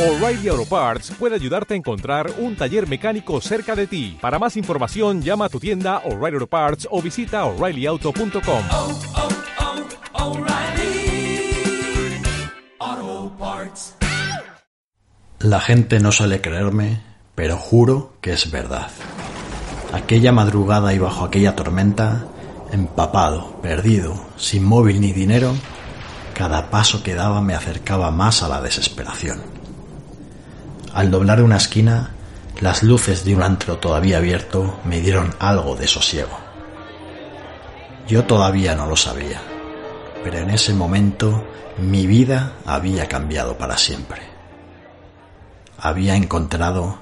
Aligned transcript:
O'Reilly 0.00 0.48
Auto 0.48 0.64
Parts 0.64 1.12
puede 1.18 1.34
ayudarte 1.34 1.74
a 1.74 1.76
encontrar 1.76 2.32
un 2.38 2.56
taller 2.56 2.88
mecánico 2.88 3.38
cerca 3.42 3.76
de 3.76 3.86
ti. 3.86 4.16
Para 4.18 4.38
más 4.38 4.56
información, 4.56 5.20
llama 5.20 5.44
a 5.44 5.48
tu 5.50 5.60
tienda 5.60 5.98
O'Reilly 6.06 6.36
Auto 6.36 6.46
Parts 6.46 6.88
o 6.90 7.02
visita 7.02 7.44
oreillyauto.com. 7.44 8.62
oh, 8.72 8.98
oh, 12.88 13.32
Parts. 13.38 13.94
La 15.38 15.60
gente 15.60 16.00
no 16.00 16.12
suele 16.12 16.40
creerme, 16.40 17.02
pero 17.34 17.58
juro 17.58 18.14
que 18.22 18.32
es 18.32 18.50
verdad. 18.50 18.88
Aquella 19.92 20.32
madrugada 20.32 20.94
y 20.94 20.98
bajo 20.98 21.26
aquella 21.26 21.54
tormenta, 21.54 22.24
empapado, 22.72 23.60
perdido, 23.60 24.14
sin 24.38 24.64
móvil 24.64 24.98
ni 25.02 25.12
dinero, 25.12 25.54
cada 26.32 26.70
paso 26.70 27.02
que 27.02 27.14
daba 27.14 27.42
me 27.42 27.52
acercaba 27.52 28.10
más 28.10 28.42
a 28.42 28.48
la 28.48 28.62
desesperación. 28.62 29.59
Al 30.92 31.10
doblar 31.10 31.40
una 31.42 31.56
esquina, 31.56 32.10
las 32.60 32.82
luces 32.82 33.24
de 33.24 33.36
un 33.36 33.42
antro 33.42 33.78
todavía 33.78 34.18
abierto 34.18 34.80
me 34.84 35.00
dieron 35.00 35.34
algo 35.38 35.76
de 35.76 35.86
sosiego. 35.86 36.36
Yo 38.08 38.24
todavía 38.24 38.74
no 38.74 38.86
lo 38.86 38.96
sabía, 38.96 39.40
pero 40.24 40.38
en 40.38 40.50
ese 40.50 40.74
momento 40.74 41.46
mi 41.78 42.08
vida 42.08 42.54
había 42.66 43.06
cambiado 43.06 43.56
para 43.56 43.78
siempre. 43.78 44.20
Había 45.78 46.16
encontrado 46.16 46.98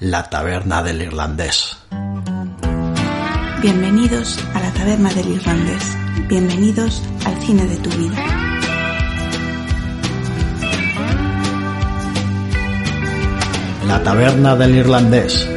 la 0.00 0.28
taberna 0.28 0.82
del 0.82 1.00
irlandés. 1.00 1.78
Bienvenidos 3.62 4.38
a 4.52 4.60
la 4.60 4.70
taberna 4.74 5.10
del 5.14 5.28
irlandés. 5.28 5.96
Bienvenidos 6.28 7.02
al 7.24 7.40
cine 7.40 7.66
de 7.66 7.76
tu 7.78 7.88
vida. 7.90 8.43
La 13.86 14.02
taberna 14.02 14.56
del 14.56 14.76
irlandés. 14.76 15.48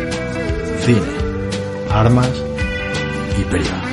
Cine, 0.79 1.01
armas 1.89 2.29
y 3.39 3.43
prima. 3.43 3.87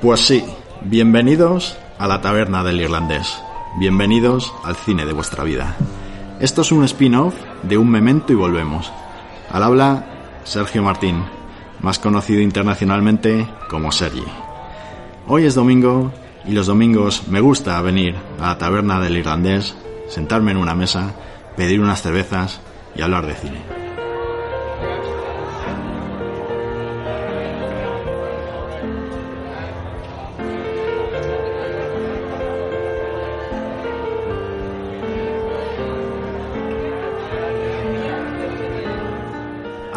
Pues 0.00 0.20
sí, 0.20 0.44
bienvenidos 0.82 1.76
a 1.98 2.06
la 2.06 2.20
taberna 2.20 2.62
del 2.64 2.80
irlandés. 2.80 3.40
Bienvenidos 3.78 4.52
al 4.64 4.76
cine 4.76 5.04
de 5.04 5.12
vuestra 5.12 5.44
vida. 5.44 5.76
Esto 6.40 6.62
es 6.62 6.70
un 6.70 6.84
spin-off 6.84 7.34
de 7.64 7.76
Un 7.76 7.90
Memento 7.90 8.32
y 8.32 8.36
Volvemos. 8.36 8.92
Al 9.50 9.64
habla 9.64 10.04
Sergio 10.44 10.84
Martín, 10.84 11.24
más 11.80 11.98
conocido 11.98 12.40
internacionalmente 12.40 13.48
como 13.68 13.90
Sergi. 13.90 14.22
Hoy 15.26 15.46
es 15.46 15.56
domingo 15.56 16.12
y 16.46 16.52
los 16.52 16.68
domingos 16.68 17.26
me 17.26 17.40
gusta 17.40 17.82
venir 17.82 18.14
a 18.38 18.46
la 18.46 18.58
taberna 18.58 19.00
del 19.00 19.16
irlandés, 19.16 19.74
sentarme 20.08 20.52
en 20.52 20.58
una 20.58 20.76
mesa, 20.76 21.12
pedir 21.56 21.80
unas 21.80 22.02
cervezas 22.02 22.60
y 22.94 23.02
hablar 23.02 23.26
de 23.26 23.34
cine. 23.34 23.77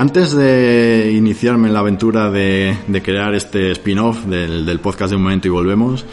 Antes 0.02 0.32
de 0.32 1.14
iniciarme 1.16 1.68
en 1.68 1.76
la 1.76 1.82
aventura 1.82 2.32
de, 2.32 2.76
de 2.88 3.04
crear 3.04 3.36
este 3.36 3.70
spin-off 3.70 4.26
del, 4.26 4.66
del 4.66 4.80
podcast 4.80 5.12
de 5.12 5.16
Un 5.16 5.22
Momento 5.22 5.48
y 5.48 5.52
Volvemos, 5.52 6.04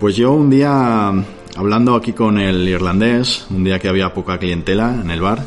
pues 0.00 0.16
yo 0.16 0.32
un 0.32 0.50
día, 0.50 1.12
hablando 1.54 1.94
aquí 1.94 2.12
con 2.12 2.38
el 2.38 2.68
irlandés, 2.68 3.46
un 3.50 3.62
día 3.62 3.78
que 3.78 3.88
había 3.88 4.12
poca 4.12 4.40
clientela 4.40 5.00
en 5.00 5.12
el 5.12 5.20
bar, 5.20 5.46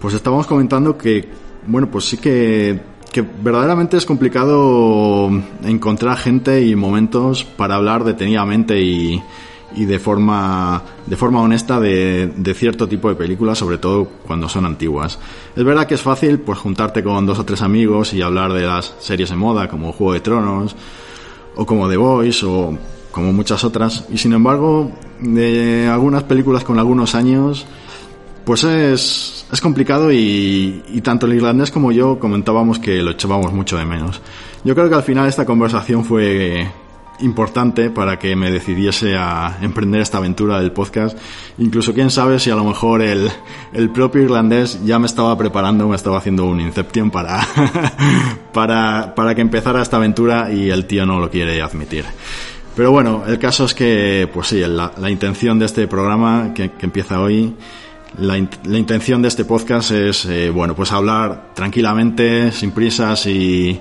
pues 0.00 0.14
estábamos 0.14 0.46
comentando 0.46 0.96
que, 0.96 1.28
bueno, 1.66 1.90
pues 1.90 2.06
sí 2.06 2.16
que, 2.16 2.80
que 3.12 3.20
verdaderamente 3.20 3.98
es 3.98 4.06
complicado 4.06 5.28
encontrar 5.62 6.16
gente 6.16 6.62
y 6.62 6.74
momentos 6.74 7.44
para 7.44 7.74
hablar 7.74 8.04
detenidamente 8.04 8.80
y, 8.80 9.22
y 9.76 9.84
de 9.84 9.98
forma 9.98 10.82
de 11.06 11.16
forma 11.16 11.40
honesta 11.42 11.78
de, 11.78 12.32
de, 12.34 12.54
cierto 12.54 12.88
tipo 12.88 13.08
de 13.08 13.14
películas, 13.14 13.58
sobre 13.58 13.78
todo 13.78 14.08
cuando 14.26 14.48
son 14.48 14.64
antiguas. 14.64 15.18
Es 15.54 15.62
verdad 15.62 15.86
que 15.86 15.94
es 15.94 16.02
fácil 16.02 16.40
pues 16.40 16.58
juntarte 16.58 17.04
con 17.04 17.26
dos 17.26 17.38
o 17.38 17.44
tres 17.44 17.62
amigos 17.62 18.14
y 18.14 18.22
hablar 18.22 18.52
de 18.52 18.62
las 18.62 18.94
series 18.98 19.30
de 19.30 19.36
moda 19.36 19.68
como 19.68 19.92
Juego 19.92 20.14
de 20.14 20.20
Tronos 20.20 20.74
o 21.54 21.66
como 21.66 21.88
The 21.88 21.96
Voice 21.96 22.44
o 22.46 22.76
como 23.12 23.32
muchas 23.32 23.64
otras 23.64 24.04
y 24.10 24.18
sin 24.18 24.32
embargo 24.32 24.90
de 25.20 25.88
algunas 25.88 26.22
películas 26.24 26.64
con 26.64 26.78
algunos 26.78 27.14
años 27.14 27.66
pues 28.44 28.62
es, 28.64 29.46
es 29.50 29.60
complicado 29.60 30.12
y, 30.12 30.82
y 30.88 31.00
tanto 31.00 31.26
el 31.26 31.34
irlandés 31.34 31.70
como 31.70 31.92
yo 31.92 32.18
comentábamos 32.18 32.78
que 32.78 33.02
lo 33.02 33.10
echábamos 33.10 33.52
mucho 33.52 33.76
de 33.76 33.84
menos. 33.84 34.22
Yo 34.64 34.74
creo 34.74 34.88
que 34.88 34.94
al 34.94 35.02
final 35.02 35.28
esta 35.28 35.44
conversación 35.44 36.04
fue 36.04 36.68
importante 37.20 37.90
para 37.90 38.18
que 38.18 38.36
me 38.36 38.50
decidiese 38.50 39.16
a 39.16 39.58
emprender 39.62 40.00
esta 40.00 40.18
aventura 40.18 40.60
del 40.60 40.72
podcast. 40.72 41.18
Incluso 41.58 41.94
quién 41.94 42.10
sabe 42.10 42.38
si 42.38 42.50
a 42.50 42.54
lo 42.54 42.64
mejor 42.64 43.02
el, 43.02 43.30
el 43.72 43.90
propio 43.90 44.22
irlandés 44.22 44.84
ya 44.84 44.98
me 44.98 45.06
estaba 45.06 45.36
preparando, 45.36 45.88
me 45.88 45.96
estaba 45.96 46.18
haciendo 46.18 46.44
un 46.46 46.60
Inception 46.60 47.10
para, 47.10 47.46
para, 48.52 49.14
para 49.14 49.34
que 49.34 49.40
empezara 49.40 49.82
esta 49.82 49.96
aventura 49.96 50.52
y 50.52 50.70
el 50.70 50.86
tío 50.86 51.06
no 51.06 51.18
lo 51.18 51.30
quiere 51.30 51.60
admitir. 51.62 52.04
Pero 52.74 52.90
bueno, 52.92 53.24
el 53.26 53.38
caso 53.38 53.64
es 53.64 53.74
que, 53.74 54.28
pues 54.32 54.48
sí, 54.48 54.60
la, 54.60 54.92
la 54.98 55.10
intención 55.10 55.58
de 55.58 55.66
este 55.66 55.86
programa 55.86 56.52
que, 56.54 56.72
que 56.72 56.86
empieza 56.86 57.20
hoy 57.20 57.54
la, 58.18 58.48
la, 58.64 58.78
intención 58.78 59.20
de 59.20 59.28
este 59.28 59.44
podcast 59.44 59.90
es, 59.90 60.24
eh, 60.24 60.50
bueno, 60.50 60.74
pues 60.74 60.92
hablar 60.92 61.52
tranquilamente, 61.54 62.50
sin 62.52 62.70
prisas 62.70 63.26
y, 63.26 63.78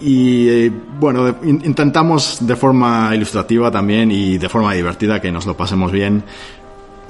y 0.00 0.48
eh, 0.48 0.72
bueno, 0.98 1.28
in, 1.42 1.62
intentamos 1.64 2.38
de 2.40 2.56
forma 2.56 3.14
ilustrativa 3.14 3.70
también 3.70 4.10
y 4.10 4.38
de 4.38 4.48
forma 4.48 4.72
divertida 4.74 5.20
que 5.20 5.30
nos 5.30 5.46
lo 5.46 5.56
pasemos 5.56 5.92
bien. 5.92 6.24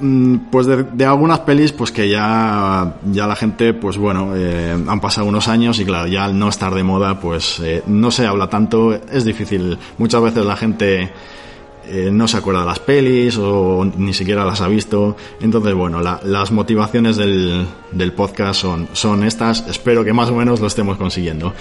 Mm, 0.00 0.50
pues 0.50 0.66
de, 0.66 0.82
de, 0.82 1.06
algunas 1.06 1.40
pelis, 1.40 1.72
pues 1.72 1.92
que 1.92 2.08
ya, 2.08 2.96
ya 3.12 3.26
la 3.26 3.36
gente, 3.36 3.74
pues 3.74 3.96
bueno, 3.96 4.32
eh, 4.34 4.76
han 4.86 5.00
pasado 5.00 5.26
unos 5.26 5.46
años 5.46 5.78
y 5.78 5.84
claro, 5.84 6.08
ya 6.08 6.24
al 6.24 6.38
no 6.38 6.48
estar 6.48 6.74
de 6.74 6.82
moda, 6.82 7.20
pues 7.20 7.60
eh, 7.60 7.82
no 7.86 8.10
se 8.10 8.26
habla 8.26 8.48
tanto, 8.48 8.92
es 8.92 9.24
difícil. 9.24 9.78
Muchas 9.98 10.20
veces 10.20 10.44
la 10.44 10.56
gente 10.56 11.10
eh, 11.88 12.10
no 12.12 12.28
se 12.28 12.36
acuerda 12.36 12.60
de 12.60 12.66
las 12.66 12.78
pelis 12.78 13.36
o 13.38 13.84
ni 13.96 14.12
siquiera 14.14 14.44
las 14.44 14.60
ha 14.60 14.68
visto. 14.68 15.16
Entonces, 15.40 15.74
bueno, 15.74 16.00
la, 16.00 16.20
las 16.24 16.50
motivaciones 16.50 17.16
del, 17.16 17.66
del 17.92 18.12
podcast 18.12 18.60
son, 18.60 18.88
son 18.92 19.24
estas. 19.24 19.66
Espero 19.68 20.04
que 20.04 20.12
más 20.12 20.30
o 20.30 20.34
menos 20.34 20.60
lo 20.60 20.66
estemos 20.66 20.96
consiguiendo. 20.96 21.52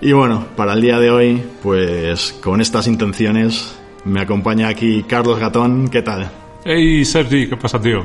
Y 0.00 0.12
bueno, 0.12 0.46
para 0.56 0.74
el 0.74 0.80
día 0.80 0.98
de 0.98 1.10
hoy, 1.10 1.42
pues 1.62 2.34
con 2.42 2.60
estas 2.60 2.86
intenciones, 2.86 3.74
me 4.04 4.20
acompaña 4.20 4.68
aquí 4.68 5.04
Carlos 5.04 5.38
Gatón. 5.38 5.88
¿Qué 5.88 6.02
tal? 6.02 6.47
Hey 6.64 7.04
Sergi, 7.04 7.48
¿qué 7.48 7.56
pasa, 7.56 7.80
tío? 7.80 8.04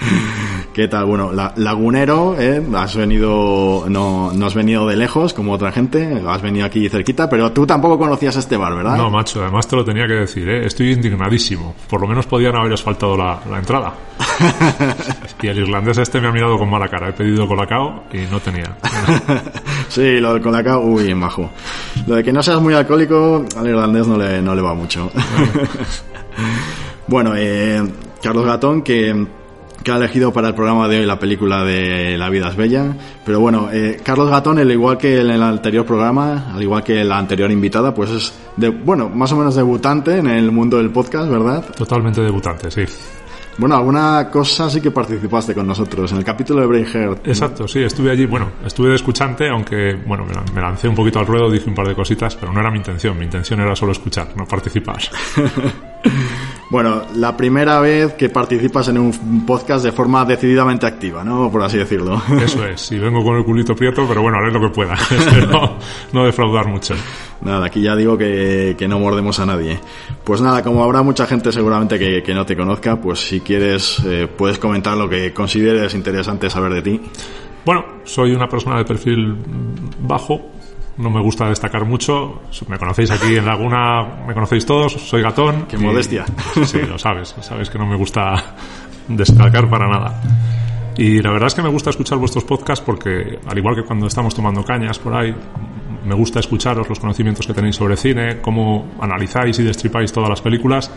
¿Qué 0.74 0.86
tal? 0.86 1.06
Bueno, 1.06 1.32
la, 1.32 1.52
lagunero, 1.56 2.36
¿eh? 2.38 2.62
has 2.76 2.94
venido, 2.94 3.86
no, 3.88 4.32
no 4.32 4.46
has 4.46 4.54
venido 4.54 4.86
de 4.86 4.96
lejos 4.96 5.32
como 5.32 5.52
otra 5.52 5.72
gente, 5.72 6.22
has 6.26 6.42
venido 6.42 6.66
aquí 6.66 6.88
cerquita, 6.88 7.28
pero 7.28 7.50
tú 7.52 7.66
tampoco 7.66 7.98
conocías 7.98 8.36
este 8.36 8.56
bar, 8.56 8.74
¿verdad? 8.76 8.96
No, 8.96 9.10
macho, 9.10 9.42
además 9.42 9.66
te 9.66 9.76
lo 9.76 9.84
tenía 9.84 10.06
que 10.06 10.12
decir, 10.12 10.48
¿eh? 10.48 10.66
estoy 10.66 10.92
indignadísimo. 10.92 11.74
Por 11.88 12.02
lo 12.02 12.06
menos 12.06 12.26
podían 12.26 12.54
haber 12.54 12.74
asfaltado 12.74 13.16
la, 13.16 13.40
la 13.50 13.58
entrada. 13.58 13.94
y 15.42 15.48
el 15.48 15.58
irlandés 15.58 15.98
este 15.98 16.20
me 16.20 16.28
ha 16.28 16.32
mirado 16.32 16.58
con 16.58 16.70
mala 16.70 16.86
cara. 16.86 17.08
He 17.08 17.12
pedido 17.12 17.48
colacao 17.48 18.04
y 18.12 18.18
no 18.30 18.38
tenía. 18.40 18.76
sí, 19.88 20.20
lo 20.20 20.34
del 20.34 20.42
colacao, 20.42 20.82
uy, 20.82 21.10
en 21.10 21.20
bajo. 21.20 21.50
Lo 22.06 22.16
de 22.16 22.22
que 22.22 22.32
no 22.32 22.42
seas 22.42 22.60
muy 22.60 22.74
alcohólico, 22.74 23.44
al 23.56 23.66
irlandés 23.66 24.06
no 24.06 24.16
le, 24.16 24.40
no 24.40 24.54
le 24.54 24.62
va 24.62 24.74
mucho. 24.74 25.10
Bueno, 27.10 27.34
eh, 27.36 27.82
Carlos 28.22 28.46
Gatón, 28.46 28.82
que 28.82 29.26
que 29.82 29.90
ha 29.90 29.96
elegido 29.96 30.32
para 30.32 30.48
el 30.48 30.54
programa 30.54 30.88
de 30.88 31.00
hoy 31.00 31.06
la 31.06 31.18
película 31.18 31.64
de 31.64 32.16
La 32.18 32.28
vida 32.28 32.48
es 32.48 32.56
bella. 32.56 32.94
Pero 33.24 33.40
bueno, 33.40 33.70
eh, 33.72 34.00
Carlos 34.02 34.30
Gatón, 34.30 34.58
al 34.58 34.70
igual 34.70 34.98
que 34.98 35.20
en 35.20 35.30
el 35.30 35.42
anterior 35.42 35.84
programa, 35.86 36.52
al 36.52 36.62
igual 36.62 36.82
que 36.82 37.02
la 37.04 37.18
anterior 37.18 37.50
invitada, 37.50 37.94
pues 37.94 38.10
es, 38.10 38.32
de, 38.56 38.68
bueno, 38.68 39.08
más 39.08 39.32
o 39.32 39.36
menos 39.36 39.54
debutante 39.54 40.18
en 40.18 40.26
el 40.26 40.52
mundo 40.52 40.76
del 40.76 40.90
podcast, 40.90 41.30
¿verdad? 41.30 41.64
Totalmente 41.74 42.20
debutante, 42.20 42.70
sí. 42.70 42.82
Bueno, 43.58 43.76
alguna 43.76 44.28
cosa 44.30 44.70
sí 44.70 44.80
que 44.80 44.90
participaste 44.90 45.54
con 45.54 45.66
nosotros 45.66 46.10
en 46.12 46.18
el 46.18 46.24
capítulo 46.24 46.66
de. 46.66 46.82
¿no? 46.94 47.12
Exacto, 47.24 47.68
sí, 47.68 47.80
estuve 47.80 48.10
allí, 48.10 48.24
bueno, 48.24 48.52
estuve 48.64 48.88
de 48.88 48.94
escuchante, 48.94 49.48
aunque, 49.48 49.96
bueno, 50.06 50.24
me 50.54 50.60
lancé 50.60 50.88
un 50.88 50.94
poquito 50.94 51.18
al 51.18 51.26
ruedo, 51.26 51.50
dije 51.50 51.68
un 51.68 51.74
par 51.74 51.86
de 51.86 51.94
cositas, 51.94 52.36
pero 52.36 52.52
no 52.52 52.60
era 52.60 52.70
mi 52.70 52.78
intención, 52.78 53.18
mi 53.18 53.24
intención 53.24 53.60
era 53.60 53.74
solo 53.76 53.92
escuchar, 53.92 54.28
no 54.36 54.46
participar. 54.46 54.98
Bueno, 56.70 57.02
la 57.16 57.36
primera 57.36 57.80
vez 57.80 58.14
que 58.14 58.28
participas 58.28 58.86
en 58.86 58.98
un 58.98 59.44
podcast 59.44 59.84
de 59.84 59.90
forma 59.90 60.24
decididamente 60.24 60.86
activa, 60.86 61.24
¿no? 61.24 61.50
Por 61.50 61.64
así 61.64 61.76
decirlo. 61.76 62.22
Eso 62.40 62.64
es, 62.64 62.80
sí, 62.80 62.96
vengo 62.96 63.24
con 63.24 63.36
el 63.36 63.44
culito 63.44 63.74
prieto, 63.74 64.06
pero 64.06 64.22
bueno, 64.22 64.38
haré 64.38 64.52
lo 64.52 64.60
que 64.60 64.68
pueda. 64.68 64.94
Espero 65.10 65.78
no 66.12 66.24
defraudar 66.24 66.68
mucho. 66.68 66.94
Nada, 67.40 67.66
aquí 67.66 67.82
ya 67.82 67.96
digo 67.96 68.16
que, 68.16 68.76
que 68.78 68.86
no 68.86 69.00
mordemos 69.00 69.40
a 69.40 69.46
nadie. 69.46 69.80
Pues 70.22 70.40
nada, 70.40 70.62
como 70.62 70.84
habrá 70.84 71.02
mucha 71.02 71.26
gente 71.26 71.50
seguramente 71.50 71.98
que, 71.98 72.22
que 72.22 72.34
no 72.34 72.46
te 72.46 72.54
conozca, 72.54 73.00
pues 73.00 73.18
si 73.18 73.40
quieres 73.40 74.00
eh, 74.06 74.28
puedes 74.28 74.60
comentar 74.60 74.96
lo 74.96 75.08
que 75.08 75.32
consideres 75.32 75.92
interesante 75.94 76.48
saber 76.48 76.74
de 76.74 76.82
ti. 76.82 77.00
Bueno, 77.64 77.84
soy 78.04 78.32
una 78.32 78.48
persona 78.48 78.78
de 78.78 78.84
perfil 78.84 79.36
bajo, 80.00 80.40
no 80.96 81.10
me 81.10 81.20
gusta 81.22 81.48
destacar 81.48 81.84
mucho. 81.84 82.42
Me 82.68 82.78
conocéis 82.78 83.10
aquí 83.10 83.36
en 83.36 83.46
Laguna, 83.46 84.02
me 84.26 84.34
conocéis 84.34 84.66
todos, 84.66 84.92
soy 84.92 85.22
gatón. 85.22 85.66
Qué 85.68 85.76
y- 85.76 85.80
modestia. 85.80 86.24
Sí, 86.64 86.80
lo 86.82 86.98
sabes, 86.98 87.34
sabes 87.40 87.70
que 87.70 87.78
no 87.78 87.86
me 87.86 87.96
gusta 87.96 88.54
destacar 89.08 89.68
para 89.68 89.88
nada. 89.88 90.20
Y 90.96 91.22
la 91.22 91.30
verdad 91.30 91.46
es 91.46 91.54
que 91.54 91.62
me 91.62 91.68
gusta 91.70 91.90
escuchar 91.90 92.18
vuestros 92.18 92.44
podcasts 92.44 92.84
porque, 92.84 93.38
al 93.46 93.56
igual 93.56 93.74
que 93.76 93.84
cuando 93.84 94.06
estamos 94.06 94.34
tomando 94.34 94.62
cañas 94.64 94.98
por 94.98 95.14
ahí, 95.14 95.34
me 96.04 96.14
gusta 96.14 96.40
escucharos 96.40 96.88
los 96.88 96.98
conocimientos 97.00 97.46
que 97.46 97.54
tenéis 97.54 97.76
sobre 97.76 97.96
cine, 97.96 98.40
cómo 98.42 98.90
analizáis 99.00 99.58
y 99.58 99.62
destripáis 99.62 100.12
todas 100.12 100.28
las 100.28 100.42
películas. 100.42 100.90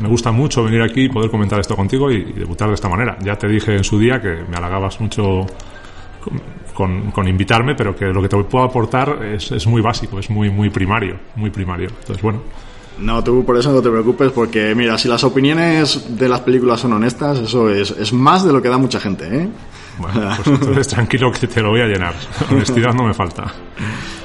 Me 0.00 0.08
gusta 0.08 0.30
mucho 0.32 0.62
venir 0.64 0.82
aquí 0.82 1.04
y 1.04 1.08
poder 1.08 1.30
comentar 1.30 1.58
esto 1.60 1.74
contigo 1.76 2.10
y, 2.10 2.16
y 2.16 2.32
debutar 2.32 2.68
de 2.68 2.74
esta 2.74 2.88
manera. 2.88 3.16
Ya 3.22 3.36
te 3.36 3.48
dije 3.48 3.74
en 3.76 3.84
su 3.84 3.98
día 3.98 4.20
que 4.20 4.44
me 4.48 4.56
halagabas 4.56 5.00
mucho 5.00 5.46
con, 6.74 7.10
con 7.10 7.28
invitarme, 7.28 7.74
pero 7.74 7.94
que 7.94 8.06
lo 8.06 8.20
que 8.22 8.28
te 8.28 8.36
puedo 8.44 8.64
aportar 8.64 9.24
es, 9.24 9.50
es 9.52 9.66
muy 9.66 9.80
básico, 9.82 10.18
es 10.18 10.30
muy, 10.30 10.50
muy 10.50 10.70
primario, 10.70 11.18
muy 11.36 11.50
primario. 11.50 11.88
Entonces, 12.00 12.22
bueno, 12.22 12.40
No, 12.98 13.22
tú 13.24 13.44
por 13.44 13.56
eso 13.56 13.72
no 13.72 13.80
te 13.80 13.90
preocupes, 13.90 14.30
porque 14.32 14.74
mira, 14.74 14.98
si 14.98 15.08
las 15.08 15.24
opiniones 15.24 16.16
de 16.18 16.28
las 16.28 16.40
películas 16.40 16.80
son 16.80 16.92
honestas, 16.92 17.38
eso 17.38 17.70
es, 17.70 17.90
es 17.90 18.12
más 18.12 18.44
de 18.44 18.52
lo 18.52 18.60
que 18.60 18.68
da 18.68 18.78
mucha 18.78 19.00
gente, 19.00 19.24
¿eh? 19.26 19.48
Bueno, 19.98 20.30
pues 20.36 20.48
entonces 20.60 20.88
tranquilo 20.88 21.30
que 21.32 21.46
te 21.46 21.60
lo 21.60 21.70
voy 21.70 21.80
a 21.82 21.86
llenar. 21.86 22.14
Honestidad 22.50 22.92
no 22.94 23.04
me 23.04 23.14
falta. 23.14 23.44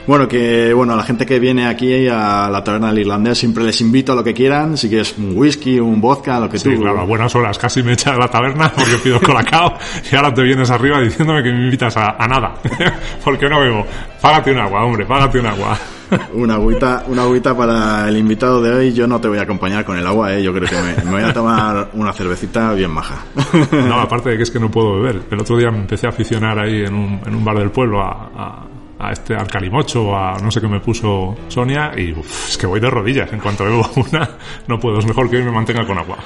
Bueno, 0.08 0.26
que 0.26 0.72
bueno, 0.74 0.94
a 0.94 0.96
la 0.96 1.04
gente 1.04 1.26
que 1.26 1.38
viene 1.38 1.68
aquí 1.68 2.08
a 2.08 2.50
la 2.50 2.64
taberna 2.64 2.88
del 2.88 3.00
irlandés 3.00 3.38
siempre 3.38 3.64
les 3.66 3.82
invito 3.82 4.14
a 4.14 4.16
lo 4.16 4.24
que 4.24 4.34
quieran, 4.34 4.78
si 4.78 4.88
quieres 4.88 5.16
un 5.18 5.34
whisky, 5.38 5.80
un 5.82 6.00
vodka, 6.00 6.40
lo 6.40 6.50
que 6.50 6.58
Sí, 6.58 6.70
tú. 6.74 6.82
claro, 6.82 7.02
a 7.02 7.04
buenas 7.04 7.36
horas 7.36 7.58
casi 7.60 7.84
me 7.84 7.92
echas 7.94 8.14
a 8.16 8.18
la 8.18 8.30
taberna 8.30 8.72
porque 8.74 8.96
pido 9.04 9.20
colacao 9.22 9.74
y 10.10 10.16
ahora 10.16 10.34
te 10.34 10.44
vienes 10.44 10.70
arriba 10.72 11.02
diciéndome 11.02 11.44
que 11.44 11.52
me 11.52 11.66
invitas 11.66 11.98
a, 11.98 12.16
a 12.18 12.26
nada. 12.28 12.54
porque 13.26 13.50
no 13.50 13.60
bebo. 13.60 13.86
Págate 14.22 14.52
un 14.52 14.60
agua, 14.60 14.86
hombre, 14.86 15.06
págate 15.06 15.40
un 15.40 15.48
agua. 15.48 15.78
Una 16.34 16.56
agüita, 16.56 17.04
una 17.08 17.24
agüita 17.24 17.56
para 17.56 18.08
el 18.08 18.18
invitado 18.18 18.62
de 18.62 18.72
hoy. 18.72 18.94
Yo 18.94 19.08
no 19.08 19.20
te 19.20 19.28
voy 19.28 19.38
a 19.40 19.42
acompañar 19.42 19.84
con 19.86 19.98
el 19.98 20.06
agua, 20.06 20.34
¿eh? 20.34 20.44
Yo 20.44 20.54
creo 20.54 20.68
que 20.68 20.76
me, 20.76 21.04
me 21.04 21.12
voy 21.12 21.30
a 21.30 21.34
tomar 21.34 21.90
una 21.94 22.14
cervecita 22.14 22.74
bien 22.74 22.92
maja. 22.92 23.26
No, 23.72 24.00
aparte 24.00 24.30
de 24.30 24.38
que 24.38 24.44
es 24.44 24.52
que 24.52 24.60
no 24.60 24.72
puedo 24.72 25.00
beber. 25.00 25.24
El 25.30 25.42
otro 25.42 25.58
día 25.58 25.70
me 25.72 25.80
empecé 25.80 26.08
a 26.08 26.10
aficionar 26.10 26.60
ahí 26.60 26.84
en 26.84 26.94
un, 26.94 27.22
en 27.26 27.36
un 27.36 27.44
bar 27.44 27.58
del 27.58 27.72
pueblo 27.72 28.02
a, 28.02 28.30
a, 28.36 28.68
a 29.00 29.12
este 29.12 29.36
al 29.36 29.48
calimocho, 29.48 30.16
a 30.16 30.38
no 30.40 30.50
sé 30.52 30.62
qué 30.62 30.68
me 30.68 30.80
puso 30.80 31.36
Sonia 31.48 31.92
y 31.98 32.12
uf, 32.14 32.50
es 32.50 32.58
que 32.58 32.68
voy 32.68 32.80
de 32.80 32.90
rodillas. 32.90 33.32
En 33.34 33.40
cuanto 33.40 33.64
bebo 33.66 33.90
una, 33.96 34.30
no 34.68 34.80
puedo. 34.80 35.00
Es 35.00 35.06
mejor 35.06 35.30
que 35.30 35.38
hoy 35.38 35.44
me 35.44 35.52
mantenga 35.52 35.86
con 35.86 35.98
agua. 35.98 36.18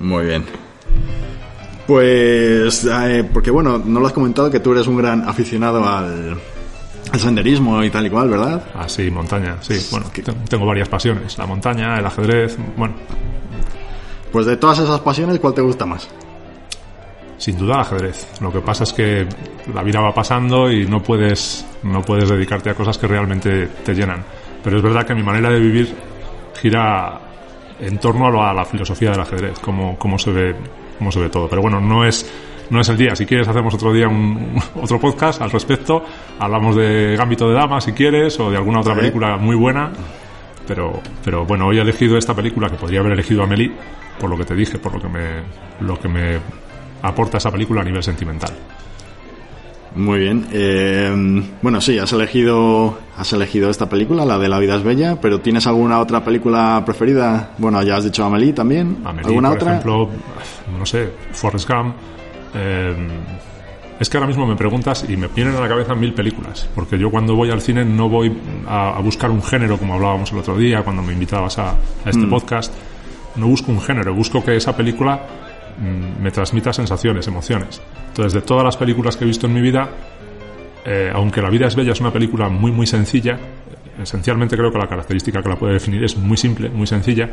Muy 0.00 0.26
bien. 0.26 0.44
Pues, 1.86 2.84
eh, 2.84 3.24
porque 3.32 3.50
bueno, 3.50 3.78
no 3.78 4.00
lo 4.00 4.06
has 4.06 4.12
comentado 4.12 4.50
que 4.50 4.60
tú 4.60 4.72
eres 4.72 4.86
un 4.86 4.98
gran 4.98 5.26
aficionado 5.26 5.82
al, 5.88 6.36
al 7.12 7.20
senderismo 7.20 7.82
y 7.82 7.90
tal 7.90 8.06
y 8.06 8.10
cual, 8.10 8.28
¿verdad? 8.28 8.62
Ah, 8.74 8.88
sí, 8.88 9.10
montaña, 9.10 9.56
sí. 9.60 9.74
Bueno, 9.90 10.06
te- 10.12 10.22
tengo 10.22 10.66
varias 10.66 10.88
pasiones. 10.88 11.36
La 11.38 11.46
montaña, 11.46 11.98
el 11.98 12.06
ajedrez, 12.06 12.56
bueno, 12.76 12.94
Pues 14.32 14.44
de 14.46 14.56
todas 14.56 14.78
esas 14.78 15.00
pasiones, 15.00 15.38
¿cuál 15.40 15.54
te 15.54 15.62
gusta 15.62 15.86
más? 15.86 16.08
sin 17.38 17.56
duda 17.56 17.74
el 17.74 17.80
ajedrez. 17.82 18.26
Lo 18.40 18.52
que 18.52 18.58
pasa 18.60 18.82
es 18.82 18.92
que 18.92 19.24
la 19.72 19.84
vida 19.84 20.00
va 20.00 20.12
pasando 20.12 20.70
y 20.72 20.86
no 20.86 21.00
puedes, 21.02 21.64
no 21.84 22.02
puedes 22.02 22.28
dedicarte 22.28 22.68
a 22.70 22.74
cosas 22.74 22.98
que 22.98 23.06
realmente 23.06 23.68
te 23.84 23.94
llenan. 23.94 24.24
Pero 24.64 24.78
es 24.78 24.82
verdad 24.82 25.06
que 25.06 25.14
mi 25.14 25.22
manera 25.22 25.48
de 25.50 25.60
vivir 25.60 25.94
gira 26.60 27.20
en 27.78 27.98
torno 27.98 28.42
a, 28.42 28.52
la 28.52 28.64
filosofía 28.64 29.12
del 29.12 29.20
ajedrez, 29.20 29.56
cómo, 29.60 29.96
cómo 29.96 30.18
se 30.18 30.32
ve, 30.32 30.56
cómo 30.98 31.12
se 31.12 31.20
ve 31.20 31.28
todo. 31.28 31.48
Pero 31.48 31.62
bueno, 31.62 31.80
no 31.80 32.04
es, 32.04 32.28
no 32.70 32.80
es 32.80 32.88
el 32.88 32.96
día. 32.96 33.14
Si 33.16 33.26
quieres 33.26 33.48
hacemos 33.48 33.74
otro 33.74 33.92
día 33.92 34.08
un, 34.08 34.58
otro 34.82 35.00
podcast 35.00 35.40
al 35.42 35.50
respecto. 35.50 36.04
Hablamos 36.38 36.76
de 36.76 37.16
Gambito 37.16 37.48
de 37.48 37.54
Dama 37.54 37.80
si 37.80 37.92
quieres 37.92 38.38
o 38.40 38.50
de 38.50 38.56
alguna 38.56 38.80
otra 38.80 38.94
película 38.94 39.36
muy 39.36 39.56
buena. 39.56 39.90
Pero, 40.66 41.00
pero 41.24 41.46
bueno, 41.46 41.66
hoy 41.66 41.78
he 41.78 41.80
elegido 41.80 42.18
esta 42.18 42.34
película 42.34 42.68
que 42.68 42.76
podría 42.76 43.00
haber 43.00 43.12
elegido 43.12 43.42
Amelie 43.42 43.72
por 44.20 44.28
lo 44.28 44.36
que 44.36 44.44
te 44.44 44.54
dije, 44.54 44.78
por 44.78 44.92
lo 44.92 45.00
que 45.00 45.08
me, 45.08 45.26
lo 45.80 45.98
que 45.98 46.08
me 46.08 46.38
aporta 47.02 47.38
esa 47.38 47.50
película 47.50 47.80
a 47.80 47.84
nivel 47.84 48.02
sentimental. 48.02 48.50
Muy 49.94 50.20
bien. 50.20 50.46
eh, 50.52 51.42
bueno, 51.62 51.80
sí, 51.80 51.98
has 51.98 52.12
elegido, 52.12 52.98
has 53.16 53.32
elegido 53.32 53.70
esta 53.70 53.88
película, 53.88 54.24
la 54.24 54.38
de 54.38 54.48
La 54.48 54.58
vida 54.58 54.76
es 54.76 54.82
bella, 54.82 55.18
pero 55.20 55.40
¿tienes 55.40 55.66
alguna 55.66 55.98
otra 56.00 56.22
película 56.22 56.82
preferida? 56.84 57.52
Bueno, 57.58 57.82
ya 57.82 57.96
has 57.96 58.04
dicho 58.04 58.24
Amelie 58.24 58.52
también. 58.52 58.98
Amelie, 59.04 59.28
¿Alguna 59.28 59.48
por 59.48 59.58
otra? 59.58 59.70
ejemplo, 59.72 60.10
no 60.78 60.86
sé, 60.86 61.10
Forrest 61.32 61.68
Gump. 61.68 61.94
Eh, 62.54 62.94
es 64.00 64.08
que 64.08 64.16
ahora 64.16 64.28
mismo 64.28 64.46
me 64.46 64.54
preguntas 64.56 65.04
y 65.08 65.16
me 65.16 65.26
vienen 65.28 65.56
a 65.56 65.60
la 65.60 65.68
cabeza 65.68 65.94
mil 65.94 66.14
películas, 66.14 66.68
porque 66.74 66.98
yo 66.98 67.10
cuando 67.10 67.34
voy 67.34 67.50
al 67.50 67.60
cine 67.60 67.84
no 67.84 68.08
voy 68.08 68.32
a, 68.66 68.96
a 68.96 69.00
buscar 69.00 69.30
un 69.30 69.42
género 69.42 69.76
como 69.76 69.94
hablábamos 69.94 70.30
el 70.32 70.38
otro 70.38 70.56
día 70.56 70.82
cuando 70.82 71.02
me 71.02 71.12
invitabas 71.12 71.58
a, 71.58 71.70
a 71.70 71.76
este 72.10 72.26
Mm. 72.26 72.30
podcast. 72.30 72.72
No 73.36 73.46
busco 73.48 73.70
un 73.72 73.80
género, 73.80 74.14
busco 74.14 74.44
que 74.44 74.56
esa 74.56 74.76
película 74.76 75.20
mm, 75.78 76.22
me 76.22 76.30
transmita 76.30 76.72
sensaciones, 76.72 77.26
emociones. 77.28 77.80
Entonces, 78.08 78.32
de 78.32 78.40
todas 78.42 78.64
las 78.64 78.76
películas 78.76 79.16
que 79.16 79.24
he 79.24 79.26
visto 79.26 79.46
en 79.46 79.54
mi 79.54 79.60
vida, 79.60 79.88
eh, 80.84 81.10
aunque 81.12 81.42
La 81.42 81.50
vida 81.50 81.66
es 81.66 81.74
bella 81.76 81.92
es 81.92 82.00
una 82.00 82.12
película 82.12 82.48
muy 82.48 82.70
muy 82.72 82.86
sencilla, 82.86 83.36
esencialmente 84.00 84.56
creo 84.56 84.70
que 84.72 84.78
la 84.78 84.88
característica 84.88 85.42
que 85.42 85.48
la 85.48 85.56
puede 85.56 85.74
definir 85.74 86.04
es 86.04 86.16
muy 86.16 86.36
simple, 86.36 86.68
muy 86.70 86.86
sencilla, 86.86 87.28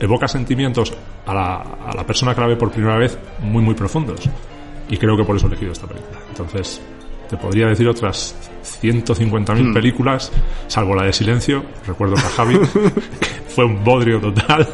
evoca 0.00 0.28
sentimientos 0.28 0.92
a 1.26 1.34
la, 1.34 1.54
a 1.56 1.94
la 1.94 2.04
persona 2.04 2.34
que 2.34 2.40
la 2.40 2.46
ve 2.48 2.56
por 2.56 2.70
primera 2.70 2.96
vez 2.96 3.18
muy 3.40 3.62
muy 3.62 3.74
profundos. 3.74 4.20
Y 4.88 4.96
creo 4.96 5.16
que 5.16 5.24
por 5.24 5.36
eso 5.36 5.46
he 5.46 5.48
elegido 5.48 5.72
esta 5.72 5.86
película. 5.86 6.18
Entonces, 6.28 6.80
te 7.28 7.36
podría 7.36 7.68
decir 7.68 7.88
otras 7.88 8.34
150.000 8.82 9.72
películas, 9.72 10.30
salvo 10.66 10.94
la 10.94 11.04
de 11.04 11.12
Silencio. 11.12 11.64
Recuerdo 11.86 12.16
que 12.16 12.22
a 12.22 12.30
Javi 12.30 12.58
que 13.20 13.28
fue 13.48 13.64
un 13.64 13.82
bodrio 13.82 14.20
total. 14.20 14.68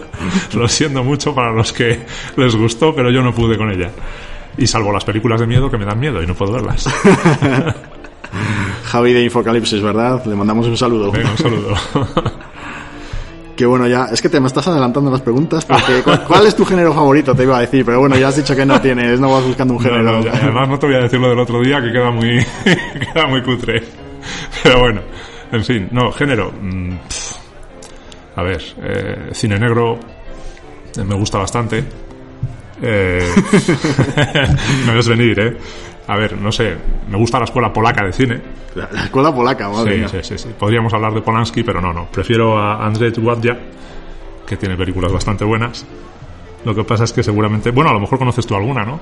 Lo 0.55 0.69
siento 0.69 1.05
mucho 1.05 1.34
para 1.34 1.52
los 1.52 1.73
que 1.73 2.00
les 2.37 2.56
gustó, 2.56 2.94
pero 2.94 3.11
yo 3.11 3.23
no 3.23 3.32
pude 3.34 3.56
con 3.56 3.70
ella. 3.70 3.90
Y 4.58 4.66
salvo 4.66 4.93
las 4.93 5.05
películas 5.05 5.40
de 5.40 5.46
miedo 5.46 5.70
que 5.70 5.78
me 5.78 5.84
dan 5.84 5.99
miedo 5.99 6.23
y 6.23 6.26
no 6.26 6.34
puedo 6.34 6.52
verlas. 6.52 6.88
Javi 8.85 9.12
de 9.12 9.23
Infocalipsis, 9.23 9.80
¿verdad? 9.80 10.25
Le 10.26 10.35
mandamos 10.35 10.66
un 10.66 10.76
saludo. 10.76 11.12
Venga, 11.12 11.30
un 11.30 11.38
saludo. 11.38 11.75
Que 13.61 13.67
bueno, 13.67 13.87
ya, 13.87 14.07
es 14.11 14.23
que 14.23 14.31
te 14.31 14.40
me 14.40 14.47
estás 14.47 14.67
adelantando 14.69 15.11
las 15.11 15.21
preguntas, 15.21 15.67
porque 15.67 16.00
¿cuál, 16.02 16.25
cuál 16.25 16.47
es 16.47 16.57
tu 16.57 16.64
género 16.64 16.95
favorito? 16.95 17.35
Te 17.35 17.43
iba 17.43 17.59
a 17.59 17.61
decir, 17.61 17.85
pero 17.85 18.00
bueno, 18.00 18.17
ya 18.17 18.29
has 18.29 18.37
dicho 18.37 18.57
que 18.57 18.64
no 18.64 18.81
tienes, 18.81 19.21
no 19.21 19.31
vas 19.31 19.45
buscando 19.45 19.75
un 19.75 19.83
No, 19.83 19.90
género. 19.90 20.12
no, 20.12 20.25
ya, 20.25 20.33
además 20.33 20.67
no 20.71 20.79
te 20.79 20.87
voy 20.87 20.97
a 20.97 21.00
decir 21.00 21.21
lo 21.21 21.29
del 21.29 21.38
otro 21.40 21.61
día 21.61 21.79
que 21.83 21.93
queda 21.93 22.11
muy 22.11 22.43
queda 23.12 23.26
muy 23.26 23.43
cutre. 23.43 23.83
Pero 24.62 24.81
bueno, 24.81 25.02
en 25.52 25.62
fin, 25.62 25.88
no, 25.90 26.11
género. 26.11 26.50
mm, 26.59 26.90
pf. 27.07 27.35
a 28.37 28.43
ver, 28.45 28.62
eh, 28.83 29.29
cine 29.33 29.59
negro 29.59 30.00
eh, 30.97 31.05
me 31.05 31.14
gusta 31.17 31.37
bastante. 31.37 31.85
Eh, 32.81 33.29
me 34.87 34.95
ves 34.95 35.07
venir, 35.07 35.38
¿eh? 35.38 35.57
A 36.12 36.17
ver, 36.17 36.37
no 36.37 36.50
sé, 36.50 36.76
me 37.09 37.17
gusta 37.17 37.38
la 37.38 37.45
escuela 37.45 37.73
polaca 37.73 38.05
de 38.05 38.12
cine. 38.12 38.40
La, 38.75 38.88
la 38.90 39.05
escuela 39.05 39.33
polaca, 39.35 39.69
madre 39.69 39.93
Sí, 39.93 39.99
mía. 39.99 40.09
sí, 40.09 40.17
sí, 40.23 40.38
sí. 40.38 40.49
Podríamos 40.59 40.93
hablar 40.93 41.14
de 41.14 41.23
Polanski, 41.23 41.62
pero 41.62 41.81
no, 41.81 41.93
no. 41.93 42.07
Prefiero 42.11 42.59
a 42.59 42.85
Andrzej 42.85 43.17
Wajda, 43.19 43.57
que 44.47 44.57
tiene 44.57 44.76
películas 44.76 45.12
bastante 45.12 45.45
buenas. 45.45 45.87
Lo 46.64 46.75
que 46.75 46.83
pasa 46.85 47.05
es 47.05 47.12
que 47.12 47.23
seguramente... 47.23 47.71
Bueno, 47.71 47.90
a 47.90 47.93
lo 47.95 48.00
mejor 48.00 48.19
conoces 48.19 48.45
tú 48.47 48.55
alguna, 48.57 48.85
¿no? 48.85 48.99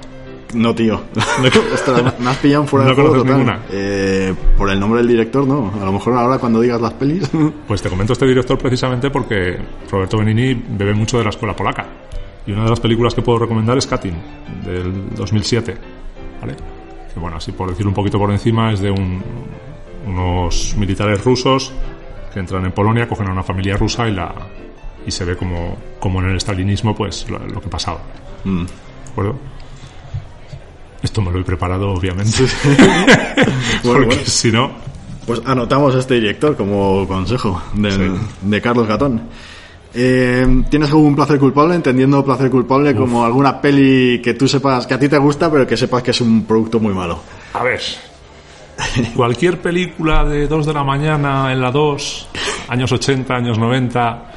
No, 0.55 0.75
tío. 0.75 1.01
Ostras, 1.75 2.19
me 2.21 2.29
has 2.31 2.37
pillado 2.37 2.65
fuera 2.67 2.85
No 2.85 2.91
de 2.91 2.95
juego 2.97 3.15
total. 3.17 3.33
ninguna. 3.33 3.61
Eh, 3.71 4.35
por 4.59 4.71
el 4.71 4.79
nombre 4.79 4.99
del 5.01 5.09
director, 5.09 5.47
no. 5.47 5.73
A 5.81 5.85
lo 5.87 5.93
mejor 5.93 6.15
ahora 6.15 6.39
cuando 6.39 6.61
digas 6.61 6.81
las 6.81 6.93
pelis. 6.93 7.31
Pues 7.67 7.81
te 7.83 7.89
comento 7.89 8.13
este 8.13 8.27
director 8.27 8.59
precisamente 8.59 9.11
porque 9.11 9.57
Roberto 9.91 10.19
Benini 10.19 10.55
bebe 10.55 10.93
mucho 10.95 11.17
de 11.19 11.25
la 11.25 11.31
escuela 11.31 11.57
polaca. 11.57 11.87
Y 12.47 12.53
una 12.53 12.65
de 12.65 12.71
las 12.71 12.81
películas 12.81 13.15
que 13.15 13.23
puedo 13.23 13.39
recomendar 13.39 13.79
es 13.79 13.87
Katyn, 13.87 14.15
del 14.65 15.15
2007. 15.17 15.75
¿Vale? 16.41 16.55
Que 17.19 17.23
bueno, 17.23 17.37
así 17.37 17.53
por 17.53 17.69
decir 17.69 17.87
un 17.87 17.95
poquito 17.95 18.19
por 18.19 18.31
encima, 18.31 18.73
es 18.73 18.81
de 18.81 18.91
un- 18.91 19.23
unos 20.07 20.75
militares 20.79 21.23
rusos 21.25 21.73
que 22.33 22.41
entran 22.41 22.65
en 22.65 22.73
Polonia, 22.73 23.09
cogen 23.09 23.27
a 23.29 23.33
una 23.33 23.43
familia 23.43 23.77
rusa 23.77 24.09
y 24.09 24.15
la 24.15 24.33
y 25.07 25.11
se 25.11 25.25
ve 25.25 25.37
como, 25.37 25.77
como 25.99 26.21
en 26.21 26.29
el 26.31 26.41
stalinismo 26.41 26.95
pues 26.95 27.29
lo, 27.31 27.39
lo 27.39 27.61
que 27.61 27.69
pasaba. 27.69 27.99
Mm. 28.45 28.65
¿De 28.65 29.11
acuerdo? 29.11 29.37
Esto 31.03 31.23
me 31.23 31.31
lo 31.31 31.39
he 31.41 31.45
preparado, 31.45 31.91
obviamente. 31.93 32.33
Porque 33.85 34.07
bueno. 34.07 34.23
si 34.25 34.51
no, 34.51 34.71
Pues 35.27 35.41
anotamos 35.45 35.95
este 35.95 36.15
director 36.15 36.57
como 36.57 37.07
consejo 37.07 37.63
Sí. 37.75 38.11
de 38.43 38.61
Carlos 38.61 38.87
Gatón. 38.89 39.23
Eh, 39.95 40.65
¿Tienes 40.69 40.91
algún 40.91 41.17
placer 41.17 41.39
culpable? 41.39 41.75
Entendiendo 41.75 42.25
placer 42.25 42.51
culpable 42.51 42.95
como 42.95 43.25
alguna 43.25 43.61
peli 43.61 44.21
que 44.23 44.35
tú 44.35 44.47
sepas 44.47 44.87
que 44.87 44.95
a 44.95 44.99
ti 44.99 45.09
te 45.09 45.19
gusta, 45.19 45.51
pero 45.51 45.67
que 45.67 45.77
sepas 45.77 46.03
que 46.03 46.11
es 46.11 46.21
un 46.21 46.45
producto 46.45 46.79
muy 46.79 46.93
malo. 46.93 47.21
A 47.55 47.63
ver. 47.63 47.81
Cualquier 49.17 49.61
película 49.61 50.25
de 50.25 50.47
2 50.47 50.67
de 50.67 50.73
la 50.73 50.85
mañana 50.85 51.53
en 51.53 51.61
la 51.61 51.71
2, 51.71 52.29
años 52.69 52.93
80, 52.93 53.35
años 53.35 53.59
90, 53.59 54.33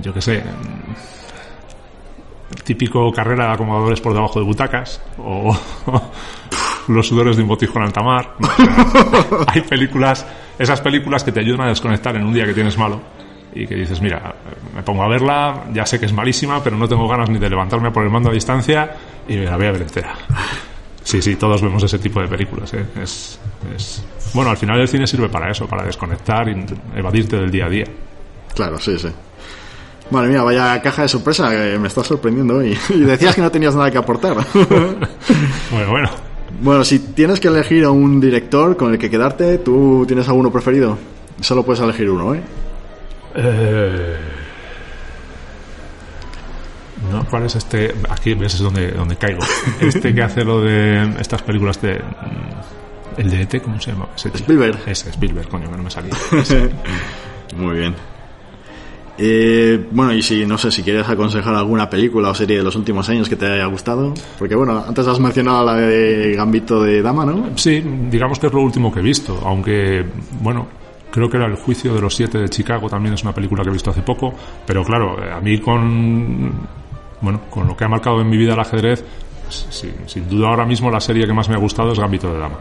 yo 0.00 0.14
qué 0.14 0.22
sé, 0.22 0.42
típico 2.64 3.12
carrera 3.12 3.48
de 3.48 3.52
acomodadores 3.52 4.00
por 4.00 4.14
debajo 4.14 4.38
de 4.38 4.46
butacas, 4.46 5.02
o 5.18 5.54
los 6.88 7.06
sudores 7.06 7.36
de 7.36 7.42
un 7.42 7.48
botijo 7.48 7.78
en 7.78 7.84
alta 7.84 8.02
mar. 8.02 8.36
No, 8.38 8.48
o 8.48 9.22
sea, 9.22 9.44
hay 9.48 9.60
películas, 9.60 10.24
esas 10.58 10.80
películas 10.80 11.22
que 11.22 11.32
te 11.32 11.40
ayudan 11.40 11.62
a 11.62 11.68
desconectar 11.68 12.16
en 12.16 12.24
un 12.24 12.32
día 12.32 12.46
que 12.46 12.54
tienes 12.54 12.78
malo 12.78 13.00
y 13.62 13.66
que 13.66 13.74
dices, 13.74 14.00
mira, 14.00 14.34
me 14.74 14.82
pongo 14.82 15.02
a 15.02 15.08
verla, 15.08 15.64
ya 15.72 15.84
sé 15.86 15.98
que 15.98 16.06
es 16.06 16.12
malísima, 16.12 16.62
pero 16.62 16.76
no 16.76 16.88
tengo 16.88 17.06
ganas 17.08 17.28
ni 17.30 17.38
de 17.38 17.48
levantarme 17.50 17.90
por 17.90 18.04
el 18.04 18.10
mando 18.10 18.30
a 18.30 18.32
distancia 18.32 18.90
y 19.28 19.36
me 19.36 19.44
la 19.44 19.56
voy 19.56 19.66
a 19.66 19.72
ver 19.72 19.82
entera. 19.82 20.14
Sí, 21.02 21.22
sí, 21.22 21.36
todos 21.36 21.62
vemos 21.62 21.82
ese 21.82 21.98
tipo 21.98 22.20
de 22.20 22.28
películas. 22.28 22.72
¿eh? 22.74 22.84
Es, 23.02 23.38
es- 23.74 24.04
Bueno, 24.34 24.50
al 24.50 24.56
final 24.58 24.78
el 24.80 24.88
cine 24.88 25.06
sirve 25.06 25.28
para 25.28 25.50
eso, 25.50 25.66
para 25.66 25.82
desconectar 25.84 26.48
y 26.48 26.64
evadirte 26.96 27.36
del 27.36 27.50
día 27.50 27.66
a 27.66 27.68
día. 27.70 27.84
Claro, 28.54 28.78
sí, 28.78 28.98
sí. 28.98 29.08
Madre 30.10 30.28
mía, 30.30 30.42
vaya 30.42 30.80
caja 30.82 31.02
de 31.02 31.08
sorpresa, 31.08 31.50
que 31.50 31.78
me 31.78 31.88
estás 31.88 32.06
sorprendiendo 32.06 32.56
hoy. 32.56 32.76
Y 32.90 33.00
decías 33.00 33.34
que 33.34 33.40
no 33.42 33.50
tenías 33.50 33.74
nada 33.74 33.90
que 33.90 33.98
aportar. 33.98 34.36
Bueno, 35.70 35.90
bueno. 35.90 36.10
bueno, 36.62 36.84
si 36.84 36.98
tienes 36.98 37.40
que 37.40 37.48
elegir 37.48 37.84
a 37.84 37.90
un 37.90 38.20
director 38.20 38.76
con 38.76 38.92
el 38.92 38.98
que 38.98 39.10
quedarte, 39.10 39.58
¿tú 39.58 40.04
tienes 40.06 40.28
alguno 40.28 40.50
preferido? 40.50 40.96
Solo 41.40 41.62
puedes 41.62 41.80
elegir 41.82 42.08
uno, 42.10 42.34
¿eh? 42.34 42.40
Eh, 43.34 44.16
No, 47.12 47.24
¿cuál 47.30 47.44
es 47.44 47.54
este? 47.56 47.94
Aquí 48.08 48.34
ves 48.34 48.54
es 48.54 48.60
donde, 48.60 48.90
donde 48.90 49.16
caigo. 49.16 49.40
Este 49.80 50.14
que 50.14 50.22
hace 50.22 50.44
lo 50.44 50.60
de 50.60 51.14
estas 51.20 51.42
películas 51.42 51.80
de. 51.80 51.94
mm, 51.94 53.20
El 53.20 53.30
de 53.30 53.42
ET, 53.42 53.62
¿cómo 53.62 53.80
se 53.80 53.92
llama? 53.92 54.08
Ese. 54.16 54.28
Spielberg. 54.28 54.78
Ese, 54.86 55.10
Spielberg, 55.10 55.48
coño, 55.48 55.70
que 55.70 55.76
no 55.76 55.82
me 55.82 55.90
salía. 55.90 56.14
Muy 57.56 57.78
bien. 57.78 57.94
Eh, 59.20 59.84
bueno, 59.90 60.12
y 60.14 60.22
si, 60.22 60.46
no 60.46 60.56
sé, 60.58 60.70
si 60.70 60.82
quieres 60.84 61.08
aconsejar 61.08 61.52
alguna 61.54 61.90
película 61.90 62.30
o 62.30 62.34
serie 62.34 62.58
de 62.58 62.62
los 62.62 62.76
últimos 62.76 63.08
años 63.08 63.28
que 63.28 63.34
te 63.34 63.46
haya 63.46 63.66
gustado. 63.66 64.14
Porque 64.38 64.54
bueno, 64.54 64.84
antes 64.86 65.06
has 65.08 65.18
mencionado 65.18 65.64
la 65.64 65.74
de 65.74 66.34
Gambito 66.36 66.82
de 66.84 67.02
Dama, 67.02 67.24
¿no? 67.26 67.50
Sí, 67.56 67.82
digamos 68.10 68.38
que 68.38 68.46
es 68.46 68.52
lo 68.52 68.60
último 68.60 68.92
que 68.94 69.00
he 69.00 69.02
visto, 69.02 69.40
aunque, 69.44 70.04
bueno, 70.40 70.68
creo 71.10 71.28
que 71.28 71.36
era 71.36 71.46
El 71.46 71.56
juicio 71.56 71.94
de 71.94 72.00
los 72.00 72.14
siete 72.14 72.38
de 72.38 72.48
Chicago, 72.48 72.88
también 72.88 73.14
es 73.14 73.22
una 73.22 73.32
película 73.32 73.62
que 73.62 73.70
he 73.70 73.72
visto 73.72 73.90
hace 73.90 74.02
poco, 74.02 74.34
pero 74.66 74.84
claro, 74.84 75.22
eh, 75.22 75.32
a 75.32 75.40
mí 75.40 75.58
con, 75.58 76.52
bueno, 77.20 77.42
con 77.50 77.66
lo 77.66 77.76
que 77.76 77.84
ha 77.84 77.88
marcado 77.88 78.20
en 78.20 78.28
mi 78.28 78.36
vida 78.36 78.54
el 78.54 78.60
ajedrez, 78.60 79.04
sí, 79.48 79.92
sin 80.06 80.28
duda 80.28 80.48
ahora 80.48 80.64
mismo 80.64 80.90
la 80.90 81.00
serie 81.00 81.26
que 81.26 81.32
más 81.32 81.48
me 81.48 81.54
ha 81.54 81.58
gustado 81.58 81.92
es 81.92 81.98
Gambito 81.98 82.32
de 82.32 82.38
Dama. 82.38 82.56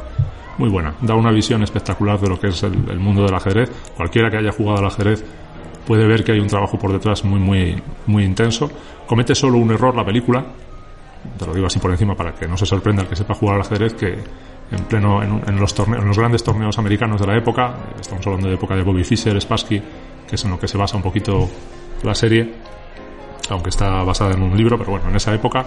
Muy 0.58 0.70
buena, 0.70 0.96
da 1.02 1.14
una 1.14 1.32
visión 1.32 1.62
espectacular 1.62 2.20
de 2.20 2.30
lo 2.30 2.40
que 2.40 2.48
es 2.48 2.64
el, 2.64 2.74
el 2.90 3.00
mundo 3.00 3.24
del 3.24 3.36
ajedrez. 3.36 3.70
Cualquiera 3.96 4.32
que 4.32 4.38
haya 4.38 4.52
jugado 4.52 4.80
al 4.80 4.88
ajedrez 4.88 5.24
puede 5.86 6.08
ver 6.08 6.24
que 6.24 6.32
hay 6.32 6.40
un 6.40 6.48
trabajo 6.48 6.80
por 6.80 6.92
detrás 6.92 7.24
muy, 7.24 7.40
muy, 7.40 7.82
muy 8.08 8.24
intenso. 8.24 8.70
Comete 9.06 9.36
solo 9.36 9.58
un 9.60 9.72
error 9.72 9.96
la 9.96 10.04
película, 10.04 10.44
te 11.38 11.46
lo 11.46 11.54
digo 11.54 11.68
así 11.68 11.80
por 11.80 11.92
encima 11.92 12.16
para 12.16 12.34
que 12.34 12.48
no 12.48 12.58
se 12.58 12.66
sorprenda 12.66 13.04
el 13.04 13.08
que 13.08 13.16
sepa 13.16 13.34
jugar 13.34 13.56
al 13.56 13.62
ajedrez 13.62 13.94
que 13.94 14.18
en 14.72 14.84
pleno 14.86 15.24
en, 15.24 15.42
en 15.48 15.60
los 15.60 15.74
torneos, 15.74 16.02
en 16.02 16.08
los 16.08 16.18
grandes 16.18 16.44
torneos 16.44 16.78
americanos 16.78 17.22
de 17.22 17.28
la 17.28 17.38
época 17.38 17.76
estamos 18.00 18.26
hablando 18.28 18.48
de 18.48 18.56
época 18.56 18.76
de 18.76 18.84
Bobby 18.84 19.04
Fischer, 19.04 19.40
Spassky 19.40 19.82
que 20.28 20.36
es 20.36 20.44
en 20.44 20.52
lo 20.52 20.60
que 20.60 20.68
se 20.68 20.78
basa 20.78 20.98
un 20.98 21.04
poquito 21.04 21.50
la 22.04 22.14
serie 22.14 22.54
aunque 23.50 23.70
está 23.70 24.04
basada 24.04 24.34
en 24.34 24.42
un 24.42 24.58
libro 24.58 24.78
pero 24.78 24.92
bueno 24.92 25.10
en 25.10 25.16
esa 25.16 25.34
época 25.34 25.66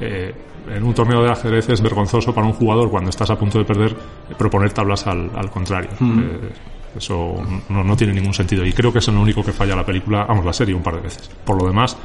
eh, 0.00 0.34
en 0.68 0.82
un 0.82 0.94
torneo 0.94 1.22
de 1.22 1.30
ajedrez 1.30 1.68
es 1.68 1.80
vergonzoso 1.80 2.34
para 2.34 2.46
un 2.46 2.52
jugador 2.52 2.90
cuando 2.90 3.10
estás 3.10 3.30
a 3.30 3.38
punto 3.38 3.58
de 3.58 3.64
perder 3.64 3.92
eh, 3.92 4.34
proponer 4.36 4.72
tablas 4.72 5.06
al, 5.06 5.30
al 5.34 5.50
contrario. 5.50 5.90
Eh, 6.00 6.50
eso 6.96 7.34
no, 7.68 7.84
no 7.84 7.96
tiene 7.96 8.12
ningún 8.14 8.32
sentido. 8.32 8.64
Y 8.64 8.72
creo 8.72 8.92
que 8.92 8.98
es 9.00 9.08
lo 9.08 9.20
único 9.20 9.44
que 9.44 9.52
falla 9.52 9.76
la 9.76 9.84
película 9.84 10.24
vamos 10.24 10.44
la 10.44 10.52
serie 10.52 10.74
un 10.74 10.82
par 10.82 10.96
de 10.96 11.02
veces. 11.02 11.30
Por 11.44 11.60
lo 11.60 11.68
demás 11.68 11.96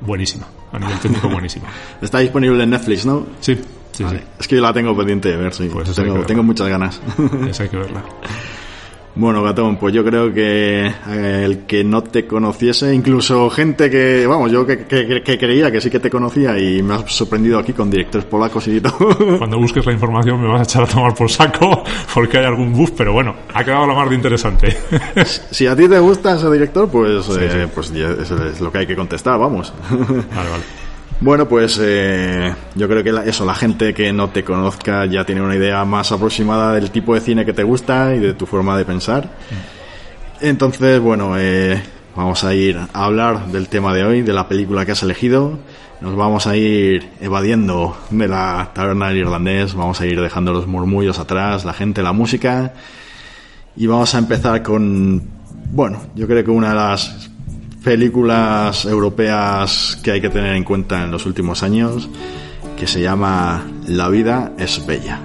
buenísima 0.00 0.46
a 0.72 0.78
nivel 0.78 0.98
técnico 0.98 1.28
buenísima. 1.30 1.68
Está 2.00 2.18
disponible 2.18 2.62
en 2.62 2.70
Netflix, 2.70 3.06
¿no? 3.06 3.26
Sí, 3.40 3.58
sí, 3.94 4.04
Vale. 4.04 4.22
Es 4.38 4.46
que 4.48 4.56
yo 4.56 4.62
la 4.62 4.72
tengo 4.72 4.96
pendiente 4.96 5.30
de 5.30 5.36
ver, 5.36 5.54
sí. 5.54 5.68
Pues 5.72 5.94
tengo, 6.26 6.42
muchas 6.42 6.68
ganas. 6.68 7.00
Esa 7.48 7.62
hay 7.62 7.68
que 7.68 7.76
verla. 7.78 8.04
Bueno, 9.16 9.44
Gatón, 9.44 9.76
pues 9.76 9.94
yo 9.94 10.04
creo 10.04 10.34
que 10.34 10.86
eh, 10.88 11.42
el 11.44 11.58
que 11.66 11.84
no 11.84 12.02
te 12.02 12.26
conociese, 12.26 12.92
incluso 12.92 13.48
gente 13.48 13.88
que, 13.88 14.26
vamos, 14.26 14.50
yo 14.50 14.66
que, 14.66 14.86
que- 14.86 15.22
que 15.22 15.38
creía 15.38 15.70
que 15.70 15.80
sí 15.80 15.88
que 15.88 16.00
te 16.00 16.10
conocía 16.10 16.58
y 16.58 16.82
me 16.82 16.94
has 16.94 17.12
sorprendido 17.14 17.60
aquí 17.60 17.72
con 17.72 17.88
directores 17.88 18.24
polacos 18.26 18.66
y 18.66 18.80
todo. 18.80 19.16
Cuando 19.38 19.56
busques 19.60 19.86
la 19.86 19.92
información 19.92 20.42
me 20.42 20.48
vas 20.48 20.62
a 20.62 20.64
echar 20.64 20.82
a 20.82 20.86
tomar 20.88 21.14
por 21.14 21.30
saco 21.30 21.84
porque 22.12 22.38
hay 22.38 22.46
algún 22.46 22.72
buff, 22.72 22.90
pero 22.96 23.12
bueno, 23.12 23.36
ha 23.54 23.62
quedado 23.62 23.86
la 23.86 23.94
mar 23.94 24.08
de 24.08 24.16
interesante. 24.16 24.76
si 25.52 25.68
a 25.68 25.76
ti 25.76 25.88
te 25.88 26.00
gusta 26.00 26.34
ese 26.34 26.50
director, 26.50 26.88
pues, 26.88 27.28
eh, 27.38 27.68
pues 27.72 27.92
eso 27.92 28.44
es 28.48 28.60
lo 28.60 28.72
que 28.72 28.78
hay 28.78 28.86
que 28.88 28.96
contestar, 28.96 29.38
vamos. 29.38 29.72
vale, 29.90 30.50
vale. 30.50 30.64
Bueno, 31.24 31.48
pues 31.48 31.80
eh, 31.82 32.54
yo 32.74 32.86
creo 32.86 33.02
que 33.02 33.10
la- 33.10 33.24
eso, 33.24 33.46
la 33.46 33.54
gente 33.54 33.94
que 33.94 34.12
no 34.12 34.28
te 34.28 34.44
conozca 34.44 35.06
ya 35.06 35.24
tiene 35.24 35.40
una 35.40 35.56
idea 35.56 35.82
más 35.86 36.12
aproximada 36.12 36.74
del 36.74 36.90
tipo 36.90 37.14
de 37.14 37.20
cine 37.22 37.46
que 37.46 37.54
te 37.54 37.62
gusta 37.62 38.14
y 38.14 38.18
de 38.20 38.34
tu 38.34 38.44
forma 38.44 38.76
de 38.76 38.84
pensar. 38.84 39.30
Entonces, 40.42 41.00
bueno, 41.00 41.38
eh, 41.38 41.82
vamos 42.14 42.44
a 42.44 42.52
ir 42.54 42.76
a 42.92 43.04
hablar 43.06 43.46
del 43.46 43.68
tema 43.68 43.94
de 43.94 44.04
hoy, 44.04 44.20
de 44.20 44.34
la 44.34 44.46
película 44.48 44.84
que 44.84 44.92
has 44.92 45.02
elegido. 45.02 45.58
Nos 46.02 46.14
vamos 46.14 46.46
a 46.46 46.56
ir 46.58 47.08
evadiendo 47.22 47.96
de 48.10 48.28
la 48.28 48.70
taberna 48.74 49.08
del 49.08 49.18
irlandés, 49.18 49.72
vamos 49.74 50.02
a 50.02 50.06
ir 50.06 50.20
dejando 50.20 50.52
los 50.52 50.66
murmullos 50.66 51.18
atrás, 51.18 51.64
la 51.64 51.72
gente, 51.72 52.02
la 52.02 52.12
música. 52.12 52.74
Y 53.76 53.86
vamos 53.86 54.14
a 54.14 54.18
empezar 54.18 54.62
con, 54.62 55.22
bueno, 55.72 56.02
yo 56.14 56.26
creo 56.26 56.44
que 56.44 56.50
una 56.50 56.68
de 56.70 56.74
las 56.74 57.30
películas 57.84 58.86
europeas 58.86 59.98
que 60.02 60.12
hay 60.12 60.20
que 60.20 60.30
tener 60.30 60.56
en 60.56 60.64
cuenta 60.64 61.04
en 61.04 61.10
los 61.10 61.26
últimos 61.26 61.62
años, 61.62 62.08
que 62.76 62.86
se 62.86 63.02
llama 63.02 63.66
La 63.86 64.08
vida 64.08 64.52
es 64.58 64.84
bella. 64.86 65.20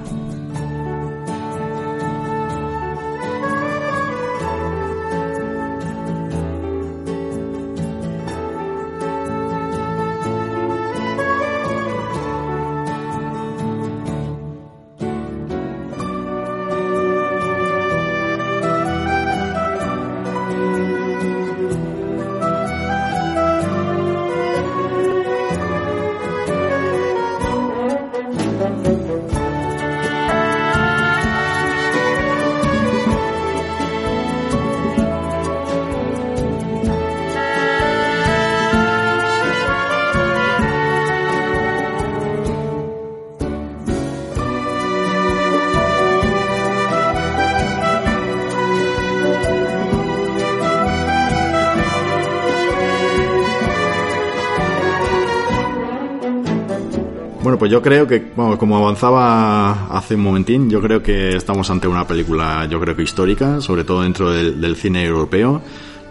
Yo 57.79 57.83
creo 57.83 58.07
que, 58.07 58.21
bueno, 58.35 58.57
como 58.57 58.75
avanzaba 58.75 59.87
hace 59.87 60.15
un 60.15 60.21
momentín, 60.21 60.69
yo 60.69 60.81
creo 60.81 61.01
que 61.01 61.37
estamos 61.37 61.69
ante 61.69 61.87
una 61.87 62.05
película, 62.05 62.67
yo 62.69 62.77
creo 62.77 62.93
que 62.93 63.03
histórica, 63.03 63.61
sobre 63.61 63.85
todo 63.85 64.01
dentro 64.01 64.31
del, 64.31 64.75
cine 64.75 65.05
europeo. 65.05 65.61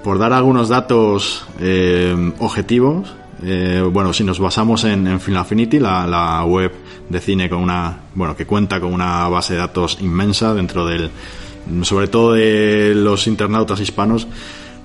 Por 0.03 0.19
dar 0.19 0.33
algunos 0.33 0.71
datos 0.71 1.45
eh, 1.61 2.33
objetivos, 2.39 3.15
eh, 3.43 3.87
bueno, 3.93 4.15
si 4.15 4.25
nos 4.25 4.39
basamos 4.39 4.85
en, 4.85 5.07
en 5.09 5.21
Film 5.21 5.37
Affinity, 5.37 5.79
la, 5.79 6.07
la 6.07 6.43
web 6.47 6.73
de 7.07 7.21
cine 7.21 7.51
con 7.51 7.59
una, 7.59 7.99
bueno, 8.15 8.35
que 8.35 8.47
cuenta 8.47 8.81
con 8.81 8.95
una 8.95 9.29
base 9.29 9.53
de 9.53 9.59
datos 9.59 9.99
inmensa 10.01 10.55
dentro 10.55 10.87
del, 10.87 11.11
sobre 11.83 12.09
todo 12.09 12.33
de 12.33 12.95
los 12.95 13.27
internautas 13.27 13.79
hispanos, 13.81 14.27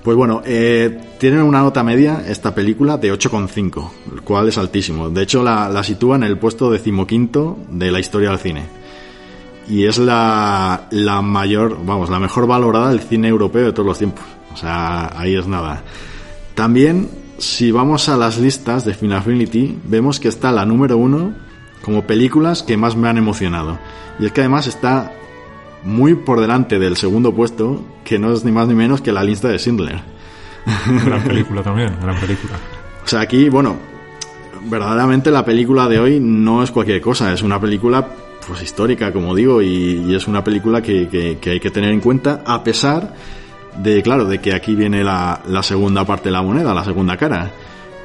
pues 0.04 0.18
bueno, 0.18 0.42
eh, 0.44 1.00
una 1.22 1.62
nota 1.62 1.82
media 1.82 2.22
esta 2.28 2.54
película 2.54 2.98
de 2.98 3.10
8,5, 3.10 3.90
el 4.12 4.20
cual 4.20 4.48
es 4.48 4.58
altísimo. 4.58 5.08
De 5.08 5.22
hecho, 5.22 5.42
la, 5.42 5.70
la 5.70 5.82
sitúa 5.82 6.16
en 6.16 6.24
el 6.24 6.36
puesto 6.36 6.70
decimoquinto 6.70 7.56
de 7.70 7.90
la 7.90 8.00
historia 8.00 8.28
del 8.28 8.38
cine. 8.38 8.66
Y 9.66 9.86
es 9.86 9.96
la, 9.96 10.88
la 10.90 11.22
mayor, 11.22 11.78
vamos, 11.86 12.10
la 12.10 12.20
mejor 12.20 12.46
valorada 12.46 12.90
del 12.90 13.00
cine 13.00 13.28
europeo 13.28 13.64
de 13.64 13.72
todos 13.72 13.86
los 13.86 13.98
tiempos. 13.98 14.26
O 14.52 14.58
sea, 14.58 15.10
ahí 15.18 15.36
es 15.36 15.46
nada. 15.46 15.82
También, 16.54 17.08
si 17.38 17.72
vamos 17.72 18.10
a 18.10 18.18
las 18.18 18.38
listas 18.38 18.84
de 18.84 18.92
Final 18.92 19.20
Affinity, 19.20 19.78
vemos 19.84 20.20
que 20.20 20.28
está 20.28 20.52
la 20.52 20.66
número 20.66 20.98
uno 20.98 21.34
como 21.80 22.06
películas 22.06 22.62
que 22.62 22.76
más 22.76 22.94
me 22.94 23.08
han 23.08 23.16
emocionado. 23.16 23.78
Y 24.18 24.26
es 24.26 24.32
que 24.32 24.42
además 24.42 24.66
está 24.66 25.12
muy 25.84 26.14
por 26.14 26.40
delante 26.40 26.78
del 26.78 26.96
segundo 26.96 27.34
puesto, 27.34 27.84
que 28.04 28.18
no 28.18 28.32
es 28.32 28.44
ni 28.44 28.52
más 28.52 28.66
ni 28.68 28.74
menos 28.74 29.00
que 29.00 29.12
la 29.12 29.22
lista 29.22 29.48
de 29.48 29.58
Schindler. 29.58 30.00
Gran 31.04 31.22
película 31.22 31.62
también, 31.62 31.94
gran 32.00 32.18
película. 32.18 32.54
O 33.04 33.06
sea, 33.06 33.20
aquí, 33.20 33.48
bueno, 33.50 33.76
verdaderamente 34.68 35.30
la 35.30 35.44
película 35.44 35.88
de 35.88 35.98
hoy 36.00 36.20
no 36.20 36.62
es 36.62 36.70
cualquier 36.70 37.00
cosa, 37.00 37.32
es 37.32 37.42
una 37.42 37.60
película 37.60 38.06
pues 38.46 38.62
histórica, 38.62 39.12
como 39.12 39.34
digo, 39.34 39.62
y, 39.62 40.04
y 40.06 40.14
es 40.14 40.26
una 40.26 40.42
película 40.44 40.80
que, 40.82 41.08
que- 41.08 41.38
que 41.38 41.50
hay 41.50 41.60
que 41.60 41.70
tener 41.70 41.90
en 41.90 42.00
cuenta, 42.00 42.42
a 42.46 42.62
pesar 42.62 43.14
de, 43.82 44.02
claro, 44.02 44.24
de 44.26 44.38
que 44.40 44.54
aquí 44.54 44.74
viene 44.74 45.02
la, 45.02 45.40
la 45.48 45.62
segunda 45.62 46.04
parte 46.04 46.24
de 46.28 46.32
la 46.32 46.42
moneda, 46.42 46.72
la 46.74 46.84
segunda 46.84 47.16
cara. 47.16 47.50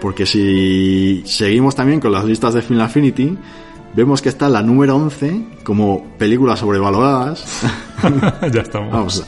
Porque 0.02 0.26
si 0.26 1.22
seguimos 1.26 1.76
también 1.76 2.00
con 2.00 2.12
las 2.14 2.24
listas 2.24 2.54
de 2.54 2.62
Film 2.62 2.80
Affinity, 2.80 3.38
vemos 3.96 4.22
que 4.22 4.30
está 4.30 4.50
la 4.50 4.62
número 4.62 4.96
11 4.96 5.44
como 5.64 6.06
películas 6.18 6.60
sobrevaloradas. 6.60 7.64
ya 8.52 8.62
estamos. 8.62 8.92
Vamos. 8.92 9.28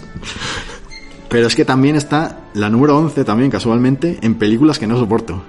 Pero 1.29 1.47
es 1.47 1.55
que 1.55 1.65
también 1.65 1.95
está 1.95 2.39
la 2.53 2.69
número 2.69 2.97
11 2.97 3.23
también 3.23 3.49
casualmente 3.49 4.19
en 4.21 4.35
películas 4.35 4.79
que 4.79 4.87
no 4.87 4.97
soporto. 4.97 5.41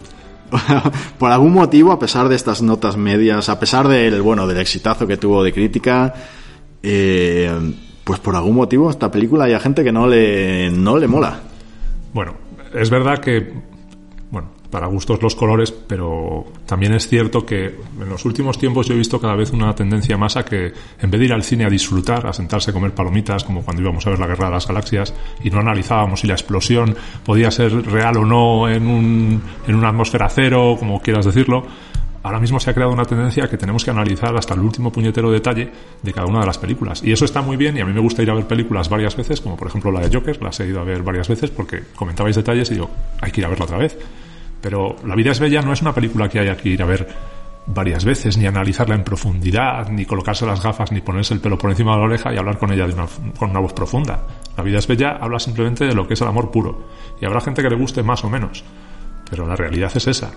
Por 1.19 1.31
algún 1.31 1.53
motivo, 1.53 1.93
a 1.93 1.99
pesar 1.99 2.29
de 2.29 2.37
estas 2.37 2.63
notas 2.63 2.97
medias, 2.97 3.49
a 3.49 3.59
pesar 3.59 3.89
del 3.89 4.23
bueno 4.23 4.47
del 4.47 4.59
exitazo 4.59 5.07
que 5.07 5.17
tuvo 5.17 5.43
de 5.43 5.53
crítica, 5.53 6.15
eh, 6.83 7.51
pues 8.05 8.21
por 8.21 8.35
algún 8.35 8.57
motivo 8.57 8.91
esta 8.91 9.11
película 9.11 9.45
hay 9.45 9.55
a 9.55 9.61
gente 9.61 9.85
que 9.85 9.93
no 9.93 10.07
le 10.07 10.71
no 10.71 10.99
le 10.99 11.09
mola. 11.09 11.41
Bueno, 12.13 12.35
es 12.75 12.91
verdad 12.91 13.19
que, 13.19 13.53
para 14.73 14.87
gustos 14.87 15.23
los 15.23 15.37
colores, 15.37 15.71
pero 15.71 16.47
también 16.65 16.95
es 16.95 17.07
cierto 17.07 17.45
que 17.45 17.67
en 17.67 18.09
los 18.09 18.25
últimos 18.25 18.59
tiempos 18.59 18.89
yo 18.89 18.95
he 18.95 18.97
visto 18.97 19.21
cada 19.21 19.37
vez 19.37 19.53
una 19.53 19.75
tendencia 19.75 20.17
más 20.17 20.39
a 20.39 20.47
que 20.47 20.73
en 20.99 21.11
vez 21.11 21.21
de 21.21 21.27
ir 21.27 21.33
al 21.35 21.43
cine 21.43 21.67
a 21.67 21.69
disfrutar, 21.69 22.27
a 22.27 22.33
sentarse 22.33 22.71
a 22.71 22.73
comer 22.73 22.95
palomitas, 22.95 23.45
como 23.45 23.63
cuando 23.63 23.83
íbamos 23.83 24.07
a 24.07 24.11
ver 24.11 24.19
la 24.19 24.27
Guerra 24.27 24.47
de 24.47 24.53
las 24.53 24.67
Galaxias 24.67 25.13
y 25.45 25.51
no 25.51 25.61
analizábamos 25.61 26.21
si 26.21 26.27
la 26.27 26.33
explosión 26.33 26.97
podía 27.23 27.51
ser 27.51 27.71
real 27.85 28.17
o 28.17 28.25
no 28.25 28.67
en, 28.67 28.87
un, 28.87 29.43
en 29.69 29.75
una 29.75 29.91
atmósfera 29.91 30.31
cero, 30.31 30.77
como 30.79 31.03
quieras 31.03 31.27
decirlo, 31.27 31.67
ahora 32.23 32.41
mismo 32.41 32.59
se 32.59 32.71
ha 32.71 32.75
creado 32.75 32.93
una 32.93 33.05
tendencia 33.05 33.49
que 33.49 33.59
tenemos 33.59 33.85
que 33.85 33.91
analizar 33.91 34.35
hasta 34.35 34.55
el 34.55 34.61
último 34.61 34.91
puñetero 34.91 35.31
detalle 35.31 35.71
de 36.03 36.13
cada 36.15 36.27
una 36.27 36.41
de 36.41 36.47
las 36.47 36.57
películas. 36.57 37.03
Y 37.05 37.13
eso 37.13 37.27
está 37.27 37.43
muy 37.43 37.59
bien 37.59 37.77
y 37.77 37.81
a 37.81 37.85
mí 37.85 37.93
me 37.93 38.01
gusta 38.01 38.23
ir 38.23 38.31
a 38.31 38.35
ver 38.35 38.47
películas 38.47 38.89
varias 38.89 39.15
veces, 39.17 39.43
como 39.43 39.55
por 39.57 39.69
ejemplo 39.69 39.91
la 39.93 40.01
de 40.01 40.17
Joker, 40.17 40.43
las 40.43 40.59
he 40.61 40.67
ido 40.67 40.81
a 40.81 40.85
ver 40.85 41.03
varias 41.03 41.29
veces 41.29 41.51
porque 41.51 41.83
comentabais 41.95 42.37
detalles 42.37 42.71
y 42.71 42.75
digo, 42.75 42.89
hay 43.21 43.31
que 43.31 43.43
ir 43.43 43.45
a 43.45 43.51
verla 43.51 43.67
otra 43.67 43.77
vez. 43.77 43.99
Pero 44.63 44.97
La 45.05 45.17
vida 45.17 45.33
es 45.33 45.41
bella 45.41 45.61
no 45.61 45.73
es 45.73 45.83
una 45.83 45.93
película 45.93 46.29
que 46.29 46.39
haya 46.39 46.57
que 46.57 46.71
ir 46.71 46.83
a 46.83 46.87
ver 46.87 47.07
varias 47.67 48.05
veces, 48.05 48.37
ni 48.37 48.47
analizarla 48.47 48.95
en 48.95 49.05
profundidad, 49.05 49.89
ni 49.89 50.05
colocarse 50.05 50.47
las 50.47 50.63
gafas, 50.63 50.93
ni 50.93 51.01
ponerse 51.01 51.35
el 51.35 51.41
pelo 51.41 51.59
por 51.59 51.71
encima 51.71 51.93
de 51.93 51.99
la 51.99 52.05
oreja 52.05 52.33
y 52.33 52.39
hablar 52.39 52.59
con 52.59 52.73
ella 52.73 52.87
con 53.39 53.51
una 53.51 53.61
voz 53.61 53.73
profunda. 53.73 54.27
La 54.57 54.63
vida 54.63 54.79
es 54.79 54.87
bella 54.87 55.19
habla 55.21 55.39
simplemente 55.39 55.85
de 55.85 55.95
lo 55.95 56.07
que 56.07 56.15
es 56.15 56.21
el 56.21 56.29
amor 56.29 56.51
puro. 56.51 56.89
Y 57.21 57.25
habrá 57.25 57.41
gente 57.41 57.63
que 57.63 57.71
le 57.71 57.77
guste 57.77 58.03
más 58.03 58.25
o 58.25 58.31
menos. 58.31 58.65
Pero 59.29 59.47
la 59.47 59.57
realidad 59.57 59.93
es 59.95 60.07
esa. 60.07 60.33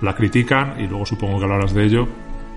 La 0.00 0.14
critican, 0.14 0.80
y 0.80 0.86
luego 0.86 1.06
supongo 1.06 1.38
que 1.38 1.44
hablarás 1.44 1.74
de 1.74 1.84
ello, 1.84 2.08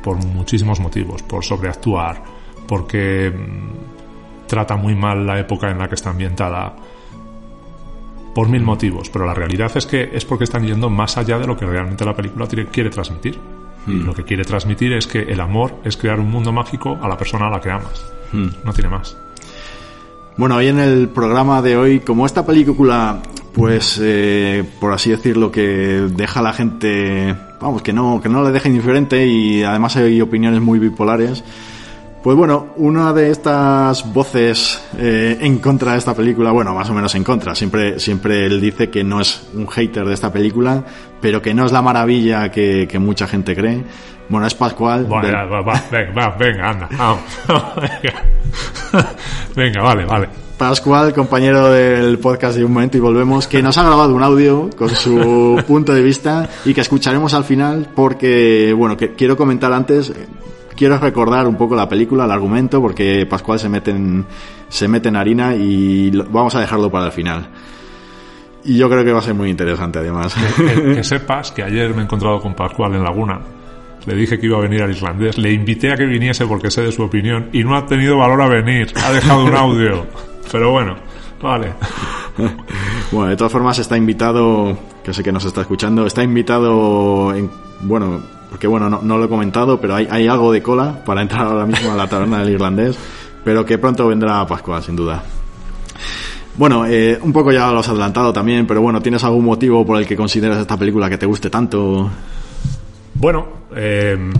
por 0.01 0.17
muchísimos 0.25 0.79
motivos. 0.79 1.21
Por 1.23 1.43
sobreactuar, 1.43 2.23
porque 2.67 3.29
mm, 3.29 4.47
trata 4.47 4.75
muy 4.75 4.95
mal 4.95 5.25
la 5.25 5.39
época 5.39 5.69
en 5.69 5.79
la 5.79 5.87
que 5.87 5.95
está 5.95 6.09
ambientada, 6.09 6.73
por 8.33 8.49
mil 8.49 8.63
motivos, 8.63 9.09
pero 9.09 9.25
la 9.25 9.33
realidad 9.33 9.71
es 9.75 9.85
que 9.85 10.09
es 10.13 10.25
porque 10.25 10.45
están 10.45 10.65
yendo 10.65 10.89
más 10.89 11.17
allá 11.17 11.37
de 11.37 11.47
lo 11.47 11.55
que 11.55 11.65
realmente 11.65 12.03
la 12.05 12.15
película 12.15 12.47
quiere 12.47 12.89
transmitir. 12.89 13.39
Y 13.85 13.91
lo 13.91 14.13
que 14.13 14.23
quiere 14.23 14.45
transmitir 14.45 14.93
es 14.93 15.07
que 15.07 15.19
el 15.19 15.41
amor 15.41 15.75
es 15.83 15.97
crear 15.97 16.17
un 16.17 16.31
mundo 16.31 16.53
mágico 16.53 16.97
a 17.01 17.07
la 17.09 17.17
persona 17.17 17.47
a 17.47 17.49
la 17.49 17.59
que 17.59 17.69
amas. 17.69 18.05
No 18.31 18.73
tiene 18.73 18.89
más. 18.89 19.17
Bueno, 20.37 20.55
hoy 20.55 20.67
en 20.67 20.79
el 20.79 21.09
programa 21.09 21.61
de 21.61 21.77
hoy, 21.77 21.99
como 21.99 22.25
esta 22.25 22.45
película, 22.45 23.21
pues, 23.53 23.99
eh, 24.01 24.63
por 24.79 24.91
así 24.91 25.11
decirlo, 25.11 25.51
que 25.51 26.07
deja 26.09 26.39
a 26.39 26.43
la 26.43 26.53
gente, 26.53 27.35
vamos, 27.61 27.83
que 27.83 27.93
no, 27.93 28.19
que 28.19 28.29
no 28.29 28.43
le 28.43 28.51
deja 28.51 28.67
indiferente 28.67 29.27
y 29.27 29.63
además 29.63 29.95
hay 29.97 30.19
opiniones 30.21 30.59
muy 30.59 30.79
bipolares, 30.79 31.43
pues 32.23 32.37
bueno, 32.37 32.67
una 32.77 33.11
de 33.11 33.29
estas 33.31 34.11
voces 34.13 34.81
eh, 34.97 35.37
en 35.41 35.59
contra 35.59 35.91
de 35.91 35.97
esta 35.97 36.13
película, 36.15 36.51
bueno, 36.51 36.73
más 36.73 36.89
o 36.89 36.93
menos 36.93 37.13
en 37.15 37.23
contra, 37.23 37.53
siempre, 37.53 37.99
siempre 37.99 38.45
él 38.45 38.61
dice 38.61 38.89
que 38.89 39.03
no 39.03 39.19
es 39.19 39.45
un 39.53 39.67
hater 39.67 40.05
de 40.05 40.13
esta 40.13 40.31
película, 40.31 40.83
pero 41.19 41.41
que 41.41 41.53
no 41.53 41.65
es 41.65 41.71
la 41.73 41.81
maravilla 41.81 42.49
que, 42.49 42.87
que 42.89 42.97
mucha 42.97 43.27
gente 43.27 43.53
cree. 43.55 43.83
Bueno, 44.29 44.47
es 44.47 44.55
Pascual. 44.55 45.03
Bueno, 45.03 45.25
del- 45.27 45.35
ya, 45.35 45.43
va, 45.43 45.61
va, 45.61 45.83
venga, 45.91 46.13
va, 46.13 46.35
venga, 46.37 46.69
anda. 46.69 46.89
vamos. 46.97 47.19
venga. 47.75 48.23
venga, 49.55 49.81
vale, 49.81 50.05
vale. 50.05 50.29
Pascual, 50.57 51.13
compañero 51.13 51.71
del 51.71 52.19
podcast 52.19 52.55
de 52.57 52.63
Un 52.63 52.71
Momento 52.71 52.95
y 52.95 53.01
Volvemos, 53.01 53.47
que 53.47 53.61
nos 53.61 53.77
ha 53.77 53.83
grabado 53.83 54.15
un 54.15 54.23
audio 54.23 54.69
con 54.77 54.87
su 54.89 55.61
punto 55.67 55.93
de 55.93 56.01
vista 56.01 56.47
y 56.63 56.73
que 56.73 56.79
escucharemos 56.81 57.33
al 57.33 57.43
final 57.43 57.89
porque, 57.93 58.73
bueno, 58.77 58.95
que 58.95 59.13
quiero 59.13 59.35
comentar 59.35 59.73
antes, 59.73 60.13
quiero 60.75 60.97
recordar 60.97 61.47
un 61.47 61.55
poco 61.55 61.75
la 61.75 61.87
película, 61.89 62.25
el 62.25 62.31
argumento, 62.31 62.81
porque 62.81 63.25
Pascual 63.25 63.59
se 63.59 63.69
mete 63.69 63.91
en, 63.91 64.25
se 64.69 64.87
mete 64.87 65.09
en 65.09 65.15
harina 65.15 65.55
y 65.55 66.11
lo- 66.11 66.25
vamos 66.25 66.55
a 66.55 66.59
dejarlo 66.59 66.91
para 66.91 67.05
el 67.07 67.11
final. 67.11 67.47
Y 68.65 68.77
yo 68.77 68.89
creo 68.89 69.03
que 69.03 69.11
va 69.11 69.19
a 69.19 69.23
ser 69.23 69.33
muy 69.33 69.49
interesante 69.49 69.99
además. 69.99 70.35
Que, 70.55 70.95
que 70.95 71.03
sepas 71.03 71.51
que 71.51 71.63
ayer 71.63 71.93
me 71.93 72.01
he 72.01 72.05
encontrado 72.05 72.39
con 72.39 72.53
Pascual 72.55 72.93
en 72.95 73.03
Laguna. 73.03 73.39
Le 74.05 74.15
dije 74.15 74.37
que 74.39 74.45
iba 74.47 74.57
a 74.57 74.61
venir 74.61 74.81
al 74.83 74.91
islandés. 74.91 75.37
Le 75.37 75.51
invité 75.53 75.91
a 75.91 75.95
que 75.95 76.05
viniese 76.05 76.45
porque 76.45 76.69
sé 76.71 76.81
de 76.81 76.91
su 76.91 77.03
opinión 77.03 77.49
y 77.53 77.63
no 77.63 77.75
ha 77.75 77.85
tenido 77.85 78.17
valor 78.17 78.41
a 78.41 78.47
venir. 78.49 78.91
Ha 79.03 79.11
dejado 79.11 79.45
un 79.45 79.55
audio. 79.55 80.05
Pero 80.51 80.71
bueno, 80.71 80.95
vale. 81.41 81.73
Bueno, 83.11 83.29
de 83.29 83.37
todas 83.37 83.51
formas 83.53 83.77
está 83.77 83.95
invitado, 83.95 84.75
que 85.03 85.13
sé 85.13 85.21
que 85.23 85.31
nos 85.31 85.45
está 85.45 85.61
escuchando, 85.61 86.07
está 86.07 86.23
invitado, 86.23 87.31
en, 87.35 87.47
bueno, 87.81 88.21
porque 88.53 88.67
bueno, 88.67 88.87
no, 88.87 89.17
lo 89.17 89.25
he 89.25 89.27
comentado, 89.27 89.81
pero 89.81 89.95
hay, 89.95 90.27
algo 90.27 90.51
de 90.51 90.61
cola 90.61 91.03
para 91.03 91.23
entrar 91.23 91.47
ahora 91.47 91.65
mismo 91.65 91.91
a 91.91 91.95
la 91.95 92.07
taberna 92.07 92.37
del 92.37 92.53
irlandés, 92.53 92.95
pero 93.43 93.65
que 93.65 93.79
pronto 93.79 94.07
vendrá 94.07 94.45
Pascual, 94.45 94.83
sin 94.83 94.95
duda. 94.95 95.23
Bueno, 96.55 96.85
eh, 96.85 97.17
un 97.19 97.33
poco 97.33 97.51
ya 97.51 97.71
lo 97.71 97.79
has 97.79 97.89
adelantado 97.89 98.31
también, 98.31 98.67
pero 98.67 98.79
bueno, 98.79 99.01
¿tienes 99.01 99.23
algún 99.23 99.43
motivo 99.43 99.83
por 99.83 99.97
el 99.97 100.05
que 100.05 100.15
consideras 100.15 100.59
esta 100.59 100.77
película 100.77 101.09
que 101.09 101.17
te 101.17 101.25
guste 101.25 101.49
tanto? 101.49 102.11
Bueno, 103.15 103.47
eh, 103.75 104.31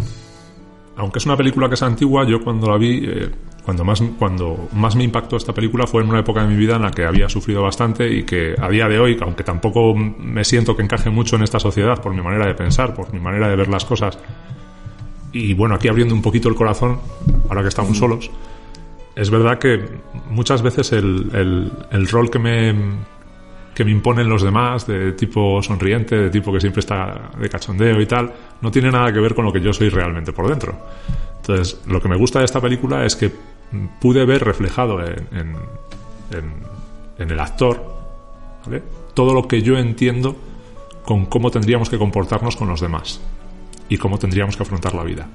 aunque 0.95 1.17
es 1.17 1.25
una 1.25 1.35
película 1.35 1.67
que 1.67 1.73
es 1.73 1.81
antigua, 1.81 2.23
yo 2.23 2.39
cuando 2.43 2.69
la 2.69 2.77
vi, 2.77 3.03
eh, 3.03 3.31
cuando, 3.63 3.83
más, 3.85 4.01
cuando 4.19 4.67
más 4.73 4.95
me 4.95 5.03
impactó 5.03 5.37
esta 5.37 5.53
película 5.53 5.87
fue 5.87 6.03
en 6.03 6.09
una 6.09 6.19
época 6.19 6.41
de 6.41 6.47
mi 6.49 6.55
vida 6.55 6.75
en 6.75 6.81
la 6.81 6.91
que 6.91 7.05
había 7.05 7.29
sufrido 7.29 7.61
bastante 7.61 8.11
y 8.13 8.23
que 8.23 8.55
a 8.59 8.67
día 8.69 8.87
de 8.87 8.99
hoy, 8.99 9.17
aunque 9.21 9.43
tampoco 9.43 9.95
me 9.95 10.43
siento 10.43 10.75
que 10.75 10.83
encaje 10.83 11.09
mucho 11.09 11.35
en 11.37 11.43
esta 11.43 11.59
sociedad 11.59 12.01
por 12.01 12.13
mi 12.13 12.21
manera 12.21 12.45
de 12.45 12.53
pensar, 12.55 12.93
por 12.93 13.13
mi 13.13 13.19
manera 13.19 13.47
de 13.47 13.55
ver 13.55 13.69
las 13.69 13.85
cosas, 13.85 14.17
y 15.31 15.53
bueno, 15.53 15.75
aquí 15.75 15.87
abriendo 15.87 16.13
un 16.13 16.21
poquito 16.21 16.49
el 16.49 16.55
corazón, 16.55 16.99
ahora 17.49 17.61
que 17.61 17.69
estamos 17.69 17.97
solos, 17.97 18.29
es 19.15 19.29
verdad 19.29 19.57
que 19.59 19.79
muchas 20.29 20.61
veces 20.61 20.91
el, 20.91 21.29
el- 21.33 21.71
el 21.91 22.07
rol 22.07 22.29
que 22.29 22.39
me, 22.39 22.75
que 23.73 23.83
me 23.85 23.91
imponen 23.91 24.27
los 24.29 24.43
demás, 24.43 24.85
de 24.85 25.13
tipo 25.13 25.61
sonriente, 25.63 26.15
de 26.17 26.29
tipo 26.29 26.51
que 26.51 26.59
siempre 26.59 26.81
está 26.81 27.31
de 27.39 27.49
cachondeo 27.49 27.99
y 28.01 28.05
tal, 28.05 28.31
no 28.61 28.69
tiene 28.71 28.91
nada 28.91 29.11
que 29.13 29.19
ver 29.19 29.33
con 29.33 29.45
lo 29.45 29.53
que 29.53 29.61
yo 29.61 29.71
soy 29.73 29.89
realmente 29.89 30.33
por 30.33 30.47
dentro. 30.49 30.75
Entonces, 31.37 31.81
lo 31.87 31.99
que 32.01 32.07
me 32.07 32.15
gusta 32.15 32.39
de 32.39 32.45
esta 32.45 32.61
película 32.61 33.05
es 33.05 33.15
que 33.15 33.31
pude 34.01 34.25
ver 34.25 34.43
reflejado 34.43 35.01
en, 35.05 35.27
en- 35.31 35.55
en- 36.31 36.53
en 37.19 37.29
el 37.31 37.39
actor 37.39 37.83
¿vale? 38.65 38.81
todo 39.13 39.33
lo 39.33 39.47
que 39.47 39.61
yo 39.61 39.77
entiendo 39.77 40.35
con 41.05 41.25
cómo 41.27 41.51
tendríamos 41.51 41.89
que 41.89 41.97
comportarnos 41.97 42.55
con 42.55 42.67
los 42.69 42.81
demás 42.81 43.19
y 43.89 43.97
cómo 43.97 44.17
tendríamos 44.17 44.55
que 44.57 44.63
afrontar 44.63 44.95
la 44.95 45.03
vida. 45.03 45.27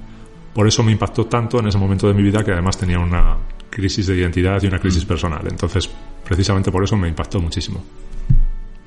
Por 0.53 0.67
eso 0.67 0.81
me 0.83 0.91
impactó 0.91 1.27
tanto 1.27 1.59
en 1.59 1.67
ese 1.67 1.77
momento 1.77 2.07
de 2.07 2.13
mi 2.15 2.23
vida 2.23 2.43
que 2.43 2.51
además 2.51 2.77
tenía 2.77 2.99
una 2.99 3.37
crisis 3.69 4.07
de 4.07 4.15
identidad 4.17 4.61
y 4.63 4.67
una 4.67 4.79
crisis 4.79 5.05
personal. 5.05 5.45
Entonces, 5.47 5.89
precisamente 6.25 6.71
por 6.71 6.83
eso 6.83 6.97
me 6.97 7.07
impactó 7.07 7.39
muchísimo. 7.39 7.83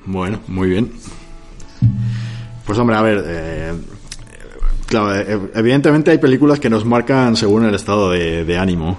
Bueno, 0.05 0.41
muy 0.49 0.69
bien. 0.69 0.93
Pues 2.67 2.79
hombre, 2.79 2.97
a 2.97 3.03
ver, 3.03 3.25
eh, 3.27 3.73
claro, 4.93 5.15
eh, 5.15 5.41
evidentemente 5.55 6.11
hay 6.11 6.19
películas 6.19 6.61
que 6.61 6.69
nos 6.69 6.85
marcan 6.85 7.35
según 7.35 7.65
el 7.65 7.75
estado 7.75 8.11
de, 8.11 8.45
de 8.45 8.59
ánimo, 8.59 8.99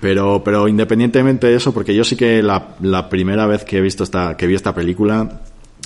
pero, 0.00 0.42
pero 0.44 0.68
independientemente 0.68 1.48
de 1.48 1.56
eso, 1.56 1.74
porque 1.74 1.94
yo 1.96 2.04
sí 2.04 2.14
que 2.14 2.42
la, 2.44 2.76
la 2.80 3.08
primera 3.08 3.44
vez 3.46 3.64
que 3.64 3.78
he 3.78 3.80
visto 3.80 4.04
esta, 4.04 4.36
que 4.36 4.46
vi 4.46 4.54
esta 4.54 4.72
película 4.72 5.40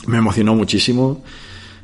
me 0.06 0.18
emocionó 0.18 0.54
muchísimo. 0.54 1.22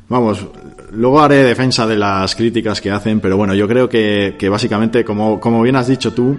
Vamos, 0.07 0.45
luego 0.91 1.19
haré 1.19 1.37
defensa 1.37 1.87
de 1.87 1.95
las 1.95 2.35
críticas 2.35 2.79
que 2.79 2.91
hacen, 2.91 3.19
pero 3.19 3.37
bueno, 3.37 3.55
yo 3.55 3.67
creo 3.67 3.89
que, 3.89 4.35
que 4.37 4.49
básicamente, 4.49 5.03
como, 5.03 5.39
como 5.39 5.63
bien 5.63 5.75
has 5.75 5.87
dicho 5.87 6.13
tú, 6.13 6.37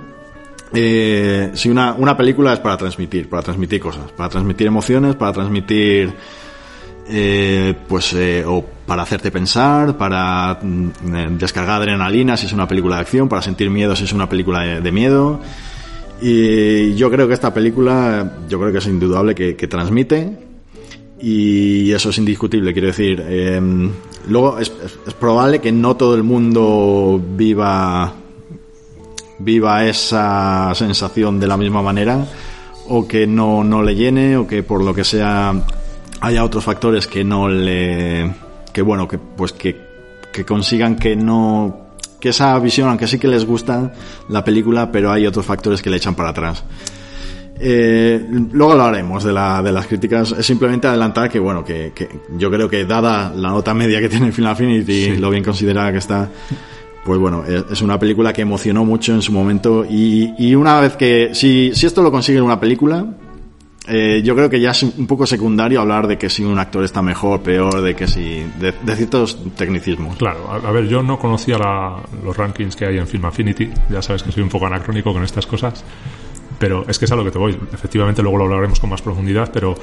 eh, 0.73 1.51
si 1.55 1.69
una, 1.69 1.95
una 1.95 2.17
película 2.17 2.53
es 2.53 2.61
para 2.61 2.77
transmitir, 2.77 3.29
para 3.29 3.43
transmitir 3.43 3.81
cosas, 3.81 4.13
para 4.13 4.29
transmitir 4.29 4.69
emociones, 4.69 5.17
para 5.17 5.33
transmitir 5.33 6.13
eh, 7.09 7.75
pues 7.89 8.13
eh, 8.13 8.45
o 8.47 8.65
para 8.87 9.03
hacerte 9.03 9.31
pensar, 9.31 9.97
para 9.97 10.59
mm, 10.63 10.89
eh, 11.15 11.29
descargar 11.39 11.81
adrenalina 11.83 12.37
si 12.37 12.47
es 12.47 12.53
una 12.53 12.69
película 12.69 12.97
de 12.97 13.03
acción, 13.03 13.29
para 13.29 13.43
sentir 13.43 13.71
miedo 13.71 13.95
si 13.97 14.05
es 14.05 14.13
una 14.13 14.29
película 14.29 14.61
de, 14.61 14.81
de 14.81 14.93
miedo. 14.93 15.41
Y 16.21 16.95
yo 16.95 17.11
creo 17.11 17.27
que 17.29 17.35
esta 17.35 17.53
película, 17.53 18.39
yo 18.49 18.59
creo 18.61 18.73
que 18.73 18.79
es 18.79 18.87
indudable 18.87 19.35
que, 19.35 19.55
transmite 19.67 20.39
y 21.21 21.91
eso 21.93 22.11
es 22.11 22.19
indiscutible, 22.19 22.73
quiero 22.73 22.89
decir. 22.89 23.23
eh, 23.27 23.61
luego 24.29 24.59
es- 24.59 24.73
es 25.07 25.15
probable 25.15 25.61
que 25.61 25.73
no 25.73 25.97
todo 25.97 26.15
el 26.15 26.23
mundo 26.23 27.21
viva 27.37 28.13
viva 29.39 29.85
esa 29.85 30.73
sensación 30.75 31.41
de 31.41 31.47
la 31.49 31.57
misma 31.57 31.83
manera 31.83 32.25
o 32.89 33.07
que 33.09 33.27
no, 33.27 33.65
no 33.65 33.83
le 33.83 33.95
llene 33.97 34.37
o 34.37 34.47
que 34.47 34.63
por 34.63 34.83
lo 34.83 34.95
que 34.95 35.05
sea 35.05 35.53
haya 36.21 36.45
otros 36.45 36.65
factores 36.65 37.07
que 37.07 37.25
no 37.25 37.49
le 37.49 38.33
que 38.75 38.83
bueno 38.83 39.09
que 39.09 39.17
pues 39.17 39.53
que, 39.53 39.81
que 40.31 40.45
consigan 40.45 40.97
que 40.97 41.17
no 41.17 41.87
que 42.21 42.31
esa 42.31 42.59
visión 42.59 42.91
aunque 42.91 43.07
sí 43.07 43.19
que 43.19 43.29
les 43.29 43.47
gusta 43.47 43.93
la 44.29 44.45
película 44.45 44.93
pero 44.93 45.11
hay 45.11 45.27
otros 45.27 45.47
factores 45.47 45.81
que 45.81 45.89
le 45.89 45.97
echan 45.97 46.15
para 46.15 46.31
atrás 46.31 46.65
eh, 47.59 48.21
luego 48.53 48.73
hablaremos 48.73 49.23
de, 49.23 49.33
la, 49.33 49.63
de 49.63 49.71
las 49.71 49.87
críticas. 49.87 50.33
Es 50.33 50.45
simplemente 50.45 50.89
adelantar 50.89 51.31
que, 51.31 51.39
bueno, 51.39 51.65
que, 51.65 51.93
que 51.95 52.09
yo 52.37 52.51
creo 52.51 52.69
que 52.69 52.85
dada 52.85 53.33
la 53.35 53.51
nota 53.51 53.73
media 53.75 54.01
que 54.01 54.09
tiene 54.11 54.33
Film 54.33 54.49
Affinity, 54.49 55.17
lo 55.17 55.31
bien 55.31 55.45
considerada 55.45 55.93
que 55.93 55.99
está, 55.99 56.29
pues 57.05 57.19
bueno, 57.19 57.45
es, 57.47 57.65
es 57.71 57.81
una 57.81 57.99
película 57.99 58.33
que 58.33 58.43
emocionó 58.43 58.85
mucho 58.85 59.13
en 59.13 59.23
su 59.23 59.33
momento. 59.33 59.85
Y, 59.89 60.35
y 60.37 60.55
una 60.55 60.81
vez 60.81 60.97
que, 60.97 61.31
si, 61.33 61.71
si 61.75 61.87
esto 61.87 62.03
lo 62.03 62.11
consigue 62.11 62.39
en 62.39 62.45
una 62.45 62.59
película, 62.59 63.07
eh, 63.87 64.23
yo 64.25 64.35
creo 64.35 64.49
que 64.49 64.61
ya 64.61 64.71
es 64.71 64.83
un 64.83 65.07
poco 65.07 65.27
secundario 65.27 65.81
hablar 65.81 66.07
de 66.07 66.17
que 66.17 66.31
si 66.31 66.43
un 66.45 66.59
actor 66.59 66.85
está 66.85 67.03
mejor, 67.03 67.43
peor, 67.43 67.83
de 67.83 67.95
que 67.95 68.07
si. 68.07 68.45
de, 68.59 68.73
de 68.83 68.97
ciertos 68.97 69.39
tecnicismos. 69.57 70.17
Claro, 70.17 70.51
a, 70.51 70.57
a 70.57 70.73
ver, 70.73 70.89
yo 70.89 71.03
no 71.03 71.19
conocía 71.19 71.59
la- 71.59 72.03
los 72.25 72.37
rankings 72.37 72.77
que 72.77 72.87
hay 72.87 72.99
en 72.99 73.07
Film 73.07 73.25
Affinity, 73.27 73.71
ya 73.91 74.01
sabes 74.01 74.23
que 74.23 74.33
soy 74.33 74.43
un 74.43 74.49
poco 74.49 74.67
anacrónico 74.67 75.13
con 75.13 75.23
estas 75.23 75.47
cosas, 75.47 75.85
pero 76.59 76.85
es 76.89 76.99
que 76.99 77.05
es 77.05 77.13
a 77.13 77.17
lo 77.17 77.25
que 77.25 77.31
te 77.31 77.39
voy. 77.39 77.59
Efectivamente, 77.73 78.23
luego 78.23 78.39
lo 78.39 78.45
hablaremos 78.45 78.81
con 78.81 78.89
más 78.91 79.03
profundidad, 79.03 79.51
pero 79.53 79.75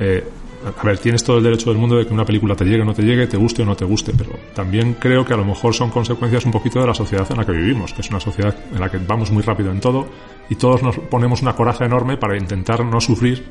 eh, 0.00 0.24
a 0.64 0.84
ver, 0.84 0.98
tienes 0.98 1.22
todo 1.22 1.38
el 1.38 1.44
derecho 1.44 1.70
del 1.70 1.78
mundo 1.78 1.96
de 1.96 2.06
que 2.06 2.12
una 2.12 2.24
película 2.24 2.56
te 2.56 2.64
llegue 2.64 2.82
o 2.82 2.84
no 2.84 2.94
te 2.94 3.02
llegue, 3.02 3.26
te 3.26 3.36
guste 3.36 3.62
o 3.62 3.64
no 3.64 3.76
te 3.76 3.84
guste, 3.84 4.12
pero 4.16 4.32
también 4.54 4.94
creo 4.94 5.24
que 5.24 5.32
a 5.32 5.36
lo 5.36 5.44
mejor 5.44 5.72
son 5.72 5.90
consecuencias 5.90 6.44
un 6.44 6.52
poquito 6.52 6.80
de 6.80 6.86
la 6.86 6.94
sociedad 6.94 7.26
en 7.30 7.36
la 7.36 7.46
que 7.46 7.52
vivimos, 7.52 7.92
que 7.92 8.02
es 8.02 8.10
una 8.10 8.20
sociedad 8.20 8.54
en 8.72 8.80
la 8.80 8.90
que 8.90 8.98
vamos 8.98 9.30
muy 9.30 9.42
rápido 9.42 9.70
en 9.70 9.80
todo 9.80 10.08
y 10.50 10.56
todos 10.56 10.82
nos 10.82 10.98
ponemos 10.98 11.42
una 11.42 11.54
coraza 11.54 11.84
enorme 11.84 12.16
para 12.16 12.36
intentar 12.36 12.84
no 12.84 13.00
sufrir 13.00 13.44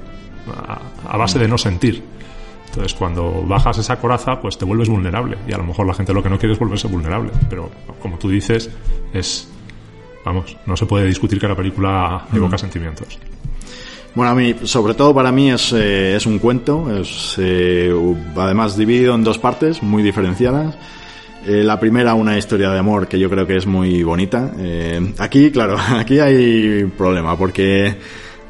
a, 0.53 0.81
a 1.07 1.17
base 1.17 1.39
de 1.39 1.47
no 1.47 1.57
sentir. 1.57 2.03
Entonces, 2.67 2.93
cuando 2.93 3.43
bajas 3.43 3.77
esa 3.79 3.99
coraza, 3.99 4.39
pues 4.39 4.57
te 4.57 4.65
vuelves 4.65 4.89
vulnerable. 4.89 5.37
Y 5.47 5.53
a 5.53 5.57
lo 5.57 5.63
mejor 5.63 5.87
la 5.87 5.93
gente 5.93 6.13
lo 6.13 6.21
que 6.21 6.29
no 6.29 6.37
quiere 6.37 6.53
es 6.53 6.59
volverse 6.59 6.87
vulnerable. 6.87 7.31
Pero, 7.49 7.71
como 8.01 8.19
tú 8.19 8.29
dices, 8.29 8.69
es. 9.13 9.49
Vamos, 10.23 10.57
no 10.65 10.75
se 10.75 10.85
puede 10.85 11.07
discutir 11.07 11.39
que 11.39 11.47
la 11.47 11.55
película 11.55 12.27
evoca 12.33 12.57
sentimientos. 12.57 13.17
Bueno, 14.15 14.31
a 14.31 14.35
mí, 14.35 14.55
sobre 14.63 14.93
todo 14.95 15.13
para 15.13 15.31
mí 15.31 15.51
es, 15.51 15.73
eh, 15.73 16.15
es 16.15 16.25
un 16.25 16.39
cuento, 16.39 16.95
es 16.95 17.35
eh, 17.37 17.93
además 18.35 18.75
dividido 18.75 19.13
en 19.13 19.23
dos 19.23 19.37
partes 19.37 19.83
muy 19.83 20.01
diferenciadas. 20.01 20.75
Eh, 21.47 21.63
la 21.63 21.79
primera, 21.79 22.13
una 22.13 22.37
historia 22.37 22.71
de 22.71 22.79
amor 22.79 23.07
que 23.07 23.17
yo 23.17 23.29
creo 23.29 23.47
que 23.47 23.55
es 23.55 23.65
muy 23.65 24.03
bonita. 24.03 24.51
Eh, 24.59 25.13
aquí, 25.17 25.49
claro, 25.49 25.77
aquí 25.97 26.19
hay 26.19 26.83
problema 26.97 27.37
porque 27.37 27.95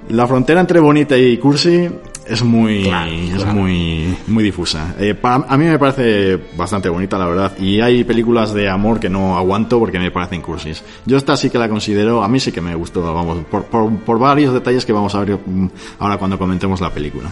la 0.10 0.26
frontera 0.26 0.62
entre 0.62 0.80
bonita 0.80 1.16
y 1.16 1.38
cursi 1.38 1.88
es 2.30 2.44
muy, 2.44 2.88
es 3.36 3.46
muy, 3.54 4.18
muy 4.28 4.44
difusa. 4.44 4.96
Eh, 5.00 5.14
pa- 5.14 5.46
a 5.48 5.58
mí 5.58 5.66
me 5.66 5.78
parece 5.80 6.38
bastante 6.56 6.90
bonita, 6.90 7.18
la 7.18 7.26
verdad. 7.28 7.58
Y 7.60 7.80
hay 7.82 8.04
películas 8.04 8.54
de 8.54 8.70
amor 8.70 9.00
que 9.00 9.10
no 9.10 9.38
aguanto 9.38 9.80
porque 9.80 10.00
me 10.00 10.12
parecen 10.12 10.42
cursis. 10.42 10.84
Yo 11.06 11.18
esta 11.18 11.36
sí 11.38 11.50
que 11.50 11.58
la 11.58 11.70
considero, 11.70 12.24
a 12.24 12.28
mí 12.28 12.40
sí 12.40 12.52
que 12.52 12.62
me 12.62 12.76
gustó, 12.76 13.02
vamos, 13.14 13.40
por, 13.50 13.66
por, 13.66 13.90
por 14.00 14.20
varios 14.20 14.54
detalles 14.54 14.86
que 14.86 14.94
vamos 14.94 15.14
a 15.16 15.24
ver 15.24 15.38
mm, 15.46 15.68
ahora 16.00 16.18
cuando 16.18 16.38
comentemos 16.38 16.82
la 16.82 16.92
película. 16.92 17.30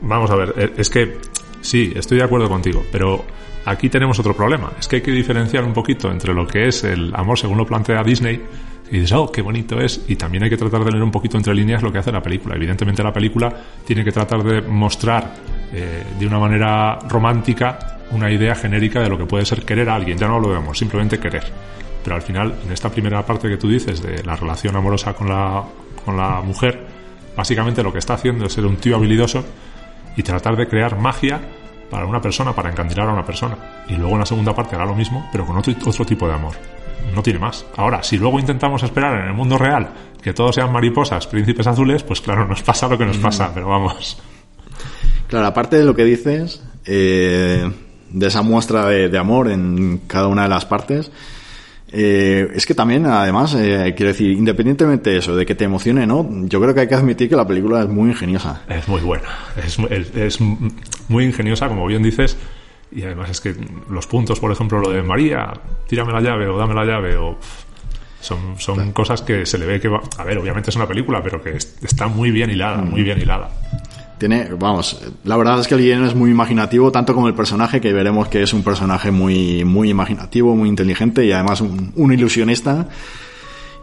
Vamos 0.00 0.30
a 0.30 0.36
ver, 0.36 0.54
eh, 0.56 0.72
es 0.76 0.90
que 0.90 1.16
sí, 1.60 1.92
estoy 1.94 2.18
de 2.18 2.24
acuerdo 2.24 2.48
contigo, 2.48 2.84
pero 2.92 3.24
aquí 3.64 3.88
tenemos 3.88 4.18
otro 4.18 4.34
problema. 4.34 4.72
Es 4.78 4.86
que 4.88 4.96
hay 4.96 5.02
que 5.02 5.10
diferenciar 5.10 5.64
un 5.64 5.72
poquito 5.72 6.10
entre 6.10 6.32
lo 6.34 6.46
que 6.46 6.68
es 6.68 6.84
el 6.84 7.12
amor 7.14 7.38
según 7.38 7.58
lo 7.58 7.66
plantea 7.66 8.02
Disney 8.02 8.40
y 8.90 9.00
dices, 9.00 9.12
oh, 9.12 9.30
qué 9.30 9.42
bonito 9.42 9.80
es, 9.80 10.04
y 10.08 10.16
también 10.16 10.44
hay 10.44 10.50
que 10.50 10.56
tratar 10.56 10.84
de 10.84 10.90
leer 10.90 11.02
un 11.02 11.10
poquito 11.10 11.36
entre 11.36 11.54
líneas 11.54 11.82
lo 11.82 11.92
que 11.92 11.98
hace 11.98 12.10
la 12.10 12.22
película. 12.22 12.56
Evidentemente 12.56 13.02
la 13.02 13.12
película 13.12 13.52
tiene 13.84 14.04
que 14.04 14.12
tratar 14.12 14.42
de 14.42 14.62
mostrar 14.62 15.34
eh, 15.72 16.04
de 16.18 16.26
una 16.26 16.38
manera 16.38 16.98
romántica 17.08 17.98
una 18.10 18.30
idea 18.30 18.54
genérica 18.54 19.00
de 19.00 19.08
lo 19.08 19.18
que 19.18 19.26
puede 19.26 19.44
ser 19.44 19.64
querer 19.64 19.88
a 19.90 19.94
alguien. 19.94 20.16
Ya 20.16 20.28
no 20.28 20.40
de 20.40 20.56
amor, 20.56 20.76
simplemente 20.76 21.18
querer. 21.18 21.44
Pero 22.02 22.16
al 22.16 22.22
final, 22.22 22.54
en 22.64 22.72
esta 22.72 22.88
primera 22.88 23.24
parte 23.24 23.48
que 23.48 23.58
tú 23.58 23.68
dices 23.68 24.02
de 24.02 24.22
la 24.24 24.36
relación 24.36 24.74
amorosa 24.76 25.12
con 25.12 25.28
la, 25.28 25.62
con 26.04 26.16
la 26.16 26.40
mujer, 26.40 26.86
básicamente 27.36 27.82
lo 27.82 27.92
que 27.92 27.98
está 27.98 28.14
haciendo 28.14 28.46
es 28.46 28.52
ser 28.52 28.64
un 28.64 28.76
tío 28.76 28.96
habilidoso 28.96 29.44
y 30.16 30.22
tratar 30.22 30.56
de 30.56 30.66
crear 30.66 30.98
magia 30.98 31.40
para 31.90 32.06
una 32.06 32.20
persona, 32.20 32.54
para 32.54 32.70
encandilar 32.70 33.08
a 33.08 33.12
una 33.12 33.24
persona. 33.24 33.56
Y 33.88 33.96
luego 33.96 34.12
en 34.14 34.20
la 34.20 34.26
segunda 34.26 34.54
parte 34.54 34.76
hará 34.76 34.86
lo 34.86 34.94
mismo, 34.94 35.28
pero 35.30 35.44
con 35.44 35.56
otro, 35.58 35.74
otro 35.84 36.04
tipo 36.06 36.26
de 36.26 36.34
amor. 36.34 36.54
No 37.14 37.22
tiene 37.22 37.38
más. 37.38 37.64
Ahora, 37.76 38.02
si 38.02 38.18
luego 38.18 38.38
intentamos 38.38 38.82
esperar 38.82 39.20
en 39.22 39.28
el 39.28 39.34
mundo 39.34 39.58
real 39.58 39.88
que 40.22 40.32
todos 40.32 40.54
sean 40.54 40.72
mariposas, 40.72 41.26
príncipes 41.26 41.66
azules, 41.66 42.02
pues 42.02 42.20
claro, 42.20 42.46
nos 42.46 42.62
pasa 42.62 42.88
lo 42.88 42.98
que 42.98 43.06
nos 43.06 43.18
pasa, 43.18 43.50
pero 43.54 43.68
vamos. 43.68 44.18
Claro, 45.28 45.46
aparte 45.46 45.76
de 45.78 45.84
lo 45.84 45.94
que 45.94 46.04
dices, 46.04 46.62
eh, 46.86 47.70
de 48.10 48.26
esa 48.26 48.42
muestra 48.42 48.86
de, 48.86 49.08
de 49.08 49.18
amor 49.18 49.50
en 49.50 50.02
cada 50.06 50.26
una 50.28 50.42
de 50.44 50.48
las 50.48 50.64
partes, 50.64 51.10
eh, 51.90 52.48
es 52.54 52.66
que 52.66 52.74
también, 52.74 53.06
además, 53.06 53.54
eh, 53.54 53.94
quiero 53.96 54.08
decir, 54.12 54.32
independientemente 54.32 55.10
de 55.10 55.18
eso, 55.18 55.34
de 55.34 55.46
que 55.46 55.54
te 55.54 55.64
emocione, 55.64 56.06
¿no? 56.06 56.28
Yo 56.46 56.60
creo 56.60 56.74
que 56.74 56.80
hay 56.80 56.88
que 56.88 56.94
admitir 56.94 57.28
que 57.28 57.36
la 57.36 57.46
película 57.46 57.82
es 57.82 57.88
muy 57.88 58.10
ingeniosa. 58.10 58.62
Es 58.68 58.86
muy 58.88 59.00
buena. 59.00 59.28
Es, 59.64 59.78
es- 59.90 60.14
es 60.14 60.40
muy 61.08 61.24
ingeniosa, 61.24 61.68
como 61.68 61.86
bien 61.86 62.02
dices. 62.02 62.36
Y 62.90 63.02
además 63.02 63.30
es 63.30 63.40
que 63.40 63.54
los 63.90 64.06
puntos, 64.06 64.40
por 64.40 64.50
ejemplo, 64.50 64.78
lo 64.80 64.90
de 64.90 65.02
María, 65.02 65.52
tírame 65.86 66.12
la 66.12 66.20
llave 66.20 66.48
o 66.48 66.56
dame 66.58 66.74
la 66.74 66.84
llave 66.84 67.16
o... 67.16 67.38
Son, 68.20 68.58
son 68.58 68.90
cosas 68.92 69.22
que 69.22 69.46
se 69.46 69.58
le 69.58 69.66
ve 69.66 69.78
que 69.80 69.88
va... 69.88 70.00
A 70.16 70.24
ver, 70.24 70.38
obviamente 70.38 70.70
es 70.70 70.76
una 70.76 70.88
película, 70.88 71.22
pero 71.22 71.40
que 71.42 71.50
es- 71.56 71.76
está 71.82 72.08
muy 72.08 72.30
bien 72.32 72.50
hilada, 72.50 72.78
muy 72.78 73.02
bien 73.02 73.20
hilada. 73.20 73.48
Tiene, 74.18 74.48
vamos, 74.58 75.00
la 75.22 75.36
verdad 75.36 75.60
es 75.60 75.68
que 75.68 75.74
el 75.74 75.80
guion 75.80 76.04
es 76.04 76.14
muy 76.16 76.30
imaginativo, 76.32 76.90
tanto 76.90 77.14
como 77.14 77.28
el 77.28 77.34
personaje, 77.34 77.80
que 77.80 77.92
veremos 77.92 78.26
que 78.26 78.42
es 78.42 78.52
un 78.52 78.64
personaje 78.64 79.12
muy, 79.12 79.64
muy 79.64 79.88
imaginativo, 79.90 80.56
muy 80.56 80.68
inteligente 80.68 81.24
y 81.24 81.30
además 81.30 81.60
un, 81.60 81.92
un 81.94 82.12
ilusionista. 82.12 82.88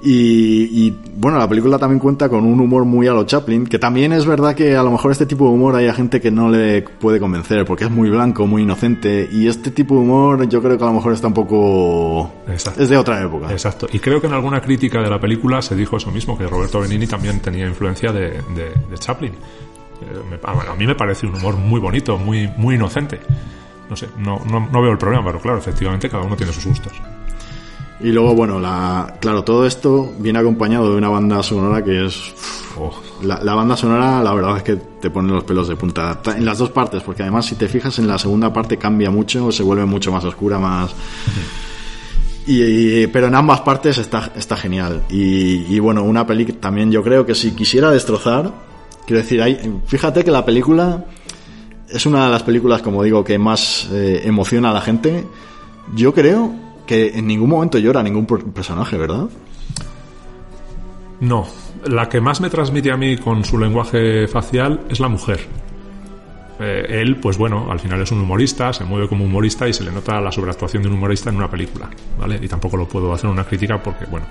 Y, 0.04 0.86
y, 0.88 0.96
bueno, 1.18 1.40
la 1.40 1.48
película 1.50 1.80
también 1.80 2.00
cuenta 2.00 2.30
con 2.30 2.44
un 2.46 2.60
humor 2.60 2.86
muy 2.86 3.08
a 3.08 3.14
lo 3.14 3.24
Chaplin, 3.24 3.66
que 3.66 3.80
también 3.80 4.12
es 4.14 4.26
verdad 4.26 4.54
que 4.54 4.76
a 4.76 4.84
lo 4.84 4.92
mejor 4.92 5.12
este 5.12 5.26
tipo 5.26 5.46
de 5.46 5.52
humor 5.52 5.76
hay 5.76 5.88
a 5.88 5.94
gente 5.94 6.22
que 6.22 6.30
no 6.30 6.50
le 6.50 6.82
puede 6.84 7.20
convencer, 7.20 7.66
porque 7.66 7.86
es 7.86 7.90
muy 7.92 8.10
blanco, 8.10 8.46
muy 8.46 8.62
inocente, 8.64 9.28
y 9.32 9.48
este 9.48 9.72
tipo 9.72 9.96
de 9.96 10.02
humor 10.02 10.48
yo 10.48 10.62
creo 10.62 10.78
que 10.78 10.84
a 10.84 10.88
lo 10.88 10.94
mejor 10.94 11.14
está 11.14 11.28
un 11.28 11.34
poco... 11.34 12.32
Exacto. 12.48 12.84
es 12.84 12.90
de 12.90 12.98
otra 12.98 13.24
época. 13.24 13.52
Exacto. 13.52 13.88
Y 13.92 14.00
creo 14.00 14.22
que 14.22 14.28
en 14.28 14.34
alguna 14.34 14.62
crítica 14.62 15.02
de 15.02 15.10
la 15.10 15.20
película 15.20 15.62
se 15.62 15.76
dijo 15.76 15.98
eso 15.98 16.12
mismo, 16.12 16.38
que 16.38 16.46
Roberto 16.46 16.82
Benini 16.82 17.08
también 17.08 17.40
tenía 17.40 17.66
influencia 17.66 18.12
de, 18.12 18.30
de- 18.32 18.74
de 18.90 18.98
Chaplin. 19.00 19.32
Eh, 19.32 20.40
ah, 20.44 20.54
bueno, 20.54 20.72
a 20.74 20.76
mí 20.76 20.86
me 20.86 20.96
parece 20.96 21.26
un 21.26 21.36
humor 21.36 21.56
muy 21.56 21.80
bonito, 21.80 22.18
muy, 22.18 22.48
muy 22.58 22.76
inocente. 22.76 23.20
No 23.90 23.96
sé, 23.96 24.08
no, 24.20 24.40
no, 24.52 24.68
no 24.72 24.82
veo 24.82 24.92
el 24.92 24.98
problema, 24.98 25.24
pero 25.26 25.40
claro, 25.40 25.58
efectivamente 25.58 26.10
cada 26.10 26.24
uno 26.24 26.36
tiene 26.36 26.52
sus 26.52 26.66
gustos. 26.66 26.94
Y 28.02 28.12
luego, 28.12 28.36
bueno, 28.36 28.60
la, 28.60 29.16
claro, 29.22 29.44
todo 29.44 29.66
esto 29.66 30.14
viene 30.20 30.40
acompañado 30.40 30.92
de 30.92 30.98
una 30.98 31.10
banda 31.10 31.42
sonora 31.42 31.84
que 31.84 32.06
es... 32.06 32.34
Oh, 32.78 32.92
La, 33.24 33.42
la 33.42 33.56
banda 33.56 33.78
sonora, 33.78 34.22
la 34.22 34.34
verdad 34.34 34.58
es 34.58 34.64
que 34.64 34.76
te 34.76 35.10
pone 35.10 35.32
los 35.32 35.46
pelos 35.46 35.70
de 35.70 35.78
punta. 35.78 36.22
Ta- 36.22 36.38
En 36.38 36.44
las 36.46 36.58
dos 36.58 36.72
partes, 36.72 37.02
porque 37.04 37.22
además, 37.24 37.46
si 37.46 37.56
te 37.56 37.70
fijas 37.70 37.98
en 38.00 38.08
la 38.08 38.18
segunda 38.18 38.52
parte, 38.52 38.76
cambia 38.78 39.10
mucho, 39.10 39.50
se 39.52 39.64
vuelve 39.64 39.86
mucho 39.86 40.12
más 40.12 40.24
oscura, 40.26 40.60
más. 40.60 40.94
Y, 42.48 42.62
y- 42.62 43.08
pero 43.08 43.26
en 43.28 43.34
ambas 43.36 43.62
partes 43.62 43.98
está, 43.98 44.32
está 44.36 44.56
genial. 44.56 45.04
Y, 45.10 45.66
y 45.74 45.80
bueno, 45.80 46.04
una 46.04 46.28
peli 46.28 46.46
que 46.46 46.54
también 46.54 46.92
yo 46.92 47.02
creo 47.02 47.26
que 47.26 47.34
si 47.34 47.52
quisiera 47.52 47.90
destrozar, 47.90 48.52
quiero 49.08 49.22
decir, 49.24 49.42
hay, 49.42 49.58
fíjate 49.88 50.24
que 50.24 50.30
la 50.30 50.46
película 50.46 51.06
es 51.90 52.06
una 52.06 52.26
de 52.26 52.32
las 52.32 52.44
películas, 52.44 52.84
como 52.84 53.02
digo, 53.02 53.24
que 53.24 53.40
más 53.40 53.88
eh, 53.92 54.22
emociona 54.26 54.70
a 54.70 54.74
la 54.74 54.82
gente. 54.82 55.26
Yo 55.96 56.14
creo 56.14 56.54
que 56.86 57.18
en 57.18 57.28
ningún 57.28 57.50
momento 57.50 57.78
llora 57.80 58.02
ningún 58.04 58.26
per- 58.26 58.44
personaje, 58.46 58.98
¿verdad? 58.98 59.28
No, 61.22 61.48
la 61.86 62.10
que 62.10 62.20
más 62.22 62.42
me 62.42 62.50
transmite 62.50 62.92
a 62.92 62.98
mí 62.98 63.18
con 63.18 63.44
su 63.46 63.58
lenguaje 63.58 64.28
facial 64.28 64.82
es 64.90 65.00
la 65.00 65.08
mujer. 65.08 65.40
eh, 66.60 67.02
él, 67.02 67.18
pues 67.18 67.38
bueno, 67.38 67.68
al 67.70 67.80
final 67.82 68.02
es 68.02 68.12
un 68.14 68.22
humorista, 68.22 68.72
se 68.72 68.86
mueve 68.86 69.10
como 69.10 69.26
humorista 69.26 69.68
y 69.68 69.74
se 69.74 69.84
le 69.84 69.92
nota 69.92 70.22
la 70.22 70.32
sobreactuación 70.32 70.84
de 70.84 70.88
un 70.90 70.96
humorista 70.96 71.30
en 71.30 71.36
una 71.36 71.50
película, 71.50 71.90
¿vale? 72.18 72.40
Y 72.42 72.48
tampoco 72.48 72.78
lo 72.78 72.88
puedo 72.88 73.12
hacer 73.14 73.30
una 73.30 73.44
crítica 73.44 73.82
porque, 73.84 74.06
bueno, 74.06 74.26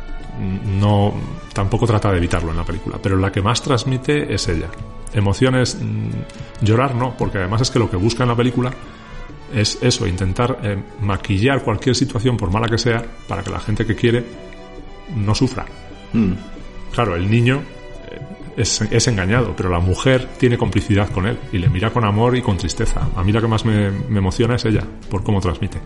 no, 0.81 1.13
tampoco 1.53 1.87
trata 1.87 2.11
de 2.11 2.17
evitarlo 2.19 2.51
en 2.51 2.57
la 2.57 2.65
película, 2.65 2.99
pero 3.03 3.17
la 3.19 3.31
que 3.31 3.43
más 3.43 3.61
transmite 3.61 4.33
es 4.33 4.49
ella. 4.49 4.69
Emociones, 5.13 5.79
mm, 5.81 6.65
llorar 6.65 6.95
no, 6.95 7.15
porque 7.17 7.39
además 7.39 7.61
es 7.61 7.71
que 7.71 7.79
lo 7.79 7.91
que 7.91 7.97
busca 7.99 8.23
en 8.25 8.31
la 8.31 8.37
película 8.37 8.73
es 9.55 9.79
eso, 9.83 10.07
intentar 10.07 10.59
eh, 10.63 10.77
maquillar 11.01 11.63
cualquier 11.63 11.95
situación, 11.95 12.37
por 12.37 12.51
mala 12.51 12.69
que 12.69 12.79
sea, 12.79 13.05
para 13.29 13.43
que 13.43 13.51
la 13.51 13.61
gente 13.61 13.87
que 13.87 13.95
quiere 13.95 14.25
no 15.17 15.35
sufra. 15.35 15.65
Mm. 16.13 16.33
Claro, 16.93 17.17
el 17.17 17.31
niño 17.31 17.63
eh, 18.11 18.19
es, 18.57 18.81
es 18.81 19.09
engañado, 19.09 19.55
pero 19.57 19.71
la 19.71 19.81
mujer 19.81 20.29
tiene 20.39 20.59
complicidad 20.59 21.11
con 21.11 21.27
él 21.27 21.39
y 21.53 21.59
le 21.59 21.69
mira 21.69 21.91
con 21.91 22.05
amor 22.05 22.37
y 22.37 22.43
con 22.43 22.57
tristeza. 22.57 23.09
A 23.17 23.23
mí 23.23 23.33
la 23.33 23.41
que 23.41 23.49
más 23.49 23.65
me, 23.65 23.91
me 23.91 24.19
emociona 24.19 24.57
es 24.57 24.65
ella, 24.65 24.85
por 25.11 25.23
cómo 25.23 25.41
transmite. 25.41 25.79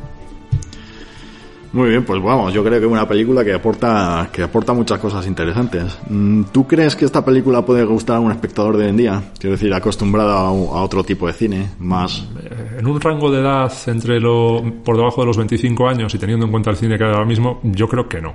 Muy 1.72 1.90
bien, 1.90 2.04
pues 2.04 2.22
vamos, 2.22 2.52
yo 2.54 2.64
creo 2.64 2.80
que 2.80 2.86
es 2.86 2.90
una 2.92 3.06
película 3.06 3.44
que 3.44 3.52
aporta, 3.52 4.28
que 4.32 4.42
aporta 4.42 4.72
muchas 4.72 4.98
cosas 4.98 5.26
interesantes. 5.26 5.98
Mm, 6.08 6.44
¿Tú 6.44 6.66
crees 6.66 6.96
que 6.96 7.04
esta 7.04 7.22
película 7.22 7.64
puede 7.64 7.84
gustar 7.84 8.16
a 8.16 8.20
un 8.20 8.30
espectador 8.32 8.78
de 8.78 8.84
hoy 8.84 8.90
en 8.90 8.96
día? 8.96 9.22
Quiero 9.38 9.54
decir, 9.56 9.72
acostumbrado 9.74 10.30
a, 10.32 10.46
a 10.48 10.82
otro 10.82 11.04
tipo 11.04 11.26
de 11.26 11.34
cine, 11.34 11.70
más... 11.78 12.26
Eh, 12.42 12.78
En 12.78 12.86
un 12.86 12.98
rango 13.00 13.30
de 13.30 13.40
edad 13.40 13.70
entre 13.86 14.18
lo, 14.18 14.62
por 14.82 14.96
debajo 14.96 15.20
de 15.20 15.26
los 15.26 15.36
25 15.36 15.88
años 15.88 16.14
y 16.14 16.18
teniendo 16.18 16.46
en 16.46 16.52
cuenta 16.52 16.70
el 16.70 16.76
cine 16.76 16.96
que 16.96 17.04
hay 17.04 17.12
ahora 17.12 17.26
mismo, 17.26 17.60
yo 17.62 17.86
creo 17.86 18.08
que 18.08 18.20
no. 18.22 18.32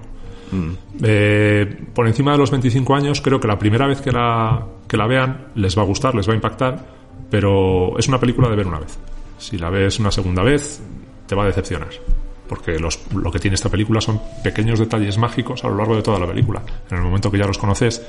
Eh, 1.01 1.65
por 1.95 2.05
encima 2.07 2.33
de 2.33 2.37
los 2.37 2.51
25 2.51 2.95
años, 2.95 3.21
creo 3.21 3.39
que 3.39 3.47
la 3.47 3.57
primera 3.57 3.87
vez 3.87 4.01
que 4.01 4.11
la, 4.11 4.63
que 4.87 4.95
la 4.97 5.07
vean 5.07 5.47
les 5.55 5.75
va 5.75 5.81
a 5.81 5.85
gustar, 5.85 6.13
les 6.13 6.27
va 6.27 6.33
a 6.33 6.35
impactar, 6.35 6.85
pero 7.29 7.97
es 7.97 8.07
una 8.07 8.19
película 8.19 8.49
de 8.49 8.55
ver 8.55 8.67
una 8.67 8.79
vez. 8.79 8.97
Si 9.39 9.57
la 9.57 9.71
ves 9.71 9.99
una 9.99 10.11
segunda 10.11 10.43
vez, 10.43 10.79
te 11.25 11.33
va 11.33 11.43
a 11.43 11.47
decepcionar. 11.47 11.89
Porque 12.53 12.77
los- 12.77 12.99
lo 13.13 13.31
que 13.31 13.39
tiene 13.39 13.55
esta 13.55 13.69
película 13.69 13.99
son 13.99 14.21
pequeños 14.43 14.77
detalles 14.77 15.17
mágicos 15.17 15.63
a 15.63 15.69
lo 15.69 15.75
largo 15.77 15.95
de 15.95 16.03
toda 16.03 16.19
la 16.19 16.27
película. 16.27 16.61
En 16.91 16.97
el 16.97 17.03
momento 17.03 17.31
que 17.31 17.39
ya 17.39 17.47
los 17.47 17.57
conoces, 17.57 18.05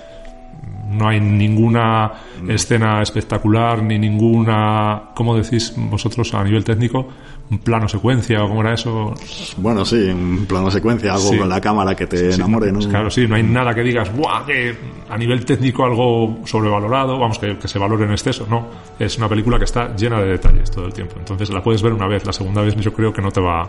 no 0.90 1.08
hay 1.08 1.18
ninguna 1.18 2.12
escena 2.46 3.00
espectacular 3.02 3.82
ni 3.82 3.98
ninguna, 3.98 5.10
¿cómo 5.14 5.34
decís 5.34 5.72
vosotros 5.76 6.32
a 6.34 6.44
nivel 6.44 6.62
técnico? 6.62 7.08
Un 7.50 7.58
plano 7.58 7.88
secuencia 7.88 8.42
o 8.44 8.48
cómo 8.48 8.60
era 8.62 8.72
eso. 8.74 9.12
Bueno, 9.58 9.84
sí, 9.84 9.96
un 10.08 10.46
plano 10.48 10.70
secuencia, 10.70 11.12
algo 11.14 11.30
Sí. 11.30 11.38
con 11.38 11.48
la 11.48 11.60
cámara 11.60 11.94
que 11.94 12.06
te 12.06 12.30
Sí, 12.32 12.40
enamore, 12.40 12.68
¿no? 12.68 12.74
pues 12.78 12.86
claro, 12.86 13.10
sí, 13.10 13.26
no 13.26 13.34
hay 13.34 13.42
nada 13.42 13.74
que 13.74 13.82
digas, 13.82 14.14
¡buah! 14.16 14.46
Que 14.46 14.74
a 15.10 15.16
nivel 15.18 15.44
técnico 15.44 15.84
algo 15.84 16.38
sobrevalorado, 16.44 17.18
vamos, 17.18 17.38
que, 17.38 17.58
que 17.58 17.68
se 17.68 17.78
valore 17.78 18.04
en 18.04 18.12
exceso. 18.12 18.46
No, 18.48 18.66
es 18.98 19.18
una 19.18 19.28
película 19.28 19.58
que 19.58 19.64
está 19.64 19.94
llena 19.96 20.20
de 20.20 20.26
detalles 20.28 20.70
todo 20.70 20.86
el 20.86 20.92
tiempo. 20.94 21.16
Entonces 21.18 21.50
la 21.50 21.62
puedes 21.62 21.82
ver 21.82 21.92
una 21.92 22.06
vez, 22.06 22.24
la 22.24 22.32
segunda 22.32 22.62
vez 22.62 22.76
yo 22.76 22.92
creo 22.94 23.12
que 23.12 23.20
no 23.20 23.30
te 23.30 23.40
va, 23.40 23.68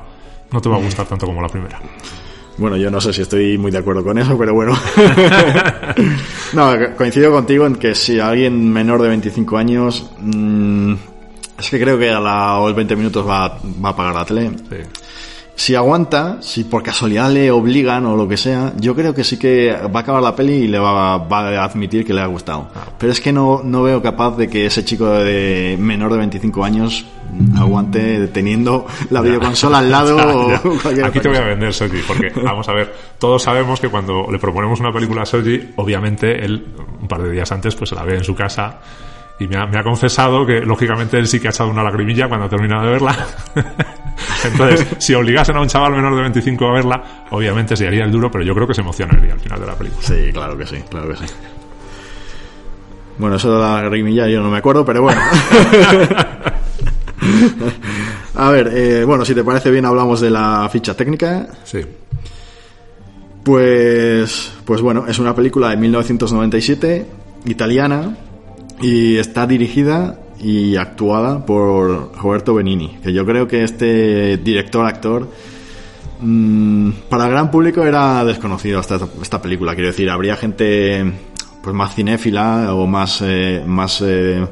no 0.52 0.62
te 0.62 0.70
va 0.70 0.76
a 0.76 0.80
gustar 0.80 1.06
tanto 1.06 1.26
como 1.26 1.42
la 1.42 1.50
primera. 1.50 1.80
Bueno, 2.58 2.78
yo 2.78 2.90
no 2.90 3.02
sé 3.02 3.12
si 3.12 3.22
estoy 3.22 3.58
muy 3.58 3.70
de 3.70 3.80
acuerdo 3.80 4.04
con 4.04 4.18
eso, 4.18 4.38
pero 4.38 4.54
bueno. 4.54 4.74
no, 6.54 6.96
coincido 6.96 7.32
contigo 7.32 7.66
en 7.68 7.76
que 7.76 7.94
si 7.94 8.20
alguien 8.20 8.72
menor 8.72 9.02
de 9.02 9.10
25 9.10 9.58
años, 9.58 10.10
mm, 10.20 10.94
es 11.60 11.70
que 11.70 11.80
creo 11.80 12.00
que 12.00 12.10
a 12.10 12.20
los 12.20 12.76
20 12.76 12.96
minutos 12.96 13.28
va, 13.28 13.60
va 13.84 13.90
a 13.90 13.92
apagar 13.92 14.16
la 14.16 14.26
tele. 14.26 14.52
Sí. 14.70 14.78
Si 15.58 15.74
aguanta, 15.74 16.38
si 16.41 16.65
por 16.65 16.84
casualidad 16.84 17.32
le 17.32 17.50
obligan 17.50 18.06
o 18.06 18.18
lo 18.18 18.28
que 18.28 18.36
sea, 18.36 18.74
yo 18.78 18.94
creo 18.94 19.13
que 19.13 19.24
sí 19.24 19.39
que 19.39 19.72
va 19.72 20.02
a 20.02 20.04
acabar 20.04 20.22
la 20.22 20.36
peli 20.36 20.54
y 20.54 20.68
le 20.68 20.80
va, 20.80 21.18
va 21.18 21.50
a 21.50 21.63
admitir 21.63 22.06
que 22.06 22.13
le 22.13 22.20
ha 22.22 22.26
gustado. 22.26 22.68
Pero 22.98 23.12
es 23.13 23.22
que 23.22 23.32
no, 23.32 23.62
no 23.63 23.82
veo 23.82 24.02
capaz 24.02 24.36
de 24.36 24.50
que 24.50 24.65
ese 24.65 24.84
chico 24.84 25.10
de 25.10 25.78
menor 25.80 26.12
de 26.12 26.18
25 26.18 26.63
años 26.65 27.06
aguante 27.58 28.28
teniendo 28.28 28.86
la 29.10 29.22
videoconsola 29.22 29.80
al 29.80 29.91
lado 29.91 30.18
o 30.18 30.50
Ya. 30.52 30.60
cualquier 30.60 31.06
Aquí 31.06 31.20
te 31.20 31.30
voy 31.30 31.38
a 31.38 31.46
vender, 31.46 31.74
Sergi, 31.74 32.02
porque 32.06 32.32
vamos 32.44 32.68
a 32.68 32.74
ver, 32.74 32.94
todos 33.18 33.41
sabemos 33.41 33.80
que 33.80 33.88
cuando 33.89 34.28
le 34.30 34.39
proponemos 34.39 34.80
una 34.82 34.91
película 34.91 35.22
a 35.24 35.26
Sergi, 35.26 35.72
obviamente 35.78 36.44
él, 36.44 36.65
un 37.02 37.08
par 37.08 37.22
de 37.24 37.32
días 37.32 37.52
antes, 37.52 37.76
pues 37.76 37.89
se 37.89 37.96
la 37.96 38.04
ve 38.04 38.15
en 38.18 38.24
su 38.24 38.36
casa 38.36 38.80
y 39.39 39.48
me 39.48 39.58
ha, 39.58 39.65
me 39.65 39.80
ha 39.80 39.84
confesado 39.84 40.46
que, 40.46 40.62
lógicamente, 40.62 41.18
él 41.18 41.28
sí 41.28 41.39
que 41.39 41.48
ha 41.48 41.52
echado 41.52 41.70
una 41.70 41.84
lagrimilla 41.84 42.28
cuando 42.28 42.46
ha 42.46 42.50
terminado 42.50 42.86
de 42.86 42.91
verla. 42.91 43.15
Entonces, 44.43 44.88
si 44.99 45.13
obligasen 45.13 45.56
a 45.58 45.62
un 45.62 45.67
chaval 45.67 45.93
menor 45.93 46.15
de 46.15 46.21
25 46.21 46.67
a 46.67 46.73
verla, 46.73 47.04
obviamente 47.32 47.75
se 47.75 47.88
haría 47.88 48.06
el 48.06 48.12
duro, 48.12 48.32
pero 48.32 48.43
yo 48.43 48.54
creo 48.54 48.67
que 48.67 48.73
se 48.73 48.82
emocionaría 48.82 49.34
al 49.34 49.39
final 49.39 49.60
de 49.60 49.65
la 49.65 49.75
película. 49.75 50.01
Sí, 50.06 50.32
claro 50.32 50.58
que 50.58 50.65
sí, 50.65 50.78
claro 50.89 51.10
que 51.10 51.17
sí. 51.17 51.25
Bueno, 53.17 53.38
eso 53.38 53.54
de 53.54 53.60
la 53.60 53.89
rimilla 53.89 54.28
yo 54.28 54.41
no 54.41 54.49
me 54.49 54.58
acuerdo, 54.58 54.84
pero 54.84 55.01
bueno. 55.04 55.21
A 58.36 58.51
ver, 58.51 58.71
eh, 58.73 59.06
bueno, 59.06 59.23
si 59.23 59.34
te 59.34 59.43
parece 59.43 59.71
bien 59.71 59.86
hablamos 59.86 60.19
de 60.19 60.30
la 60.30 60.67
ficha 60.71 60.95
técnica. 60.95 61.47
Sí. 61.63 61.80
Pues, 63.43 64.54
pues 64.65 64.82
bueno, 64.82 65.06
es 65.08 65.17
una 65.19 65.34
película 65.34 65.69
de 65.69 65.78
1997, 65.78 67.06
italiana, 67.45 68.17
y 68.82 69.17
está 69.17 69.47
dirigida 69.47 70.19
y 70.39 70.76
actuada 70.76 71.45
por 71.45 72.15
Roberto 72.15 72.54
Benini, 72.54 72.98
que 73.02 73.13
yo 73.13 73.26
creo 73.26 73.48
que 73.48 73.63
este 73.63 74.38
director-actor 74.38 75.30
mm, 76.19 76.91
para 77.10 77.26
el 77.26 77.32
gran 77.32 77.52
público 77.52 77.84
era 77.84 78.24
desconocido 78.26 78.80
esta, 78.80 79.00
esta 79.21 79.41
película, 79.41 79.74
quiero 79.74 79.89
decir, 79.89 80.10
habría 80.10 80.36
gente 80.36 81.13
pues 81.62 81.76
más 81.76 81.95
cinéfila 81.95 82.76
o 82.76 82.86
más, 82.86 83.21
eh, 83.24 83.63
más 83.65 84.02
eh, 84.06 84.45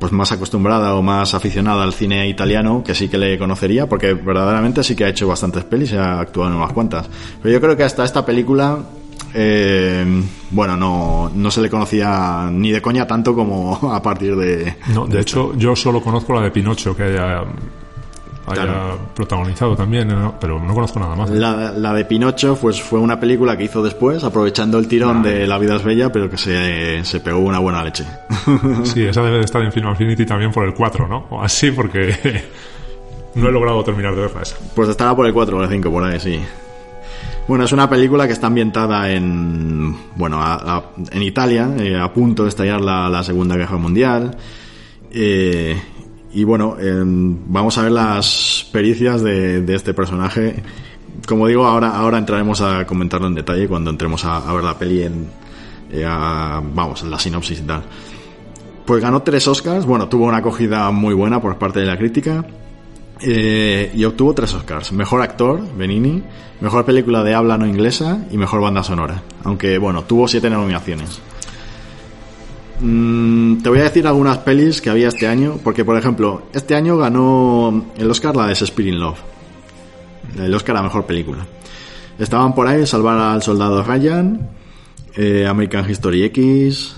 pues 0.00 0.12
más 0.12 0.32
acostumbrada 0.32 0.94
o 0.94 1.02
más 1.02 1.34
aficionada 1.34 1.82
al 1.82 1.92
cine 1.92 2.26
italiano 2.26 2.82
que 2.82 2.94
sí 2.94 3.08
que 3.10 3.18
le 3.18 3.38
conocería 3.38 3.86
porque 3.86 4.14
verdaderamente 4.14 4.82
sí 4.82 4.96
que 4.96 5.04
ha 5.04 5.08
hecho 5.08 5.28
bastantes 5.28 5.64
pelis 5.64 5.92
y 5.92 5.96
ha 5.96 6.20
actuado 6.20 6.48
en 6.48 6.56
unas 6.56 6.72
cuantas. 6.72 7.06
Pero 7.42 7.52
yo 7.52 7.60
creo 7.60 7.76
que 7.76 7.84
hasta 7.84 8.02
esta 8.02 8.24
película 8.24 8.78
eh, 9.34 10.04
bueno 10.50 10.76
no, 10.76 11.30
no 11.34 11.50
se 11.50 11.60
le 11.60 11.70
conocía 11.70 12.48
ni 12.52 12.70
de 12.72 12.82
coña 12.82 13.06
tanto 13.06 13.34
como 13.34 13.76
a 13.92 14.02
partir 14.02 14.36
de 14.36 14.76
No, 14.94 15.06
de 15.06 15.20
hecho, 15.20 15.54
yo 15.56 15.74
solo 15.76 16.00
conozco 16.00 16.32
la 16.34 16.42
de 16.42 16.50
Pinocho 16.50 16.96
que 16.96 17.04
haya, 17.04 17.40
haya 17.40 17.44
Claro. 18.52 18.98
protagonizado 19.14 19.76
también, 19.76 20.08
¿no? 20.08 20.34
pero 20.40 20.58
no 20.58 20.74
conozco 20.74 20.98
nada 20.98 21.14
más. 21.14 21.30
la, 21.30 21.70
la 21.70 21.92
de 21.94 22.04
Pinocho 22.04 22.56
pues 22.60 22.82
fue 22.82 22.98
una 22.98 23.20
película 23.20 23.56
que 23.56 23.64
hizo 23.64 23.80
después 23.82 24.24
aprovechando 24.24 24.78
el 24.78 24.88
tirón 24.88 25.22
de 25.22 25.46
La 25.46 25.58
vida 25.58 25.76
es 25.76 25.84
bella 25.84 26.10
pero 26.10 26.28
que 26.28 26.36
se, 26.36 27.04
se 27.04 27.20
pegó 27.20 27.38
una 27.38 27.60
buena 27.60 27.84
leche 27.84 28.04
Sí, 28.84 29.04
esa 29.04 29.22
debe 29.22 29.38
de 29.38 29.44
estar 29.44 29.62
en 29.62 29.70
Film 29.70 29.86
Affinity 29.86 30.26
también 30.26 30.50
por 30.50 30.64
el 30.64 30.74
4, 30.74 31.06
¿no? 31.06 31.26
O 31.30 31.40
así, 31.42 31.70
porque 31.70 32.12
no 33.36 33.48
he 33.48 33.52
logrado 33.52 33.84
terminar 33.84 34.14
de 34.16 34.22
verla 34.22 34.42
esa. 34.42 34.56
Pues 34.74 34.88
estará 34.88 35.14
por 35.14 35.26
el 35.26 35.32
4 35.32 35.56
o 35.56 35.62
el 35.62 35.68
5, 35.68 35.90
por 35.90 36.02
ahí, 36.02 36.18
sí. 36.18 36.40
Bueno, 37.50 37.64
es 37.64 37.72
una 37.72 37.90
película 37.90 38.28
que 38.28 38.32
está 38.32 38.46
ambientada 38.46 39.10
en, 39.10 39.92
bueno, 40.14 40.40
en 41.10 41.20
Italia, 41.20 41.68
eh, 41.80 41.98
a 41.98 42.12
punto 42.12 42.44
de 42.44 42.48
estallar 42.48 42.80
la, 42.80 43.24
Segunda 43.24 43.56
Guerra 43.56 43.76
Mundial. 43.76 44.36
Eh, 45.10 45.76
y 46.32 46.44
bueno, 46.44 46.76
em, 46.78 47.36
vamos 47.48 47.76
a 47.76 47.82
ver 47.82 47.90
las 47.90 48.68
pericias 48.70 49.20
de, 49.22 49.62
de 49.62 49.74
este 49.74 49.94
personaje. 49.94 50.62
Como 51.26 51.48
digo, 51.48 51.66
ahora, 51.66 51.96
ahora 51.96 52.18
entraremos 52.18 52.60
a 52.60 52.86
comentarlo 52.86 53.26
en 53.26 53.34
detalle 53.34 53.66
cuando 53.66 53.90
entremos 53.90 54.24
a, 54.24 54.48
a 54.48 54.54
ver 54.54 54.62
la 54.62 54.78
peli 54.78 55.02
en, 55.02 55.26
eh, 55.90 56.04
a- 56.06 56.62
vamos, 56.62 57.02
en 57.02 57.10
la 57.10 57.18
sinopsis 57.18 57.58
y 57.58 57.62
tal. 57.62 57.82
Pues 58.86 59.02
ganó 59.02 59.22
tres 59.22 59.48
Oscars, 59.48 59.84
bueno, 59.86 60.08
tuvo 60.08 60.26
una 60.26 60.36
acogida 60.36 60.88
muy 60.92 61.14
buena 61.14 61.42
por 61.42 61.58
parte 61.58 61.80
de 61.80 61.86
la 61.86 61.98
crítica. 61.98 62.44
Eh, 63.22 63.92
y 63.94 64.04
obtuvo 64.04 64.34
tres 64.34 64.54
Oscars. 64.54 64.92
Mejor 64.92 65.20
actor, 65.22 65.60
Benini, 65.76 66.22
mejor 66.60 66.84
película 66.84 67.22
de 67.22 67.34
habla 67.34 67.58
no 67.58 67.66
inglesa 67.66 68.24
y 68.30 68.36
mejor 68.36 68.60
banda 68.60 68.82
sonora. 68.82 69.22
Aunque, 69.44 69.78
bueno, 69.78 70.04
tuvo 70.04 70.26
siete 70.26 70.48
nominaciones. 70.48 71.20
Mm, 72.80 73.58
te 73.58 73.68
voy 73.68 73.80
a 73.80 73.84
decir 73.84 74.06
algunas 74.06 74.38
pelis 74.38 74.80
que 74.80 74.88
había 74.88 75.08
este 75.08 75.26
año, 75.26 75.58
porque, 75.62 75.84
por 75.84 75.98
ejemplo, 75.98 76.44
este 76.54 76.74
año 76.74 76.96
ganó 76.96 77.86
el 77.96 78.10
Oscar 78.10 78.34
la 78.36 78.46
de 78.46 78.54
Shakespeare 78.54 78.88
in 78.88 79.00
Love. 79.00 79.18
El 80.38 80.54
Oscar 80.54 80.76
a 80.76 80.82
mejor 80.82 81.04
película. 81.04 81.46
Estaban 82.18 82.54
por 82.54 82.66
ahí 82.66 82.86
Salvar 82.86 83.18
al 83.18 83.42
Soldado 83.42 83.82
Ryan, 83.82 84.50
eh, 85.16 85.46
American 85.46 85.90
History 85.90 86.22
X, 86.24 86.96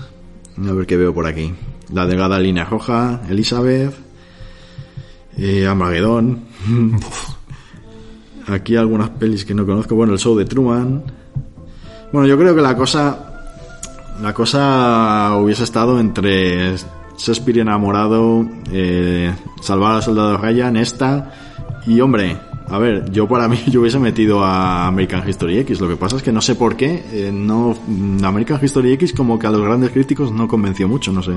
a 0.57 0.71
ver 0.71 0.85
qué 0.85 0.97
veo 0.97 1.13
por 1.13 1.25
aquí. 1.25 1.53
La 1.91 2.05
delgada 2.05 2.39
línea 2.39 2.63
roja, 2.63 3.21
Elizabeth, 3.29 3.93
eh, 5.37 5.65
Armageddon. 5.67 6.39
Aquí 8.47 8.75
algunas 8.75 9.09
pelis 9.09 9.45
que 9.45 9.53
no 9.53 9.65
conozco. 9.65 9.95
Bueno, 9.95 10.13
el 10.13 10.19
show 10.19 10.35
de 10.37 10.45
Truman. 10.45 11.03
Bueno, 12.11 12.27
yo 12.27 12.37
creo 12.37 12.55
que 12.55 12.61
la 12.61 12.75
cosa. 12.75 13.29
La 14.21 14.33
cosa 14.33 15.35
hubiese 15.37 15.63
estado 15.63 15.99
entre 15.99 16.75
Shakespeare 17.17 17.59
enamorado, 17.59 18.47
eh, 18.71 19.33
Salvar 19.61 19.95
al 19.95 20.03
soldado 20.03 20.37
Ryan, 20.37 20.77
esta. 20.77 21.31
Y 21.87 21.99
hombre, 21.99 22.37
a 22.67 22.77
ver, 22.77 23.11
yo 23.11 23.27
para 23.27 23.47
mí 23.47 23.57
yo 23.67 23.81
hubiese 23.81 23.99
metido 23.99 24.43
a 24.43 24.87
American 24.87 25.27
History 25.27 25.57
X. 25.59 25.81
Lo 25.81 25.87
que 25.87 25.95
pasa 25.95 26.17
es 26.17 26.23
que 26.23 26.31
no 26.31 26.41
sé 26.41 26.55
por 26.55 26.75
qué. 26.75 27.03
eh, 27.11 27.31
no, 27.33 27.75
American 28.23 28.59
History 28.63 28.93
X, 28.93 29.13
como 29.13 29.39
que 29.39 29.47
a 29.47 29.51
los 29.51 29.61
grandes 29.61 29.91
críticos 29.91 30.31
no 30.31 30.47
convenció 30.47 30.87
mucho, 30.87 31.11
no 31.11 31.23
sé. 31.23 31.31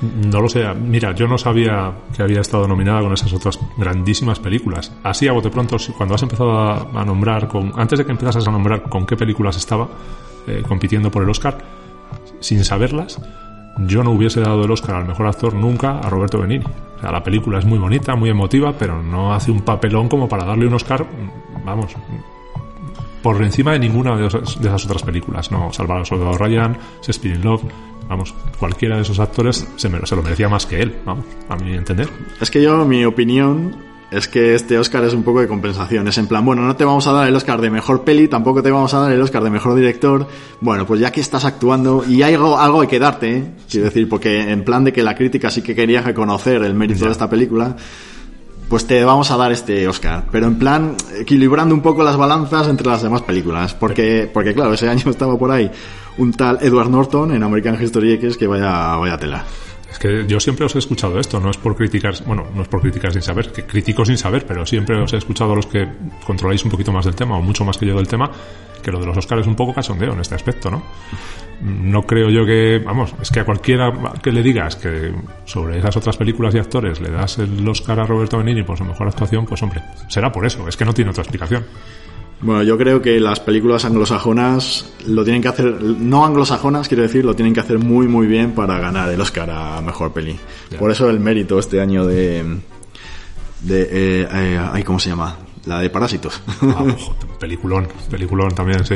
No 0.00 0.40
lo 0.40 0.48
sé. 0.48 0.64
Mira, 0.74 1.12
yo 1.12 1.26
no 1.26 1.38
sabía 1.38 1.92
que 2.16 2.22
había 2.22 2.40
estado 2.40 2.68
nominada 2.68 3.00
con 3.00 3.12
esas 3.12 3.32
otras 3.32 3.58
grandísimas 3.76 4.38
películas. 4.38 4.92
Así 5.02 5.26
a 5.26 5.32
bote 5.32 5.50
pronto, 5.50 5.76
cuando 5.96 6.14
has 6.14 6.22
empezado 6.22 6.56
a, 6.56 7.04
nombrar, 7.04 7.48
con, 7.48 7.72
antes 7.76 7.98
de 7.98 8.04
que 8.04 8.12
empezases 8.12 8.46
a 8.46 8.50
nombrar 8.52 8.88
con 8.88 9.04
qué 9.04 9.16
películas 9.16 9.56
estaba 9.56 9.88
eh, 10.46 10.62
compitiendo 10.66 11.10
por 11.10 11.24
el 11.24 11.30
Oscar, 11.30 11.58
sin 12.40 12.64
saberlas, 12.64 13.20
yo 13.86 14.04
no 14.04 14.12
hubiese 14.12 14.40
dado 14.40 14.64
el 14.64 14.70
Oscar 14.70 14.96
al 14.96 15.06
mejor 15.06 15.26
actor 15.26 15.54
nunca 15.54 15.98
a 15.98 16.08
Roberto 16.08 16.38
Benigni. 16.38 16.66
O 16.96 17.00
sea, 17.00 17.10
la 17.10 17.22
película 17.22 17.58
es 17.58 17.64
muy 17.64 17.78
bonita, 17.78 18.14
muy 18.14 18.30
emotiva, 18.30 18.72
pero 18.78 19.02
no 19.02 19.32
hace 19.34 19.50
un 19.50 19.62
papelón 19.62 20.08
como 20.08 20.28
para 20.28 20.44
darle 20.44 20.66
un 20.66 20.74
Oscar, 20.74 21.06
vamos, 21.64 21.96
por 23.22 23.42
encima 23.42 23.72
de 23.72 23.80
ninguna 23.80 24.16
de 24.16 24.26
esas, 24.26 24.60
de 24.60 24.68
esas 24.68 24.84
otras 24.84 25.02
películas. 25.02 25.50
No, 25.50 25.72
Salvar 25.72 25.98
al 25.98 26.06
Soldado 26.06 26.36
Ryan, 26.38 26.76
Shakespeare 27.02 27.36
in 27.36 27.42
Love, 27.42 27.62
vamos, 28.08 28.34
cualquiera 28.58 28.96
de 28.96 29.02
esos 29.02 29.18
actores 29.20 29.66
se, 29.76 29.88
me- 29.88 30.04
se 30.06 30.16
lo 30.16 30.22
merecía 30.22 30.48
más 30.48 30.66
que 30.66 30.80
él, 30.82 30.96
vamos, 31.04 31.24
a 31.48 31.56
mi 31.56 31.72
entender. 31.74 32.08
Es 32.40 32.50
que 32.50 32.62
yo, 32.62 32.84
mi 32.84 33.04
opinión 33.04 33.76
es 34.10 34.26
que 34.26 34.54
este 34.54 34.78
Oscar 34.78 35.04
es 35.04 35.12
un 35.12 35.22
poco 35.22 35.40
de 35.42 35.46
compensación. 35.48 36.08
Es 36.08 36.16
en 36.16 36.26
plan, 36.26 36.42
bueno, 36.42 36.62
no 36.62 36.74
te 36.76 36.84
vamos 36.86 37.06
a 37.06 37.12
dar 37.12 37.28
el 37.28 37.36
Oscar 37.36 37.60
de 37.60 37.68
mejor 37.68 38.04
peli, 38.04 38.26
tampoco 38.26 38.62
te 38.62 38.70
vamos 38.70 38.94
a 38.94 39.00
dar 39.00 39.12
el 39.12 39.20
Oscar 39.20 39.42
de 39.44 39.50
mejor 39.50 39.74
director. 39.74 40.26
Bueno, 40.62 40.86
pues 40.86 40.98
ya 41.00 41.12
que 41.12 41.20
estás 41.20 41.44
actuando, 41.44 42.02
y 42.08 42.22
hay 42.22 42.32
algo, 42.32 42.58
algo 42.58 42.80
hay 42.80 42.88
que 42.88 42.98
darte, 42.98 43.36
¿eh? 43.36 43.50
quiero 43.70 43.84
decir, 43.84 44.08
porque 44.08 44.50
en 44.50 44.64
plan 44.64 44.82
de 44.84 44.94
que 44.94 45.02
la 45.02 45.14
crítica 45.14 45.50
sí 45.50 45.60
que 45.60 45.74
quería 45.74 46.00
reconocer 46.00 46.62
el 46.62 46.72
mérito 46.72 47.04
de 47.04 47.10
esta 47.12 47.28
película, 47.28 47.76
pues 48.70 48.86
te 48.86 49.02
vamos 49.04 49.30
a 49.30 49.36
dar 49.36 49.52
este 49.52 49.86
Oscar. 49.88 50.24
Pero 50.32 50.46
en 50.46 50.58
plan, 50.58 50.94
equilibrando 51.18 51.74
un 51.74 51.80
poco 51.82 52.02
las 52.02 52.16
balanzas 52.16 52.68
entre 52.68 52.86
las 52.86 53.02
demás 53.02 53.22
películas. 53.22 53.74
Porque, 53.74 54.30
porque 54.32 54.54
claro, 54.54 54.72
ese 54.74 54.88
año 54.88 55.10
estaba 55.10 55.38
por 55.38 55.50
ahí 55.50 55.70
un 56.18 56.32
tal 56.32 56.58
Edward 56.60 56.90
Norton 56.90 57.32
en 57.32 57.42
American 57.42 57.80
History 57.82 58.12
X 58.12 58.36
que 58.36 58.46
vaya, 58.46 58.96
vaya 58.96 59.16
tela. 59.18 59.44
Es 59.90 59.98
que 59.98 60.26
yo 60.26 60.38
siempre 60.38 60.66
os 60.66 60.74
he 60.74 60.78
escuchado 60.78 61.18
esto, 61.18 61.40
no 61.40 61.50
es 61.50 61.56
por 61.56 61.74
criticar, 61.74 62.14
bueno, 62.26 62.46
no 62.54 62.62
es 62.62 62.68
por 62.68 62.80
criticar 62.82 63.10
sin 63.10 63.22
saber, 63.22 63.50
que 63.50 63.64
critico 63.64 64.04
sin 64.04 64.18
saber, 64.18 64.44
pero 64.46 64.66
siempre 64.66 65.00
os 65.00 65.12
he 65.14 65.16
escuchado 65.16 65.52
a 65.52 65.56
los 65.56 65.66
que 65.66 65.88
controláis 66.26 66.62
un 66.64 66.70
poquito 66.70 66.92
más 66.92 67.06
del 67.06 67.14
tema, 67.14 67.38
o 67.38 67.42
mucho 67.42 67.64
más 67.64 67.78
que 67.78 67.86
yo 67.86 67.96
del 67.96 68.06
tema, 68.06 68.30
que 68.82 68.92
lo 68.92 69.00
de 69.00 69.06
los 69.06 69.16
Oscars 69.16 69.42
es 69.42 69.46
un 69.46 69.56
poco 69.56 69.72
cachondeo 69.72 70.12
en 70.12 70.20
este 70.20 70.34
aspecto, 70.34 70.70
¿no? 70.70 70.82
No 71.62 72.02
creo 72.02 72.28
yo 72.28 72.44
que, 72.44 72.80
vamos, 72.84 73.14
es 73.20 73.30
que 73.30 73.40
a 73.40 73.44
cualquiera 73.44 73.90
que 74.22 74.30
le 74.30 74.42
digas 74.42 74.76
que 74.76 75.12
sobre 75.44 75.78
esas 75.78 75.96
otras 75.96 76.16
películas 76.16 76.54
y 76.54 76.58
actores 76.58 77.00
le 77.00 77.10
das 77.10 77.38
el 77.38 77.66
Oscar 77.66 77.98
a 77.98 78.04
Roberto 78.04 78.38
Benigni 78.38 78.62
por 78.62 78.76
su 78.76 78.84
mejor 78.84 79.08
actuación, 79.08 79.46
pues 79.46 79.62
hombre, 79.62 79.82
será 80.08 80.30
por 80.30 80.44
eso, 80.46 80.68
es 80.68 80.76
que 80.76 80.84
no 80.84 80.92
tiene 80.92 81.10
otra 81.10 81.22
explicación. 81.22 81.64
Bueno, 82.40 82.62
yo 82.62 82.78
creo 82.78 83.02
que 83.02 83.18
las 83.18 83.40
películas 83.40 83.84
anglosajonas 83.84 84.92
lo 85.06 85.24
tienen 85.24 85.42
que 85.42 85.48
hacer, 85.48 85.82
no 85.82 86.24
anglosajonas, 86.24 86.86
quiero 86.86 87.02
decir, 87.02 87.24
lo 87.24 87.34
tienen 87.34 87.52
que 87.52 87.60
hacer 87.60 87.78
muy 87.78 88.06
muy 88.06 88.28
bien 88.28 88.52
para 88.52 88.78
ganar 88.78 89.10
el 89.10 89.20
Oscar 89.20 89.50
a 89.50 89.80
mejor 89.80 90.12
peli. 90.12 90.38
Por 90.78 90.90
eso 90.92 91.10
el 91.10 91.18
mérito 91.18 91.58
este 91.58 91.80
año 91.80 92.06
de, 92.06 92.44
de, 93.62 93.82
eh, 93.90 94.28
eh, 94.32 94.84
¿cómo 94.84 95.00
se 95.00 95.10
llama? 95.10 95.36
La 95.66 95.80
de 95.80 95.90
Parásitos. 95.90 96.40
Ah, 96.62 96.84
ojo, 96.88 97.16
peliculón, 97.40 97.88
peliculón 98.08 98.54
también, 98.54 98.84
sí. 98.84 98.94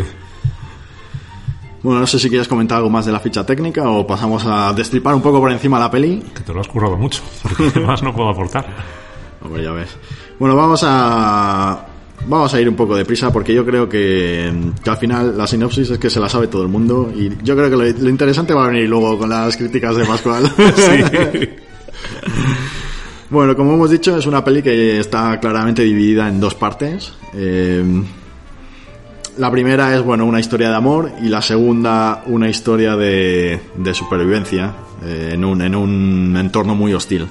bueno, 1.82 2.00
no 2.00 2.06
sé 2.06 2.20
si 2.20 2.28
quieres 2.28 2.46
comentar 2.46 2.78
algo 2.78 2.90
más 2.90 3.06
de 3.06 3.12
la 3.12 3.18
ficha 3.18 3.44
técnica 3.44 3.90
o 3.90 4.06
pasamos 4.06 4.44
a 4.46 4.72
destripar 4.72 5.16
un 5.16 5.22
poco 5.22 5.40
por 5.40 5.50
encima 5.50 5.80
la 5.80 5.90
peli. 5.90 6.22
Que 6.32 6.42
te 6.42 6.54
lo 6.54 6.60
has 6.60 6.68
currado 6.68 6.96
mucho, 6.96 7.22
porque 7.42 7.80
más 7.80 8.04
no 8.04 8.14
puedo 8.14 8.28
aportar. 8.28 8.64
Hombre, 9.42 9.64
ya 9.64 9.72
ves. 9.72 9.96
Bueno, 10.38 10.54
vamos 10.54 10.82
a 10.86 11.86
vamos 12.26 12.52
a 12.54 12.60
ir 12.60 12.68
un 12.68 12.76
poco 12.76 12.96
deprisa 12.96 13.32
porque 13.32 13.54
yo 13.54 13.64
creo 13.64 13.88
que, 13.88 14.52
que 14.82 14.90
al 14.90 14.96
final 14.96 15.36
la 15.36 15.46
sinopsis 15.46 15.90
es 15.90 15.98
que 15.98 16.10
se 16.10 16.20
la 16.20 16.28
sabe 16.28 16.46
todo 16.46 16.62
el 16.62 16.68
mundo 16.68 17.12
y 17.14 17.30
yo 17.42 17.56
creo 17.56 17.70
que 17.70 17.76
lo, 17.76 17.98
lo 18.04 18.08
interesante 18.08 18.54
va 18.54 18.66
a 18.66 18.68
venir 18.68 18.88
luego 18.88 19.18
con 19.18 19.28
las 19.28 19.56
críticas 19.56 19.96
de 19.96 20.04
Pascual. 20.04 20.50
Sí. 20.76 21.48
Bueno, 23.32 23.56
como 23.56 23.72
hemos 23.72 23.90
dicho, 23.90 24.14
es 24.18 24.26
una 24.26 24.44
peli 24.44 24.62
que 24.62 25.00
está 25.00 25.40
claramente 25.40 25.82
dividida 25.82 26.28
en 26.28 26.38
dos 26.38 26.54
partes. 26.54 27.14
Eh, 27.32 27.82
la 29.38 29.50
primera 29.50 29.96
es, 29.96 30.02
bueno, 30.02 30.26
una 30.26 30.38
historia 30.38 30.68
de 30.68 30.76
amor 30.76 31.10
y 31.22 31.30
la 31.30 31.40
segunda 31.40 32.24
una 32.26 32.50
historia 32.50 32.94
de, 32.94 33.58
de 33.74 33.94
supervivencia 33.94 34.74
eh, 35.02 35.30
en, 35.32 35.46
un, 35.46 35.62
en 35.62 35.74
un 35.74 36.36
entorno 36.36 36.74
muy 36.74 36.92
hostil. 36.92 37.26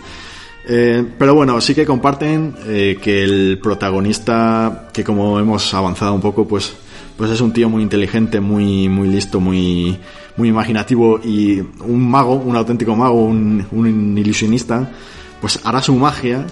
Eh, 0.68 1.04
pero 1.18 1.34
bueno, 1.36 1.60
sí 1.60 1.74
que 1.74 1.86
comparten 1.86 2.56
eh, 2.68 2.98
que 3.02 3.24
el 3.24 3.60
protagonista, 3.62 4.90
que 4.94 5.04
como 5.04 5.40
hemos 5.40 5.74
avanzado 5.74 6.14
un 6.14 6.22
poco, 6.22 6.48
pues, 6.48 6.74
pues 7.18 7.32
es 7.32 7.42
un 7.42 7.52
tío 7.52 7.70
muy 7.70 7.82
inteligente, 7.82 8.40
muy, 8.40 8.88
muy 8.88 9.08
listo, 9.08 9.40
muy, 9.40 9.98
muy 10.38 10.50
imaginativo 10.50 11.20
y 11.24 11.60
un 11.60 12.10
mago, 12.10 12.36
un 12.36 12.56
auténtico 12.56 12.96
mago, 12.96 13.24
un, 13.26 13.66
un 13.72 14.18
ilusionista, 14.18 14.92
pues 15.40 15.60
hará 15.64 15.82
su 15.82 15.96
magia 15.96 16.46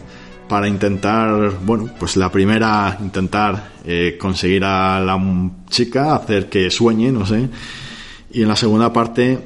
para 0.50 0.68
intentar, 0.68 1.52
bueno, 1.64 1.90
pues 2.00 2.18
la 2.18 2.32
primera, 2.32 2.98
intentar 3.00 3.72
eh, 3.86 4.18
conseguir 4.20 4.66
a 4.66 5.00
la 5.00 5.18
chica, 5.70 6.16
hacer 6.16 6.50
que 6.50 6.72
sueñe, 6.72 7.12
no 7.12 7.26
sé, 7.26 7.48
y 8.32 8.42
en 8.42 8.48
la 8.48 8.56
segunda 8.56 8.92
parte, 8.92 9.40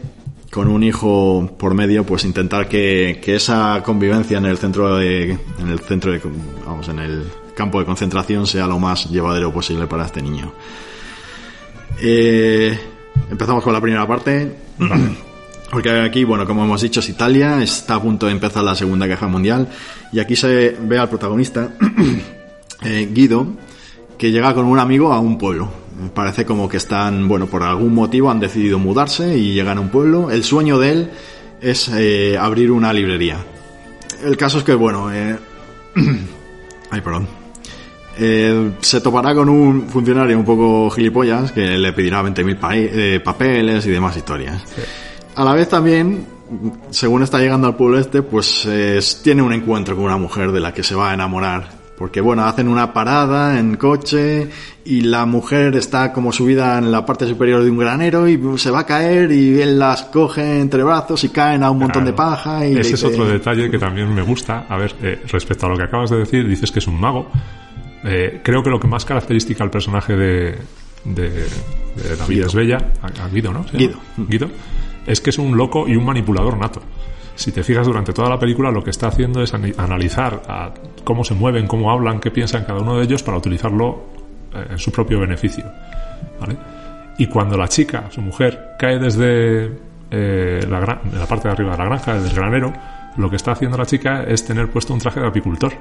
con 0.53 0.67
un 0.67 0.83
hijo 0.83 1.49
por 1.57 1.73
medio, 1.73 2.05
pues 2.05 2.25
intentar 2.25 2.69
que, 2.69 3.19
que 3.23 3.35
esa 3.35 3.81
convivencia 3.83 4.37
en 4.37 4.45
el 4.45 4.59
centro 4.59 4.97
de, 4.97 5.31
en 5.31 5.67
el 5.67 5.79
centro 5.79 6.11
de, 6.11 6.21
vamos, 6.63 6.87
en 6.89 6.99
el 6.99 7.23
campo 7.55 7.79
de 7.79 7.85
concentración 7.85 8.45
sea 8.45 8.67
lo 8.67 8.77
más 8.77 9.09
llevadero 9.09 9.51
posible 9.51 9.87
para 9.87 10.05
este 10.05 10.21
niño. 10.21 10.53
Eh, 11.99 12.79
empezamos 13.31 13.63
con 13.63 13.73
la 13.73 13.81
primera 13.81 14.07
parte. 14.07 14.55
Porque 15.71 15.89
aquí, 15.89 16.23
bueno, 16.23 16.45
como 16.45 16.63
hemos 16.63 16.81
dicho, 16.81 16.99
es 16.99 17.09
Italia, 17.09 17.63
está 17.63 17.95
a 17.95 18.01
punto 18.01 18.27
de 18.27 18.33
empezar 18.33 18.63
la 18.63 18.75
Segunda 18.75 19.07
Guerra 19.07 19.27
Mundial 19.27 19.67
y 20.11 20.19
aquí 20.19 20.35
se 20.35 20.77
ve 20.79 20.99
al 20.99 21.09
protagonista, 21.09 21.71
eh, 22.83 23.09
Guido, 23.11 23.47
que 24.19 24.31
llega 24.31 24.53
con 24.53 24.65
un 24.65 24.77
amigo 24.77 25.11
a 25.11 25.19
un 25.19 25.39
pueblo. 25.39 25.82
Parece 26.13 26.45
como 26.45 26.67
que 26.67 26.77
están, 26.77 27.27
bueno, 27.27 27.47
por 27.47 27.63
algún 27.63 27.93
motivo 27.93 28.31
han 28.31 28.39
decidido 28.39 28.79
mudarse 28.79 29.37
y 29.37 29.53
llegan 29.53 29.77
a 29.77 29.81
un 29.81 29.89
pueblo. 29.89 30.31
El 30.31 30.43
sueño 30.43 30.79
de 30.79 30.91
él 30.91 31.11
es 31.61 31.89
eh, 31.89 32.37
abrir 32.39 32.71
una 32.71 32.91
librería. 32.93 33.37
El 34.23 34.35
caso 34.37 34.57
es 34.59 34.63
que, 34.63 34.73
bueno, 34.73 35.11
eh, 35.13 35.37
ay, 36.91 37.01
perdón. 37.01 37.27
Eh, 38.17 38.73
se 38.79 39.01
topará 39.01 39.33
con 39.33 39.49
un 39.49 39.87
funcionario 39.89 40.37
un 40.37 40.45
poco 40.45 40.89
gilipollas 40.91 41.51
que 41.51 41.77
le 41.77 41.93
pedirá 41.93 42.21
20.000 42.23 42.59
pa- 42.59 42.75
eh, 42.75 43.19
papeles 43.23 43.85
y 43.87 43.89
demás 43.91 44.15
historias. 44.15 44.63
A 45.35 45.43
la 45.43 45.53
vez 45.53 45.67
también, 45.67 46.25
según 46.91 47.23
está 47.23 47.39
llegando 47.39 47.67
al 47.67 47.75
pueblo 47.75 47.97
este, 47.99 48.21
pues 48.21 48.65
eh, 48.67 48.99
tiene 49.23 49.41
un 49.41 49.51
encuentro 49.51 49.95
con 49.95 50.05
una 50.05 50.17
mujer 50.17 50.51
de 50.51 50.59
la 50.59 50.73
que 50.73 50.83
se 50.83 50.93
va 50.95 51.09
a 51.09 51.13
enamorar. 51.15 51.82
Porque 51.97 52.21
bueno, 52.21 52.43
hacen 52.45 52.67
una 52.67 52.91
parada 52.91 53.59
en 53.59 53.75
coche 53.77 54.49
y 54.83 55.01
la 55.01 55.25
mujer 55.25 55.75
está 55.75 56.11
como 56.11 56.31
subida 56.31 56.77
en 56.79 56.91
la 56.91 57.05
parte 57.05 57.27
superior 57.27 57.63
de 57.63 57.69
un 57.69 57.77
granero 57.77 58.27
y 58.27 58.39
se 58.57 58.71
va 58.71 58.79
a 58.79 58.85
caer 58.85 59.31
y 59.31 59.61
él 59.61 59.77
las 59.77 60.03
coge 60.05 60.59
entre 60.59 60.83
brazos 60.83 61.23
y 61.23 61.29
caen 61.29 61.63
a 61.63 61.69
un 61.69 61.79
montón 61.79 62.03
de 62.05 62.13
paja. 62.13 62.65
Y 62.67 62.77
Ese 62.77 62.95
es 62.95 63.03
otro 63.03 63.25
detalle 63.25 63.69
que 63.69 63.77
también 63.77 64.13
me 64.13 64.23
gusta. 64.23 64.65
A 64.67 64.77
ver, 64.77 64.95
eh, 65.03 65.21
respecto 65.27 65.67
a 65.67 65.69
lo 65.69 65.77
que 65.77 65.83
acabas 65.83 66.09
de 66.09 66.17
decir, 66.17 66.47
dices 66.47 66.71
que 66.71 66.79
es 66.79 66.87
un 66.87 66.99
mago. 66.99 67.27
Eh, 68.03 68.41
creo 68.43 68.63
que 68.63 68.69
lo 68.69 68.79
que 68.79 68.87
más 68.87 69.05
característica 69.05 69.63
al 69.63 69.69
personaje 69.69 70.15
de, 70.15 70.57
de, 71.05 71.29
de 71.29 72.15
David 72.17 72.35
Guido. 72.35 72.47
Esbella, 72.47 72.77
a, 73.01 73.23
a 73.25 73.29
Guido, 73.29 73.53
¿no? 73.53 73.67
¿Se 73.67 73.77
Guido. 73.77 73.99
Guido, 74.17 74.49
es 75.05 75.21
que 75.21 75.29
es 75.29 75.37
un 75.37 75.55
loco 75.55 75.87
y 75.87 75.95
un 75.95 76.05
manipulador 76.05 76.57
nato. 76.57 76.81
Si 77.35 77.51
te 77.51 77.63
fijas 77.63 77.87
durante 77.87 78.13
toda 78.13 78.29
la 78.29 78.39
película, 78.39 78.71
lo 78.71 78.83
que 78.83 78.91
está 78.91 79.07
haciendo 79.07 79.41
es 79.41 79.53
analizar 79.53 80.41
cómo 81.03 81.23
se 81.23 81.33
mueven, 81.33 81.67
cómo 81.67 81.91
hablan, 81.91 82.19
qué 82.19 82.31
piensan 82.31 82.63
cada 82.63 82.79
uno 82.79 82.97
de 82.97 83.03
ellos 83.03 83.23
para 83.23 83.37
utilizarlo 83.37 84.03
eh, 84.53 84.67
en 84.71 84.79
su 84.79 84.91
propio 84.91 85.19
beneficio. 85.19 85.65
¿vale? 86.39 86.57
Y 87.17 87.27
cuando 87.27 87.57
la 87.57 87.67
chica, 87.67 88.05
su 88.11 88.21
mujer, 88.21 88.75
cae 88.77 88.99
desde 88.99 89.71
eh, 90.11 90.65
la, 90.69 90.79
la 90.79 91.25
parte 91.27 91.47
de 91.47 91.53
arriba 91.53 91.71
de 91.71 91.77
la 91.77 91.85
granja, 91.85 92.13
desde 92.15 92.29
el 92.29 92.35
granero, 92.35 92.73
lo 93.17 93.29
que 93.29 93.35
está 93.35 93.51
haciendo 93.51 93.77
la 93.77 93.85
chica 93.85 94.23
es 94.23 94.45
tener 94.45 94.69
puesto 94.69 94.93
un 94.93 94.99
traje 94.99 95.19
de 95.19 95.27
apicultor. 95.27 95.73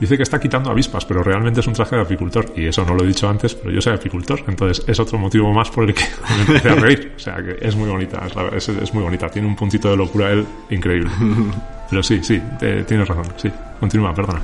Dice 0.00 0.16
que 0.16 0.22
está 0.22 0.40
quitando 0.40 0.70
avispas, 0.70 1.04
pero 1.04 1.22
realmente 1.22 1.60
es 1.60 1.66
un 1.66 1.74
traje 1.74 1.94
de 1.94 2.02
apicultor. 2.02 2.46
Y 2.56 2.66
eso 2.66 2.84
no 2.86 2.94
lo 2.94 3.04
he 3.04 3.06
dicho 3.06 3.28
antes, 3.28 3.54
pero 3.54 3.70
yo 3.70 3.80
soy 3.82 3.92
apicultor. 3.92 4.42
Entonces 4.48 4.82
es 4.88 4.98
otro 4.98 5.18
motivo 5.18 5.52
más 5.52 5.70
por 5.70 5.84
el 5.84 5.94
que 5.94 6.04
me 6.36 6.40
empecé 6.42 6.70
a 6.70 6.74
reír. 6.74 7.12
O 7.14 7.18
sea, 7.18 7.36
que 7.36 7.58
es 7.60 7.76
muy 7.76 7.88
bonita. 7.88 8.22
Es, 8.56 8.94
muy 8.94 9.02
bonita. 9.02 9.28
Tiene 9.28 9.46
un 9.46 9.54
puntito 9.56 9.90
de 9.90 9.96
locura 9.98 10.30
él 10.30 10.46
increíble. 10.70 11.10
Pero 11.90 12.02
sí, 12.02 12.20
sí, 12.22 12.40
te- 12.58 12.84
tienes 12.84 13.06
razón. 13.06 13.26
Sí, 13.36 13.50
continúa, 13.78 14.14
perdona. 14.14 14.40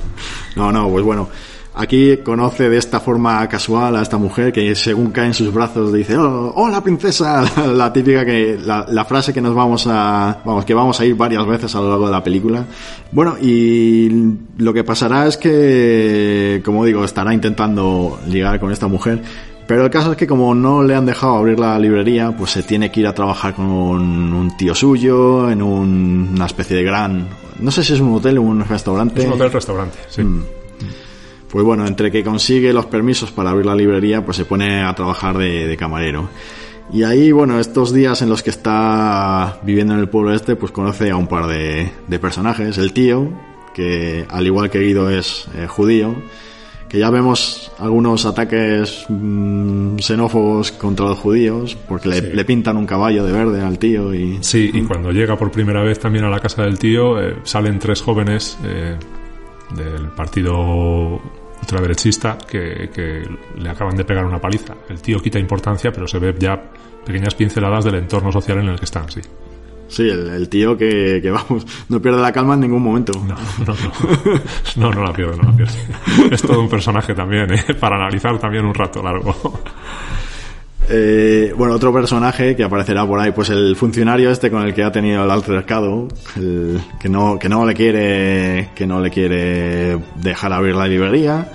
No, 0.55 0.71
no, 0.71 0.89
pues 0.89 1.03
bueno. 1.03 1.27
Aquí 1.79 2.17
conoce 2.17 2.69
de 2.69 2.77
esta 2.77 2.99
forma 2.99 3.47
casual 3.47 3.95
a 3.95 4.01
esta 4.01 4.17
mujer 4.17 4.51
que 4.51 4.73
según 4.75 5.11
cae 5.11 5.27
en 5.27 5.33
sus 5.35 5.53
brazos 5.53 5.93
dice, 5.93 6.17
oh, 6.17 6.51
hola 6.55 6.81
princesa, 6.81 7.43
la 7.67 7.93
típica 7.93 8.25
que, 8.25 8.57
la, 8.65 8.85
la 8.89 9.05
frase 9.05 9.31
que 9.33 9.41
nos 9.41 9.53
vamos 9.53 9.85
a, 9.87 10.39
vamos, 10.43 10.65
que 10.65 10.73
vamos 10.73 10.99
a 10.99 11.05
ir 11.05 11.15
varias 11.15 11.45
veces 11.45 11.75
a 11.75 11.81
lo 11.81 11.89
largo 11.89 12.05
de 12.07 12.11
la 12.11 12.23
película. 12.23 12.65
Bueno, 13.11 13.35
y 13.39 14.09
lo 14.57 14.73
que 14.73 14.83
pasará 14.83 15.27
es 15.27 15.37
que, 15.37 16.61
como 16.65 16.83
digo, 16.83 17.03
estará 17.05 17.33
intentando 17.33 18.19
ligar 18.27 18.59
con 18.59 18.71
esta 18.71 18.87
mujer, 18.87 19.21
Pero 19.67 19.83
el 19.83 19.89
caso 19.91 20.11
es 20.11 20.17
que 20.17 20.25
como 20.25 20.55
no 20.55 20.81
le 20.81 20.95
han 20.95 21.05
dejado 21.05 21.35
abrir 21.35 21.59
la 21.59 21.77
librería, 21.77 22.31
pues 22.35 22.51
se 22.51 22.63
tiene 22.63 22.89
que 22.89 23.01
ir 23.01 23.07
a 23.07 23.13
trabajar 23.13 23.53
con 23.53 23.65
un 23.67 24.55
tío 24.57 24.73
suyo 24.73 25.49
en 25.51 25.61
un- 25.61 26.29
una 26.35 26.45
especie 26.45 26.77
de 26.77 26.83
gran... 26.83 27.27
No 27.59 27.69
sé 27.69 27.83
si 27.83 27.93
es 27.93 27.99
un 27.99 28.13
hotel 28.15 28.37
o 28.37 28.43
un 28.43 28.63
restaurante. 28.63 29.19
Es 29.21 29.27
un 29.27 29.33
hotel-restaurante, 29.33 29.97
sí. 30.09 30.23
Mm. 30.23 30.43
Pues 31.51 31.63
bueno, 31.65 31.87
entre 31.87 32.11
que 32.11 32.23
consigue 32.23 32.73
los 32.73 32.85
permisos 32.87 33.31
para 33.31 33.51
abrir 33.51 33.65
la 33.65 33.75
librería, 33.75 34.23
pues 34.25 34.37
se 34.37 34.45
pone 34.45 34.83
a 34.83 34.93
trabajar 34.93 35.37
de, 35.37 35.65
de 35.67 35.77
camarero. 35.77 36.29
Y 36.91 37.03
ahí, 37.03 37.31
bueno, 37.31 37.59
estos 37.59 37.93
días 37.93 38.21
en 38.21 38.29
los 38.29 38.43
que 38.43 38.49
está 38.49 39.59
viviendo 39.63 39.93
en 39.93 39.99
el 39.99 40.09
pueblo 40.09 40.33
este, 40.33 40.55
pues 40.55 40.71
conoce 40.71 41.09
a 41.11 41.15
un 41.17 41.27
par 41.27 41.47
de, 41.47 41.89
de 42.07 42.19
personajes. 42.19 42.77
El 42.77 42.93
tío, 42.93 43.29
que 43.73 44.25
al 44.29 44.45
igual 44.45 44.69
que 44.69 44.79
Guido 44.79 45.09
es 45.09 45.47
eh, 45.55 45.67
judío, 45.67 46.15
que 46.89 46.99
ya 46.99 47.09
vemos 47.09 47.71
algunos 47.79 48.25
ataques 48.25 49.05
mm, 49.09 49.97
xenófobos 49.99 50.71
contra 50.71 51.07
los 51.07 51.17
judíos, 51.17 51.75
porque 51.87 52.07
le, 52.09 52.21
Sí. 52.21 52.27
le 52.33 52.45
pintan 52.45 52.77
un 52.77 52.85
caballo 52.85 53.25
de 53.25 53.31
verde 53.33 53.61
al 53.61 53.77
tío 53.79 54.13
y... 54.13 54.37
Sí, 54.41 54.71
y 54.73 54.81
cuando 54.83 55.11
llega 55.11 55.35
por 55.37 55.51
primera 55.51 55.81
vez 55.83 55.99
también 55.99 56.23
a 56.23 56.29
la 56.29 56.39
casa 56.39 56.63
del 56.63 56.79
tío, 56.79 57.21
eh, 57.21 57.35
salen 57.43 57.79
tres 57.79 58.01
jóvenes 58.01 58.57
eh, 58.65 58.95
del 59.75 60.09
partido 60.09 61.19
ultraderechista 61.59 62.37
que, 62.37 62.89
que 62.93 63.23
le 63.57 63.69
acaban 63.69 63.95
de 63.95 64.05
pegar 64.05 64.25
una 64.25 64.39
paliza. 64.39 64.75
El 64.89 65.01
tío 65.01 65.19
quita 65.19 65.39
importancia, 65.39 65.91
pero 65.91 66.07
se 66.07 66.19
ve 66.19 66.35
ya 66.37 66.61
pequeñas 67.05 67.35
pinceladas 67.35 67.85
del 67.85 67.95
entorno 67.95 68.31
social 68.31 68.59
en 68.59 68.69
el 68.69 68.79
que 68.79 68.85
están, 68.85 69.09
sí. 69.09 69.21
Sí, 69.87 70.03
el, 70.03 70.27
el 70.27 70.49
tío 70.49 70.77
que, 70.77 71.19
que, 71.21 71.31
vamos, 71.31 71.65
no 71.87 72.01
pierde 72.01 72.21
la 72.21 72.31
calma 72.31 72.55
en 72.55 72.61
ningún 72.61 72.83
momento. 72.83 73.13
No, 73.25 73.35
no, 73.65 73.73
no. 73.73 74.41
No, 74.75 74.91
no 74.91 75.03
la 75.03 75.13
pierde, 75.13 75.37
no 75.37 75.43
la 75.43 75.55
pierde. 75.55 75.77
Es 76.31 76.41
todo 76.41 76.59
un 76.59 76.69
personaje 76.69 77.13
también, 77.13 77.53
¿eh? 77.53 77.73
para 77.79 77.95
analizar 77.95 78.37
también 78.37 78.65
un 78.65 78.73
rato 78.73 79.01
largo. 79.01 79.61
Eh, 80.89 81.53
bueno, 81.57 81.73
otro 81.75 81.91
personaje 81.93 82.55
que 82.55 82.63
aparecerá 82.63 83.05
por 83.05 83.19
ahí, 83.19 83.31
pues 83.31 83.49
el 83.49 83.75
funcionario 83.75 84.31
este 84.31 84.49
con 84.49 84.61
el 84.63 84.73
que 84.73 84.83
ha 84.83 84.91
tenido 84.91 85.23
el 85.23 85.29
altercado, 85.31 86.07
el 86.37 86.79
que 86.99 87.09
no, 87.09 87.37
que 87.37 87.49
no 87.49 87.65
le 87.65 87.73
quiere, 87.73 88.69
que 88.73 88.87
no 88.87 89.01
le 89.01 89.09
quiere 89.09 89.97
dejar 90.15 90.53
abrir 90.53 90.75
la 90.75 90.87
librería, 90.87 91.51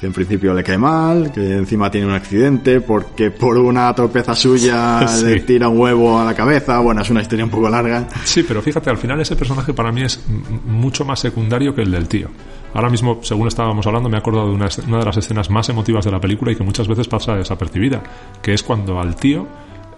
que 0.00 0.06
en 0.06 0.12
principio 0.12 0.54
le 0.54 0.62
cae 0.62 0.78
mal, 0.78 1.32
que 1.32 1.56
encima 1.56 1.90
tiene 1.90 2.06
un 2.06 2.12
accidente 2.14 2.80
porque 2.80 3.30
por 3.32 3.58
una 3.58 3.92
torpeza 3.94 4.34
suya 4.34 5.06
Sí. 5.08 5.24
le 5.26 5.40
tira 5.40 5.68
un 5.68 5.78
huevo 5.78 6.18
a 6.20 6.24
la 6.24 6.34
cabeza. 6.34 6.78
Bueno, 6.78 7.02
es 7.02 7.10
una 7.10 7.22
historia 7.22 7.44
un 7.44 7.50
poco 7.50 7.68
larga. 7.68 8.06
Sí, 8.24 8.44
pero 8.46 8.62
fíjate, 8.62 8.88
al 8.88 8.98
final 8.98 9.20
ese 9.20 9.34
personaje 9.36 9.72
para 9.74 9.90
mí 9.90 10.02
es 10.02 10.24
mucho 10.66 11.04
más 11.04 11.18
secundario 11.20 11.74
que 11.74 11.82
el 11.82 11.90
del 11.90 12.06
tío. 12.08 12.28
Ahora 12.74 12.88
mismo, 12.88 13.18
según 13.22 13.48
estábamos 13.48 13.86
hablando, 13.86 14.08
me 14.08 14.16
he 14.16 14.20
acordado 14.20 14.48
de 14.48 14.54
una, 14.54 14.68
de 14.68 15.04
las 15.04 15.16
escenas 15.16 15.50
más 15.50 15.68
emotivas 15.68 16.04
de 16.04 16.12
la 16.12 16.20
película 16.20 16.52
y 16.52 16.56
que 16.56 16.62
muchas 16.62 16.86
veces 16.86 17.08
pasa 17.08 17.34
desapercibida, 17.34 18.02
que 18.42 18.54
es 18.54 18.62
cuando 18.62 19.00
al 19.00 19.16
tío, 19.16 19.46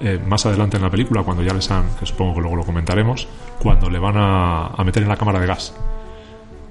eh, 0.01 0.19
más 0.27 0.47
adelante 0.47 0.79
en 0.79 0.83
la 0.83 0.91
película, 0.91 1.23
cuando 1.23 1.43
ya 1.43 1.53
les 1.53 1.71
han, 1.71 1.85
que 2.01 2.07
supongo 2.07 2.35
que 2.35 2.41
luego 2.41 2.57
lo 2.57 2.65
comentaremos, 2.65 3.29
cuando 3.59 3.91
le 3.91 3.99
van 3.99 4.17
a, 4.17 4.69
a 4.69 4.85
meter 4.85 5.03
en 5.03 5.09
la 5.11 5.17
cámara 5.17 5.39
de 5.39 5.47
gas. 5.47 5.75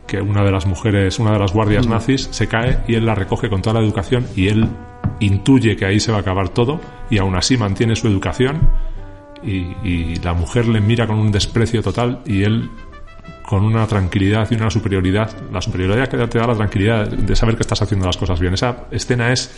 Que 0.08 0.20
una 0.20 0.44
de 0.44 0.52
las 0.52 0.66
mujeres, 0.66 1.20
una 1.20 1.32
de 1.32 1.40
las 1.40 1.54
guardias 1.54 1.88
nazis, 1.88 2.28
se 2.32 2.48
cae 2.48 2.80
y 2.88 2.96
él 2.96 3.06
la 3.06 3.16
recoge 3.16 3.50
con 3.50 3.62
toda 3.62 3.80
la 3.80 3.86
educación 3.86 4.28
y 4.36 4.48
él 4.48 4.68
intuye 5.20 5.76
que 5.76 5.86
ahí 5.86 6.00
se 6.00 6.12
va 6.12 6.18
a 6.18 6.22
acabar 6.22 6.50
todo 6.50 6.80
y 7.10 7.20
aún 7.20 7.36
así 7.36 7.56
mantiene 7.58 7.96
su 7.96 8.08
educación 8.08 8.70
y, 9.44 9.76
y 9.84 10.16
la 10.16 10.34
mujer 10.34 10.68
le 10.68 10.82
mira 10.82 11.08
con 11.08 11.20
un 11.20 11.32
desprecio 11.32 11.82
total 11.82 12.22
y 12.26 12.44
él 12.44 12.70
con 13.52 13.66
una 13.66 13.86
tranquilidad 13.86 14.50
y 14.50 14.56
una 14.56 14.70
superioridad, 14.70 15.30
la 15.52 15.60
superioridad 15.60 16.08
que 16.08 16.16
te 16.26 16.40
da 16.40 16.48
la 16.48 16.56
tranquilidad 16.56 17.06
de 17.10 17.36
saber 17.36 17.58
que 17.58 17.64
estás 17.64 17.82
haciendo 17.82 18.06
las 18.06 18.16
cosas 18.16 18.40
bien. 18.40 18.54
Esa 18.54 18.86
escena 18.92 19.34
es 19.34 19.52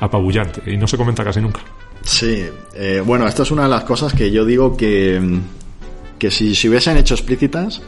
apabullante 0.00 0.62
y 0.64 0.78
no 0.78 0.86
se 0.86 0.96
comenta 0.96 1.22
casi 1.22 1.42
nunca. 1.42 1.60
Sí, 2.00 2.46
eh, 2.74 3.02
bueno, 3.04 3.26
esto 3.26 3.42
es 3.42 3.50
una 3.50 3.64
de 3.64 3.68
las 3.68 3.84
cosas 3.84 4.14
que 4.14 4.30
yo 4.30 4.46
digo 4.46 4.78
que, 4.78 5.40
que 6.18 6.30
si 6.30 6.54
se 6.54 6.70
hubiesen 6.70 6.96
hecho 6.96 7.12
explícitas, 7.12 7.82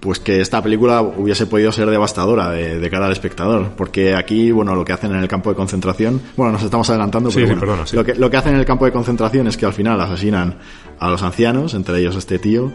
pues 0.00 0.18
que 0.18 0.40
esta 0.40 0.60
película 0.60 1.00
hubiese 1.00 1.46
podido 1.46 1.70
ser 1.70 1.88
devastadora 1.88 2.50
de, 2.50 2.80
de 2.80 2.90
cara 2.90 3.06
al 3.06 3.12
espectador. 3.12 3.70
Porque 3.76 4.16
aquí, 4.16 4.50
bueno, 4.50 4.74
lo 4.74 4.84
que 4.84 4.94
hacen 4.94 5.12
en 5.12 5.18
el 5.18 5.28
campo 5.28 5.50
de 5.50 5.54
concentración, 5.54 6.20
bueno, 6.36 6.54
nos 6.54 6.64
estamos 6.64 6.90
adelantando, 6.90 7.30
pero 7.30 7.46
sí, 7.46 7.52
bueno, 7.52 7.60
perdona, 7.60 7.86
sí. 7.86 7.94
Lo, 7.94 8.04
que, 8.04 8.16
lo 8.16 8.28
que 8.28 8.36
hacen 8.36 8.54
en 8.54 8.58
el 8.58 8.66
campo 8.66 8.84
de 8.84 8.90
concentración 8.90 9.46
es 9.46 9.56
que 9.56 9.64
al 9.64 9.74
final 9.74 10.00
asesinan 10.00 10.58
a 10.98 11.08
los 11.08 11.22
ancianos, 11.22 11.74
entre 11.74 12.00
ellos 12.00 12.16
este 12.16 12.40
tío, 12.40 12.72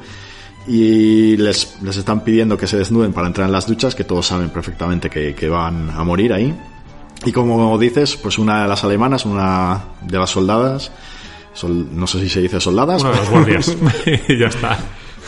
y 0.69 1.35
les, 1.37 1.77
les 1.81 1.97
están 1.97 2.23
pidiendo 2.23 2.55
que 2.57 2.67
se 2.67 2.77
desnuden 2.77 3.11
para 3.11 3.27
entrar 3.27 3.47
en 3.47 3.51
las 3.51 3.65
duchas, 3.67 3.95
que 3.95 4.03
todos 4.03 4.27
saben 4.27 4.49
perfectamente 4.51 5.09
que, 5.09 5.33
que 5.33 5.49
van 5.49 5.89
a 5.89 6.03
morir 6.03 6.31
ahí. 6.31 6.55
Y 7.25 7.31
como 7.31 7.77
dices, 7.77 8.15
pues 8.15 8.37
una 8.37 8.61
de 8.61 8.67
las 8.69 8.83
alemanas, 8.83 9.25
una 9.25 9.81
de 10.01 10.17
las 10.17 10.29
soldadas, 10.29 10.91
sol- 11.53 11.87
no 11.91 12.05
sé 12.07 12.19
si 12.21 12.29
se 12.29 12.41
dice 12.41 12.61
soldadas, 12.61 13.01
Una 13.01 13.11
de 13.11 13.17
las 13.17 13.29
guardias. 13.29 13.77
y 14.29 14.37
ya 14.37 14.47
está. 14.47 14.77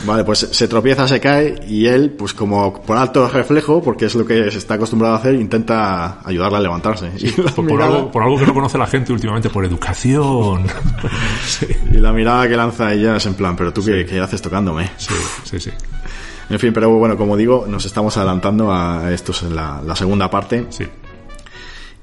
Vale, 0.03 0.23
pues 0.23 0.39
se 0.39 0.67
tropieza, 0.67 1.07
se 1.07 1.19
cae 1.19 1.55
y 1.67 1.85
él, 1.85 2.11
pues 2.11 2.33
como 2.33 2.81
por 2.81 2.97
alto 2.97 3.27
reflejo, 3.27 3.81
porque 3.83 4.05
es 4.05 4.15
lo 4.15 4.25
que 4.25 4.49
se 4.51 4.57
está 4.57 4.73
acostumbrado 4.75 5.15
a 5.15 5.17
hacer, 5.19 5.35
intenta 5.35 6.19
ayudarla 6.27 6.57
a 6.57 6.61
levantarse. 6.61 7.11
y, 7.17 7.39
la 7.41 7.51
Por, 7.51 7.65
mirada, 7.65 7.95
algo, 7.97 8.11
por 8.11 8.23
algo 8.23 8.37
que 8.39 8.45
no 8.45 8.53
conoce 8.53 8.77
la 8.77 8.87
gente 8.87 9.13
últimamente, 9.13 9.49
por 9.49 9.63
educación. 9.63 10.65
sí, 11.45 11.67
y 11.91 11.97
la 11.97 12.11
mirada 12.11 12.47
que 12.47 12.55
lanza 12.57 12.91
ella 12.93 13.17
es 13.17 13.25
en 13.25 13.35
plan, 13.35 13.55
pero 13.55 13.71
tú 13.71 13.83
qué, 13.83 14.05
qué 14.05 14.19
haces 14.19 14.41
tocándome. 14.41 14.91
sí, 14.97 15.13
sí, 15.43 15.59
sí. 15.59 15.71
En 16.49 16.59
fin, 16.59 16.73
pero 16.73 16.89
bueno, 16.89 17.15
como 17.15 17.37
digo, 17.37 17.65
nos 17.67 17.85
estamos 17.85 18.17
adelantando 18.17 18.73
a 18.73 19.11
esto 19.13 19.31
es 19.31 19.43
la, 19.43 19.81
la 19.85 19.95
segunda 19.95 20.29
parte. 20.29 20.65
sí. 20.69 20.85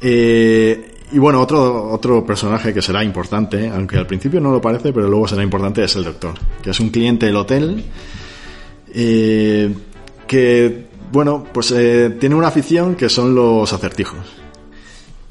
Eh, 0.00 0.94
y 1.10 1.18
bueno, 1.18 1.40
otro, 1.40 1.90
otro 1.90 2.24
personaje 2.24 2.74
que 2.74 2.82
será 2.82 3.02
importante, 3.02 3.68
aunque 3.68 3.96
al 3.96 4.06
principio 4.06 4.40
no 4.40 4.50
lo 4.50 4.60
parece, 4.60 4.92
pero 4.92 5.08
luego 5.08 5.26
será 5.26 5.42
importante, 5.42 5.82
es 5.82 5.96
el 5.96 6.04
doctor, 6.04 6.34
que 6.62 6.70
es 6.70 6.80
un 6.80 6.90
cliente 6.90 7.26
del 7.26 7.36
hotel, 7.36 7.84
eh, 8.92 9.72
que, 10.26 10.86
bueno, 11.10 11.44
pues 11.52 11.70
eh, 11.72 12.16
tiene 12.20 12.34
una 12.34 12.48
afición 12.48 12.94
que 12.94 13.08
son 13.08 13.34
los 13.34 13.72
acertijos. 13.72 14.18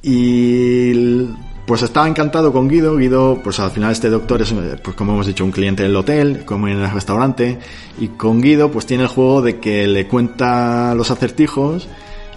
Y 0.01 1.27
pues 1.67 1.81
estaba 1.81 2.07
encantado 2.07 2.53
con 2.53 2.69
Guido. 2.69 2.95
Guido, 2.95 3.41
pues 3.43 3.59
al 3.59 3.71
final 3.71 3.91
este 3.91 4.09
doctor 4.09 4.41
es, 4.41 4.51
eh, 4.53 4.79
pues 4.81 4.95
como 4.95 5.13
hemos 5.13 5.27
dicho, 5.27 5.43
un 5.43 5.51
cliente 5.51 5.83
del 5.83 5.95
hotel, 5.95 6.45
como 6.45 6.67
en 6.67 6.77
el 6.77 6.89
restaurante. 6.89 7.59
Y 7.99 8.07
con 8.09 8.41
Guido, 8.41 8.71
pues 8.71 8.85
tiene 8.85 9.03
el 9.03 9.09
juego 9.09 9.41
de 9.41 9.59
que 9.59 9.85
le 9.85 10.07
cuenta 10.07 10.95
los 10.95 11.11
acertijos 11.11 11.87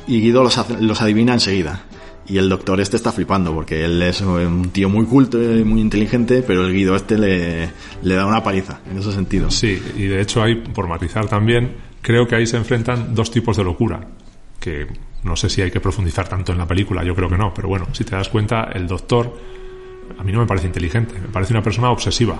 y 0.06 0.20
Guido 0.20 0.42
los, 0.42 0.58
los 0.80 1.00
adivina 1.00 1.32
enseguida. 1.32 1.84
Y 2.30 2.38
el 2.38 2.48
doctor 2.48 2.80
este 2.80 2.96
está 2.96 3.10
flipando 3.10 3.52
porque 3.52 3.84
él 3.84 4.00
es 4.02 4.20
un 4.20 4.70
tío 4.70 4.88
muy 4.88 5.04
culto 5.04 5.42
y 5.42 5.64
muy 5.64 5.80
inteligente, 5.80 6.42
pero 6.46 6.64
el 6.64 6.72
Guido 6.72 6.94
este 6.94 7.18
le, 7.18 8.14
da 8.14 8.24
una 8.26 8.42
paliza 8.42 8.80
en 8.90 8.98
ese 8.98 9.10
sentido. 9.12 9.50
Sí, 9.50 9.82
y 9.96 10.04
de 10.04 10.20
hecho 10.20 10.40
hay, 10.42 10.54
por 10.54 10.86
matizar 10.86 11.26
también, 11.28 11.72
creo 12.00 12.28
que 12.28 12.36
ahí 12.36 12.46
se 12.46 12.56
enfrentan 12.56 13.14
dos 13.16 13.30
tipos 13.32 13.56
de 13.56 13.64
locura, 13.64 14.06
que 14.60 14.86
no 15.24 15.34
sé 15.34 15.48
si 15.50 15.60
hay 15.60 15.70
que 15.72 15.80
profundizar 15.80 16.28
tanto 16.28 16.52
en 16.52 16.58
la 16.58 16.66
película, 16.68 17.02
yo 17.02 17.14
creo 17.16 17.28
que 17.28 17.36
no, 17.36 17.52
pero 17.52 17.66
bueno, 17.68 17.88
si 17.92 18.04
te 18.04 18.14
das 18.14 18.28
cuenta, 18.28 18.70
el 18.74 18.86
doctor 18.86 19.36
a 20.18 20.22
mí 20.22 20.30
no 20.32 20.38
me 20.40 20.46
parece 20.46 20.66
inteligente, 20.68 21.14
me 21.20 21.28
parece 21.28 21.52
una 21.52 21.62
persona 21.62 21.90
obsesiva, 21.90 22.38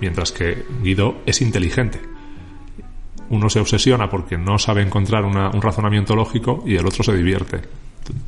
mientras 0.00 0.32
que 0.32 0.64
Guido 0.82 1.18
es 1.24 1.40
inteligente. 1.40 2.00
Uno 3.30 3.48
se 3.48 3.60
obsesiona 3.60 4.10
porque 4.10 4.36
no 4.36 4.58
sabe 4.58 4.82
encontrar 4.82 5.24
una- 5.24 5.50
un 5.50 5.62
razonamiento 5.62 6.14
lógico 6.16 6.62
y 6.66 6.74
el 6.76 6.86
otro 6.86 7.02
se 7.04 7.16
divierte. 7.16 7.60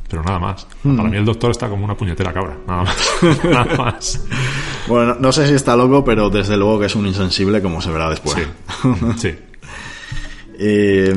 Pero 0.09 0.23
nada 0.23 0.39
más. 0.39 0.67
Para 0.83 1.09
mí 1.09 1.17
el 1.17 1.25
doctor 1.25 1.51
está 1.51 1.69
como 1.69 1.85
una 1.85 1.95
puñetera 1.95 2.33
cabra. 2.33 2.57
Nada 2.67 2.83
más. 2.83 2.97
nada 3.43 3.77
más. 3.77 4.25
Bueno, 4.87 5.15
no, 5.19 5.31
sé 5.31 5.47
si 5.47 5.53
está 5.53 5.75
loco, 5.75 6.03
pero 6.03 6.29
desde 6.29 6.57
luego 6.57 6.79
que 6.79 6.85
es 6.85 6.95
un 6.95 7.05
insensible, 7.05 7.61
como 7.61 7.81
se 7.81 7.91
verá 7.91 8.09
después. 8.09 8.35
Sí. 8.35 8.89
Sí. 9.17 9.35
Eh, 10.59 11.13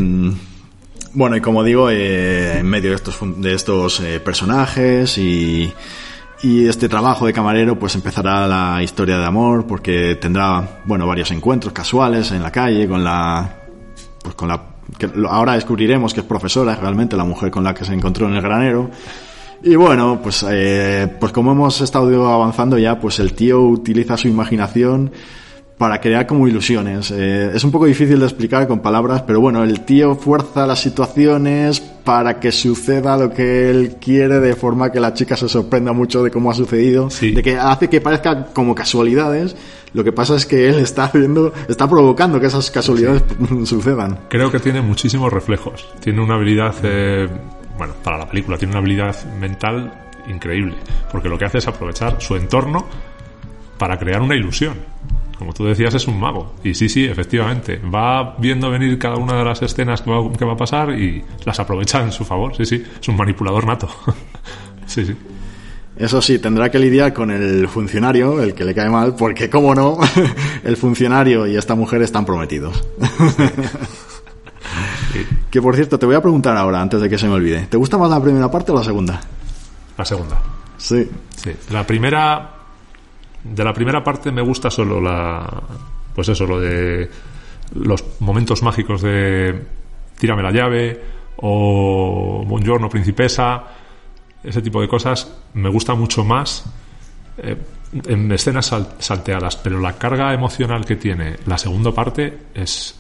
bueno, 1.12 1.36
y 1.36 1.40
como 1.40 1.64
digo, 1.64 1.90
eh, 1.90 2.58
en 2.58 2.66
medio 2.66 2.90
de 2.90 2.96
estos, 2.96 3.18
de 3.40 3.54
estos 3.54 4.00
eh, 4.00 4.20
personajes 4.20 5.18
y, 5.18 5.72
y 6.42 6.68
este 6.68 6.88
trabajo 6.88 7.26
de 7.26 7.32
camarero, 7.32 7.78
pues 7.78 7.96
empezará 7.96 8.46
la 8.46 8.80
historia 8.82 9.18
de 9.18 9.26
amor, 9.26 9.66
porque 9.66 10.14
tendrá, 10.16 10.82
bueno, 10.84 11.06
varios 11.06 11.32
encuentros 11.32 11.72
casuales 11.72 12.30
en 12.30 12.42
la 12.42 12.52
calle 12.52 12.88
con 12.88 13.02
la, 13.02 13.56
pues 14.22 14.36
con 14.36 14.48
la, 14.48 14.62
que 14.98 15.08
ahora 15.28 15.54
descubriremos 15.54 16.14
que 16.14 16.20
es 16.20 16.26
profesora 16.26 16.74
realmente 16.76 17.16
la 17.16 17.24
mujer 17.24 17.50
con 17.50 17.64
la 17.64 17.74
que 17.74 17.84
se 17.84 17.92
encontró 17.94 18.26
en 18.28 18.34
el 18.34 18.42
granero. 18.42 18.90
Y 19.62 19.74
bueno, 19.76 20.20
pues, 20.22 20.44
eh, 20.48 21.06
pues 21.20 21.32
como 21.32 21.52
hemos 21.52 21.80
estado 21.80 22.26
avanzando 22.28 22.78
ya, 22.78 22.98
pues 22.98 23.18
el 23.18 23.34
tío 23.34 23.60
utiliza 23.62 24.16
su 24.16 24.28
imaginación 24.28 25.10
para 25.76 25.98
crear 26.00 26.26
como 26.26 26.46
ilusiones. 26.46 27.10
Eh, 27.10 27.52
es 27.54 27.64
un 27.64 27.70
poco 27.70 27.86
difícil 27.86 28.18
de 28.18 28.26
explicar 28.26 28.66
con 28.68 28.80
palabras, 28.80 29.22
pero 29.26 29.40
bueno, 29.40 29.62
el 29.64 29.80
tío 29.80 30.14
fuerza 30.14 30.66
las 30.66 30.80
situaciones 30.80 31.80
para 31.80 32.38
que 32.38 32.52
suceda 32.52 33.16
lo 33.16 33.30
que 33.30 33.70
él 33.70 33.96
quiere 34.00 34.40
de 34.40 34.54
forma 34.54 34.92
que 34.92 35.00
la 35.00 35.14
chica 35.14 35.36
se 35.36 35.48
sorprenda 35.48 35.92
mucho 35.92 36.22
de 36.22 36.30
cómo 36.30 36.50
ha 36.50 36.54
sucedido, 36.54 37.08
Sí. 37.08 37.32
de 37.32 37.42
que 37.42 37.56
hace 37.58 37.88
que 37.88 38.00
parezca 38.02 38.46
como 38.52 38.74
casualidades. 38.74 39.56
Lo 39.92 40.04
que 40.04 40.12
pasa 40.12 40.36
es 40.36 40.46
que 40.46 40.68
él 40.68 40.78
está 40.78 41.04
haciendo, 41.04 41.52
está 41.68 41.88
provocando 41.88 42.38
que 42.38 42.46
esas 42.46 42.70
casualidades 42.70 43.22
sucedan. 43.64 44.20
Creo 44.28 44.50
que 44.50 44.60
tiene 44.60 44.80
muchísimos 44.80 45.32
reflejos. 45.32 45.88
Tiene 46.00 46.22
una 46.22 46.34
habilidad, 46.34 46.74
eh, 46.82 47.28
bueno, 47.76 47.94
para 48.02 48.18
la 48.18 48.28
película, 48.28 48.56
tiene 48.56 48.72
una 48.72 48.80
habilidad 48.80 49.16
mental 49.40 49.92
increíble, 50.28 50.76
porque 51.10 51.28
lo 51.28 51.38
que 51.38 51.46
hace 51.46 51.58
es 51.58 51.66
aprovechar 51.66 52.20
su 52.20 52.36
entorno 52.36 52.86
para 53.78 53.98
crear 53.98 54.20
una 54.20 54.36
ilusión. 54.36 54.74
Como 55.38 55.54
tú 55.54 55.64
decías, 55.64 55.94
es 55.94 56.06
un 56.06 56.20
mago. 56.20 56.54
Y 56.62 56.74
sí, 56.74 56.90
sí, 56.90 57.06
efectivamente. 57.06 57.78
Va 57.78 58.36
viendo 58.36 58.70
venir 58.70 58.98
cada 58.98 59.16
una 59.16 59.38
de 59.38 59.44
las 59.44 59.62
escenas 59.62 60.02
que 60.02 60.10
va, 60.10 60.30
que 60.32 60.44
va 60.44 60.52
a 60.52 60.56
pasar 60.56 60.90
y 60.90 61.24
las 61.46 61.58
aprovecha 61.58 62.02
en 62.02 62.12
su 62.12 62.26
favor. 62.26 62.54
Sí, 62.54 62.66
sí. 62.66 62.84
Es 63.00 63.08
un 63.08 63.16
manipulador 63.16 63.66
nato. 63.66 63.88
sí, 64.86 65.06
sí. 65.06 65.16
Eso 66.00 66.22
sí, 66.22 66.38
tendrá 66.38 66.70
que 66.70 66.78
lidiar 66.78 67.12
con 67.12 67.30
el 67.30 67.68
funcionario, 67.68 68.42
el 68.42 68.54
que 68.54 68.64
le 68.64 68.74
cae 68.74 68.88
mal, 68.88 69.14
porque, 69.14 69.50
como 69.50 69.74
no, 69.74 69.98
el 70.64 70.78
funcionario 70.78 71.46
y 71.46 71.58
esta 71.58 71.74
mujer 71.74 72.00
están 72.00 72.24
prometidos. 72.24 72.88
que 75.50 75.60
por 75.60 75.74
cierto, 75.74 75.98
te 75.98 76.06
voy 76.06 76.14
a 76.14 76.22
preguntar 76.22 76.56
ahora, 76.56 76.80
antes 76.80 77.02
de 77.02 77.10
que 77.10 77.18
se 77.18 77.28
me 77.28 77.34
olvide. 77.34 77.66
¿Te 77.66 77.76
gusta 77.76 77.98
más 77.98 78.08
la 78.08 78.18
primera 78.18 78.50
parte 78.50 78.72
o 78.72 78.76
la 78.76 78.82
segunda? 78.82 79.20
La 79.98 80.04
segunda. 80.06 80.40
Sí. 80.78 81.06
Sí. 81.36 81.50
La 81.70 81.86
primera. 81.86 82.50
De 83.44 83.62
la 83.62 83.74
primera 83.74 84.02
parte 84.02 84.32
me 84.32 84.40
gusta 84.40 84.70
solo 84.70 85.02
la. 85.02 85.46
Pues 86.14 86.30
eso, 86.30 86.46
lo 86.46 86.58
de. 86.58 87.10
Los 87.74 88.02
momentos 88.20 88.62
mágicos 88.62 89.02
de. 89.02 89.66
Tírame 90.18 90.42
la 90.42 90.50
llave. 90.50 90.98
O. 91.36 92.42
Buongiorno, 92.46 92.88
principesa. 92.88 93.64
Ese 94.42 94.62
tipo 94.62 94.80
de 94.80 94.88
cosas 94.88 95.28
me 95.54 95.68
gusta 95.68 95.94
mucho 95.94 96.24
más. 96.24 96.64
eh, 97.38 97.56
en 98.06 98.30
escenas 98.30 98.66
sal- 98.66 98.94
salteadas, 99.00 99.56
pero 99.56 99.80
la 99.80 99.94
carga 99.98 100.32
emocional 100.32 100.84
que 100.84 100.94
tiene 100.94 101.38
la 101.46 101.58
segunda 101.58 101.90
parte 101.92 102.38
es, 102.54 102.94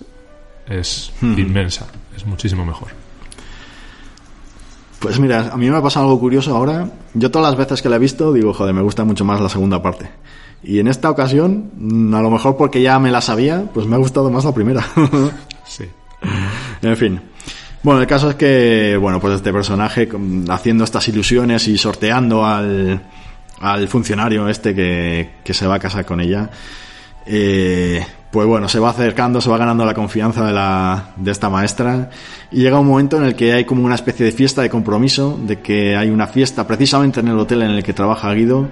es 0.66 1.12
inmensa, 1.22 1.86
es 2.16 2.26
muchísimo 2.26 2.64
mejor. 2.66 2.88
Pues 4.98 5.18
mira, 5.18 5.50
a 5.52 5.56
mí 5.56 5.70
me 5.70 5.76
ha 5.76 5.82
pasado 5.82 6.06
algo 6.06 6.20
curioso 6.20 6.54
ahora. 6.56 6.90
Yo 7.14 7.30
todas 7.30 7.48
las 7.50 7.56
veces 7.58 7.80
que 7.80 7.88
la 7.88 7.96
he 7.96 7.98
visto 8.00 8.32
digo, 8.32 8.52
joder, 8.52 8.74
me 8.74 8.82
gusta 8.82 9.04
mucho 9.04 9.24
más 9.24 9.40
la 9.40 9.48
segunda 9.48 9.80
parte. 9.82 10.10
Y 10.62 10.78
en 10.78 10.88
esta 10.88 11.08
ocasión, 11.08 11.70
mm, 11.76 12.14
a 12.14 12.20
lo 12.20 12.30
mejor 12.30 12.56
porque 12.58 12.82
ya 12.82 12.98
me 12.98 13.10
la 13.10 13.20
sabía, 13.22 13.64
pues 13.72 13.86
me 13.86 13.94
ha 13.94 13.98
gustado 13.98 14.30
más 14.30 14.44
la 14.44 14.52
primera. 14.54 14.84
Sí. 15.64 15.84
en 16.82 16.96
fin. 16.96 17.20
Bueno, 17.82 18.00
el 18.02 18.06
caso 18.06 18.30
es 18.30 18.36
que, 18.36 18.98
bueno, 19.00 19.20
pues 19.20 19.34
este 19.34 19.52
personaje 19.52 20.06
haciendo 20.50 20.84
estas 20.84 21.08
ilusiones 21.08 21.66
y 21.66 21.78
sorteando 21.78 22.44
al, 22.44 23.00
al 23.60 23.88
funcionario 23.88 24.48
este 24.48 24.74
que, 24.74 25.30
que 25.42 25.54
se 25.54 25.66
va 25.66 25.76
a 25.76 25.78
casar 25.78 26.04
con 26.04 26.20
ella, 26.20 26.50
eh, 27.24 28.04
pues 28.30 28.46
bueno, 28.46 28.68
se 28.68 28.78
va 28.78 28.90
acercando, 28.90 29.40
se 29.40 29.48
va 29.48 29.56
ganando 29.56 29.84
la 29.84 29.94
confianza 29.94 30.46
de, 30.46 30.52
la, 30.52 31.14
de 31.16 31.30
esta 31.30 31.48
maestra 31.48 32.10
y 32.50 32.60
llega 32.60 32.78
un 32.78 32.86
momento 32.86 33.16
en 33.16 33.24
el 33.24 33.34
que 33.34 33.52
hay 33.52 33.64
como 33.64 33.84
una 33.84 33.94
especie 33.94 34.26
de 34.26 34.32
fiesta 34.32 34.62
de 34.62 34.70
compromiso, 34.70 35.38
de 35.42 35.60
que 35.60 35.96
hay 35.96 36.10
una 36.10 36.26
fiesta 36.26 36.66
precisamente 36.66 37.20
en 37.20 37.28
el 37.28 37.38
hotel 37.38 37.62
en 37.62 37.70
el 37.70 37.82
que 37.82 37.92
trabaja 37.92 38.32
Guido, 38.32 38.68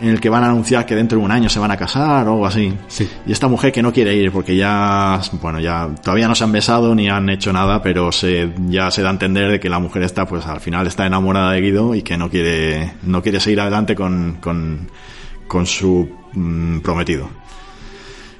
en 0.00 0.08
el 0.08 0.20
que 0.20 0.28
van 0.28 0.42
a 0.42 0.46
anunciar 0.46 0.84
que 0.84 0.94
dentro 0.94 1.18
de 1.18 1.24
un 1.24 1.30
año 1.30 1.48
se 1.48 1.58
van 1.58 1.70
a 1.70 1.76
casar 1.76 2.26
o 2.26 2.32
algo 2.32 2.46
así. 2.46 2.72
Sí. 2.88 3.08
Y 3.26 3.32
esta 3.32 3.48
mujer 3.48 3.72
que 3.72 3.82
no 3.82 3.92
quiere 3.92 4.14
ir 4.14 4.32
porque 4.32 4.56
ya, 4.56 5.20
bueno, 5.40 5.60
ya 5.60 5.90
todavía 6.02 6.26
no 6.28 6.34
se 6.34 6.44
han 6.44 6.52
besado 6.52 6.94
ni 6.94 7.08
han 7.08 7.28
hecho 7.28 7.52
nada, 7.52 7.80
pero 7.82 8.10
se, 8.10 8.52
ya 8.68 8.90
se 8.90 9.02
da 9.02 9.08
a 9.08 9.12
entender 9.12 9.50
de 9.50 9.60
que 9.60 9.68
la 9.68 9.78
mujer 9.78 10.02
está, 10.02 10.26
pues 10.26 10.46
al 10.46 10.60
final 10.60 10.86
está 10.86 11.06
enamorada 11.06 11.52
de 11.52 11.60
Guido 11.60 11.94
y 11.94 12.02
que 12.02 12.16
no 12.16 12.28
quiere, 12.28 12.94
no 13.04 13.22
quiere 13.22 13.40
seguir 13.40 13.60
adelante 13.60 13.94
con, 13.94 14.38
con, 14.40 14.90
con 15.46 15.66
su 15.66 16.08
mm, 16.32 16.80
prometido. 16.80 17.28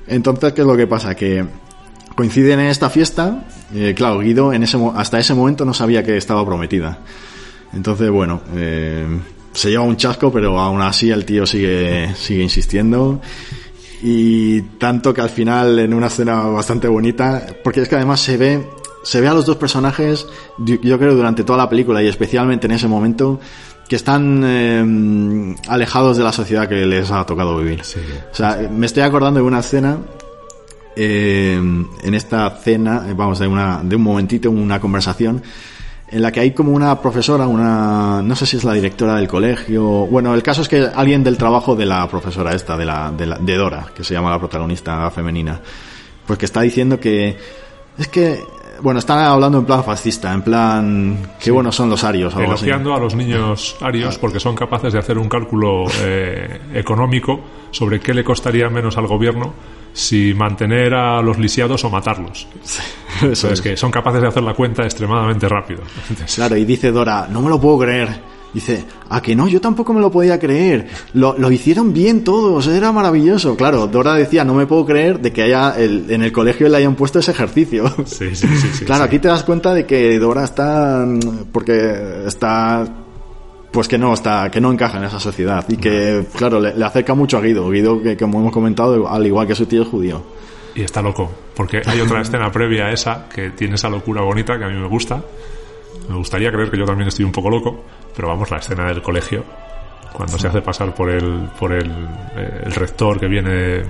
Entonces, 0.07 0.53
¿qué 0.53 0.63
es 0.63 0.67
lo 0.67 0.77
que 0.77 0.87
pasa? 0.87 1.15
Que 1.15 1.45
coinciden 2.15 2.61
en 2.61 2.67
esta 2.67 2.91
fiesta, 2.91 3.45
eh, 3.75 3.95
claro, 3.97 4.19
Guido 4.19 4.53
en 4.53 4.63
ese, 4.63 4.79
hasta 4.95 5.19
ese 5.19 5.35
momento 5.35 5.65
no 5.65 5.73
sabía 5.73 6.03
que 6.03 6.17
estaba 6.17 6.45
prometida. 6.45 6.99
Entonces, 7.73 8.11
bueno, 8.11 8.43
eh, 8.55 9.07
se 9.55 9.71
lleva 9.71 9.85
un 9.85 9.97
chasco, 9.97 10.31
pero 10.33 10.59
aún 10.59 10.83
así 10.83 11.11
el 11.11 11.25
tío 11.25 11.47
sigue, 11.47 12.15
sigue 12.15 12.43
insistiendo. 12.43 13.21
Y 14.03 14.61
tanto 14.79 15.15
que 15.15 15.23
al 15.23 15.31
final, 15.31 15.79
en 15.79 15.95
una 15.95 16.09
escena 16.09 16.43
bastante 16.43 16.89
bonita, 16.89 17.47
porque 17.63 17.81
es 17.81 17.89
que 17.89 17.97
además 17.97 18.21
se 18.21 18.37
ve, 18.37 18.67
se 19.03 19.21
ve 19.21 19.29
a 19.29 19.35
los 19.35 19.47
dos 19.47 19.57
personajes, 19.57 20.27
yo 20.59 20.99
creo, 20.99 21.15
durante 21.15 21.45
toda 21.45 21.59
la 21.59 21.71
película 21.71 22.03
y 22.03 22.09
especialmente 22.09 22.67
en 22.67 22.73
ese 22.73 22.89
momento, 22.89 23.41
que 23.89 23.97
están 23.97 24.43
eh, 24.45 25.57
alejados 25.69 26.17
de 26.17 26.25
la 26.25 26.33
sociedad 26.33 26.69
que 26.69 26.87
les 26.87 27.11
ha 27.11 27.25
tocado 27.25 27.57
vivir. 27.59 27.83
Sí. 27.85 28.01
O 28.33 28.35
sea, 28.35 28.69
me 28.71 28.87
estoy 28.87 29.03
acordando 29.03 29.41
de 29.41 29.47
una 29.47 29.61
escena 29.61 29.99
eh, 30.97 31.55
en 31.57 32.15
esta 32.15 32.51
cena, 32.51 33.07
vamos, 33.17 33.39
de, 33.39 33.47
una, 33.47 33.81
de 33.83 33.97
un 33.97 34.03
momentito, 34.03 34.51
una 34.51 34.81
conversación, 34.81 35.43
en 36.09 36.23
la 36.23 36.31
que 36.31 36.41
hay 36.41 36.53
como 36.53 36.73
una 36.73 37.01
profesora, 37.01 37.47
una, 37.47 38.21
no 38.23 38.37
sé 38.37 38.47
si 38.47 38.57
es 38.57 38.65
la 38.65 38.75
directora 38.75 39.17
del 39.17 39.27
colegio, 39.29 39.83
bueno, 40.07 40.35
el 40.35 40.43
caso 40.43 40.63
es 40.63 40.69
que 40.69 40.87
alguien 40.95 41.25
del 41.25 41.37
trabajo 41.39 41.75
de 41.75 41.87
la 41.87 42.07
profesora 42.09 42.53
esta, 42.55 42.77
de, 42.77 42.85
la, 42.85 43.11
de, 43.11 43.27
la- 43.27 43.39
de 43.39 43.57
Dora, 43.57 43.87
que 43.95 44.05
se 44.05 44.15
llama 44.15 44.31
la 44.31 44.39
protagonista 44.39 45.11
femenina, 45.11 45.61
pues 46.27 46.39
que 46.39 46.45
está 46.45 46.61
diciendo 46.61 47.01
que, 47.01 47.37
es 47.99 48.09
que, 48.09 48.41
bueno, 48.83 48.99
están 48.99 49.19
hablando 49.19 49.59
en 49.59 49.65
plan 49.65 49.83
fascista, 49.85 50.33
en 50.33 50.43
plan, 50.43 51.19
qué 51.41 51.51
buenos 51.51 51.75
son 51.75 51.91
los 51.91 52.05
arios, 52.05 52.35
algo 52.35 52.53
así. 52.53 52.65
Elogiando 52.67 52.95
a 52.95 52.99
los 52.99 53.15
niños 53.15 53.77
arios 53.81 54.19
porque 54.19 54.41
son 54.41 54.55
capaces 54.55 54.93
de 54.93 54.99
hacer 54.99 55.19
un 55.19 55.29
cálculo 55.29 55.85
eh, 56.03 56.61
económico 56.75 57.41
sobre 57.71 58.01
qué 58.01 58.15
le 58.15 58.23
costaría 58.25 58.69
menos 58.69 58.97
al 58.97 59.07
gobierno 59.07 59.53
si 59.93 60.35
mantener 60.35 60.93
a 60.95 61.23
los 61.23 61.39
lisiados 61.39 61.85
o 61.85 61.91
matarlos. 61.91 62.49
Eso 62.65 62.83
Entonces, 63.23 63.53
es. 63.53 63.61
que 63.61 63.77
son 63.77 63.91
capaces 63.91 64.21
de 64.23 64.29
hacer 64.29 64.43
la 64.43 64.55
cuenta 64.55 64.83
extremadamente 64.83 65.49
rápido. 65.49 65.83
Entonces, 66.11 66.35
Claro, 66.35 66.57
y 66.57 66.65
dice 66.65 66.91
Dora, 66.91 67.29
no 67.31 67.41
me 67.43 67.49
lo 67.49 67.61
puedo 67.61 67.79
creer. 67.79 68.09
Dice, 68.55 68.85
a 69.11 69.21
que 69.21 69.35
no, 69.35 69.49
yo 69.49 69.61
tampoco 69.61 69.93
me 69.93 70.01
lo 70.01 70.11
podía 70.13 70.39
creer. 70.39 70.87
Lo, 71.13 71.37
lo 71.37 71.51
hicieron 71.51 71.93
bien 71.93 72.23
todos, 72.23 72.69
era 72.69 72.93
maravilloso. 72.93 73.57
Claro, 73.57 73.89
Dora 73.89 74.15
decía, 74.15 74.45
no 74.45 74.55
me 74.55 74.65
puedo 74.67 74.87
creer 74.87 75.19
de 75.21 75.33
que 75.33 75.43
haya 75.43 75.75
el- 75.77 76.07
en 76.09 76.23
el 76.23 76.31
colegio 76.31 76.69
le 76.69 76.77
hayan 76.77 76.95
puesto 76.95 77.19
ese 77.19 77.33
ejercicio. 77.33 77.89
sí, 78.07 78.35
sí, 78.37 78.47
sí, 78.47 78.69
sí, 78.73 78.85
claro, 78.87 79.03
sí. 79.05 79.09
aquí 79.09 79.19
te 79.19 79.27
das 79.29 79.43
cuenta 79.43 79.75
de 79.75 79.85
que 79.87 80.19
Dora 80.21 80.45
está, 80.45 81.05
mm, 81.05 81.47
porque 81.51 82.23
está, 82.29 82.87
pues 83.73 83.89
que 83.89 83.99
no 83.99 84.15
está, 84.15 84.49
que 84.53 84.61
no 84.61 84.71
encaja 84.71 84.99
en 84.99 85.05
esa 85.05 85.19
sociedad 85.19 85.65
y 85.69 85.77
que, 85.77 86.25
claro, 86.37 86.61
le, 86.61 86.77
le 86.77 86.85
acerca 86.85 87.15
mucho 87.15 87.39
a 87.39 87.41
Guido. 87.41 87.69
Guido, 87.71 88.01
que 88.03 88.17
como 88.17 88.39
hemos 88.39 88.53
comentado, 88.53 89.09
al 89.09 89.27
igual 89.27 89.49
que 89.49 89.57
su 89.57 89.67
tío 89.67 89.83
es 89.83 89.89
judío. 89.89 90.23
Y 90.77 90.83
está 90.83 91.03
loco, 91.03 91.29
porque 91.57 91.83
hay 91.85 92.01
otra 92.01 92.21
escena 92.23 92.53
previa 92.53 92.87
a 92.87 92.93
esa 92.93 93.29
que 93.29 93.51
tiene 93.51 93.75
esa 93.75 93.89
locura 93.89 94.23
bonita 94.23 94.57
que 94.59 94.65
a 94.65 94.69
mí 94.69 94.79
me 94.79 94.87
gusta. 94.89 95.23
Me 96.09 96.17
gustaría 96.17 96.51
creer 96.53 96.71
que 96.71 96.79
yo 96.79 96.85
también 96.85 97.09
estoy 97.09 97.25
un 97.25 97.33
poco 97.33 97.51
loco, 97.51 97.85
pero 98.15 98.29
vamos, 98.29 98.51
la 98.51 98.59
escena 98.59 98.87
del 98.87 99.01
colegio, 99.03 99.45
cuando 100.13 100.39
se 100.39 100.49
hace 100.49 100.61
pasar 100.63 100.95
por 100.95 101.11
el, 101.11 101.49
por 101.59 101.73
el, 101.73 101.91
eh, 102.37 102.63
el 102.67 102.73
rector 102.73 103.19
que 103.19 103.27
viene 103.27 103.83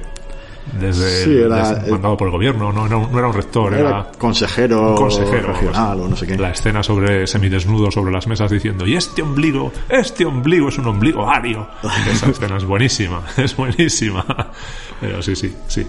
desde, 0.80 1.24
Sí, 1.24 1.30
el- 1.32 1.52
era 1.52 1.68
desde- 1.70 1.86
el- 1.86 1.92
mandado 1.92 2.16
por 2.16 2.28
el 2.28 2.32
gobierno, 2.32 2.72
no, 2.72 2.88
no, 2.88 3.08
no 3.10 3.18
era 3.18 3.28
un 3.28 3.34
rector, 3.34 3.74
Era 3.74 3.88
era, 3.88 4.06
consejero, 4.18 4.90
un 4.92 4.96
consejero 4.96 5.52
regional 5.52 6.00
o 6.00 6.08
no 6.08 6.16
sé 6.16 6.26
qué. 6.26 6.38
La 6.38 6.50
escena 6.50 6.82
sobre 6.82 7.26
semidesnudo 7.26 7.90
sobre 7.90 8.12
las 8.12 8.26
mesas 8.26 8.50
diciendo, 8.50 8.86
y 8.86 8.96
este 8.96 9.20
ombligo, 9.20 9.72
este 9.90 10.24
ombligo 10.24 10.68
es 10.68 10.78
un 10.78 10.86
ombligo 10.86 11.28
ario. 11.28 11.66
Esa 12.10 12.30
escena 12.30 12.56
es 12.56 12.64
buenísima, 12.64 13.22
es 13.36 13.54
buenísima. 13.56 14.24
Pero 15.00 15.20
sí, 15.22 15.36
sí, 15.36 15.54
sí. 15.66 15.86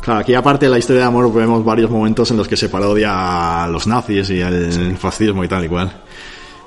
Claro, 0.00 0.20
aquí 0.20 0.34
aparte 0.34 0.66
de 0.66 0.70
la 0.70 0.78
historia 0.78 1.02
de 1.02 1.08
amor 1.08 1.32
vemos 1.32 1.64
varios 1.64 1.90
momentos 1.90 2.30
en 2.30 2.36
los 2.36 2.48
que 2.48 2.56
se 2.56 2.68
parodia 2.68 3.64
a 3.64 3.68
los 3.68 3.86
nazis 3.86 4.30
y 4.30 4.40
el 4.40 4.96
fascismo 4.96 5.44
y 5.44 5.48
tal 5.48 5.64
y 5.64 5.68
cual. 5.68 5.92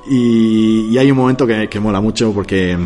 Y, 0.09 0.97
hay 0.97 1.11
un 1.11 1.17
momento 1.17 1.45
que, 1.45 1.79
mola 1.79 2.01
mucho 2.01 2.33
porque 2.33 2.77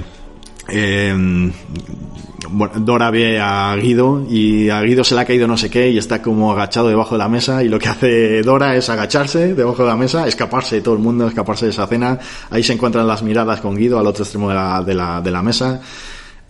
bueno, 2.50 2.74
Dora 2.80 3.12
ve 3.12 3.40
a 3.40 3.76
Guido 3.76 4.26
y 4.30 4.70
a 4.70 4.82
Guido 4.82 5.04
se 5.04 5.16
le 5.16 5.22
ha 5.22 5.26
caído 5.26 5.48
no 5.48 5.58
sé 5.58 5.70
qué 5.70 5.90
y 5.90 5.98
está 5.98 6.22
como 6.22 6.52
agachado 6.52 6.90
debajo 6.90 7.16
de 7.16 7.20
la 7.20 7.30
mesa 7.30 7.64
y 7.64 7.70
lo 7.70 7.80
que 7.80 7.90
hace 7.90 8.42
Dora 8.44 8.76
es 8.76 8.90
agacharse 8.90 9.54
debajo 9.54 9.84
de 9.84 9.90
la 9.90 9.98
mesa, 9.98 10.28
escaparse 10.28 10.78
de 10.78 10.82
todo 10.82 10.96
el 10.96 11.02
mundo, 11.02 11.28
escaparse 11.28 11.66
de 11.66 11.72
esa 11.72 11.88
cena. 11.88 12.20
Ahí 12.50 12.64
se 12.64 12.74
encuentran 12.74 13.08
las 13.08 13.24
miradas 13.24 13.62
con 13.62 13.76
Guido 13.76 14.00
al 14.00 14.08
otro 14.08 14.24
extremo 14.24 14.50
de 14.50 14.56
la, 14.56 15.22
de 15.22 15.32
la 15.32 15.42
mesa. 15.42 15.82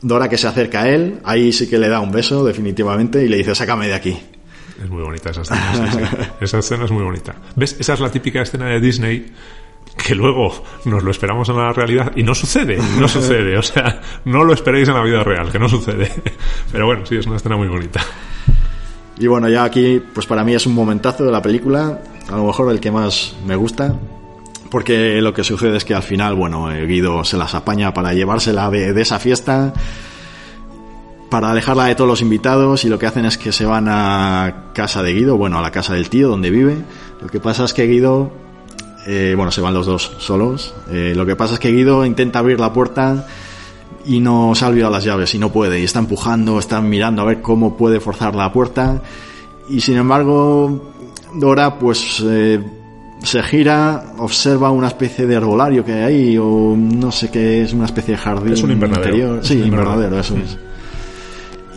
Dora 0.01 0.29
que 0.29 0.37
se 0.37 0.47
acerca 0.47 0.81
a 0.81 0.89
él, 0.89 1.19
ahí 1.23 1.51
sí 1.51 1.69
que 1.69 1.77
le 1.77 1.89
da 1.89 1.99
un 1.99 2.11
beso 2.11 2.45
definitivamente 2.45 3.23
y 3.23 3.27
le 3.27 3.37
dice, 3.37 3.55
sácame 3.55 3.87
de 3.87 3.93
aquí. 3.93 4.17
Es 4.81 4.89
muy 4.89 5.03
bonita 5.03 5.29
esa 5.29 5.41
escena. 5.41 5.73
sí, 5.73 5.97
sí. 5.97 6.17
Esa 6.41 6.59
escena 6.59 6.85
es 6.85 6.91
muy 6.91 7.03
bonita. 7.03 7.35
¿Ves? 7.55 7.77
Esa 7.79 7.93
es 7.93 7.99
la 7.99 8.11
típica 8.11 8.41
escena 8.41 8.67
de 8.67 8.79
Disney 8.79 9.31
que 9.95 10.15
luego 10.15 10.63
nos 10.85 11.03
lo 11.03 11.11
esperamos 11.11 11.47
en 11.49 11.57
la 11.57 11.71
realidad 11.71 12.11
y 12.15 12.23
no 12.23 12.35
sucede, 12.35 12.77
no 12.99 13.07
sucede. 13.07 13.57
O 13.57 13.61
sea, 13.61 14.01
no 14.25 14.43
lo 14.43 14.53
esperéis 14.53 14.87
en 14.89 14.95
la 14.95 15.03
vida 15.03 15.23
real, 15.23 15.51
que 15.51 15.59
no 15.59 15.69
sucede. 15.69 16.11
Pero 16.71 16.85
bueno, 16.85 17.05
sí, 17.05 17.15
es 17.15 17.25
una 17.25 17.37
escena 17.37 17.55
muy 17.55 17.67
bonita. 17.67 18.01
Y 19.17 19.27
bueno, 19.27 19.47
ya 19.47 19.63
aquí, 19.63 20.01
pues 20.13 20.25
para 20.25 20.43
mí 20.43 20.53
es 20.53 20.65
un 20.65 20.73
momentazo 20.73 21.23
de 21.23 21.31
la 21.31 21.41
película, 21.41 22.01
a 22.27 22.35
lo 22.35 22.45
mejor 22.45 22.69
el 22.71 22.81
que 22.81 22.91
más 22.91 23.35
me 23.45 23.55
gusta, 23.55 23.95
porque 24.75 25.21
lo 25.21 25.33
que 25.33 25.45
sucede 25.45 25.77
es 25.77 25.85
que 25.85 25.93
al 25.93 26.03
final, 26.03 26.35
bueno, 26.35 26.69
eh, 26.69 26.85
Guido 26.85 27.23
se 27.23 27.37
las 27.37 27.55
apaña 27.55 27.93
para 27.93 28.13
llevársela 28.13 28.69
de, 28.69 29.01
esa 29.01 29.19
fiesta, 29.19 29.71
para 31.29 31.51
alejarla 31.51 31.85
de 31.85 31.95
todos 31.95 32.09
los 32.09 32.21
invitados, 32.21 32.83
y 32.83 32.89
lo 32.89 32.99
que 32.99 33.05
hacen 33.05 33.23
es 33.23 33.37
que 33.37 33.53
se 33.53 33.65
van 33.65 33.87
a 33.87 34.71
casa 34.73 35.01
de 35.01 35.13
Guido, 35.13 35.37
bueno, 35.37 35.57
a 35.59 35.61
la 35.61 35.71
casa 35.71 35.93
del 35.93 36.09
tío 36.09 36.27
donde 36.27 36.49
vive. 36.49 36.75
Lo 37.21 37.29
que 37.29 37.39
pasa 37.39 37.63
es 37.63 37.73
que 37.73 37.87
Guido 37.87 38.33
eh, 39.07 39.33
bueno, 39.37 39.49
se 39.49 39.61
van 39.61 39.73
los 39.73 39.85
dos 39.85 40.11
solos. 40.17 40.73
Eh, 40.91 41.13
lo 41.15 41.25
que 41.25 41.37
pasa 41.37 41.53
es 41.53 41.61
que 41.61 41.71
Guido 41.71 42.05
intenta 42.05 42.39
abrir 42.39 42.59
la 42.59 42.73
puerta 42.73 43.27
y 44.05 44.19
no 44.19 44.55
se 44.55 44.65
ha 44.65 44.67
olvidado 44.67 44.91
las 44.91 45.05
llaves 45.05 45.33
y 45.35 45.39
no 45.39 45.53
puede. 45.53 45.79
Y 45.79 45.85
está 45.85 45.99
empujando, 45.99 46.59
está 46.59 46.81
mirando 46.81 47.21
a 47.21 47.25
ver 47.25 47.41
cómo 47.41 47.77
puede 47.77 48.01
forzar 48.01 48.35
la 48.35 48.51
puerta. 48.51 49.01
Y 49.69 49.79
sin 49.79 49.95
embargo, 49.95 50.91
Dora 51.33 51.79
pues 51.79 52.21
se 53.23 53.41
gira, 53.43 54.03
observa 54.17 54.69
una 54.71 54.87
especie 54.87 55.25
de 55.25 55.35
herbolario 55.35 55.83
que 55.83 55.93
hay 55.93 56.01
ahí, 56.03 56.37
o 56.37 56.75
no 56.77 57.11
sé 57.11 57.29
qué 57.31 57.61
es, 57.63 57.73
una 57.73 57.85
especie 57.85 58.13
de 58.15 58.17
jardín 58.21 58.53
Es 58.53 58.63
un 58.63 58.71
invernadero. 58.71 59.09
interior. 59.15 59.39
Sí, 59.45 59.53
invernadero. 59.55 59.93
invernadero, 60.17 60.19
eso 60.19 60.37
es. 60.37 60.57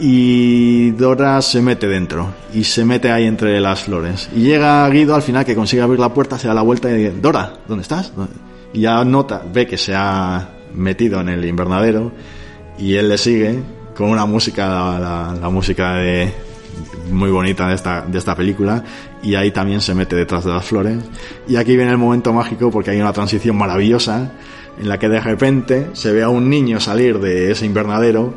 Y 0.01 0.91
Dora 0.93 1.43
se 1.43 1.61
mete 1.61 1.89
dentro 1.89 2.33
y 2.55 2.63
se 2.65 2.85
mete 2.85 3.11
ahí 3.11 3.25
entre 3.25 3.59
las 3.61 3.83
flores. 3.85 4.29
Y 4.35 4.41
llega 4.43 4.89
Guido 4.91 5.15
al 5.15 5.23
final 5.23 5.45
que 5.45 5.57
consigue 5.57 5.83
abrir 5.83 5.99
la 5.99 6.15
puerta, 6.15 6.39
se 6.39 6.47
da 6.47 6.55
la 6.55 6.63
vuelta 6.63 6.89
y 6.91 6.95
dice, 6.95 7.15
Dora, 7.21 7.55
¿dónde 7.67 7.83
estás? 7.83 8.13
Y 8.73 8.83
ya 8.83 9.05
nota, 9.05 9.43
ve 9.53 9.67
que 9.67 9.77
se 9.77 9.95
ha 9.97 10.51
metido 10.75 11.21
en 11.21 11.31
el 11.31 11.45
invernadero 11.45 12.13
y 12.79 12.95
él 12.95 13.09
le 13.09 13.19
sigue 13.19 13.59
con 13.97 14.11
una 14.11 14.25
música, 14.25 14.69
la, 14.69 14.99
la- 15.01 15.35
la 15.41 15.49
música 15.51 15.95
de, 15.95 16.33
muy 17.11 17.31
bonita 17.31 17.69
de 17.69 17.75
esta, 17.75 18.03
de 18.03 18.19
esta 18.19 18.35
película 18.35 18.83
y 19.23 19.35
ahí 19.35 19.51
también 19.51 19.81
se 19.81 19.95
mete 19.95 20.17
detrás 20.17 20.45
de 20.45 20.53
las 20.53 20.65
flores. 20.65 20.99
Y 21.47 21.57
aquí 21.57 21.77
viene 21.77 21.91
el 21.91 21.99
momento 21.99 22.33
mágico 22.33 22.71
porque 22.71 22.91
hay 22.91 23.01
una 23.01 23.13
transición 23.13 23.57
maravillosa 23.57 24.33
en 24.81 24.89
la 24.89 24.99
que 24.99 25.09
de 25.09 25.21
repente 25.21 25.89
se 25.93 26.13
ve 26.13 26.23
a 26.23 26.29
un 26.29 26.49
niño 26.49 26.81
salir 26.81 27.19
de 27.19 27.51
ese 27.51 27.67
invernadero 27.67 28.35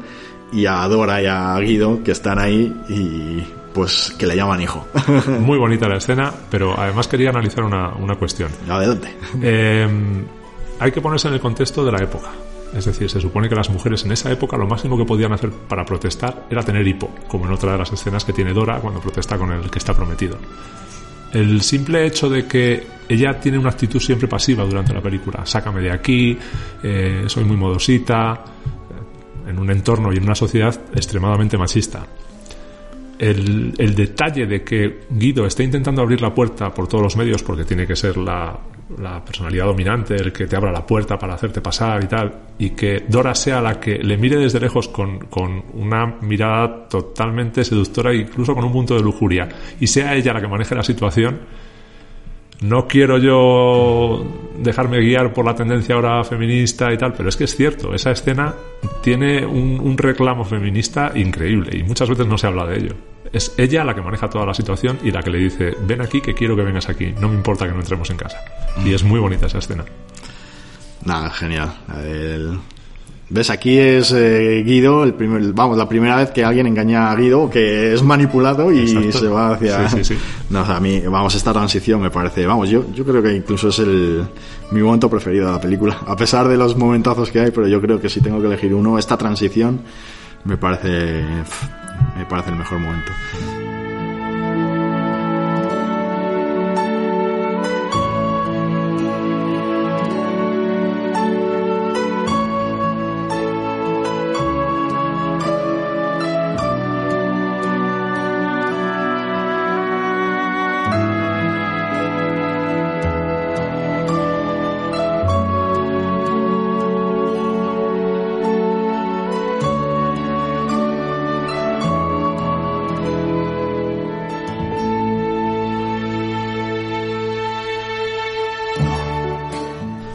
y 0.51 0.65
a 0.65 0.87
Dora 0.87 1.21
y 1.21 1.27
a 1.27 1.57
Guido 1.59 2.03
que 2.03 2.11
están 2.11 2.39
ahí 2.39 2.73
y 2.89 3.43
pues 3.73 4.13
que 4.17 4.27
le 4.27 4.35
llaman 4.35 4.61
hijo. 4.61 4.85
Muy 5.39 5.57
bonita 5.57 5.87
la 5.87 5.97
escena, 5.97 6.31
pero 6.49 6.77
además 6.77 7.07
quería 7.07 7.29
analizar 7.29 7.63
una, 7.63 7.93
una 7.93 8.15
cuestión. 8.15 8.49
Adelante. 8.69 9.15
Eh, 9.41 9.87
hay 10.79 10.91
que 10.91 10.99
ponerse 10.99 11.27
en 11.27 11.35
el 11.35 11.39
contexto 11.39 11.85
de 11.85 11.91
la 11.91 11.99
época. 12.03 12.29
Es 12.73 12.85
decir, 12.85 13.09
se 13.09 13.19
supone 13.19 13.49
que 13.49 13.55
las 13.55 13.69
mujeres 13.69 14.05
en 14.05 14.13
esa 14.13 14.31
época 14.31 14.57
lo 14.57 14.65
máximo 14.65 14.97
que 14.97 15.05
podían 15.05 15.33
hacer 15.33 15.51
para 15.51 15.85
protestar 15.85 16.47
era 16.49 16.63
tener 16.63 16.87
hipo, 16.87 17.09
como 17.27 17.45
en 17.45 17.51
otra 17.51 17.73
de 17.73 17.77
las 17.77 17.91
escenas 17.91 18.23
que 18.23 18.33
tiene 18.33 18.53
Dora 18.53 18.79
cuando 18.79 19.01
protesta 19.01 19.37
con 19.37 19.51
el 19.51 19.69
que 19.69 19.79
está 19.79 19.93
prometido. 19.93 20.37
El 21.33 21.61
simple 21.61 22.05
hecho 22.05 22.29
de 22.29 22.45
que 22.45 22.85
ella 23.07 23.39
tiene 23.39 23.57
una 23.57 23.69
actitud 23.69 23.99
siempre 23.99 24.27
pasiva 24.27 24.63
durante 24.65 24.93
la 24.93 25.01
película, 25.01 25.45
sácame 25.45 25.81
de 25.81 25.91
aquí, 25.91 26.37
eh, 26.83 27.23
soy 27.27 27.43
muy 27.43 27.57
modosita, 27.57 28.43
en 29.47 29.59
un 29.59 29.69
entorno 29.69 30.11
y 30.13 30.17
en 30.17 30.23
una 30.23 30.35
sociedad 30.35 30.73
extremadamente 30.93 31.57
machista. 31.57 32.05
El, 33.21 33.93
detalle 33.95 34.47
de 34.47 34.63
que 34.63 35.01
Guido 35.11 35.45
esté 35.45 35.63
intentando 35.63 36.01
abrir 36.01 36.19
la 36.21 36.33
puerta 36.33 36.73
por 36.73 36.87
todos 36.87 37.03
los 37.03 37.15
medios, 37.15 37.43
porque 37.43 37.65
tiene 37.65 37.85
que 37.85 37.95
ser 37.95 38.17
la, 38.17 38.59
personalidad 39.23 39.65
dominante 39.65 40.15
el 40.15 40.33
que 40.33 40.47
te 40.47 40.55
abra 40.55 40.71
la 40.71 40.83
puerta 40.83 41.19
para 41.19 41.35
hacerte 41.35 41.61
pasar 41.61 42.03
y 42.03 42.07
tal, 42.07 42.33
y 42.57 42.71
que 42.71 43.03
Dora 43.07 43.35
sea 43.35 43.61
la 43.61 43.79
que 43.79 43.99
le 43.99 44.17
mire 44.17 44.37
desde 44.37 44.59
lejos 44.59 44.87
con, 44.87 45.19
con 45.27 45.65
una 45.73 46.17
mirada 46.21 46.87
totalmente 46.89 47.63
seductora, 47.63 48.11
incluso 48.11 48.55
con 48.55 48.63
un 48.63 48.71
punto 48.71 48.95
de 48.95 49.01
lujuria, 49.01 49.47
y 49.79 49.85
sea 49.85 50.15
ella 50.15 50.33
la 50.33 50.41
que 50.41 50.47
maneje 50.47 50.73
la 50.73 50.83
situación, 50.83 51.41
no 52.61 52.87
quiero 52.87 53.19
yo 53.19 54.25
dejarme 54.57 54.99
guiar 54.99 55.31
por 55.31 55.45
la 55.45 55.53
tendencia 55.53 55.93
ahora 55.93 56.23
feminista 56.23 56.91
y 56.91 56.97
tal, 56.97 57.13
pero 57.13 57.29
es 57.29 57.37
que 57.37 57.43
es 57.43 57.55
cierto, 57.55 57.93
esa 57.93 58.09
escena 58.09 58.55
tiene 59.03 59.45
un, 59.45 59.79
un 59.79 59.95
reclamo 59.95 60.43
feminista 60.43 61.11
increíble 61.13 61.77
y 61.77 61.83
muchas 61.83 62.09
veces 62.09 62.25
no 62.25 62.39
se 62.39 62.47
habla 62.47 62.65
de 62.65 62.77
ello. 62.77 63.10
Es 63.33 63.53
ella 63.57 63.83
la 63.85 63.95
que 63.95 64.01
maneja 64.01 64.29
toda 64.29 64.45
la 64.45 64.53
situación 64.53 64.99
y 65.03 65.11
la 65.11 65.21
que 65.23 65.29
le 65.29 65.37
dice, 65.37 65.73
ven 65.87 66.01
aquí 66.01 66.19
que 66.21 66.33
quiero 66.33 66.55
que 66.55 66.63
vengas 66.63 66.89
aquí, 66.89 67.13
no 67.19 67.29
me 67.29 67.35
importa 67.35 67.65
que 67.65 67.71
no 67.73 67.79
entremos 67.79 68.09
en 68.09 68.17
casa. 68.17 68.37
Y 68.83 68.93
es 68.93 69.03
muy 69.03 69.19
bonita 69.19 69.45
esa 69.45 69.59
escena. 69.59 69.85
Nada, 71.05 71.29
genial. 71.29 71.73
El- 72.05 72.59
¿Ves? 73.33 73.49
Aquí 73.49 73.77
es 73.79 74.11
eh, 74.11 74.61
Guido, 74.65 75.05
el 75.05 75.13
primer, 75.13 75.53
vamos, 75.53 75.77
la 75.77 75.87
primera 75.87 76.17
vez 76.17 76.31
que 76.31 76.43
alguien 76.43 76.67
engaña 76.67 77.09
a 77.09 77.15
Guido, 77.15 77.49
que 77.49 77.93
es 77.93 78.03
manipulado 78.03 78.73
y 78.73 78.79
Exacto. 78.81 79.19
se 79.19 79.27
va 79.29 79.53
hacia... 79.53 79.87
Sí, 79.87 80.03
sí, 80.03 80.15
sí. 80.15 80.21
No, 80.49 80.63
o 80.63 80.65
sea, 80.65 80.75
a 80.75 80.79
mí, 80.81 80.99
vamos, 80.99 81.33
esta 81.33 81.53
transición 81.53 82.01
me 82.01 82.09
parece, 82.11 82.45
vamos, 82.45 82.69
yo, 82.69 82.83
yo 82.93 83.05
creo 83.05 83.23
que 83.23 83.33
incluso 83.33 83.69
es 83.69 83.79
el, 83.79 84.25
mi 84.71 84.81
momento 84.81 85.09
preferido 85.09 85.45
de 85.45 85.53
la 85.53 85.61
película. 85.61 85.97
A 86.05 86.17
pesar 86.17 86.49
de 86.49 86.57
los 86.57 86.75
momentazos 86.75 87.31
que 87.31 87.39
hay, 87.39 87.51
pero 87.51 87.69
yo 87.69 87.79
creo 87.79 88.01
que 88.01 88.09
si 88.09 88.19
tengo 88.19 88.41
que 88.41 88.47
elegir 88.47 88.73
uno, 88.73 88.99
esta 88.99 89.15
transición 89.15 89.79
me 90.43 90.57
parece, 90.57 91.23
me 92.15 92.25
parece 92.25 92.49
el 92.49 92.55
mejor 92.57 92.79
momento. 92.79 93.11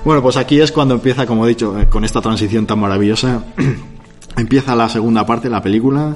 Bueno, 0.07 0.23
pues 0.23 0.37
aquí 0.37 0.61
es 0.61 0.71
cuando 0.71 0.95
empieza, 0.95 1.27
como 1.27 1.45
he 1.45 1.49
dicho, 1.49 1.77
eh, 1.77 1.89
con 1.91 2.05
esta 2.05 2.21
transición 2.21 2.65
tan 2.65 2.79
maravillosa, 2.79 3.43
empieza 4.37 4.77
la 4.77 4.89
segunda 4.89 5.27
parte 5.27 5.49
de 5.49 5.51
la 5.51 5.61
película. 5.61 6.15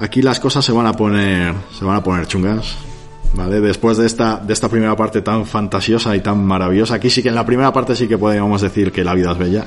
Aquí 0.00 0.20
las 0.20 0.40
cosas 0.40 0.64
se 0.64 0.72
van 0.72 0.88
a 0.88 0.92
poner, 0.92 1.54
se 1.78 1.84
van 1.84 1.94
a 1.94 2.02
poner 2.02 2.26
chungas, 2.26 2.74
¿vale? 3.34 3.60
Después 3.60 3.98
de 3.98 4.06
esta, 4.06 4.38
de 4.38 4.52
esta 4.52 4.68
primera 4.68 4.96
parte 4.96 5.22
tan 5.22 5.46
fantasiosa 5.46 6.16
y 6.16 6.22
tan 6.22 6.44
maravillosa, 6.44 6.96
aquí 6.96 7.08
sí 7.08 7.22
que 7.22 7.28
en 7.28 7.36
la 7.36 7.46
primera 7.46 7.72
parte 7.72 7.94
sí 7.94 8.08
que 8.08 8.18
podríamos 8.18 8.60
decir 8.60 8.90
que 8.90 9.04
la 9.04 9.14
vida 9.14 9.30
es 9.30 9.38
bella. 9.38 9.64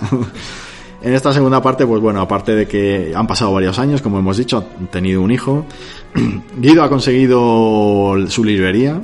en 1.01 1.13
esta 1.13 1.31
segunda 1.31 1.61
parte, 1.61 1.87
pues 1.87 2.01
bueno, 2.01 2.19
aparte 2.19 2.53
de 2.53 2.67
que 2.67 3.13
han 3.15 3.27
pasado 3.27 3.53
varios 3.53 3.79
años, 3.79 4.01
como 4.01 4.19
hemos 4.19 4.35
dicho, 4.35 4.57
han 4.77 4.87
tenido 4.87 5.21
un 5.21 5.31
hijo. 5.31 5.65
Guido 6.57 6.83
ha 6.83 6.89
conseguido 6.89 8.13
su 8.27 8.43
librería, 8.43 9.01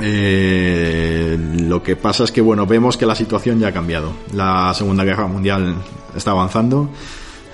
eh, 0.00 1.38
lo 1.60 1.82
que 1.82 1.96
pasa 1.96 2.24
es 2.24 2.32
que, 2.32 2.40
bueno, 2.40 2.66
vemos 2.66 2.96
que 2.96 3.06
la 3.06 3.14
situación 3.14 3.58
ya 3.58 3.68
ha 3.68 3.72
cambiado. 3.72 4.12
La 4.34 4.72
Segunda 4.74 5.04
Guerra 5.04 5.26
Mundial 5.26 5.76
está 6.14 6.32
avanzando. 6.32 6.90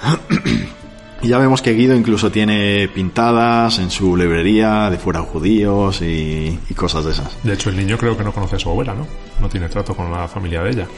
y 1.23 1.29
ya 1.29 1.39
vemos 1.39 1.63
que 1.63 1.73
Guido 1.73 1.95
incluso 1.95 2.31
tiene 2.31 2.89
pintadas 2.89 3.79
en 3.79 3.91
su 3.91 4.17
librería 4.17 4.91
de 4.91 4.99
fuera 4.99 5.21
judíos 5.21 6.03
y, 6.03 6.59
y 6.69 6.75
cosas 6.75 7.05
de 7.05 7.13
esas. 7.13 7.43
De 7.45 7.53
hecho, 7.53 7.71
el 7.71 7.77
niño 7.77 7.97
creo 7.97 8.17
que 8.17 8.25
no 8.25 8.33
conoce 8.33 8.57
a 8.57 8.59
su 8.59 8.71
abuela, 8.71 8.95
¿no? 8.95 9.07
No 9.41 9.49
tiene 9.49 9.69
trato 9.69 9.95
con 9.95 10.11
la 10.11 10.27
familia 10.27 10.63
de 10.63 10.71
ella. 10.71 10.89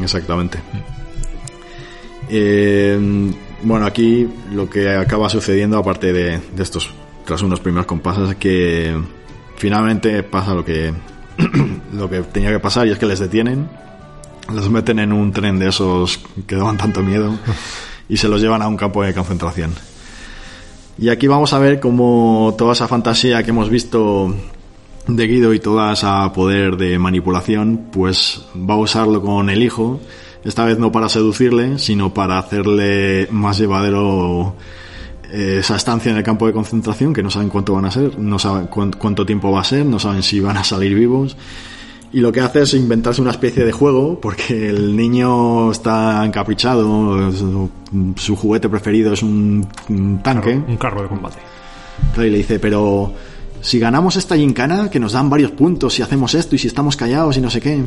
Exactamente. 0.00 0.58
Eh, 2.28 3.32
bueno, 3.62 3.86
aquí 3.86 4.28
lo 4.52 4.70
que 4.70 4.94
acaba 4.94 5.28
sucediendo, 5.28 5.78
aparte 5.78 6.12
de, 6.12 6.38
de 6.38 6.62
estos, 6.62 6.90
tras 7.24 7.42
unos 7.42 7.60
primeros 7.60 7.86
compases, 7.86 8.30
es 8.30 8.36
que 8.36 8.94
finalmente 9.56 10.22
pasa 10.22 10.54
lo 10.54 10.64
que, 10.64 10.92
lo 11.92 12.08
que 12.08 12.20
tenía 12.22 12.50
que 12.50 12.60
pasar 12.60 12.86
y 12.86 12.90
es 12.90 12.98
que 12.98 13.06
les 13.06 13.18
detienen, 13.18 13.68
los 14.52 14.70
meten 14.70 14.98
en 14.98 15.12
un 15.12 15.32
tren 15.32 15.58
de 15.58 15.68
esos 15.68 16.20
que 16.46 16.56
daban 16.56 16.76
tanto 16.76 17.02
miedo 17.02 17.38
y 18.08 18.16
se 18.16 18.28
los 18.28 18.40
llevan 18.40 18.62
a 18.62 18.68
un 18.68 18.76
campo 18.76 19.02
de 19.02 19.14
concentración. 19.14 19.72
Y 20.96 21.08
aquí 21.08 21.26
vamos 21.26 21.52
a 21.52 21.58
ver 21.58 21.80
cómo 21.80 22.54
toda 22.56 22.72
esa 22.72 22.86
fantasía 22.86 23.42
que 23.42 23.50
hemos 23.50 23.68
visto 23.68 24.32
de 25.06 25.26
Guido 25.26 25.52
y 25.52 25.60
toda 25.60 25.92
esa 25.92 26.32
poder 26.32 26.76
de 26.76 26.98
manipulación, 26.98 27.88
pues 27.92 28.42
va 28.56 28.74
a 28.74 28.78
usarlo 28.78 29.20
con 29.20 29.50
el 29.50 29.62
hijo, 29.62 30.00
esta 30.44 30.64
vez 30.64 30.78
no 30.78 30.92
para 30.92 31.08
seducirle, 31.08 31.78
sino 31.78 32.14
para 32.14 32.38
hacerle 32.38 33.28
más 33.30 33.58
llevadero 33.58 34.54
esa 35.34 35.76
estancia 35.76 36.10
en 36.10 36.16
el 36.18 36.22
campo 36.22 36.46
de 36.46 36.52
concentración, 36.52 37.12
que 37.12 37.22
no 37.22 37.30
saben 37.30 37.48
cuánto 37.48 37.74
van 37.74 37.84
a 37.86 37.90
ser, 37.90 38.18
no 38.18 38.38
saben 38.38 38.66
cuán- 38.68 38.92
cuánto 38.98 39.24
tiempo 39.26 39.50
va 39.50 39.60
a 39.60 39.64
ser, 39.64 39.84
no 39.84 39.98
saben 39.98 40.22
si 40.22 40.40
van 40.40 40.56
a 40.56 40.64
salir 40.64 40.94
vivos. 40.94 41.36
Y 42.12 42.20
lo 42.20 42.30
que 42.30 42.40
hace 42.40 42.62
es 42.62 42.74
inventarse 42.74 43.20
una 43.20 43.32
especie 43.32 43.64
de 43.64 43.72
juego, 43.72 44.20
porque 44.20 44.68
el 44.68 44.96
niño 44.96 45.72
está 45.72 46.24
encaprichado, 46.24 47.32
su, 47.32 47.68
su 48.14 48.36
juguete 48.36 48.68
preferido 48.68 49.12
es 49.12 49.22
un, 49.24 49.66
un 49.88 50.22
tanque. 50.22 50.54
Un 50.68 50.76
carro 50.76 51.02
de 51.02 51.08
combate. 51.08 51.38
Claro, 52.12 52.28
y 52.28 52.30
le 52.30 52.36
dice, 52.38 52.60
pero 52.60 53.12
si 53.60 53.80
ganamos 53.80 54.14
esta 54.14 54.36
gincana, 54.36 54.88
que 54.90 55.00
nos 55.00 55.12
dan 55.12 55.28
varios 55.28 55.50
puntos, 55.50 55.94
si 55.94 56.02
hacemos 56.02 56.34
esto 56.34 56.54
y 56.54 56.58
si 56.58 56.68
estamos 56.68 56.96
callados 56.96 57.36
y 57.36 57.40
no 57.40 57.50
sé 57.50 57.60
qué, 57.60 57.82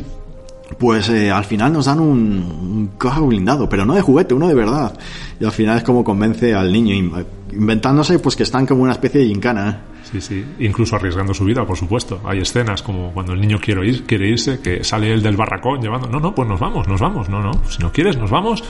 pues 0.78 1.10
eh, 1.10 1.32
al 1.32 1.46
final 1.46 1.72
nos 1.74 1.86
dan 1.86 2.00
un, 2.00 2.10
un 2.18 2.92
carro 2.98 3.28
blindado, 3.28 3.70
pero 3.70 3.86
no 3.86 3.94
de 3.96 4.02
juguete, 4.02 4.34
uno 4.34 4.48
de 4.48 4.54
verdad. 4.54 4.98
Y 5.40 5.46
al 5.46 5.52
final 5.52 5.78
es 5.78 5.84
como 5.84 6.04
convence 6.04 6.54
al 6.54 6.72
niño, 6.72 6.94
in- 6.94 7.12
inventándose 7.54 8.20
pues 8.20 8.36
que 8.36 8.44
están 8.44 8.66
como 8.66 8.84
una 8.84 8.92
especie 8.92 9.22
de 9.22 9.28
gincana. 9.28 9.82
Sí, 10.12 10.22
sí, 10.22 10.46
incluso 10.60 10.96
arriesgando 10.96 11.34
su 11.34 11.44
vida, 11.44 11.66
por 11.66 11.76
supuesto. 11.78 12.22
Hay 12.26 12.40
escenas 12.40 12.82
como 12.82 13.12
cuando 13.14 13.34
el 13.34 13.42
niño 13.42 13.60
quiere, 13.60 13.86
ir, 13.88 14.06
quiere 14.06 14.30
irse, 14.30 14.60
que 14.62 14.84
sale 14.84 15.14
él 15.14 15.22
del 15.22 15.36
barracón 15.36 15.82
llevando, 15.82 16.08
no, 16.08 16.20
no, 16.20 16.34
pues 16.34 16.48
nos 16.48 16.60
vamos, 16.60 16.88
nos 16.88 17.02
vamos, 17.02 17.28
no, 17.28 17.42
no, 17.42 17.52
si 17.70 17.80
no 17.82 17.92
quieres, 17.92 18.18
nos 18.18 18.30
vamos, 18.32 18.64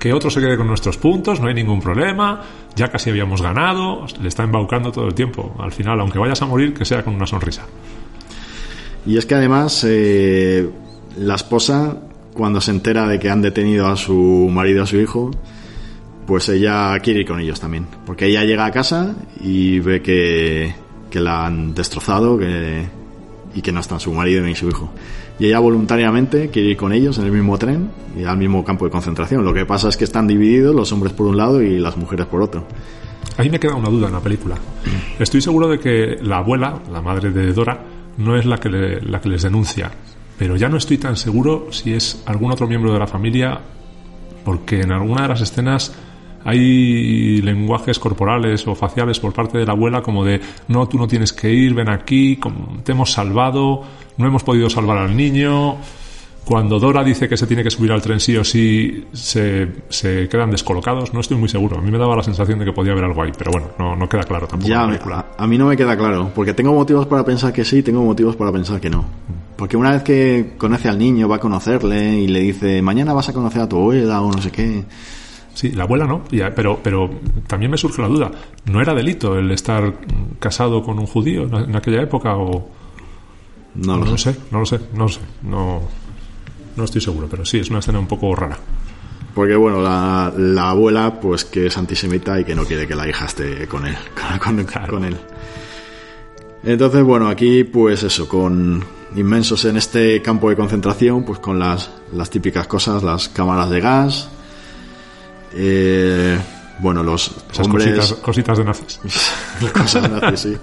que 0.00 0.12
otro 0.12 0.28
se 0.28 0.40
quede 0.40 0.56
con 0.56 0.66
nuestros 0.66 0.96
puntos, 0.98 1.40
no 1.40 1.46
hay 1.46 1.54
ningún 1.54 1.80
problema, 1.80 2.40
ya 2.74 2.88
casi 2.88 3.10
habíamos 3.10 3.42
ganado, 3.42 4.06
le 4.20 4.26
está 4.28 4.42
embaucando 4.42 4.90
todo 4.90 5.06
el 5.06 5.14
tiempo. 5.14 5.54
Al 5.60 5.70
final, 5.70 6.00
aunque 6.00 6.18
vayas 6.18 6.42
a 6.42 6.46
morir, 6.46 6.74
que 6.74 6.84
sea 6.84 7.04
con 7.04 7.14
una 7.14 7.26
sonrisa. 7.26 7.62
Y 9.06 9.16
es 9.18 9.24
que 9.24 9.36
además 9.36 9.84
eh, 9.88 10.68
la 11.18 11.34
esposa, 11.34 11.96
cuando 12.34 12.60
se 12.60 12.70
entera 12.70 13.06
de 13.06 13.18
que 13.18 13.30
han 13.30 13.42
detenido 13.42 13.86
a 13.86 13.96
su 13.96 14.48
marido 14.52 14.82
a 14.82 14.86
su 14.86 14.96
hijo, 14.98 15.30
pues 16.26 16.48
ella 16.48 16.98
quiere 17.00 17.20
ir 17.20 17.26
con 17.26 17.40
ellos 17.40 17.60
también. 17.60 17.86
Porque 18.04 18.26
ella 18.26 18.44
llega 18.44 18.66
a 18.66 18.70
casa 18.70 19.14
y 19.40 19.78
ve 19.80 20.02
que, 20.02 20.74
que 21.10 21.20
la 21.20 21.46
han 21.46 21.74
destrozado 21.74 22.36
que, 22.38 22.84
y 23.54 23.62
que 23.62 23.72
no 23.72 23.80
están 23.80 24.00
su 24.00 24.12
marido 24.12 24.44
ni 24.44 24.54
su 24.54 24.68
hijo. 24.68 24.90
Y 25.38 25.46
ella 25.46 25.58
voluntariamente 25.58 26.48
quiere 26.48 26.70
ir 26.70 26.76
con 26.76 26.92
ellos 26.92 27.18
en 27.18 27.26
el 27.26 27.32
mismo 27.32 27.58
tren 27.58 27.90
y 28.18 28.24
al 28.24 28.38
mismo 28.38 28.64
campo 28.64 28.86
de 28.86 28.90
concentración. 28.90 29.44
Lo 29.44 29.52
que 29.54 29.66
pasa 29.66 29.88
es 29.88 29.96
que 29.96 30.04
están 30.04 30.26
divididos 30.26 30.74
los 30.74 30.90
hombres 30.92 31.12
por 31.12 31.26
un 31.26 31.36
lado 31.36 31.62
y 31.62 31.78
las 31.78 31.96
mujeres 31.96 32.26
por 32.26 32.42
otro. 32.42 32.66
A 33.38 33.42
me 33.42 33.60
queda 33.60 33.74
una 33.74 33.90
duda 33.90 34.06
en 34.06 34.14
la 34.14 34.20
película. 34.20 34.56
Estoy 35.18 35.42
seguro 35.42 35.68
de 35.68 35.78
que 35.78 36.16
la 36.22 36.38
abuela, 36.38 36.80
la 36.90 37.02
madre 37.02 37.30
de 37.30 37.52
Dora, 37.52 37.82
no 38.16 38.34
es 38.36 38.46
la 38.46 38.56
que, 38.58 38.70
le- 38.70 39.00
la 39.02 39.20
que 39.20 39.28
les 39.28 39.42
denuncia. 39.42 39.90
Pero 40.38 40.56
ya 40.56 40.68
no 40.68 40.76
estoy 40.76 40.98
tan 40.98 41.16
seguro 41.16 41.68
si 41.70 41.94
es 41.94 42.22
algún 42.26 42.52
otro 42.52 42.66
miembro 42.66 42.92
de 42.92 42.98
la 42.98 43.06
familia, 43.06 43.60
porque 44.44 44.80
en 44.80 44.92
alguna 44.92 45.22
de 45.22 45.28
las 45.28 45.40
escenas 45.40 45.94
hay 46.44 47.42
lenguajes 47.42 47.98
corporales 47.98 48.66
o 48.68 48.74
faciales 48.76 49.18
por 49.18 49.32
parte 49.32 49.58
de 49.58 49.66
la 49.66 49.72
abuela 49.72 50.02
como 50.02 50.24
de 50.24 50.40
no, 50.68 50.86
tú 50.88 50.96
no 50.96 51.08
tienes 51.08 51.32
que 51.32 51.50
ir, 51.50 51.74
ven 51.74 51.88
aquí, 51.88 52.38
te 52.84 52.92
hemos 52.92 53.10
salvado, 53.10 53.82
no 54.16 54.26
hemos 54.26 54.44
podido 54.44 54.70
salvar 54.70 54.98
al 54.98 55.16
niño. 55.16 55.76
Cuando 56.46 56.78
Dora 56.78 57.02
dice 57.02 57.28
que 57.28 57.36
se 57.36 57.44
tiene 57.48 57.64
que 57.64 57.72
subir 57.72 57.90
al 57.90 58.00
tren 58.00 58.20
sí 58.20 58.36
o 58.36 58.44
sí, 58.44 59.04
se, 59.12 59.68
se 59.88 60.28
quedan 60.28 60.48
descolocados. 60.52 61.12
No 61.12 61.18
estoy 61.18 61.36
muy 61.36 61.48
seguro. 61.48 61.76
A 61.76 61.82
mí 61.82 61.90
me 61.90 61.98
daba 61.98 62.14
la 62.14 62.22
sensación 62.22 62.60
de 62.60 62.64
que 62.64 62.72
podía 62.72 62.92
haber 62.92 63.02
algo 63.02 63.20
ahí, 63.20 63.32
pero 63.36 63.50
bueno, 63.50 63.66
no, 63.80 63.96
no 63.96 64.08
queda 64.08 64.22
claro 64.22 64.46
tampoco 64.46 64.68
Ya, 64.70 64.82
a, 64.84 65.26
a 65.36 65.46
mí 65.48 65.58
no 65.58 65.66
me 65.66 65.76
queda 65.76 65.96
claro, 65.96 66.30
porque 66.32 66.54
tengo 66.54 66.72
motivos 66.72 67.04
para 67.06 67.24
pensar 67.24 67.52
que 67.52 67.64
sí, 67.64 67.82
tengo 67.82 68.04
motivos 68.04 68.36
para 68.36 68.52
pensar 68.52 68.80
que 68.80 68.88
no. 68.88 69.04
Porque 69.56 69.76
una 69.76 69.90
vez 69.90 70.04
que 70.04 70.52
conoce 70.56 70.88
al 70.88 71.00
niño, 71.00 71.28
va 71.28 71.36
a 71.36 71.40
conocerle 71.40 72.20
y 72.20 72.28
le 72.28 72.38
dice, 72.38 72.80
mañana 72.80 73.12
vas 73.12 73.28
a 73.28 73.32
conocer 73.32 73.62
a 73.62 73.68
tu 73.68 73.78
abuela 73.78 74.20
o 74.20 74.30
no 74.30 74.40
sé 74.40 74.52
qué. 74.52 74.84
Sí, 75.52 75.72
la 75.72 75.82
abuela 75.82 76.06
no, 76.06 76.22
pero, 76.54 76.78
pero 76.80 77.10
también 77.48 77.72
me 77.72 77.76
surge 77.76 78.02
la 78.02 78.08
duda. 78.08 78.30
¿No 78.66 78.80
era 78.80 78.94
delito 78.94 79.36
el 79.36 79.50
estar 79.50 79.94
casado 80.38 80.80
con 80.84 81.00
un 81.00 81.06
judío 81.06 81.42
en 81.58 81.74
aquella 81.74 82.02
época 82.02 82.36
o...? 82.36 82.68
No 83.74 83.96
lo 83.96 84.16
sé. 84.16 84.32
sé, 84.32 84.40
no 84.52 84.60
lo 84.60 84.66
sé, 84.66 84.78
no 84.94 85.04
lo 85.04 85.08
sé. 85.08 85.20
No, 85.42 85.80
no 86.76 86.84
estoy 86.84 87.00
seguro, 87.00 87.26
pero 87.30 87.44
sí, 87.44 87.58
es 87.58 87.70
una 87.70 87.78
escena 87.80 87.98
un 87.98 88.06
poco 88.06 88.34
rara. 88.34 88.58
Porque 89.34 89.54
bueno, 89.56 89.82
la, 89.82 90.32
la 90.36 90.70
abuela 90.70 91.20
pues 91.20 91.44
que 91.44 91.66
es 91.66 91.76
antisemita 91.76 92.40
y 92.40 92.44
que 92.44 92.54
no 92.54 92.64
quiere 92.64 92.86
que 92.86 92.94
la 92.94 93.06
hija 93.08 93.26
esté 93.26 93.66
con 93.66 93.86
él. 93.86 93.96
Con, 94.42 94.56
con- 94.56 94.64
Claro. 94.64 94.94
con 94.94 95.04
él. 95.04 95.16
Entonces, 96.64 97.02
bueno, 97.04 97.28
aquí 97.28 97.64
pues 97.64 98.02
eso, 98.02 98.26
con 98.28 98.82
inmensos 99.14 99.64
en 99.66 99.76
este 99.76 100.20
campo 100.22 100.48
de 100.50 100.56
concentración, 100.56 101.24
pues 101.24 101.38
con 101.38 101.58
las, 101.58 101.90
las 102.12 102.28
típicas 102.30 102.66
cosas, 102.66 103.02
las 103.02 103.28
cámaras 103.28 103.70
de 103.70 103.80
gas. 103.80 104.28
eh, 105.54 106.38
bueno, 106.78 107.02
los 107.02 107.30
Esas 107.52 107.66
hombres... 107.66 107.86
cositas, 107.96 108.12
cositas 108.20 108.58
de 108.58 108.64
nazis. 108.64 109.00
Cosas 109.72 110.10
nazis, 110.10 110.40
sí. 110.40 110.56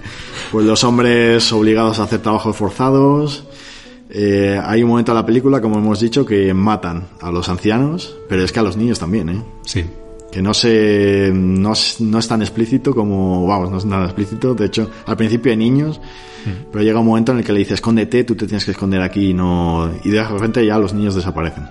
Pues 0.52 0.64
los 0.66 0.84
hombres 0.84 1.52
obligados 1.52 1.98
a 2.00 2.04
hacer 2.04 2.22
trabajos 2.22 2.56
forzados. 2.56 3.44
Eh, 4.16 4.62
hay 4.64 4.84
un 4.84 4.90
momento 4.90 5.12
en 5.12 5.16
la 5.16 5.26
película, 5.26 5.60
como 5.60 5.80
hemos 5.80 6.00
dicho, 6.00 6.24
que 6.26 6.54
matan 6.54 7.08
a 7.20 7.32
los 7.32 7.50
ancianos, 7.50 8.16
pero 8.30 8.44
es 8.44 8.52
que 8.52 8.60
a 8.60 8.64
los 8.64 8.78
niños 8.78 9.00
también, 9.00 9.30
¿eh? 9.30 9.42
Sí, 9.66 9.84
Que 10.32 10.42
no 10.42 10.54
se, 10.54 11.32
no, 11.34 11.74
es- 11.74 12.00
no 12.02 12.18
es 12.20 12.28
tan 12.28 12.42
explícito 12.42 12.94
como, 12.96 13.46
vamos, 13.48 13.70
no 13.72 13.78
es 13.78 13.86
nada 13.86 14.06
explícito. 14.06 14.54
De 14.56 14.66
hecho, 14.66 14.90
al 15.06 15.16
principio 15.18 15.52
hay 15.52 15.58
niños, 15.58 16.00
pero 16.72 16.84
llega 16.84 17.00
un 17.00 17.06
momento 17.08 17.32
en 17.32 17.38
el 17.40 17.44
que 17.44 17.54
le 17.54 17.60
dice, 17.60 17.74
escóndete, 17.76 18.24
tú 18.24 18.36
te 18.36 18.46
tienes 18.48 18.66
que 18.66 18.72
esconder 18.72 19.02
aquí 19.02 19.30
y 19.30 19.34
no, 19.34 19.90
y 20.04 20.10
de 20.10 20.24
repente 20.24 20.66
ya 20.66 20.78
los 20.80 20.94
niños 20.94 21.14
desaparecen. 21.16 21.66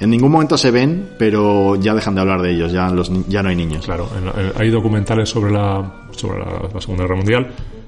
En 0.00 0.10
ningún 0.10 0.30
momento 0.32 0.56
se 0.58 0.70
ven, 0.70 1.10
pero 1.18 1.76
ya 1.76 1.94
dejan 1.94 2.14
de 2.14 2.20
hablar 2.22 2.40
de 2.42 2.52
ellos, 2.52 2.72
ya, 2.72 2.88
los, 2.90 3.10
ya 3.28 3.42
no 3.42 3.48
hay 3.50 3.56
niños. 3.56 3.84
claro. 3.86 4.08
en- 4.18 4.28
en- 4.46 4.52
hay 4.58 4.70
documentales 4.70 5.28
sobre 5.28 5.52
la, 5.52 6.06
sobre 6.10 6.38
la, 6.40 6.68
la 6.72 6.80
Segunda 6.80 7.04
Guerra 7.04 7.16
Mundial 7.16 7.46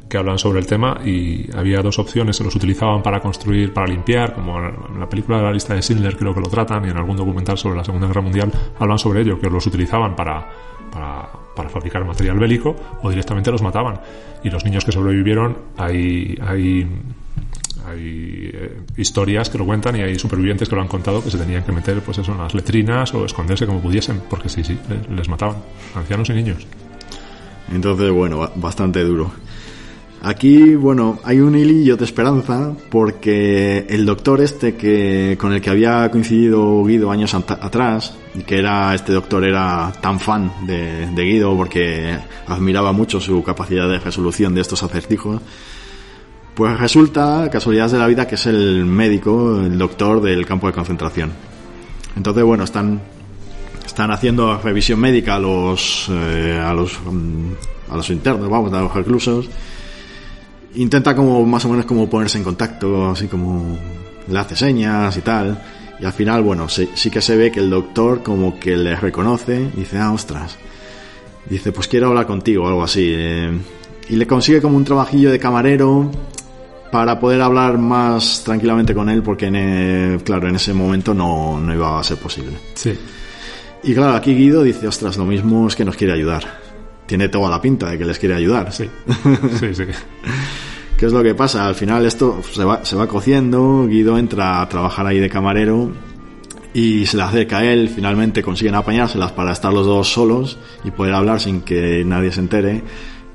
que 0.08 0.16
hablan 0.16 0.38
sobre 0.38 0.60
el 0.60 0.66
tema 0.66 0.98
y 1.04 1.48
había 1.56 1.82
dos 1.82 1.98
opciones. 1.98 2.36
Se 2.36 2.44
los 2.44 2.54
utilizaban 2.56 3.02
para 3.02 3.20
construir, 3.20 3.72
para 3.72 3.86
limpiar, 3.86 4.34
como 4.34 4.58
en 4.58 4.98
la 4.98 5.08
película 5.08 5.38
de 5.38 5.44
la 5.44 5.52
lista 5.52 5.74
de 5.74 5.82
Schindler 5.82 6.16
creo 6.16 6.34
que 6.34 6.40
lo 6.40 6.48
tratan 6.48 6.84
y 6.86 6.88
en 6.90 6.96
algún 6.96 7.16
documental 7.16 7.58
sobre 7.58 7.76
la 7.76 7.84
Segunda 7.84 8.06
Guerra 8.06 8.22
Mundial 8.22 8.50
hablan 8.78 8.98
sobre 8.98 9.20
ello, 9.22 9.38
que 9.38 9.50
los 9.50 9.66
utilizaban 9.66 10.16
para, 10.16 10.48
para, 10.92 11.68
fabricar 11.68 12.04
material 12.04 12.38
bélico 12.38 12.74
o 13.02 13.10
directamente 13.10 13.50
los 13.50 13.60
mataban. 13.62 14.00
Y 14.42 14.50
los 14.50 14.64
niños 14.64 14.84
que 14.84 14.92
sobrevivieron, 14.92 15.56
hay, 15.76 16.38
hay, 16.40 16.86
eh, 17.96 18.80
historias 18.96 19.48
que 19.50 19.58
lo 19.58 19.64
cuentan 19.66 19.96
y 19.96 20.00
hay 20.00 20.18
supervivientes 20.18 20.68
que 20.68 20.74
lo 20.76 20.82
han 20.82 20.88
contado 20.88 21.22
que 21.22 21.30
se 21.30 21.38
tenían 21.38 21.62
que 21.64 21.72
meter 21.72 22.00
pues 22.00 22.18
eso 22.18 22.32
en 22.32 22.38
las 22.38 22.54
letrinas 22.54 23.12
o 23.14 23.24
esconderse 23.24 23.66
como 23.66 23.80
pudiesen, 23.80 24.20
porque 24.28 24.48
sí, 24.48 24.62
sí, 24.64 24.78
le- 24.88 25.16
les 25.16 25.28
mataban, 25.28 25.56
ancianos 25.94 26.28
y 26.30 26.32
niños. 26.34 26.66
Entonces, 27.72 28.10
bueno, 28.10 28.38
ba- 28.38 28.52
bastante 28.54 29.02
duro. 29.04 29.30
Aquí, 30.20 30.74
bueno, 30.74 31.20
hay 31.22 31.38
un 31.38 31.54
hilillo 31.54 31.96
de 31.96 32.04
esperanza 32.04 32.72
porque 32.90 33.86
el 33.88 34.04
doctor 34.04 34.40
este 34.40 34.74
que 34.74 35.36
con 35.38 35.52
el 35.52 35.60
que 35.60 35.70
había 35.70 36.10
coincidido 36.10 36.84
Guido 36.84 37.12
años 37.12 37.34
atrás, 37.34 38.14
que 38.44 38.58
era 38.58 38.94
este 38.94 39.12
doctor 39.12 39.44
era 39.44 39.92
tan 40.00 40.18
fan 40.18 40.50
de, 40.66 41.06
de 41.06 41.24
Guido 41.24 41.56
porque 41.56 42.18
admiraba 42.48 42.92
mucho 42.92 43.20
su 43.20 43.44
capacidad 43.44 43.88
de 43.88 44.00
resolución 44.00 44.56
de 44.56 44.62
estos 44.62 44.82
acertijos, 44.82 45.40
pues 46.54 46.76
resulta, 46.80 47.48
casualidades 47.52 47.92
de 47.92 47.98
la 47.98 48.08
vida, 48.08 48.26
que 48.26 48.34
es 48.34 48.46
el 48.46 48.84
médico, 48.84 49.60
el 49.60 49.78
doctor 49.78 50.20
del 50.20 50.44
campo 50.44 50.66
de 50.66 50.72
concentración. 50.72 51.30
Entonces, 52.16 52.42
bueno, 52.42 52.64
están 52.64 53.00
están 53.86 54.10
haciendo 54.10 54.58
revisión 54.58 54.98
médica 54.98 55.36
a 55.36 55.38
los 55.38 56.08
eh, 56.10 56.60
a 56.60 56.74
los 56.74 56.98
mm, 57.04 57.52
a 57.92 57.96
los 57.96 58.10
internos, 58.10 58.50
vamos, 58.50 58.72
a 58.72 58.80
los 58.80 58.92
reclusos. 58.92 59.48
Intenta 60.78 61.14
como 61.14 61.44
más 61.44 61.64
o 61.64 61.68
menos 61.68 61.86
como 61.86 62.08
ponerse 62.08 62.38
en 62.38 62.44
contacto, 62.44 63.10
así 63.10 63.26
como 63.26 63.76
le 64.28 64.38
hace 64.38 64.54
señas 64.56 65.16
y 65.16 65.20
tal. 65.20 65.60
Y 66.00 66.04
al 66.04 66.12
final, 66.12 66.42
bueno, 66.42 66.68
sí, 66.68 66.88
sí 66.94 67.10
que 67.10 67.20
se 67.20 67.36
ve 67.36 67.50
que 67.50 67.58
el 67.60 67.68
doctor 67.70 68.22
como 68.22 68.58
que 68.60 68.76
le 68.76 68.94
reconoce, 68.94 69.70
dice, 69.74 69.98
ah, 69.98 70.12
ostras. 70.12 70.56
Dice, 71.50 71.72
pues 71.72 71.88
quiero 71.88 72.08
hablar 72.08 72.26
contigo, 72.26 72.64
o 72.64 72.68
algo 72.68 72.84
así. 72.84 73.12
eh. 73.16 73.50
y 74.10 74.16
le 74.16 74.26
consigue 74.26 74.60
como 74.62 74.76
un 74.76 74.84
trabajillo 74.84 75.30
de 75.30 75.38
camarero 75.38 76.10
para 76.92 77.18
poder 77.18 77.42
hablar 77.42 77.76
más 77.78 78.42
tranquilamente 78.44 78.94
con 78.94 79.08
él, 79.10 79.22
porque, 79.22 79.46
en, 79.46 79.54
eh, 79.56 80.18
claro, 80.24 80.48
en 80.48 80.56
ese 80.56 80.72
momento 80.72 81.12
no, 81.12 81.58
no 81.60 81.74
iba 81.74 81.98
a 81.98 82.04
ser 82.04 82.18
posible. 82.18 82.52
Sí. 82.74 82.94
Y 83.82 83.94
claro, 83.94 84.14
aquí 84.14 84.34
Guido 84.34 84.62
dice, 84.62 84.86
ostras, 84.86 85.16
lo 85.16 85.24
mismo 85.24 85.66
es 85.68 85.74
que 85.74 85.84
nos 85.84 85.96
quiere 85.96 86.12
ayudar. 86.12 86.44
Tiene 87.06 87.28
toda 87.28 87.50
la 87.50 87.60
pinta 87.60 87.90
de 87.90 87.98
que 87.98 88.04
les 88.04 88.18
quiere 88.18 88.34
ayudar. 88.36 88.72
Sí, 88.72 88.88
sí, 89.60 89.74
sí. 89.74 89.82
¿Qué 90.98 91.06
es 91.06 91.12
lo 91.12 91.22
que 91.22 91.32
pasa? 91.32 91.64
Al 91.64 91.76
final 91.76 92.04
esto 92.06 92.42
se 92.52 92.64
va, 92.64 92.84
se 92.84 92.96
va 92.96 93.06
cociendo, 93.06 93.86
Guido 93.86 94.18
entra 94.18 94.60
a 94.60 94.68
trabajar 94.68 95.06
ahí 95.06 95.20
de 95.20 95.30
camarero 95.30 95.92
y 96.74 97.06
se 97.06 97.16
le 97.16 97.22
acerca 97.22 97.58
a 97.58 97.64
él, 97.64 97.88
finalmente 97.88 98.42
consiguen 98.42 98.74
apañárselas 98.74 99.30
para 99.30 99.52
estar 99.52 99.72
los 99.72 99.86
dos 99.86 100.08
solos 100.08 100.58
y 100.82 100.90
poder 100.90 101.14
hablar 101.14 101.40
sin 101.40 101.60
que 101.60 102.02
nadie 102.04 102.32
se 102.32 102.40
entere, 102.40 102.82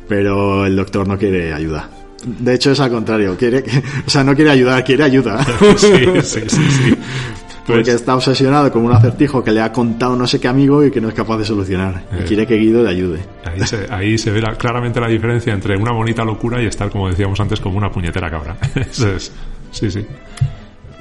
pero 0.10 0.66
el 0.66 0.76
doctor 0.76 1.08
no 1.08 1.18
quiere 1.18 1.54
ayuda. 1.54 1.90
De 2.26 2.54
hecho 2.54 2.72
es 2.72 2.82
al 2.82 2.92
contrario, 2.92 3.38
quiere, 3.38 3.64
o 4.08 4.10
sea, 4.10 4.26
no 4.26 4.36
quiere 4.36 4.52
ayudar, 4.52 4.84
quiere 4.84 5.04
ayuda. 5.06 5.46
Sí, 5.78 5.88
sí, 6.22 6.42
sí, 6.48 6.70
sí. 6.70 6.94
Porque 7.66 7.84
Pues, 7.84 7.96
está 7.96 8.16
obsesionado 8.16 8.70
con 8.74 8.84
un 8.84 8.92
acertijo 8.92 9.42
que 9.44 9.52
le 9.52 9.62
ha 9.62 9.72
contado 9.72 10.18
no 10.18 10.28
sé 10.28 10.38
qué 10.40 10.50
amigo 10.50 10.84
y 10.84 10.92
que 10.92 11.00
no 11.00 11.08
es 11.08 11.14
capaz 11.14 11.38
de 11.38 11.46
solucionar. 11.46 12.04
Y 12.12 12.22
Eh. 12.22 12.26
quiere 12.28 12.46
que 12.46 12.56
Guido 12.58 12.84
le 12.84 12.90
ayude. 12.90 13.20
ahí 13.46 13.66
se, 13.66 13.88
ahí 13.90 14.18
se 14.18 14.32
ve 14.32 14.42
la- 14.42 14.56
claramente 14.56 15.00
la 15.00 15.08
diferencia 15.08 15.54
entre 15.54 15.78
una 15.78 15.94
bonita 15.94 16.26
locura 16.26 16.62
y 16.62 16.66
estar, 16.66 16.90
como 16.90 17.08
decíamos 17.08 17.40
antes, 17.40 17.62
como 17.62 17.78
una 17.78 17.90
puñetera 17.90 18.30
cabra. 18.30 18.58
Eso 18.76 19.10
es. 19.16 19.32
Sí, 19.72 19.90
sí. 19.90 20.06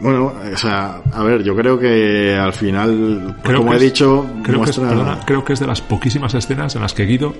Bueno, 0.00 0.32
o 0.52 0.56
sea, 0.56 1.00
a 1.12 1.22
ver, 1.22 1.42
yo 1.42 1.54
creo 1.56 1.78
que 1.78 2.36
al 2.36 2.52
final, 2.52 3.36
Creo 3.42 3.58
como 3.58 3.72
he 3.72 3.76
es- 3.76 3.82
dicho, 3.82 4.26
Creo, 4.42 4.62
que 4.62 4.70
es, 4.70 4.78
muestra... 4.78 4.88
perdona, 4.88 5.20
creo 5.26 5.44
que 5.44 5.52
es 5.52 5.60
de 5.60 5.66
las 5.66 5.80
poquísimas 5.80 6.34
escenas 6.34 6.74
en 6.76 6.82
las 6.82 6.92
que 6.94 7.06
Guido 7.06 7.34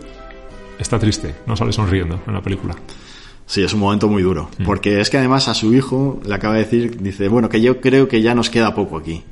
está 0.79 0.99
triste, 0.99 1.35
no 1.47 1.57
sale 1.57 1.73
sonriendo 1.73 2.21
en 2.27 2.35
la 2.35 2.41
película. 2.41 2.75
Sí, 3.47 3.63
es 3.63 3.73
un 3.75 3.81
momento 3.81 4.09
muy 4.09 4.23
duro. 4.23 4.49
Mm. 4.59 4.65
Porque 4.65 5.01
es 5.01 5.11
que 5.11 5.19
además 5.19 5.49
a 5.49 5.55
su 5.55 5.75
hijo 5.75 6.21
le 6.25 6.35
acaba 6.35 6.55
de 6.55 6.61
decir, 6.61 6.99
dice, 7.01 7.29
bueno, 7.29 7.49
que 7.49 7.61
yo 7.61 7.81
creo 7.81 8.09
que 8.09 8.23
ya 8.23 8.35
nos 8.35 8.51
queda 8.51 8.75
poco 8.75 8.97
aquí. 8.99 9.23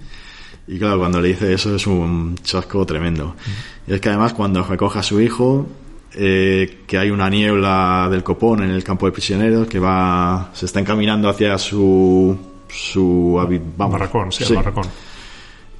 Y 0.68 0.78
claro, 0.78 0.98
cuando 0.98 1.20
le 1.20 1.28
dice 1.28 1.52
eso 1.52 1.74
es 1.74 1.86
un 1.86 2.36
chasco 2.42 2.84
tremendo. 2.86 3.28
Mm. 3.28 3.90
Y 3.90 3.94
es 3.94 4.00
que 4.00 4.08
además 4.08 4.34
cuando 4.34 4.62
recoge 4.62 4.98
a 4.98 5.02
su 5.02 5.20
hijo, 5.20 5.66
eh, 6.12 6.82
que 6.88 6.98
hay 6.98 7.11
una 7.11 7.30
niebla 7.30 8.08
del 8.11 8.24
copón 8.24 8.64
en 8.64 8.70
el 8.70 8.82
campo 8.82 9.06
de 9.06 9.12
prisioneros 9.12 9.68
que 9.68 9.78
va 9.78 10.50
se 10.52 10.66
está 10.66 10.80
encaminando 10.80 11.28
hacia 11.28 11.56
su 11.56 12.36
su 12.68 13.34
vamos, 13.76 13.92
Barracón, 13.92 14.32
sí, 14.32 14.52
barracón. 14.52 14.86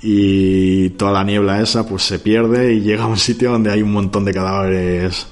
y 0.01 0.91
toda 0.91 1.12
la 1.12 1.24
niebla 1.24 1.61
esa 1.61 1.85
pues 1.85 2.05
se 2.05 2.20
pierde 2.20 2.74
y 2.74 2.81
llega 2.81 3.05
a 3.05 3.07
un 3.09 3.16
sitio 3.16 3.51
donde 3.51 3.72
hay 3.72 3.83
un 3.83 3.91
montón 3.91 4.24
de 4.24 4.33
cadáveres 4.33 5.26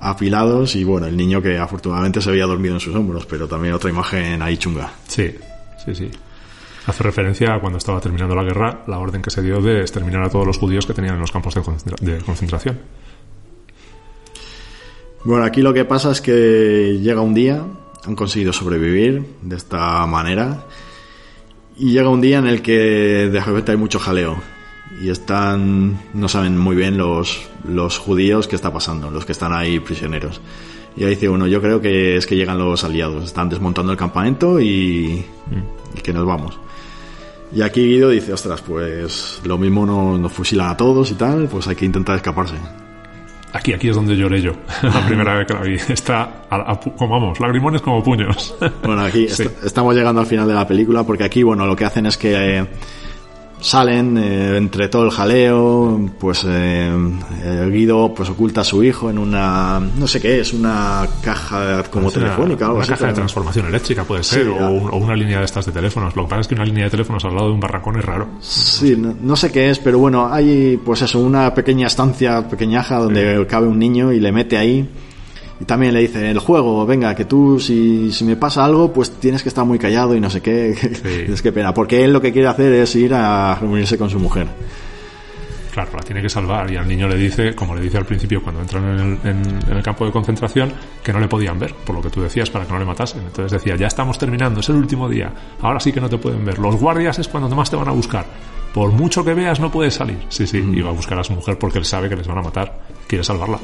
apilados 0.00 0.76
y 0.76 0.84
bueno 0.84 1.06
el 1.06 1.16
niño 1.16 1.40
que 1.42 1.58
afortunadamente 1.58 2.20
se 2.20 2.30
había 2.30 2.46
dormido 2.46 2.74
en 2.74 2.80
sus 2.80 2.94
hombros 2.94 3.26
pero 3.26 3.48
también 3.48 3.74
otra 3.74 3.90
imagen 3.90 4.40
ahí 4.42 4.56
chunga 4.56 4.92
Sí, 5.08 5.34
sí, 5.84 5.94
sí. 5.94 6.10
Hace 6.86 7.02
referencia 7.02 7.52
a 7.54 7.60
cuando 7.60 7.78
estaba 7.78 8.00
terminando 8.00 8.34
la 8.36 8.44
guerra, 8.44 8.84
la 8.86 8.98
orden 8.98 9.20
que 9.20 9.30
se 9.30 9.42
dio 9.42 9.60
de 9.60 9.80
exterminar 9.80 10.22
a 10.22 10.30
todos 10.30 10.46
los 10.46 10.56
judíos 10.58 10.86
que 10.86 10.94
tenían 10.94 11.14
en 11.14 11.20
los 11.20 11.32
campos 11.32 11.54
de, 11.56 11.62
concentra- 11.62 11.96
de 12.00 12.18
concentración. 12.18 12.78
Bueno, 15.24 15.44
aquí 15.44 15.62
lo 15.62 15.74
que 15.74 15.84
pasa 15.84 16.12
es 16.12 16.20
que 16.20 16.98
llega 17.02 17.20
un 17.20 17.34
día, 17.34 17.60
han 18.04 18.14
conseguido 18.14 18.52
sobrevivir 18.52 19.24
de 19.42 19.56
esta 19.56 20.06
manera, 20.06 20.64
y 21.76 21.90
llega 21.90 22.08
un 22.08 22.20
día 22.20 22.38
en 22.38 22.46
el 22.46 22.62
que 22.62 22.72
de 23.32 23.40
repente 23.40 23.72
hay 23.72 23.78
mucho 23.78 23.98
jaleo. 23.98 24.40
Y 25.02 25.10
están, 25.10 25.98
no 26.14 26.28
saben 26.28 26.56
muy 26.56 26.74
bien 26.76 26.96
los, 26.96 27.48
los 27.68 27.98
judíos 27.98 28.48
qué 28.48 28.56
está 28.56 28.72
pasando, 28.72 29.10
los 29.10 29.24
que 29.26 29.32
están 29.32 29.52
ahí 29.52 29.78
prisioneros. 29.80 30.40
Y 30.96 31.04
ahí 31.04 31.10
dice 31.10 31.28
uno, 31.28 31.46
yo 31.46 31.60
creo 31.60 31.80
que 31.80 32.16
es 32.16 32.26
que 32.26 32.36
llegan 32.36 32.58
los 32.58 32.82
aliados, 32.82 33.24
están 33.24 33.48
desmontando 33.50 33.92
el 33.92 33.98
campamento 33.98 34.58
y, 34.60 35.24
y 35.94 36.00
que 36.02 36.12
nos 36.14 36.24
vamos. 36.24 36.58
Y 37.52 37.60
aquí 37.62 37.86
Guido 37.86 38.08
dice, 38.08 38.32
ostras, 38.32 38.62
pues 38.62 39.40
lo 39.44 39.58
mismo 39.58 39.84
nos, 39.86 40.18
nos 40.18 40.32
fusilan 40.32 40.68
a 40.70 40.76
todos 40.76 41.10
y 41.10 41.14
tal, 41.14 41.46
pues 41.48 41.68
hay 41.68 41.76
que 41.76 41.84
intentar 41.84 42.16
escaparse. 42.16 42.54
Aquí, 43.52 43.72
aquí 43.72 43.88
es 43.88 43.96
donde 43.96 44.16
lloré 44.16 44.40
yo, 44.42 44.52
la 44.82 45.06
primera 45.06 45.36
vez 45.36 45.46
que 45.46 45.54
la 45.54 45.60
vi. 45.62 45.74
Está, 45.88 46.44
a, 46.50 46.80
como 46.80 47.08
vamos, 47.20 47.38
lagrimones 47.40 47.82
como 47.82 48.02
puños. 48.02 48.54
Bueno, 48.82 49.02
aquí 49.02 49.28
Sí. 49.28 49.42
est- 49.44 49.64
estamos 49.64 49.94
llegando 49.94 50.20
al 50.22 50.26
final 50.26 50.48
de 50.48 50.54
la 50.54 50.66
película 50.66 51.04
porque 51.04 51.24
aquí, 51.24 51.42
bueno, 51.42 51.66
lo 51.66 51.76
que 51.76 51.84
hacen 51.84 52.06
es 52.06 52.16
que 52.16 52.58
eh, 52.58 52.66
salen 53.60 54.16
eh, 54.18 54.56
entre 54.56 54.88
todo 54.88 55.04
el 55.04 55.10
jaleo, 55.10 56.10
pues 56.20 56.44
eh, 56.46 56.90
eh, 57.42 57.68
Guido 57.72 58.12
pues 58.14 58.28
oculta 58.30 58.60
a 58.60 58.64
su 58.64 58.84
hijo 58.84 59.10
en 59.10 59.18
una, 59.18 59.80
no 59.80 60.06
sé 60.06 60.20
qué 60.20 60.40
es, 60.40 60.52
una 60.52 61.06
caja 61.22 61.82
como 61.90 62.04
Parece 62.04 62.18
una- 62.20 62.28
telefónica 62.28 62.64
o 62.64 62.68
algo 62.68 62.76
Una 62.76 62.82
así. 62.84 62.92
caja 62.92 63.06
de 63.08 63.12
transformación 63.14 63.66
eléctrica 63.66 64.04
puede 64.04 64.22
ser, 64.22 64.44
Sí, 64.44 64.48
o, 64.48 64.68
un- 64.70 64.88
o 64.90 64.96
una 64.96 65.16
línea 65.16 65.38
de 65.38 65.44
estas 65.46 65.66
de 65.66 65.72
teléfonos. 65.72 66.14
Lo 66.14 66.24
que 66.24 66.28
pasa 66.28 66.40
es 66.42 66.48
que 66.48 66.54
una 66.54 66.64
línea 66.64 66.84
de 66.84 66.90
teléfonos 66.90 67.24
al 67.24 67.34
lado 67.34 67.48
de 67.48 67.54
un 67.54 67.60
barracón 67.60 67.98
es 67.98 68.04
raro. 68.04 68.28
Sí, 68.40 68.94
no, 68.96 69.14
no 69.20 69.36
sé 69.36 69.50
qué 69.50 69.70
es, 69.70 69.78
pero 69.78 69.98
bueno, 69.98 70.28
hay 70.32 70.76
pues 70.84 71.02
eso, 71.02 71.18
una 71.20 71.52
pequeña 71.54 71.86
estancia 71.86 72.48
pequeñaja 72.48 72.98
donde 72.98 73.46
cabe 73.48 73.66
un 73.68 73.78
niño 73.78 74.12
y 74.12 74.20
le 74.20 74.32
mete 74.32 74.56
ahí. 74.58 74.88
Y 75.60 75.64
también 75.64 75.94
le 75.94 76.00
dice, 76.00 76.30
el 76.30 76.38
juego, 76.38 76.84
venga, 76.84 77.14
que 77.14 77.24
tú 77.24 77.58
si, 77.58 78.12
si 78.12 78.24
me 78.24 78.36
pasa 78.36 78.64
algo, 78.64 78.92
pues 78.92 79.12
tienes 79.12 79.42
que 79.42 79.48
estar 79.48 79.64
muy 79.64 79.78
callado 79.78 80.14
y 80.14 80.20
no 80.20 80.28
sé 80.28 80.40
qué. 80.42 80.70
es 81.32 81.40
que 81.42 81.52
pena, 81.52 81.72
porque 81.72 82.04
él 82.04 82.12
lo 82.12 82.20
que 82.20 82.32
quiere 82.32 82.48
hacer 82.48 82.72
es 82.74 82.94
ir 82.96 83.14
a 83.14 83.54
reunirse 83.60 83.96
con 83.96 84.10
su 84.10 84.18
mujer. 84.18 84.46
Claro, 85.72 85.90
la 85.94 86.02
tiene 86.02 86.22
que 86.22 86.30
salvar 86.30 86.70
y 86.70 86.76
al 86.76 86.88
niño 86.88 87.06
le 87.06 87.16
dice, 87.16 87.54
como 87.54 87.74
le 87.74 87.82
dice 87.82 87.98
al 87.98 88.06
principio 88.06 88.42
cuando 88.42 88.62
entran 88.62 88.84
en 88.84 88.98
el, 88.98 89.18
en- 89.30 89.58
en 89.70 89.76
el 89.76 89.82
campo 89.82 90.06
de 90.06 90.12
concentración, 90.12 90.72
que 91.02 91.12
no 91.12 91.20
le 91.20 91.28
podían 91.28 91.58
ver, 91.58 91.74
por 91.74 91.94
lo 91.96 92.00
que 92.02 92.08
tú 92.08 92.22
decías, 92.22 92.48
para 92.48 92.64
que 92.64 92.72
no 92.72 92.78
le 92.78 92.86
matasen. 92.86 93.20
Entonces 93.26 93.52
decía, 93.52 93.76
ya 93.76 93.86
estamos 93.86 94.18
terminando, 94.18 94.60
es 94.60 94.68
el 94.70 94.76
último 94.76 95.06
día, 95.08 95.32
ahora 95.60 95.78
sí 95.78 95.92
que 95.92 96.00
no 96.00 96.08
te 96.08 96.16
pueden 96.16 96.44
ver. 96.46 96.58
Los 96.58 96.76
guardias 96.76 97.18
es 97.18 97.28
cuando 97.28 97.54
más 97.54 97.68
te 97.70 97.76
van 97.76 97.88
a 97.88 97.92
buscar. 97.92 98.24
Por 98.72 98.90
mucho 98.92 99.22
que 99.22 99.34
veas 99.34 99.60
no 99.60 99.70
puedes 99.70 99.94
salir. 99.94 100.18
Sí, 100.30 100.46
sí, 100.46 100.58
y 100.58 100.80
va 100.80 100.90
a 100.90 100.94
buscar 100.94 101.18
a 101.18 101.24
su 101.24 101.34
mujer 101.34 101.58
porque 101.58 101.78
él 101.78 101.84
sabe 101.84 102.08
que 102.08 102.16
les 102.16 102.26
van 102.26 102.38
a 102.38 102.42
matar, 102.42 102.78
quiere 103.06 103.22
salvarla. 103.24 103.58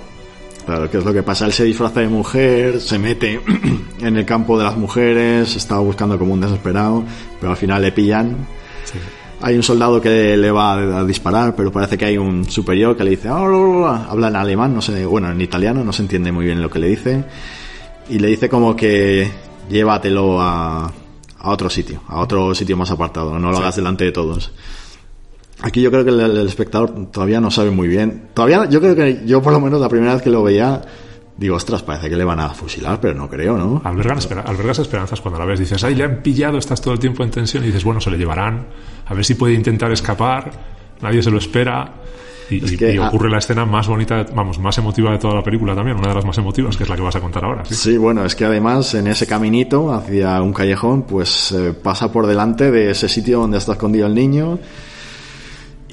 Claro, 0.67 0.89
¿qué 0.91 0.99
es 0.99 1.05
lo 1.05 1.13
que 1.13 1.23
pasa? 1.23 1.47
Él 1.47 1.53
se 1.53 1.65
disfraza 1.65 2.01
de 2.01 2.09
mujer, 2.09 2.81
se 2.81 2.99
mete 2.99 3.41
en 4.01 4.17
el 4.17 4.25
campo 4.25 4.57
de 4.57 4.65
las 4.65 4.77
mujeres, 4.77 5.57
estaba 5.57 5.81
buscando 5.81 6.19
como 6.19 6.35
un 6.35 6.41
desesperado, 6.41 7.03
pero 7.41 7.51
al 7.51 7.57
final 7.57 7.83
le 7.83 7.91
pillan. 7.93 8.37
Sí. 8.85 8.99
Hay 9.41 9.57
un 9.57 9.63
soldado 9.65 10.01
que 10.01 10.37
le 10.37 10.51
va 10.53 11.01
a 11.01 11.05
disparar, 11.05 11.57
pero 11.57 11.73
parece 11.73 11.99
que 11.99 12.05
hay 12.05 12.17
un 12.17 12.49
superior 12.49 12.97
que 12.97 13.03
le 13.03 13.11
dice, 13.11 13.29
"Ah, 13.29 13.41
bla, 13.45 13.59
bla, 13.59 13.77
bla". 13.77 14.07
habla 14.09 14.29
en 14.29 14.37
alemán, 14.37 14.73
no 14.73 14.81
sé, 14.81 15.05
bueno, 15.05 15.33
en 15.33 15.41
italiano, 15.41 15.83
no 15.83 15.93
se 15.93 16.03
entiende 16.03 16.31
muy 16.31 16.45
bien 16.45 16.63
lo 16.63 16.71
que 16.71 16.79
le 16.79 16.87
dice, 16.89 17.25
y 18.09 18.21
le 18.21 18.29
dice 18.29 18.49
como 18.49 18.77
que 18.77 19.29
llévatelo 19.69 20.41
a, 20.41 20.85
a 21.41 21.51
otro 21.51 21.69
sitio, 21.69 22.03
a 22.07 22.21
otro 22.21 22.55
sitio 22.55 22.77
más 22.77 22.93
apartado, 22.93 23.37
no 23.37 23.51
lo 23.51 23.59
hagas 23.59 23.75
delante 23.75 24.05
de 24.05 24.13
todos. 24.13 24.53
Aquí 25.63 25.81
yo 25.81 25.91
creo 25.91 26.05
que 26.05 26.11
el, 26.11 26.21
el 26.21 26.47
espectador 26.47 27.07
todavía 27.13 27.41
no 27.41 27.51
sabe 27.51 27.71
muy 27.71 27.89
bien. 27.89 28.29
Todavía, 28.35 28.65
yo 28.69 28.81
creo 28.81 28.95
que 28.97 29.23
yo 29.25 29.41
por 29.41 29.53
lo 29.53 29.61
menos 29.61 29.81
la 29.81 29.89
primera 29.89 30.15
vez 30.15 30.23
que 30.23 30.31
lo 30.31 30.43
veía, 30.43 30.83
digo, 31.37 31.55
ostras, 31.57 31.83
parece 31.83 32.11
que 32.11 32.17
le 32.17 32.25
van 32.25 32.41
a 32.41 32.49
fusilar, 32.51 33.01
pero 33.01 33.15
no 33.15 33.29
creo, 33.29 33.57
¿no? 33.57 33.81
Albergan 33.85 34.19
espera- 34.19 34.43
albergas 34.43 34.81
esperanzas 34.81 35.21
cuando 35.21 35.39
la 35.39 35.47
ves. 35.47 35.61
Dices, 35.61 35.83
ay, 35.85 35.95
le 35.95 36.05
han 36.05 36.17
pillado, 36.23 36.59
estás 36.59 36.81
todo 36.81 36.93
el 36.95 37.01
tiempo 37.01 37.23
en 37.23 37.31
tensión. 37.31 37.63
Y 37.63 37.67
dices, 37.69 37.85
bueno, 37.85 38.01
se 38.01 38.11
le 38.11 38.19
llevarán. 38.19 38.67
A 39.07 39.15
ver 39.15 39.25
si 39.25 39.35
puede 39.35 39.55
intentar 39.55 39.91
escapar. 39.93 40.51
Nadie 41.01 41.23
se 41.23 41.31
lo 41.31 41.39
espera. 41.39 41.93
Y, 42.51 42.63
Es 42.65 42.73
y- 42.73 42.77
que, 42.77 42.95
y 42.95 42.99
ocurre 42.99 43.31
la 43.31 43.39
escena 43.39 43.65
más 43.65 43.87
bonita, 43.87 44.27
vamos, 44.35 44.59
más 44.59 44.77
emotiva 44.79 45.13
de 45.13 45.19
toda 45.19 45.35
la 45.37 45.43
película 45.45 45.75
también. 45.77 45.97
Una 45.97 46.09
de 46.09 46.15
las 46.17 46.25
más 46.25 46.37
emotivas, 46.39 46.77
que 46.77 46.83
es 46.83 46.89
la 46.89 46.97
que 46.97 47.03
vas 47.03 47.15
a 47.17 47.21
contar 47.21 47.45
ahora. 47.45 47.65
¿sí? 47.65 47.75
Sí, 47.77 47.97
bueno, 47.97 48.25
es 48.25 48.35
que 48.35 48.45
además 48.45 48.93
en 48.95 49.07
ese 49.07 49.27
caminito 49.29 49.93
hacia 49.93 50.43
un 50.43 50.53
callejón, 50.53 51.03
pues 51.05 51.53
eh, 51.53 51.73
pasa 51.73 52.11
por 52.11 52.27
delante 52.27 52.71
de 52.73 52.91
ese 52.91 53.09
sitio 53.09 53.39
donde 53.39 53.59
está 53.59 53.73
escondido 53.73 54.09
el 54.09 54.15
niño. 54.15 54.59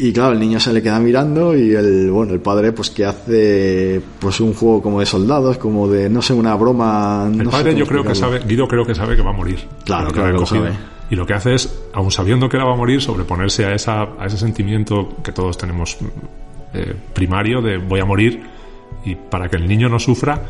Y 0.02 0.14
claro, 0.14 0.32
el 0.32 0.39
niño 0.39 0.60
se 0.62 0.72
le 0.72 0.82
queda 0.82 0.97
mirando 1.00 1.54
y 1.58 1.76
el, 1.76 2.10
bueno, 2.10 2.34
el 2.34 2.39
padre 2.39 2.72
pues 2.72 2.89
que 2.89 3.06
hace 3.06 4.02
pues 4.20 4.39
un 4.39 4.54
juego 4.54 4.82
como 4.82 5.02
de 5.02 5.06
soldados, 5.06 5.58
como 5.58 5.89
de, 5.89 6.10
no 6.10 6.22
sé, 6.22 6.34
una 6.34 6.56
broma. 6.56 7.28
El 7.30 7.43
no 7.43 7.50
padre 7.52 7.76
yo 7.76 7.86
creo 7.86 8.04
que 8.04 8.16
sabe, 8.16 8.39
Guido 8.47 8.66
creo 8.68 8.86
que 8.86 8.95
sabe 8.95 9.16
que 9.18 9.22
va 9.22 9.32
a 9.32 9.34
morir. 9.34 9.60
Claro, 9.84 10.06
Porque 10.06 10.20
claro 10.22 10.34
que 10.36 10.39
lo 10.39 10.45
sabe. 10.45 10.72
Y 11.12 11.16
lo 11.16 11.26
que 11.26 11.34
hace 11.34 11.56
es, 11.56 11.82
aun 11.93 12.12
sabiendo 12.12 12.47
que 12.47 12.56
la 12.58 12.64
va 12.66 12.74
a 12.74 12.76
morir, 12.78 13.02
sobreponerse 13.02 13.66
a, 13.66 13.74
esa, 13.74 14.04
a 14.18 14.26
ese 14.28 14.38
sentimiento 14.38 15.18
que 15.22 15.32
todos 15.34 15.58
tenemos 15.58 15.97
eh, 16.74 16.93
primario 17.14 17.62
de 17.62 17.78
voy 17.78 18.00
a 18.00 18.06
morir 18.06 18.41
y 19.04 19.16
para 19.16 19.50
que 19.50 19.58
el 19.58 19.68
niño 19.68 19.89
no 19.89 20.00
sufra, 20.00 20.41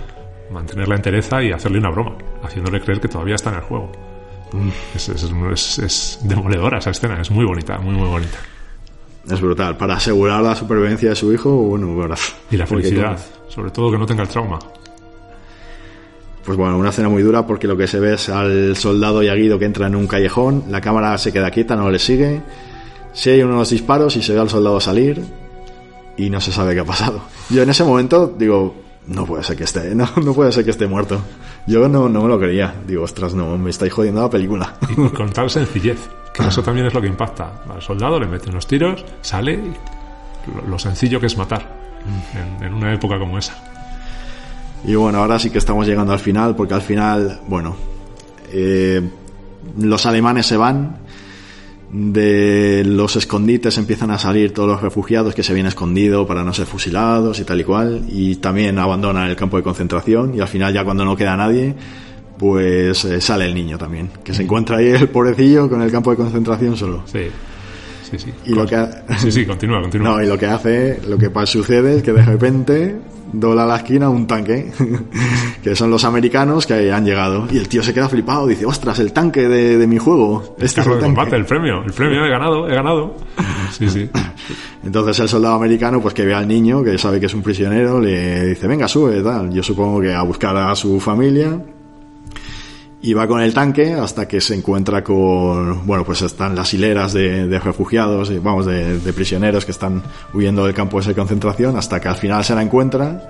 mantener 0.51 0.87
la 0.89 0.95
entereza 0.95 1.41
y 1.41 1.51
hacerle 1.51 1.79
una 1.79 1.89
broma, 1.89 2.15
haciéndole 2.43 2.81
creer 2.81 2.99
que 3.01 3.07
todavía 3.07 3.33
está 3.35 3.49
en 3.49 3.55
el 3.55 3.61
juego. 3.61 3.91
Es, 4.95 5.09
es- 5.09 5.23
es- 5.53 5.79
es 5.79 6.19
demoledora 6.23 6.77
esa 6.79 6.91
escena, 6.91 7.19
es 7.21 7.31
muy 7.31 7.45
bonita, 7.45 7.79
muy, 7.79 7.95
muy 7.95 8.07
bonita. 8.09 8.37
Es 9.27 9.41
brutal. 9.41 9.77
Para 9.77 9.95
asegurar 9.95 10.41
la 10.41 10.55
supervivencia 10.55 11.09
de 11.09 11.15
su 11.15 11.31
hijo, 11.33 11.51
bueno, 11.51 11.87
ahora. 12.01 12.15
Y 12.51 12.57
la 12.57 12.65
felicidad, 12.65 13.17
sobre 13.47 13.71
todo 13.71 13.91
que 13.91 13.97
no 13.97 14.05
tenga 14.05 14.23
el 14.23 14.29
trauma. 14.29 14.59
Pues 16.45 16.57
bueno, 16.57 16.77
una 16.77 16.89
escena 16.89 17.09
muy 17.09 17.21
dura 17.21 17.45
porque 17.45 17.67
lo 17.67 17.77
que 17.77 17.85
se 17.85 17.99
ve 17.99 18.15
es 18.15 18.29
al 18.29 18.75
soldado 18.75 19.21
y 19.21 19.27
a 19.27 19.35
Guido 19.35 19.59
que 19.59 19.65
entra 19.65 19.87
en 19.87 19.95
un 19.95 20.07
callejón, 20.07 20.63
la 20.69 20.81
cámara 20.81 21.17
se 21.17 21.31
queda 21.31 21.51
quieta, 21.51 21.75
no 21.75 21.91
le 21.91 21.99
sigue, 21.99 22.41
se 23.13 23.33
hay 23.33 23.43
unos 23.43 23.69
disparos 23.69 24.15
y 24.15 24.23
se 24.23 24.33
ve 24.33 24.39
al 24.39 24.49
soldado 24.49 24.79
salir 24.79 25.21
y 26.17 26.29
no 26.29 26.41
se 26.41 26.51
sabe 26.51 26.73
qué 26.73 26.79
ha 26.79 26.85
pasado. 26.85 27.21
Yo 27.49 27.61
en 27.61 27.69
ese 27.69 27.83
momento 27.83 28.33
digo, 28.35 28.73
no 29.09 29.25
puede 29.25 29.43
ser 29.43 29.57
que 29.57 29.63
esté, 29.65 29.93
no, 29.95 30.07
no 30.23 30.33
puede 30.33 30.51
ser 30.51 30.63
que 30.63 30.71
esté 30.71 30.87
muerto. 30.87 31.21
Yo 31.67 31.87
no, 31.87 32.07
no 32.07 32.21
me 32.21 32.27
lo 32.27 32.39
creía, 32.39 32.73
digo, 32.87 33.03
ostras, 33.03 33.33
no, 33.33 33.57
me 33.57 33.69
estáis 33.69 33.91
jodiendo 33.91 34.21
la 34.21 34.29
película. 34.29 34.75
Y 34.89 34.95
con 35.15 35.29
tal 35.31 35.49
sencillez, 35.49 36.09
que 36.33 36.43
eso 36.43 36.63
también 36.63 36.87
es 36.87 36.93
lo 36.93 37.01
que 37.01 37.07
impacta. 37.07 37.63
Al 37.69 37.81
soldado 37.81 38.19
le 38.19 38.27
meten 38.27 38.51
unos 38.51 38.67
tiros, 38.67 39.03
sale 39.21 39.53
y 39.53 39.73
lo, 40.55 40.67
lo 40.69 40.79
sencillo 40.79 41.19
que 41.19 41.25
es 41.25 41.37
matar 41.37 41.67
en, 42.35 42.65
en 42.65 42.73
una 42.73 42.93
época 42.93 43.19
como 43.19 43.37
esa. 43.37 43.53
Y 44.85 44.95
bueno, 44.95 45.19
ahora 45.19 45.37
sí 45.39 45.49
que 45.49 45.57
estamos 45.57 45.85
llegando 45.85 46.13
al 46.13 46.19
final, 46.19 46.55
porque 46.55 46.73
al 46.73 46.81
final, 46.81 47.41
bueno, 47.47 47.75
eh, 48.51 49.01
los 49.77 50.05
alemanes 50.05 50.45
se 50.45 50.57
van, 50.57 50.97
de 51.91 52.83
los 52.85 53.15
escondites 53.15 53.77
empiezan 53.77 54.11
a 54.11 54.19
salir 54.19 54.53
todos 54.53 54.69
los 54.69 54.81
refugiados 54.81 55.33
que 55.33 55.43
se 55.43 55.51
habían 55.51 55.67
escondido 55.67 56.27
para 56.27 56.43
no 56.43 56.53
ser 56.53 56.65
fusilados 56.65 57.39
y 57.39 57.43
tal 57.43 57.61
y 57.61 57.63
cual, 57.63 58.05
y 58.09 58.35
también 58.35 58.77
abandonan 58.77 59.29
el 59.29 59.35
campo 59.35 59.57
de 59.57 59.63
concentración, 59.63 60.35
y 60.35 60.39
al 60.39 60.47
final 60.47 60.73
ya 60.73 60.83
cuando 60.83 61.03
no 61.03 61.15
queda 61.15 61.35
nadie, 61.35 61.73
pues 62.37 63.03
eh, 63.05 63.19
sale 63.19 63.45
el 63.45 63.55
niño 63.55 63.77
también, 63.77 64.09
que 64.23 64.33
se 64.33 64.43
encuentra 64.43 64.77
ahí 64.77 64.87
el 64.87 65.09
pobrecillo 65.09 65.69
con 65.69 65.81
el 65.81 65.91
campo 65.91 66.11
de 66.11 66.17
concentración 66.17 66.77
solo. 66.77 67.03
Sí, 67.05 67.27
sí, 68.11 68.17
sí. 68.19 68.33
Y 68.45 68.53
lo 68.55 68.65
que- 68.65 68.85
Sí, 69.17 69.31
sí, 69.31 69.45
continúa, 69.45 69.81
continúa. 69.81 70.09
No, 70.17 70.23
y 70.23 70.27
lo 70.27 70.37
que 70.37 70.45
hace, 70.47 70.99
lo 71.07 71.17
que 71.17 71.29
sucede 71.45 71.97
es 71.97 72.03
que 72.03 72.11
de 72.13 72.23
repente 72.23 72.95
dobla 73.31 73.65
la 73.65 73.75
esquina 73.77 74.09
un 74.09 74.25
tanque, 74.25 74.71
que 75.63 75.75
son 75.75 75.91
los 75.91 76.03
americanos 76.03 76.65
que 76.65 76.91
han 76.91 77.05
llegado. 77.05 77.47
Y 77.51 77.57
el 77.57 77.67
tío 77.69 77.83
se 77.83 77.93
queda 77.93 78.09
flipado, 78.09 78.47
dice, 78.47 78.65
ostras, 78.65 78.97
el 78.99 79.13
tanque 79.13 79.47
de, 79.47 79.77
de 79.77 79.87
mi 79.87 79.97
juego. 79.97 80.55
el 80.57 80.65
Este 80.65 80.81
es 80.81 80.87
el 80.87 80.93
de 80.93 80.99
tanque". 80.99 81.15
combate, 81.15 81.35
el 81.35 81.45
premio, 81.45 81.83
el 81.85 81.91
premio, 81.93 82.25
he 82.25 82.29
ganado, 82.29 82.67
he 82.67 82.73
ganado. 82.73 83.15
Sí, 83.71 83.89
sí. 83.89 84.09
Entonces 84.83 85.19
el 85.19 85.29
soldado 85.29 85.55
americano, 85.55 86.01
pues 86.01 86.13
que 86.13 86.25
ve 86.25 86.33
al 86.33 86.47
niño, 86.47 86.83
que 86.83 86.97
sabe 86.97 87.19
que 87.19 87.27
es 87.27 87.33
un 87.33 87.43
prisionero, 87.43 87.99
le 87.99 88.47
dice, 88.47 88.67
venga, 88.67 88.87
sube, 88.87 89.21
tal. 89.21 89.51
Yo 89.51 89.61
supongo 89.61 90.01
que 90.01 90.13
a 90.13 90.23
buscar 90.23 90.55
a 90.57 90.73
su 90.75 90.99
familia. 90.99 91.59
Y 93.01 93.13
va 93.13 93.27
con 93.27 93.41
el 93.41 93.53
tanque 93.53 93.93
hasta 93.93 94.27
que 94.27 94.41
se 94.41 94.55
encuentra 94.55 95.03
con, 95.03 95.87
bueno, 95.87 96.03
pues 96.03 96.21
están 96.21 96.53
las 96.55 96.73
hileras 96.73 97.13
de, 97.13 97.47
de 97.47 97.59
refugiados, 97.59 98.31
vamos, 98.43 98.65
de, 98.65 98.99
de 98.99 99.13
prisioneros 99.13 99.63
que 99.63 99.71
están 99.71 100.03
huyendo 100.33 100.65
del 100.65 100.73
campo 100.73 101.01
de 101.01 101.15
concentración, 101.15 101.77
hasta 101.77 102.01
que 102.01 102.09
al 102.09 102.17
final 102.17 102.43
se 102.43 102.55
la 102.55 102.61
encuentra 102.61 103.21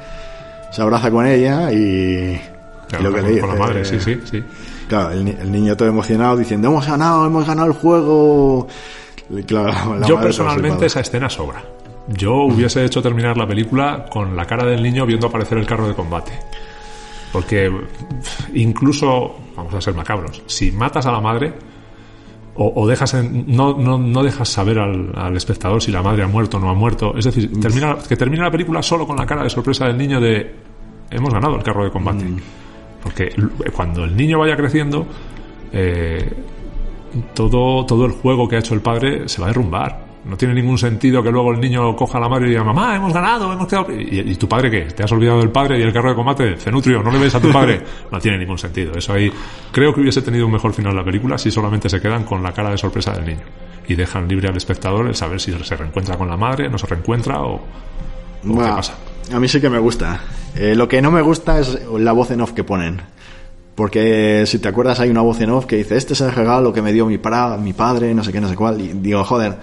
se 0.71 0.81
abraza 0.81 1.09
con 1.11 1.25
ella 1.25 1.71
y, 1.71 2.39
Claro, 2.87 3.03
y 3.03 3.03
lo 3.03 3.13
que 3.13 3.21
le 3.21 3.39
con 3.39 3.49
la 3.49 3.55
dice, 3.55 3.67
madre, 3.67 3.85
sí, 3.85 3.95
eh, 3.95 3.99
sí, 3.99 4.19
sí. 4.29 4.43
Claro, 4.87 5.11
el, 5.11 5.27
el 5.27 5.51
niño 5.51 5.77
todo 5.77 5.87
emocionado 5.87 6.37
diciendo, 6.37 6.69
hemos 6.69 6.87
ganado, 6.87 7.25
hemos 7.25 7.45
ganado 7.45 7.67
el 7.67 7.73
juego. 7.73 8.67
Claro, 9.45 9.95
la 9.95 10.07
Yo 10.07 10.19
personalmente 10.19 10.87
esa 10.87 11.01
escena 11.01 11.29
sobra. 11.29 11.63
Yo 12.07 12.45
hubiese 12.45 12.83
hecho 12.83 13.01
terminar 13.01 13.37
la 13.37 13.47
película 13.47 14.05
con 14.09 14.35
la 14.35 14.45
cara 14.45 14.65
del 14.65 14.81
niño 14.81 15.05
viendo 15.05 15.27
aparecer 15.27 15.59
el 15.59 15.67
carro 15.67 15.87
de 15.87 15.93
combate. 15.93 16.31
Porque 17.31 17.71
incluso, 18.53 19.35
vamos 19.55 19.73
a 19.73 19.81
ser 19.81 19.93
macabros, 19.93 20.41
si 20.47 20.71
matas 20.71 21.05
a 21.05 21.11
la 21.11 21.21
madre 21.21 21.53
o, 22.55 22.73
o 22.75 22.87
dejas 22.87 23.13
en- 23.13 23.45
no, 23.55 23.77
no, 23.77 23.97
no 23.97 24.23
dejas 24.23 24.49
saber 24.49 24.79
al, 24.79 25.11
al 25.15 25.37
espectador 25.37 25.81
si 25.81 25.91
la 25.91 26.01
madre 26.01 26.23
ha 26.23 26.27
muerto 26.27 26.57
o 26.57 26.59
no 26.59 26.69
ha 26.69 26.73
muerto, 26.73 27.15
es 27.17 27.25
decir, 27.25 27.51
termina, 27.61 27.97
que 28.07 28.15
termina 28.17 28.43
la 28.45 28.51
película 28.51 28.81
solo 28.81 29.05
con 29.05 29.15
la 29.15 29.25
cara 29.25 29.43
de 29.43 29.49
sorpresa 29.49 29.85
del 29.85 29.97
niño 29.97 30.19
de 30.19 30.55
hemos 31.11 31.31
ganado 31.33 31.55
el 31.55 31.63
carro 31.63 31.83
de 31.85 31.91
combate. 31.91 32.25
Porque 33.03 33.25
l- 33.37 33.71
cuando 33.73 34.03
el 34.03 34.15
niño 34.15 34.39
vaya 34.39 34.57
creciendo, 34.57 35.05
eh, 35.71 36.33
todo, 37.33 37.85
todo 37.85 38.05
el 38.05 38.11
juego 38.11 38.47
que 38.47 38.55
ha 38.55 38.59
hecho 38.59 38.73
el 38.73 38.81
padre 38.81 39.29
se 39.29 39.39
va 39.39 39.47
a 39.47 39.49
derrumbar. 39.51 40.08
No 40.29 40.37
tiene 40.37 40.53
ningún 40.53 40.77
sentido 40.77 41.23
que 41.23 41.31
luego 41.31 41.51
el 41.51 41.59
niño 41.59 41.95
coja 41.95 42.19
a 42.19 42.21
la 42.21 42.29
madre 42.29 42.45
y 42.47 42.49
diga, 42.51 42.63
mamá, 42.63 42.95
hemos 42.95 43.11
ganado, 43.11 43.51
hemos 43.51 43.67
quedado... 43.67 43.91
¿Y, 43.91 44.19
y 44.31 44.35
tu 44.35 44.47
padre 44.47 44.69
qué? 44.69 44.81
¿Te 44.93 45.03
has 45.03 45.11
olvidado 45.11 45.39
del 45.39 45.49
padre 45.49 45.79
y 45.79 45.81
el 45.81 45.91
carro 45.91 46.09
de 46.09 46.15
combate? 46.15 46.55
Cenutrio, 46.57 47.01
¿no 47.01 47.11
le 47.11 47.17
ves 47.17 47.33
a 47.33 47.41
tu 47.41 47.51
padre? 47.51 47.81
No 48.11 48.19
tiene 48.19 48.37
ningún 48.37 48.57
sentido. 48.57 48.93
Eso 48.93 49.13
ahí 49.13 49.31
creo 49.71 49.93
que 49.93 50.01
hubiese 50.01 50.21
tenido 50.21 50.45
un 50.45 50.51
mejor 50.51 50.73
final 50.73 50.95
la 50.95 51.03
película 51.03 51.37
si 51.37 51.49
solamente 51.49 51.89
se 51.89 51.99
quedan 51.99 52.23
con 52.23 52.43
la 52.43 52.53
cara 52.53 52.69
de 52.69 52.77
sorpresa 52.77 53.11
del 53.13 53.25
niño. 53.25 53.45
Y 53.87 53.95
dejan 53.95 54.27
libre 54.27 54.47
al 54.47 54.57
espectador 54.57 55.07
el 55.07 55.15
saber 55.15 55.41
si 55.41 55.51
se 55.51 55.75
reencuentra 55.75 56.15
con 56.15 56.29
la 56.29 56.37
madre, 56.37 56.69
no 56.69 56.77
se 56.77 56.85
reencuentra 56.85 57.41
o... 57.41 57.55
o 57.55 57.61
qué 58.41 58.53
pasa. 58.53 58.95
A 59.33 59.39
mí 59.39 59.47
sí 59.47 59.59
que 59.59 59.69
me 59.69 59.79
gusta. 59.79 60.21
Eh, 60.55 60.75
lo 60.75 60.87
que 60.87 61.01
no 61.01 61.11
me 61.11 61.21
gusta 61.21 61.59
es 61.59 61.79
la 61.97 62.11
voz 62.11 62.31
en 62.31 62.41
off 62.41 62.53
que 62.53 62.63
ponen. 62.63 63.01
Porque 63.75 64.43
si 64.45 64.59
te 64.59 64.67
acuerdas 64.67 64.99
hay 64.99 65.09
una 65.09 65.21
voz 65.21 65.39
en 65.39 65.51
off 65.51 65.65
que 65.65 65.77
dice, 65.77 65.95
este 65.95 66.13
es 66.13 66.21
el 66.21 66.33
regalo 66.33 66.73
que 66.73 66.81
me 66.81 66.91
dio 66.91 67.05
mi, 67.05 67.17
para, 67.17 67.55
mi 67.57 67.71
padre, 67.73 68.13
no 68.13 68.23
sé 68.23 68.31
qué, 68.33 68.41
no 68.41 68.49
sé 68.49 68.55
cuál. 68.55 68.81
Y 68.81 68.89
digo, 68.89 69.23
joder, 69.23 69.57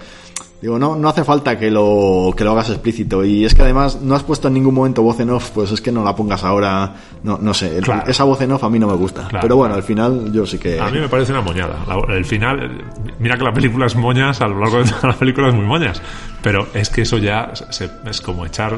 digo, 0.61 0.79
no, 0.79 0.95
no 0.95 1.09
hace 1.09 1.23
falta 1.23 1.57
que 1.59 1.69
lo, 1.69 2.33
que 2.35 2.43
lo 2.43 2.51
hagas 2.51 2.69
explícito. 2.69 3.23
Y 3.23 3.45
es 3.45 3.53
que 3.53 3.61
además 3.61 4.01
no 4.01 4.15
has 4.15 4.23
puesto 4.23 4.47
en 4.47 4.55
ningún 4.55 4.73
momento 4.73 5.01
voz 5.03 5.19
en 5.19 5.29
off, 5.29 5.51
pues 5.51 5.71
es 5.71 5.81
que 5.81 5.91
no 5.91 6.03
la 6.03 6.15
pongas 6.15 6.43
ahora, 6.43 6.95
no, 7.23 7.37
no 7.41 7.53
sé. 7.53 7.77
el-. 7.77 7.85
Esa 8.07 8.23
voz 8.23 8.41
en 8.41 8.51
off 8.51 8.63
a 8.63 8.69
mí 8.69 8.79
no 8.79 8.87
me 8.87 8.95
gusta. 8.95 9.27
Claro. 9.27 9.41
Pero 9.43 9.55
bueno, 9.57 9.75
al 9.75 9.83
final 9.83 10.31
yo 10.33 10.45
sí 10.45 10.57
que... 10.57 10.79
A 10.79 10.89
mí 10.89 10.99
me 10.99 11.09
parece 11.09 11.31
una 11.31 11.41
moñada. 11.41 11.77
La- 11.87 12.15
El 12.15 12.25
final, 12.25 12.83
mira 13.19 13.37
que 13.37 13.43
la 13.43 13.53
película 13.53 13.85
es 13.85 13.95
moñas, 13.95 14.41
a 14.41 14.47
lo 14.47 14.59
largo 14.59 14.79
de 14.83 14.89
toda 14.89 15.09
la 15.09 15.15
película 15.17 15.49
es 15.49 15.53
muy 15.53 15.65
moñas. 15.65 16.01
Pero 16.41 16.67
es 16.73 16.89
que 16.89 17.01
eso 17.03 17.17
ya 17.17 17.51
se- 17.69 17.89
es 18.05 18.21
como 18.21 18.45
echar 18.45 18.73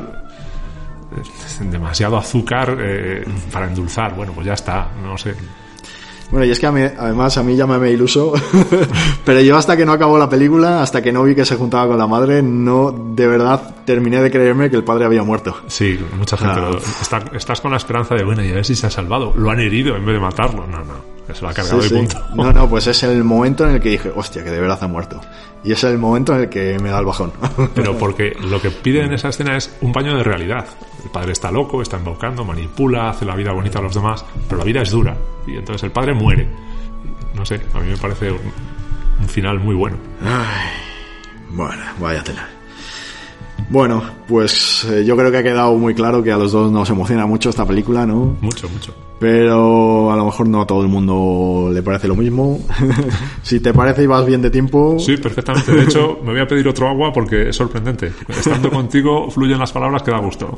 eh, 1.15 1.63
demasiado 1.71 2.17
azúcar 2.17 2.77
eh, 2.79 3.25
para 3.51 3.67
endulzar. 3.67 4.15
Bueno, 4.15 4.33
pues 4.33 4.45
ya 4.47 4.53
está, 4.53 4.89
no 5.03 5.17
sé. 5.17 5.33
Bueno, 6.31 6.45
y 6.45 6.51
es 6.51 6.59
que 6.59 6.67
a 6.67 6.71
mí- 6.71 6.81
además 6.81 7.37
a 7.37 7.43
mí 7.43 7.55
llámame 7.55 7.89
iluso, 7.91 8.33
pero 9.25 9.41
yo 9.41 9.57
hasta 9.57 9.75
que 9.75 9.85
no 9.85 9.91
acabó 9.93 10.17
la 10.19 10.29
película, 10.29 10.81
hasta 10.83 11.01
que 11.01 11.11
no 11.11 11.23
vi 11.23 11.33
que 11.35 11.43
se 11.45 11.55
juntaba 11.55 11.87
con 11.87 11.97
la 11.97 12.05
madre, 12.07 12.41
no 12.43 12.91
de 13.15 13.25
verdad 13.27 13.75
terminé 13.85 14.21
de 14.21 14.29
creerme 14.29 14.69
que 14.69 14.75
el 14.75 14.83
padre 14.83 15.05
había 15.05 15.23
muerto. 15.23 15.55
Sí, 15.67 15.99
mucha 16.17 16.37
gente 16.37 16.53
Ah. 16.55 16.69
lo- 16.71 16.77
está- 16.77 17.23
estás 17.35 17.61
con 17.61 17.71
la 17.71 17.77
esperanza 17.77 18.13
de, 18.15 18.23
bueno, 18.23 18.43
y 18.43 18.51
a 18.51 18.55
ver 18.55 18.65
si 18.65 18.75
se 18.75 18.85
ha 18.87 18.91
salvado. 18.91 19.33
Lo 19.35 19.49
han 19.49 19.59
herido 19.59 19.95
en 19.95 20.05
vez 20.05 20.13
de 20.13 20.19
matarlo. 20.19 20.67
No, 20.67 20.77
no, 20.83 21.33
se 21.33 21.41
lo 21.41 21.49
ha 21.49 21.53
cargado 21.53 21.81
Sí, 21.81 21.87
y 21.87 21.89
sí. 21.89 21.95
punto. 21.95 22.23
No, 22.35 22.53
no, 22.53 22.69
pues 22.69 22.85
es 22.87 23.01
el 23.03 23.23
momento 23.23 23.67
en 23.67 23.75
el 23.75 23.81
que 23.81 23.89
dije, 23.89 24.11
hostia, 24.15 24.43
que 24.43 24.51
de 24.51 24.59
verdad 24.61 24.77
ha 24.81 24.87
muerto. 24.87 25.19
Y 25.63 25.71
es 25.73 25.83
el 25.83 25.97
momento 25.97 26.33
en 26.33 26.41
el 26.41 26.49
que 26.49 26.79
me 26.79 26.89
da 26.89 26.99
el 26.99 27.05
bajón. 27.05 27.31
Pero 27.75 27.97
porque 27.97 28.33
lo 28.41 28.61
que 28.61 28.71
pide 28.71 29.03
en 29.03 29.13
esa 29.13 29.29
escena 29.29 29.57
es 29.57 29.75
un 29.81 29.91
paño 29.91 30.15
de 30.15 30.23
realidad. 30.23 30.65
El 31.03 31.09
padre 31.11 31.33
está 31.33 31.51
loco, 31.51 31.81
está 31.81 31.97
embaucando, 31.97 32.45
manipula, 32.45 33.09
hace 33.09 33.25
la 33.25 33.35
vida 33.35 33.51
bonita 33.51 33.79
a 33.79 33.81
los 33.81 33.93
demás, 33.93 34.25
pero 34.47 34.57
la 34.59 34.65
vida 34.65 34.81
es 34.81 34.91
dura. 34.91 35.15
Y 35.47 35.55
entonces 35.55 35.83
el 35.83 35.91
padre 35.91 36.13
muere. 36.13 36.47
No 37.33 37.45
sé, 37.45 37.61
a 37.73 37.79
mí 37.79 37.89
me 37.89 37.97
parece 37.97 38.31
un, 38.31 38.39
un 39.21 39.27
final 39.27 39.59
muy 39.59 39.75
bueno. 39.75 39.97
Bueno, 41.51 41.81
vaya 41.99 42.23
tela. 42.23 42.47
Bueno, 43.69 44.03
pues 44.27 44.85
eh, 44.85 45.05
yo 45.05 45.15
creo 45.15 45.31
que 45.31 45.37
ha 45.37 45.43
quedado 45.43 45.75
muy 45.75 45.93
claro 45.93 46.23
que 46.23 46.31
a 46.31 46.37
los 46.37 46.51
dos 46.51 46.71
nos 46.71 46.89
emociona 46.89 47.25
mucho 47.25 47.49
esta 47.49 47.65
película, 47.65 48.05
¿no? 48.05 48.37
Mucho, 48.41 48.67
mucho. 48.69 48.93
Pero 49.19 50.11
a 50.11 50.15
lo 50.15 50.23
mejor 50.25 50.47
no 50.47 50.61
a 50.61 50.65
todo 50.67 50.81
el 50.81 50.87
mundo 50.87 51.69
le 51.73 51.83
parece 51.83 52.07
lo 52.07 52.15
mismo. 52.15 52.59
si 53.43 53.59
te 53.59 53.73
parece 53.73 54.03
y 54.03 54.07
vas 54.07 54.25
bien 54.25 54.41
de 54.41 54.49
tiempo, 54.49 54.97
Sí, 54.97 55.17
perfectamente. 55.17 55.73
De 55.73 55.83
hecho, 55.83 56.19
me 56.23 56.31
voy 56.31 56.39
a 56.39 56.47
pedir 56.47 56.67
otro 56.69 56.87
agua 56.87 57.11
porque 57.11 57.49
es 57.49 57.55
sorprendente. 57.55 58.13
Estando 58.29 58.69
contigo 58.71 59.29
fluyen 59.29 59.59
las 59.59 59.71
palabras 59.73 60.03
que 60.03 60.11
da 60.11 60.19
gusto. 60.19 60.57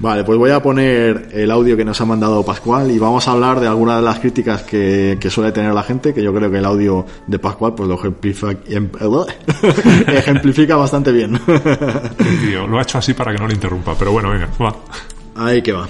Vale, 0.00 0.24
pues 0.24 0.38
voy 0.38 0.50
a 0.50 0.60
poner 0.62 1.28
el 1.32 1.50
audio 1.50 1.76
que 1.76 1.84
nos 1.84 1.98
ha 2.00 2.04
mandado 2.04 2.44
Pascual 2.44 2.90
y 2.90 2.98
vamos 2.98 3.26
a 3.26 3.32
hablar 3.32 3.58
de 3.60 3.68
algunas 3.68 3.96
de 3.96 4.02
las 4.02 4.18
críticas 4.18 4.62
que, 4.62 5.16
que 5.18 5.30
suele 5.30 5.50
tener 5.52 5.72
la 5.72 5.82
gente, 5.82 6.12
que 6.12 6.22
yo 6.22 6.34
creo 6.34 6.50
que 6.50 6.58
el 6.58 6.64
audio 6.66 7.06
de 7.26 7.38
Pascual 7.38 7.74
pues 7.74 7.88
lo 7.88 7.94
ejemplifica, 7.94 8.56
em- 8.68 8.90
ejemplifica 10.08 10.76
bastante 10.76 11.10
bien. 11.12 11.40
Tío 12.46 12.66
lo 12.66 12.78
ha 12.78 12.82
hecho 12.82 12.98
así 12.98 13.14
para 13.14 13.32
que 13.32 13.38
no 13.38 13.46
le 13.48 13.54
interrumpa. 13.54 13.94
Pero 13.98 14.12
bueno, 14.12 14.30
venga, 14.30 14.48
va. 14.60 14.74
Ahí 15.36 15.62
que 15.62 15.72
va. 15.72 15.88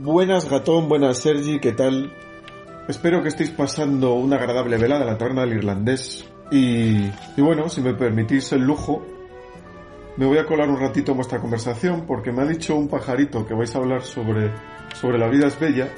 Buenas 0.00 0.48
Gatón, 0.48 0.88
buenas 0.88 1.18
Sergi, 1.18 1.58
¿qué 1.58 1.72
tal? 1.72 2.12
Espero 2.86 3.20
que 3.20 3.30
estéis 3.30 3.50
pasando 3.50 4.14
una 4.14 4.36
agradable 4.36 4.78
velada 4.78 5.00
en 5.00 5.08
la 5.08 5.18
taberna 5.18 5.40
del 5.40 5.54
irlandés. 5.54 6.24
Y, 6.52 7.10
y 7.36 7.40
bueno, 7.42 7.68
si 7.68 7.80
me 7.80 7.94
permitís 7.94 8.52
el 8.52 8.62
lujo, 8.62 9.04
me 10.16 10.24
voy 10.24 10.38
a 10.38 10.46
colar 10.46 10.68
un 10.68 10.78
ratito 10.78 11.10
en 11.10 11.16
vuestra 11.16 11.40
conversación 11.40 12.04
porque 12.06 12.30
me 12.30 12.42
ha 12.42 12.46
dicho 12.46 12.76
un 12.76 12.86
pajarito 12.86 13.44
que 13.44 13.54
vais 13.54 13.74
a 13.74 13.78
hablar 13.78 14.02
sobre, 14.02 14.52
sobre 14.94 15.18
la 15.18 15.28
vida 15.28 15.48
es 15.48 15.58
bella 15.58 15.88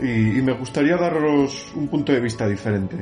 y, 0.00 0.42
me 0.42 0.52
gustaría 0.52 0.96
daros 0.96 1.72
un 1.76 1.86
punto 1.86 2.12
de 2.12 2.18
vista 2.18 2.48
diferente. 2.48 2.96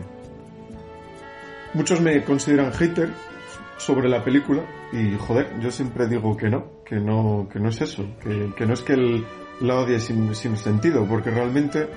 Muchos 1.73 2.03
me 2.03 2.23
consideran 2.23 2.71
hater 2.73 3.09
sobre 3.79 4.11
la 4.11 4.23
película 4.23 4.63
y 4.93 5.17
joder, 5.17 5.59
yo 5.59 5.71
siempre 5.71 6.07
digo 6.07 6.37
que 6.37 6.51
no, 6.51 6.83
que 6.85 6.97
no, 6.97 7.49
que 7.51 7.59
no 7.59 7.71
es 7.71 7.81
eso, 7.81 8.05
que 8.23 8.67
no 8.67 8.75
es 8.75 8.83
que 8.83 8.93
el, 8.93 9.25
la 9.61 9.77
odie 9.77 9.99
sin, 9.99 10.35
sin 10.35 10.57
sentido, 10.57 11.07
porque 11.07 11.31
realmente 11.31 11.89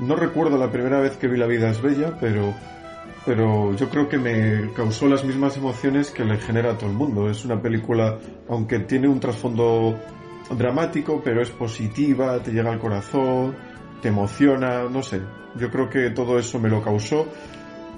no 0.00 0.16
recuerdo 0.16 0.58
la 0.58 0.70
primera 0.70 1.00
vez 1.00 1.16
que 1.16 1.28
vi 1.28 1.38
La 1.38 1.46
vida 1.46 1.70
es 1.70 1.80
bella, 1.80 2.16
pero, 2.20 2.54
pero 3.24 3.74
yo 3.74 3.88
creo 3.88 4.08
que 4.08 4.18
me 4.18 4.72
causó 4.72 5.06
las 5.06 5.24
mismas 5.24 5.56
emociones 5.56 6.10
que 6.10 6.24
le 6.24 6.38
genera 6.38 6.72
a 6.72 6.78
todo 6.78 6.90
el 6.90 6.96
mundo. 6.96 7.28
Es 7.30 7.44
una 7.44 7.60
película, 7.60 8.18
aunque 8.48 8.80
tiene 8.80 9.08
un 9.08 9.20
trasfondo 9.20 9.98
dramático, 10.50 11.20
pero 11.22 11.42
es 11.42 11.50
positiva, 11.50 12.38
te 12.40 12.52
llega 12.52 12.72
al 12.72 12.80
corazón, 12.80 13.54
te 14.02 14.08
emociona, 14.08 14.84
no 14.84 15.02
sé. 15.02 15.20
Yo 15.56 15.70
creo 15.70 15.88
que 15.88 16.10
todo 16.10 16.38
eso 16.38 16.58
me 16.58 16.68
lo 16.68 16.82
causó. 16.82 17.26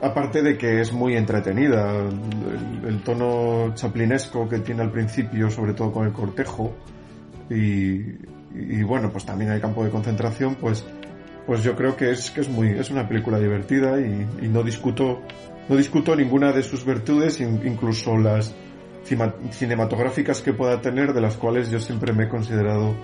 Aparte 0.02 0.42
de 0.42 0.58
que 0.58 0.82
es 0.82 0.92
muy 0.92 1.16
entretenida, 1.16 1.96
el, 1.96 2.86
el 2.86 3.02
tono 3.02 3.72
chaplinesco 3.74 4.46
que 4.46 4.58
tiene 4.58 4.82
al 4.82 4.90
principio, 4.90 5.48
sobre 5.48 5.72
todo 5.72 5.90
con 5.90 6.06
el 6.06 6.12
cortejo, 6.12 6.74
y, 7.48 8.35
y 8.58 8.82
bueno, 8.82 9.10
pues 9.10 9.24
también 9.24 9.50
el 9.52 9.60
campo 9.60 9.84
de 9.84 9.90
concentración, 9.90 10.54
pues, 10.56 10.84
pues 11.46 11.62
yo 11.62 11.74
creo 11.76 11.96
que 11.96 12.10
es 12.10 12.30
que 12.30 12.40
es 12.40 12.48
muy, 12.48 12.70
es 12.70 12.90
una 12.90 13.06
película 13.08 13.38
divertida 13.38 14.00
y, 14.00 14.26
y 14.42 14.48
no 14.48 14.62
discuto, 14.62 15.22
no 15.68 15.76
discuto 15.76 16.14
ninguna 16.16 16.52
de 16.52 16.62
sus 16.62 16.84
virtudes, 16.84 17.40
in- 17.40 17.60
incluso 17.64 18.16
las 18.16 18.54
cinematográficas 19.50 20.42
que 20.42 20.52
pueda 20.52 20.80
tener, 20.80 21.12
de 21.12 21.20
las 21.20 21.36
cuales 21.36 21.70
yo 21.70 21.78
siempre 21.80 22.12
me 22.12 22.24
he 22.24 22.28
considerado 22.28 22.94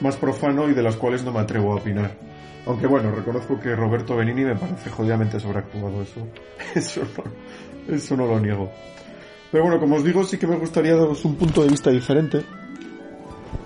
más 0.00 0.16
profano 0.16 0.68
y 0.68 0.74
de 0.74 0.82
las 0.82 0.96
cuales 0.96 1.24
no 1.24 1.32
me 1.32 1.40
atrevo 1.40 1.72
a 1.72 1.76
opinar. 1.76 2.10
Aunque 2.66 2.86
bueno, 2.86 3.10
reconozco 3.12 3.58
que 3.58 3.74
Roberto 3.74 4.16
Benini 4.16 4.44
me 4.44 4.56
parece 4.56 4.90
jodidamente 4.90 5.40
sobreactuado, 5.40 6.02
eso, 6.02 6.26
eso 6.74 7.02
no, 7.16 7.94
eso 7.94 8.16
no 8.16 8.26
lo 8.26 8.40
niego. 8.40 8.70
Pero 9.50 9.64
bueno, 9.64 9.80
como 9.80 9.96
os 9.96 10.04
digo, 10.04 10.22
sí 10.24 10.36
que 10.36 10.46
me 10.46 10.56
gustaría 10.56 10.94
daros 10.94 11.24
un 11.24 11.36
punto 11.36 11.62
de 11.62 11.68
vista 11.70 11.90
diferente. 11.90 12.42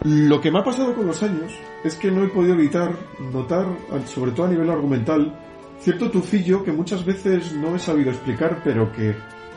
Lo 0.05 0.41
que 0.41 0.51
me 0.51 0.59
ha 0.59 0.65
pasado 0.65 0.95
con 0.95 1.07
los 1.07 1.23
años 1.23 1.53
es 1.85 1.95
que 1.95 2.11
no 2.11 2.25
he 2.25 2.29
podido 2.29 2.55
evitar 2.55 2.93
notar, 3.33 3.67
sobre 4.07 4.33
todo 4.33 4.47
a 4.47 4.51
nivel 4.51 4.69
argumental, 4.69 5.33
cierto 5.79 6.11
tufillo 6.11 6.65
que 6.65 6.73
muchas 6.73 7.05
veces 7.05 7.53
no 7.55 7.77
he 7.77 7.79
sabido 7.79 8.11
explicar, 8.11 8.63
pero 8.65 8.91
que, 8.91 9.15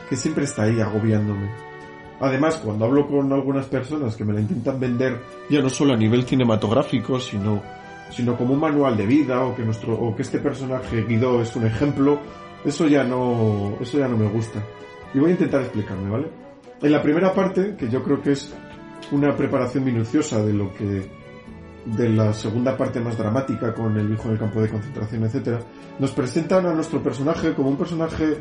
que 0.08 0.16
siempre 0.16 0.44
está 0.44 0.62
ahí 0.62 0.80
agobiándome. 0.80 1.50
Además, 2.20 2.60
cuando 2.64 2.84
hablo 2.84 3.08
con 3.08 3.32
algunas 3.32 3.66
personas 3.66 4.14
que 4.14 4.24
me 4.24 4.32
la 4.32 4.40
intentan 4.40 4.78
vender 4.78 5.20
ya 5.50 5.60
no 5.60 5.68
solo 5.68 5.94
a 5.94 5.96
nivel 5.96 6.24
cinematográfico, 6.24 7.18
sino, 7.18 7.62
sino 8.10 8.36
como 8.36 8.54
un 8.54 8.60
manual 8.60 8.96
de 8.96 9.06
vida 9.06 9.44
o 9.44 9.54
que 9.54 9.64
nuestro 9.64 9.94
o 9.94 10.14
que 10.14 10.22
este 10.22 10.38
personaje 10.38 11.04
Guido 11.04 11.42
es 11.42 11.54
un 11.56 11.66
ejemplo, 11.66 12.20
eso 12.64 12.86
ya 12.86 13.02
no 13.04 13.76
eso 13.80 13.98
ya 13.98 14.06
no 14.06 14.16
me 14.16 14.28
gusta. 14.28 14.62
Y 15.12 15.18
voy 15.18 15.30
a 15.30 15.32
intentar 15.32 15.62
explicarme, 15.62 16.08
¿vale? 16.08 16.28
En 16.80 16.92
la 16.92 17.02
primera 17.02 17.34
parte, 17.34 17.74
que 17.76 17.88
yo 17.88 18.02
creo 18.02 18.22
que 18.22 18.32
es 18.32 18.54
una 19.12 19.36
preparación 19.36 19.84
minuciosa 19.84 20.44
de 20.44 20.52
lo 20.52 20.72
que 20.74 21.08
de 21.84 22.08
la 22.08 22.32
segunda 22.32 22.76
parte 22.76 22.98
más 23.00 23.16
dramática 23.16 23.72
con 23.72 23.96
el 23.96 24.12
hijo 24.12 24.26
en 24.26 24.32
el 24.32 24.38
campo 24.38 24.60
de 24.60 24.68
concentración, 24.68 25.24
etcétera, 25.24 25.60
nos 25.98 26.10
presentan 26.10 26.66
a 26.66 26.74
nuestro 26.74 27.02
personaje 27.02 27.54
como 27.54 27.70
un 27.70 27.76
personaje 27.76 28.38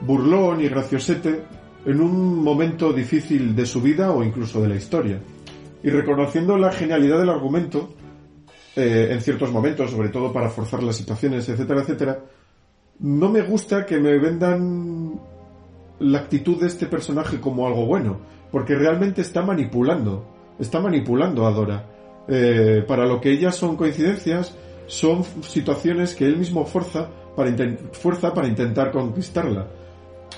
burlón 0.00 0.62
y 0.62 0.68
graciosete 0.68 1.44
en 1.84 2.00
un 2.00 2.42
momento 2.42 2.92
difícil 2.92 3.54
de 3.54 3.66
su 3.66 3.82
vida 3.82 4.10
o 4.10 4.22
incluso 4.24 4.62
de 4.62 4.68
la 4.68 4.76
historia. 4.76 5.20
Y 5.82 5.90
reconociendo 5.90 6.56
la 6.56 6.72
genialidad 6.72 7.18
del 7.18 7.28
argumento, 7.28 7.94
eh, 8.74 9.08
en 9.10 9.20
ciertos 9.20 9.52
momentos, 9.52 9.90
sobre 9.90 10.08
todo 10.08 10.32
para 10.32 10.48
forzar 10.48 10.82
las 10.82 10.96
situaciones, 10.96 11.48
etcétera, 11.48 11.82
etcétera, 11.82 12.20
no 13.00 13.28
me 13.28 13.42
gusta 13.42 13.84
que 13.84 13.98
me 13.98 14.18
vendan 14.18 15.20
la 15.98 16.18
actitud 16.20 16.60
de 16.60 16.68
este 16.68 16.86
personaje 16.86 17.40
como 17.40 17.66
algo 17.66 17.84
bueno, 17.84 18.20
porque 18.52 18.76
realmente 18.76 19.22
está 19.22 19.42
manipulando, 19.42 20.24
está 20.58 20.78
manipulando 20.80 21.46
a 21.46 21.50
Dora. 21.50 21.86
Eh, 22.28 22.84
para 22.86 23.06
lo 23.06 23.20
que 23.20 23.30
ellas 23.32 23.56
son 23.56 23.76
coincidencias, 23.76 24.54
son 24.86 25.24
situaciones 25.42 26.14
que 26.14 26.26
él 26.26 26.36
mismo 26.36 26.64
fuerza 26.64 27.08
para, 27.34 27.50
fuerza 27.92 28.32
para 28.32 28.46
intentar 28.46 28.92
conquistarla. 28.92 29.66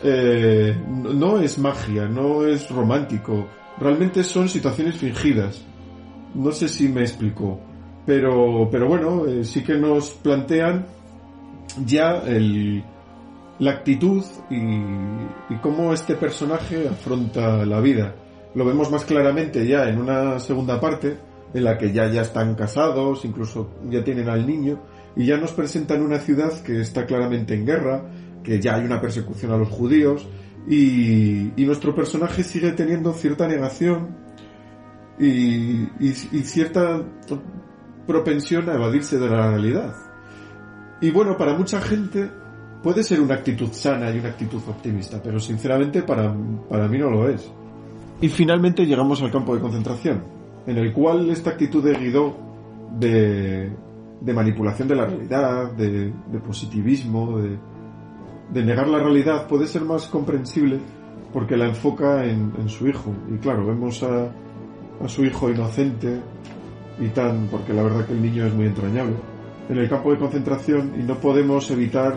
Eh, 0.02 0.74
no 0.86 1.38
es 1.40 1.58
magia, 1.58 2.08
no 2.08 2.46
es 2.46 2.70
romántico, 2.70 3.46
realmente 3.78 4.22
son 4.22 4.48
situaciones 4.48 4.96
fingidas. 4.96 5.62
No 6.34 6.52
sé 6.52 6.68
si 6.68 6.88
me 6.88 7.02
explico, 7.02 7.60
pero, 8.06 8.68
pero 8.70 8.88
bueno, 8.88 9.26
eh, 9.26 9.44
sí 9.44 9.62
que 9.62 9.74
nos 9.74 10.10
plantean 10.10 10.86
ya 11.84 12.22
el, 12.26 12.82
la 13.64 13.72
actitud 13.72 14.22
y, 14.50 15.56
cómo 15.62 15.92
este 15.92 16.14
personaje 16.14 16.88
afronta 16.88 17.64
la 17.64 17.80
vida. 17.80 18.14
Lo 18.54 18.64
vemos 18.64 18.90
más 18.90 19.04
claramente 19.04 19.66
ya 19.66 19.88
en 19.88 19.98
una 19.98 20.38
segunda 20.38 20.78
parte, 20.78 21.16
en 21.54 21.64
la 21.64 21.78
que 21.78 21.92
ya, 21.92 22.10
ya 22.10 22.22
están 22.22 22.54
casados, 22.54 23.24
incluso 23.24 23.70
ya 23.88 24.04
tienen 24.04 24.28
al 24.28 24.46
niño, 24.46 24.82
y 25.16 25.24
ya 25.26 25.38
nos 25.38 25.52
presentan 25.52 26.02
una 26.02 26.18
ciudad 26.18 26.52
que 26.62 26.80
está 26.80 27.06
claramente 27.06 27.54
en 27.54 27.64
guerra, 27.64 28.04
que 28.42 28.60
ya 28.60 28.74
hay 28.74 28.84
una 28.84 29.00
persecución 29.00 29.52
a 29.52 29.56
los 29.56 29.68
judíos, 29.68 30.28
y, 30.68 31.52
nuestro 31.64 31.94
personaje 31.94 32.42
sigue 32.42 32.72
teniendo 32.72 33.12
cierta 33.14 33.48
negación 33.48 34.16
y 35.18 35.86
cierta 36.42 37.02
propensión 38.06 38.68
a 38.68 38.74
evadirse 38.74 39.18
de 39.18 39.28
la 39.28 39.50
realidad. 39.50 39.94
Y 41.00 41.10
bueno, 41.10 41.36
para 41.36 41.54
mucha 41.54 41.80
gente 41.80 42.30
puede 42.84 43.02
ser 43.02 43.20
una 43.22 43.34
actitud 43.34 43.72
sana 43.72 44.10
y 44.10 44.18
una 44.18 44.28
actitud 44.28 44.60
optimista, 44.68 45.20
pero 45.22 45.40
sinceramente 45.40 46.02
para, 46.02 46.36
para 46.68 46.86
mí 46.86 46.98
no 46.98 47.10
lo 47.10 47.30
es. 47.30 47.50
Y 48.20 48.28
finalmente 48.28 48.84
llegamos 48.84 49.22
al 49.22 49.32
campo 49.32 49.54
de 49.54 49.62
concentración, 49.62 50.22
en 50.66 50.76
el 50.76 50.92
cual 50.92 51.30
esta 51.30 51.50
actitud 51.50 51.82
de 51.82 51.94
Guido 51.94 52.36
de, 52.98 53.72
de 54.20 54.32
manipulación 54.34 54.86
de 54.86 54.96
la 54.96 55.06
realidad, 55.06 55.72
de, 55.72 56.12
de 56.30 56.40
positivismo, 56.40 57.38
de, 57.38 57.58
de 58.52 58.64
negar 58.64 58.86
la 58.86 58.98
realidad 58.98 59.48
puede 59.48 59.66
ser 59.66 59.82
más 59.82 60.06
comprensible 60.06 60.78
porque 61.32 61.56
la 61.56 61.66
enfoca 61.66 62.24
en, 62.24 62.52
en 62.58 62.68
su 62.68 62.86
hijo. 62.86 63.12
Y 63.34 63.38
claro, 63.38 63.66
vemos 63.66 64.02
a, 64.02 64.30
a 65.02 65.08
su 65.08 65.24
hijo 65.24 65.50
inocente 65.50 66.20
y 67.00 67.08
tan, 67.08 67.48
porque 67.50 67.72
la 67.72 67.82
verdad 67.82 68.06
que 68.06 68.12
el 68.12 68.22
niño 68.22 68.46
es 68.46 68.54
muy 68.54 68.66
entrañable, 68.66 69.16
en 69.68 69.78
el 69.78 69.88
campo 69.88 70.10
de 70.12 70.18
concentración 70.18 70.92
y 70.98 71.02
no 71.02 71.14
podemos 71.16 71.70
evitar 71.70 72.16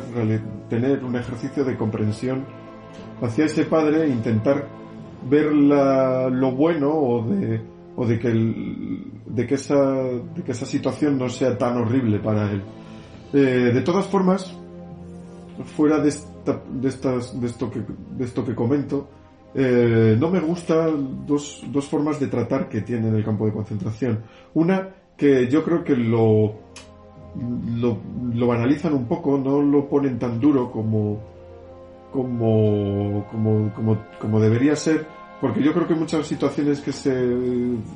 tener 0.69 1.03
un 1.03 1.15
ejercicio 1.15 1.63
de 1.63 1.77
comprensión 1.77 2.45
hacia 3.21 3.45
ese 3.45 3.65
padre 3.65 4.03
e 4.03 4.09
intentar 4.09 4.67
ver 5.29 5.53
la- 5.53 6.29
lo 6.29 6.51
bueno 6.51 6.89
o 6.93 7.25
de, 7.27 7.61
o 7.95 8.05
de 8.05 8.19
que, 8.19 8.27
el- 8.27 9.11
de, 9.25 9.47
que 9.47 9.55
esa, 9.55 9.93
de 10.03 10.43
que 10.45 10.51
esa 10.51 10.65
situación 10.65 11.17
no 11.17 11.29
sea 11.29 11.57
tan 11.57 11.77
horrible 11.77 12.19
para 12.19 12.51
él. 12.51 12.61
Eh, 13.33 13.71
de 13.73 13.81
todas 13.81 14.05
formas, 14.07 14.53
fuera 15.75 15.99
de, 15.99 16.09
esta, 16.09 16.61
de, 16.69 16.87
estas, 16.89 17.39
de, 17.39 17.47
esto 17.47 17.71
que, 17.71 17.81
de 18.17 18.25
esto 18.25 18.45
que 18.45 18.53
comento, 18.55 19.09
eh, 19.55 20.15
no 20.19 20.29
me 20.29 20.39
gustan 20.39 21.25
dos, 21.25 21.63
dos 21.71 21.87
formas 21.87 22.19
de 22.19 22.27
tratar 22.27 22.69
que 22.69 22.81
tiene 22.81 23.07
en 23.07 23.15
el 23.15 23.23
campo 23.25 23.45
de 23.45 23.53
concentración. 23.53 24.21
Una 24.53 24.89
que 25.17 25.47
yo 25.47 25.63
creo 25.63 25.83
que 25.83 25.95
lo, 25.95 26.59
lo, 27.79 27.97
lo 28.33 28.47
banalizan 28.47 28.93
un 28.93 29.05
poco, 29.07 29.38
no 29.38 29.61
lo 29.61 29.88
ponen 29.89 30.17
tan 30.19 30.39
duro 30.39 30.71
como, 30.71 31.19
como, 32.11 33.25
como, 33.31 33.71
como, 34.19 34.39
debería 34.39 34.75
ser, 34.75 35.05
porque 35.41 35.61
yo 35.61 35.73
creo 35.73 35.88
que 35.88 35.95
muchas 35.95 36.25
situaciones 36.25 36.79
que 36.81 36.91
se, 36.91 37.11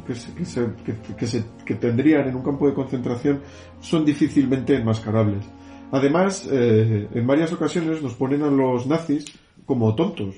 que 0.05 0.15
se, 0.15 0.33
que 0.35 0.45
se, 0.45 0.67
que- 1.17 1.27
se- 1.27 1.45
que 1.65 1.75
tendrían 1.75 2.27
en 2.27 2.35
un 2.35 2.43
campo 2.43 2.67
de 2.67 2.73
concentración 2.73 3.41
son 3.79 4.05
difícilmente 4.05 4.75
enmascarables. 4.75 5.43
Además, 5.91 6.47
eh, 6.51 7.07
en 7.13 7.27
varias 7.27 7.51
ocasiones 7.51 8.01
nos 8.01 8.13
ponen 8.13 8.43
a 8.43 8.47
los 8.49 8.87
nazis 8.87 9.25
como 9.65 9.95
tontos. 9.95 10.35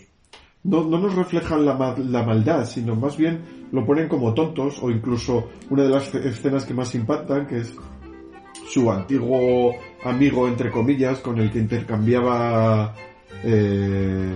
No, 0.64 0.86
no 0.86 0.98
nos 0.98 1.14
reflejan 1.16 1.66
la, 1.66 1.76
la 1.98 2.24
maldad, 2.24 2.66
sino 2.66 2.96
más 2.96 3.18
bien 3.18 3.42
lo 3.74 3.86
ponen 3.86 4.08
como 4.08 4.34
tontos, 4.34 4.82
o 4.82 4.90
incluso 4.90 5.50
una 5.70 5.84
de 5.84 5.90
las 5.90 6.14
escenas 6.16 6.66
que 6.66 6.74
más 6.74 6.96
impactan, 6.96 7.48
que 7.48 7.58
es 7.58 7.76
su 8.68 8.92
antiguo 8.92 9.76
amigo, 10.04 10.48
entre 10.48 10.72
comillas, 10.72 11.20
con 11.20 11.40
el 11.40 11.52
que 11.52 11.60
intercambiaba 11.60 12.96
eh, 13.44 14.36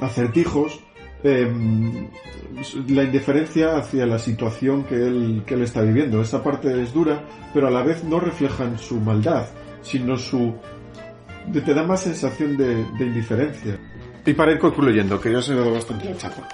acertijos, 0.00 0.80
em, 1.22 2.08
la 2.88 3.02
indiferencia 3.04 3.76
hacia 3.76 4.06
la 4.06 4.18
situación 4.18 4.84
que 4.84 4.94
él, 4.94 5.42
que 5.46 5.54
él 5.54 5.62
está 5.62 5.80
viviendo. 5.82 6.20
Esa 6.20 6.42
parte 6.42 6.80
es 6.82 6.92
dura, 6.92 7.24
pero 7.52 7.66
a 7.68 7.70
la 7.70 7.82
vez 7.82 8.04
no 8.04 8.20
reflejan 8.20 8.78
su 8.78 9.00
maldad, 9.00 9.46
sino 9.82 10.16
su... 10.16 10.54
de- 11.46 11.60
te 11.60 11.74
da 11.74 11.82
más 11.84 12.02
sensación 12.02 12.56
de, 12.56 12.84
de 12.98 13.04
indiferencia. 13.06 13.78
Y 14.24 14.32
para 14.34 14.52
ir 14.52 14.58
concluyendo, 14.58 15.20
que 15.20 15.32
ya 15.32 15.40
se 15.40 15.52
he 15.52 15.56
dado 15.56 15.72
bastante 15.72 16.04
la 16.10 16.16
chapa. 16.16 16.46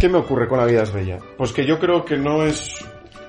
¿Qué 0.00 0.08
me 0.08 0.18
ocurre 0.18 0.46
con 0.48 0.58
La 0.58 0.66
vida 0.66 0.82
es 0.82 0.92
bella? 0.92 1.18
Pues 1.38 1.52
que 1.52 1.66
yo 1.66 1.78
creo 1.78 2.04
que 2.04 2.18
no 2.18 2.42
es 2.44 2.84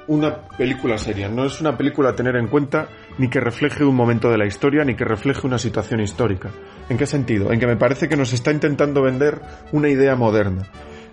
una 0.08 0.36
película 0.58 0.98
seria, 0.98 1.28
no 1.28 1.46
es 1.46 1.60
una 1.62 1.78
película 1.78 2.10
a 2.10 2.16
tener 2.16 2.36
en 2.38 2.48
cuenta 2.48 2.88
ni 3.18 3.30
que 3.30 3.40
refleje 3.40 3.84
un 3.84 3.96
momento 3.96 4.30
de 4.30 4.38
la 4.38 4.46
historia 4.46 4.84
ni 4.86 4.96
que 4.96 5.04
refleje 5.06 5.46
una 5.46 5.58
situación 5.58 6.00
histórica. 6.00 6.50
¿En 6.90 6.98
qué 6.98 7.06
sentido? 7.06 7.52
En 7.52 7.60
que 7.60 7.68
me 7.68 7.76
parece 7.76 8.08
que 8.08 8.16
nos 8.16 8.32
está 8.34 8.52
intentando 8.52 9.02
vender 9.02 9.42
una 9.74 9.90
idea 9.90 10.16
moderna. 10.16 10.68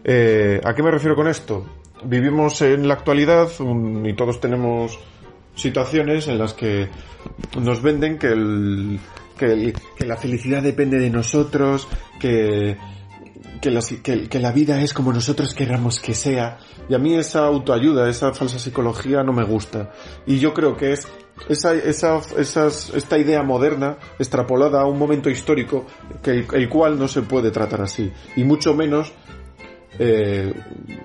Eh, 0.04 0.60
¿A 0.64 0.74
qué 0.74 0.82
me 0.82 0.90
refiero 0.90 1.16
con 1.16 1.26
esto? 1.28 1.66
Vivimos 2.04 2.60
en 2.62 2.86
la 2.86 2.94
actualidad 2.94 3.48
y 4.04 4.12
todos 4.12 4.40
tenemos 4.40 4.98
situaciones 5.54 6.28
en 6.28 6.38
las 6.38 6.52
que 6.52 6.88
nos 7.60 7.82
venden 7.82 8.18
que, 8.18 8.28
que, 9.38 9.46
el- 9.46 9.74
que 9.96 10.04
la 10.06 10.16
felicidad 10.16 10.62
depende 10.62 10.98
de 10.98 11.10
nosotros, 11.10 11.88
que, 12.20 12.76
que, 13.60 13.70
la, 13.70 13.80
que- 14.02 14.38
la 14.40 14.52
vida 14.52 14.80
es 14.82 14.92
como 14.92 15.12
nosotros 15.12 15.54
queramos 15.54 16.00
que 16.00 16.14
sea. 16.14 16.58
Y 16.88 16.94
a 16.94 16.98
mí 16.98 17.14
esa 17.14 17.46
autoayuda, 17.46 18.08
esa 18.08 18.32
falsa 18.32 18.58
psicología 18.58 19.22
no 19.22 19.32
me 19.32 19.44
gusta. 19.44 19.92
Y 20.26 20.38
yo 20.38 20.52
creo 20.52 20.76
que 20.76 20.92
es 20.92 21.06
esa, 21.48 21.74
esa, 21.74 22.20
esta 22.36 23.18
idea 23.18 23.42
moderna 23.42 23.96
extrapolada 24.18 24.82
a 24.82 24.86
un 24.86 24.98
momento 24.98 25.30
histórico 25.30 25.86
que 26.22 26.30
el, 26.30 26.46
el 26.52 26.68
cual 26.68 26.98
no 26.98 27.08
se 27.08 27.22
puede 27.22 27.50
tratar 27.50 27.80
así. 27.82 28.12
Y 28.36 28.44
mucho 28.44 28.74
menos 28.74 29.12
eh, 29.98 30.52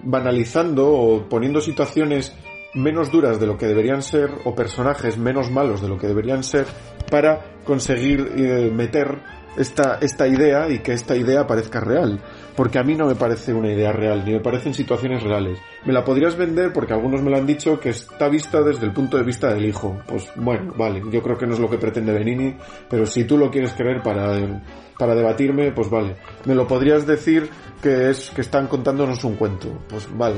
banalizando 0.04 0.88
o 0.91 1.30
poniendo 1.30 1.62
situaciones 1.62 2.34
menos 2.74 3.12
duras 3.12 3.39
de 3.39 3.47
lo 3.47 3.58
que 3.58 3.66
deberían 3.68 4.02
ser 4.04 4.30
o 4.45 4.54
personajes 4.54 5.18
menos 5.18 5.50
malos 5.50 5.82
de 5.82 5.88
lo 5.89 5.97
que 5.97 6.08
deberían 6.08 6.43
ser 6.43 6.66
para 7.10 7.56
conseguir 7.64 8.32
eh, 8.38 8.72
meter 8.72 9.20
esta, 9.60 9.97
esta 10.01 10.26
idea 10.26 10.70
y 10.70 10.80
que 10.80 10.93
esta 10.93 11.16
idea 11.16 11.45
parezca 11.45 11.82
real. 11.82 12.20
Porque 12.55 12.80
a 12.80 12.84
mí 12.84 12.95
no 12.95 13.05
me 13.05 13.16
parece 13.16 13.53
una 13.53 13.72
idea 13.72 13.91
real, 13.91 14.24
ni 14.26 14.32
me 14.32 14.39
parecen 14.39 14.74
situaciones 14.74 15.22
reales. 15.22 15.60
Me 15.86 15.93
la 15.93 16.03
podrías 16.03 16.38
vender 16.38 16.72
porque 16.73 16.94
algunos 16.94 17.22
me 17.22 17.30
lo 17.30 17.38
han 17.38 17.45
dicho 17.45 17.80
que 17.80 17.90
está 17.90 18.30
vista 18.30 18.61
desde 18.61 18.86
el 18.86 18.94
punto 18.94 19.18
de 19.18 19.23
vista 19.23 19.53
del 19.53 19.65
hijo. 19.65 20.02
Pues 20.07 20.31
bueno, 20.36 20.73
vale, 20.77 21.02
yo 21.11 21.22
creo 21.22 21.38
que 21.38 21.45
no 21.45 21.53
es 21.53 21.60
lo 21.60 21.69
que 21.69 21.77
pretende 21.77 22.14
Benini, 22.14 22.56
pero 22.90 23.06
si 23.06 23.26
tú 23.26 23.38
lo 23.38 23.52
quieres 23.52 23.73
creer 23.73 24.02
para, 24.02 24.61
para 24.98 25.14
debatirme, 25.14 25.72
pues 25.72 25.90
vale. 25.90 26.15
Me 26.45 26.56
lo 26.56 26.65
podrías 26.65 27.06
decir 27.06 27.49
que 27.81 28.10
es 28.10 28.31
que 28.31 28.41
están 28.41 28.68
contándonos 28.68 29.23
un 29.26 29.36
cuento. 29.36 29.68
Pues 29.90 30.07
vale, 30.18 30.38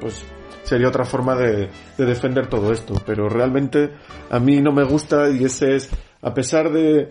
pues 0.00 0.24
sería 0.62 0.88
otra 0.88 1.04
forma 1.04 1.36
de, 1.36 1.68
de 1.98 2.04
defender 2.06 2.46
todo 2.46 2.72
esto. 2.72 2.94
Pero 3.04 3.28
realmente 3.28 3.90
a 4.30 4.38
mí 4.38 4.62
no 4.62 4.72
me 4.72 4.84
gusta 4.84 5.28
y 5.28 5.44
ese 5.44 5.76
es, 5.76 5.90
a 6.22 6.32
pesar 6.32 6.70
de, 6.70 7.08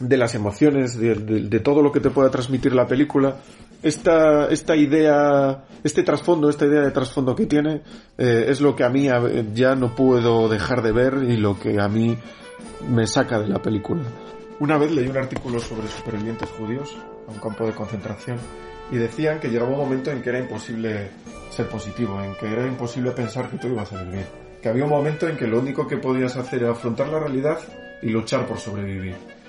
de 0.00 0.16
las 0.16 0.34
emociones, 0.34 0.98
de, 0.98 1.60
todo 1.60 1.82
lo 1.82 1.92
que 1.92 2.00
te 2.00 2.10
pueda 2.10 2.30
transmitir 2.30 2.74
la 2.74 2.86
película, 2.86 3.36
esta, 3.82 4.46
esta 4.48 4.74
idea, 4.74 5.64
este 5.84 6.02
trasfondo, 6.02 6.48
esta 6.48 6.66
idea 6.66 6.80
de 6.80 6.90
trasfondo 6.90 7.36
que 7.36 7.46
tiene, 7.46 7.82
eh, 8.16 8.46
es 8.48 8.60
lo 8.60 8.74
que 8.74 8.84
a 8.84 8.88
mí 8.88 9.08
ya 9.54 9.74
no 9.74 9.94
puedo 9.94 10.48
dejar 10.48 10.82
de 10.82 10.92
ver 10.92 11.22
y 11.28 11.36
lo 11.36 11.58
que 11.58 11.80
a 11.80 11.88
mí 11.88 12.16
me 12.88 13.06
saca 13.06 13.38
de 13.38 13.48
la 13.48 13.60
película. 13.60 14.02
Una 14.58 14.78
vez 14.78 14.90
leí 14.90 15.06
un 15.06 15.16
artículo 15.16 15.60
sobre 15.60 15.86
supervivientes 15.88 16.48
judíos 16.50 16.96
a 17.28 17.32
un 17.32 17.38
campo 17.38 17.66
de 17.66 17.72
concentración 17.72 18.38
y 18.90 18.96
decían 18.96 19.38
que 19.38 19.48
llegaba 19.48 19.70
un 19.70 19.78
momento 19.78 20.10
en 20.10 20.22
que 20.22 20.30
era 20.30 20.38
imposible 20.38 21.10
ser 21.50 21.68
positivo, 21.68 22.22
en 22.22 22.34
que 22.34 22.50
era 22.50 22.66
imposible 22.66 23.10
pensar 23.12 23.50
que 23.50 23.58
todo 23.58 23.72
iba 23.72 23.82
a 23.82 23.86
salir 23.86 24.12
bien. 24.12 24.26
Que 24.62 24.68
había 24.68 24.84
un 24.84 24.90
momento 24.90 25.28
en 25.28 25.36
que 25.36 25.46
lo 25.46 25.58
único 25.58 25.86
que 25.86 25.96
podías 25.96 26.36
hacer 26.36 26.62
era 26.62 26.72
afrontar 26.72 27.08
la 27.08 27.18
realidad 27.18 27.58
y 28.02 28.08
luchar 28.08 28.46
por 28.46 28.58
sobrevivir. 28.58 29.39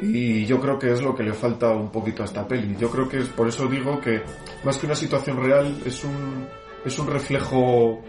Y 0.00 0.44
yo 0.46 0.60
creo 0.60 0.78
que 0.78 0.92
es 0.92 1.00
lo 1.02 1.14
que 1.14 1.22
le 1.22 1.32
falta 1.32 1.70
un 1.70 1.90
poquito 1.90 2.22
a 2.22 2.26
esta 2.26 2.46
peli. 2.46 2.76
Yo 2.78 2.90
creo 2.90 3.08
que 3.08 3.18
es 3.20 3.28
por 3.28 3.48
eso 3.48 3.66
digo 3.66 4.00
que 4.00 4.22
más 4.64 4.76
que 4.78 4.86
una 4.86 4.94
situación 4.94 5.42
real 5.42 5.74
es 5.86 6.04
un 6.04 6.46
es 6.84 6.98
un 6.98 7.06
reflejo 7.08 8.00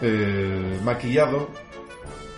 eh, 0.00 0.78
maquillado 0.84 1.48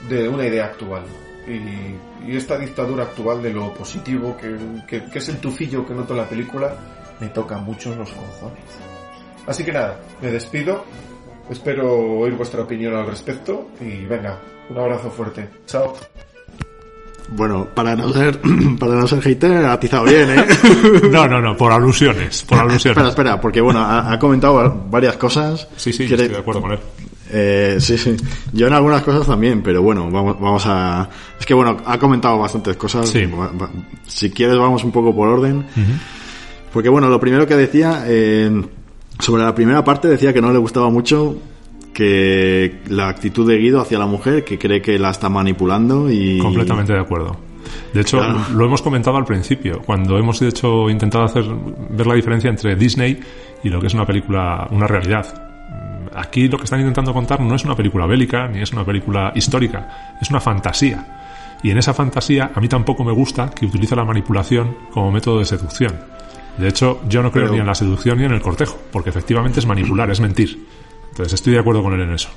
de 0.08 0.28
una 0.28 0.46
idea 0.46 0.66
actual. 0.66 1.04
Y, 1.48 1.94
esta 2.36 2.56
dictadura 2.58 3.04
actual 3.04 3.42
de 3.42 3.52
lo 3.52 3.74
positivo, 3.74 4.34
que, 4.38 4.56
que- 4.88 5.04
que 5.10 5.18
es 5.18 5.28
el 5.28 5.36
tufillo 5.38 5.84
que 5.86 5.92
noto 5.92 6.14
en 6.14 6.20
la 6.20 6.28
película, 6.28 6.74
me 7.20 7.28
toca 7.28 7.58
mucho 7.58 7.94
los 7.94 8.10
cojones. 8.10 8.64
Así 9.46 9.62
que 9.62 9.72
nada, 9.72 10.00
me 10.22 10.30
despido. 10.30 10.84
Espero 11.50 11.92
oír 12.18 12.32
vuestra 12.34 12.62
opinión 12.62 12.94
al 12.96 13.06
respecto. 13.06 13.68
Y 13.80 14.06
venga, 14.06 14.40
un 14.70 14.78
abrazo 14.78 15.10
fuerte. 15.10 15.48
Chao. 15.66 15.94
Bueno, 17.30 17.66
para 17.74 17.96
no 17.96 18.12
ser, 18.12 18.40
para 18.78 18.94
no 18.94 19.06
ser 19.06 19.20
hater, 19.22 19.64
ha 19.64 19.72
atizado 19.72 20.05
bien, 20.05 20.28
¿eh? 20.30 20.44
No, 21.10 21.26
no, 21.26 21.40
no, 21.40 21.56
por 21.56 21.72
alusiones, 21.72 22.42
por 22.42 22.59
alusiones. 22.59 22.96
espera, 22.96 23.09
espera, 23.09 23.40
porque 23.40 23.60
bueno, 23.60 23.80
ha, 23.80 24.12
ha 24.12 24.18
comentado 24.18 24.84
varias 24.90 25.16
cosas. 25.16 25.66
Sí, 25.76 25.92
sí, 25.92 26.05
yo 26.06 26.09
Quiere- 26.16 26.22
estoy 26.24 26.34
de 26.36 26.40
acuerdo 26.40 26.60
con 26.62 26.72
él. 26.72 26.78
Eh, 27.36 27.76
sí, 27.80 27.96
sí. 27.98 28.14
Yo 28.52 28.66
en 28.68 28.74
algunas 28.74 29.02
cosas 29.02 29.26
también, 29.26 29.62
pero 29.62 29.82
bueno, 29.82 30.09
vamos, 30.10 30.38
vamos 30.38 30.62
a... 30.66 31.09
Es 31.40 31.44
que 31.46 31.55
bueno, 31.55 31.78
ha 31.84 31.98
comentado 31.98 32.38
bastantes 32.38 32.76
cosas. 32.76 33.09
Sí. 33.09 33.28
Si 34.06 34.30
quieres 34.30 34.56
vamos 34.56 34.84
un 34.84 34.92
poco 34.92 35.12
por 35.14 35.28
orden. 35.28 35.64
Porque 36.72 36.88
bueno, 36.88 37.09
lo 37.09 37.18
primero 37.18 37.46
que 37.46 37.56
decía, 37.56 38.05
eh, 38.06 38.62
sobre 39.18 39.42
la 39.42 39.55
primera 39.55 39.82
parte 39.82 40.06
decía 40.06 40.32
que 40.32 40.40
no 40.42 40.52
le 40.52 40.59
gustaba 40.59 40.90
mucho 40.90 41.36
que 41.94 42.80
la 42.88 43.08
actitud 43.08 43.48
de 43.48 43.56
Guido 43.56 43.80
hacia 43.80 43.98
la 43.98 44.06
mujer, 44.06 44.44
que 44.44 44.58
cree 44.58 44.82
que 44.82 44.98
la 44.98 45.10
está 45.10 45.30
manipulando 45.30 46.10
y... 46.10 46.38
Completamente 46.38 46.92
de 46.92 47.00
acuerdo. 47.00 47.36
De 47.94 48.02
hecho, 48.02 48.18
Claro. 48.18 48.40
lo 48.54 48.66
hemos 48.66 48.82
comentado 48.82 49.16
al 49.16 49.24
principio, 49.24 49.80
cuando 49.86 50.18
hemos 50.18 50.38
de 50.40 50.48
hecho 50.48 50.90
intentado 50.90 51.24
hacer 51.24 51.44
ver 51.90 52.06
la 52.06 52.14
diferencia 52.14 52.50
entre 52.50 52.76
Disney 52.76 53.18
y 53.62 53.68
lo 53.70 53.80
que 53.80 53.86
es 53.86 53.94
una 53.94 54.04
película, 54.04 54.68
una 54.70 54.86
realidad. 54.86 55.40
Aquí 56.14 56.48
lo 56.48 56.58
que 56.58 56.64
están 56.64 56.80
intentando 56.80 57.12
contar 57.14 57.40
no 57.40 57.54
es 57.54 57.64
una 57.64 57.74
película 57.74 58.06
bélica 58.06 58.46
ni 58.48 58.60
es 58.60 58.72
una 58.72 58.84
película 58.84 59.32
histórica, 59.34 60.16
es 60.20 60.28
una 60.30 60.40
fantasía. 60.40 61.20
Y 61.62 61.70
en 61.70 61.78
esa 61.78 61.94
fantasía 61.94 62.50
a 62.54 62.60
mí 62.60 62.68
tampoco 62.68 63.02
me 63.04 63.12
gusta 63.12 63.50
que 63.50 63.64
utilice 63.66 63.96
la 63.96 64.04
manipulación 64.04 64.76
como 64.92 65.10
método 65.10 65.38
de 65.38 65.46
seducción. 65.46 65.92
De 66.58 66.68
hecho, 66.68 67.00
yo 67.08 67.22
no 67.22 67.32
creo 67.32 67.44
Pero- 67.44 67.54
ni 67.54 67.60
en 67.60 67.66
la 67.66 67.74
seducción 67.74 68.18
ni 68.18 68.24
en 68.24 68.32
el 68.32 68.40
cortejo, 68.42 68.78
porque 68.92 69.10
efectivamente 69.10 69.58
es 69.60 69.66
manipular, 69.66 70.10
es 70.10 70.20
mentir. 70.20 70.58
Entonces 71.15 71.35
estoy 71.35 71.53
de 71.53 71.61
acuerdo 71.61 71.81
con 71.81 71.95
él 71.95 72.01
en 72.01 72.12
eso. 72.12 72.28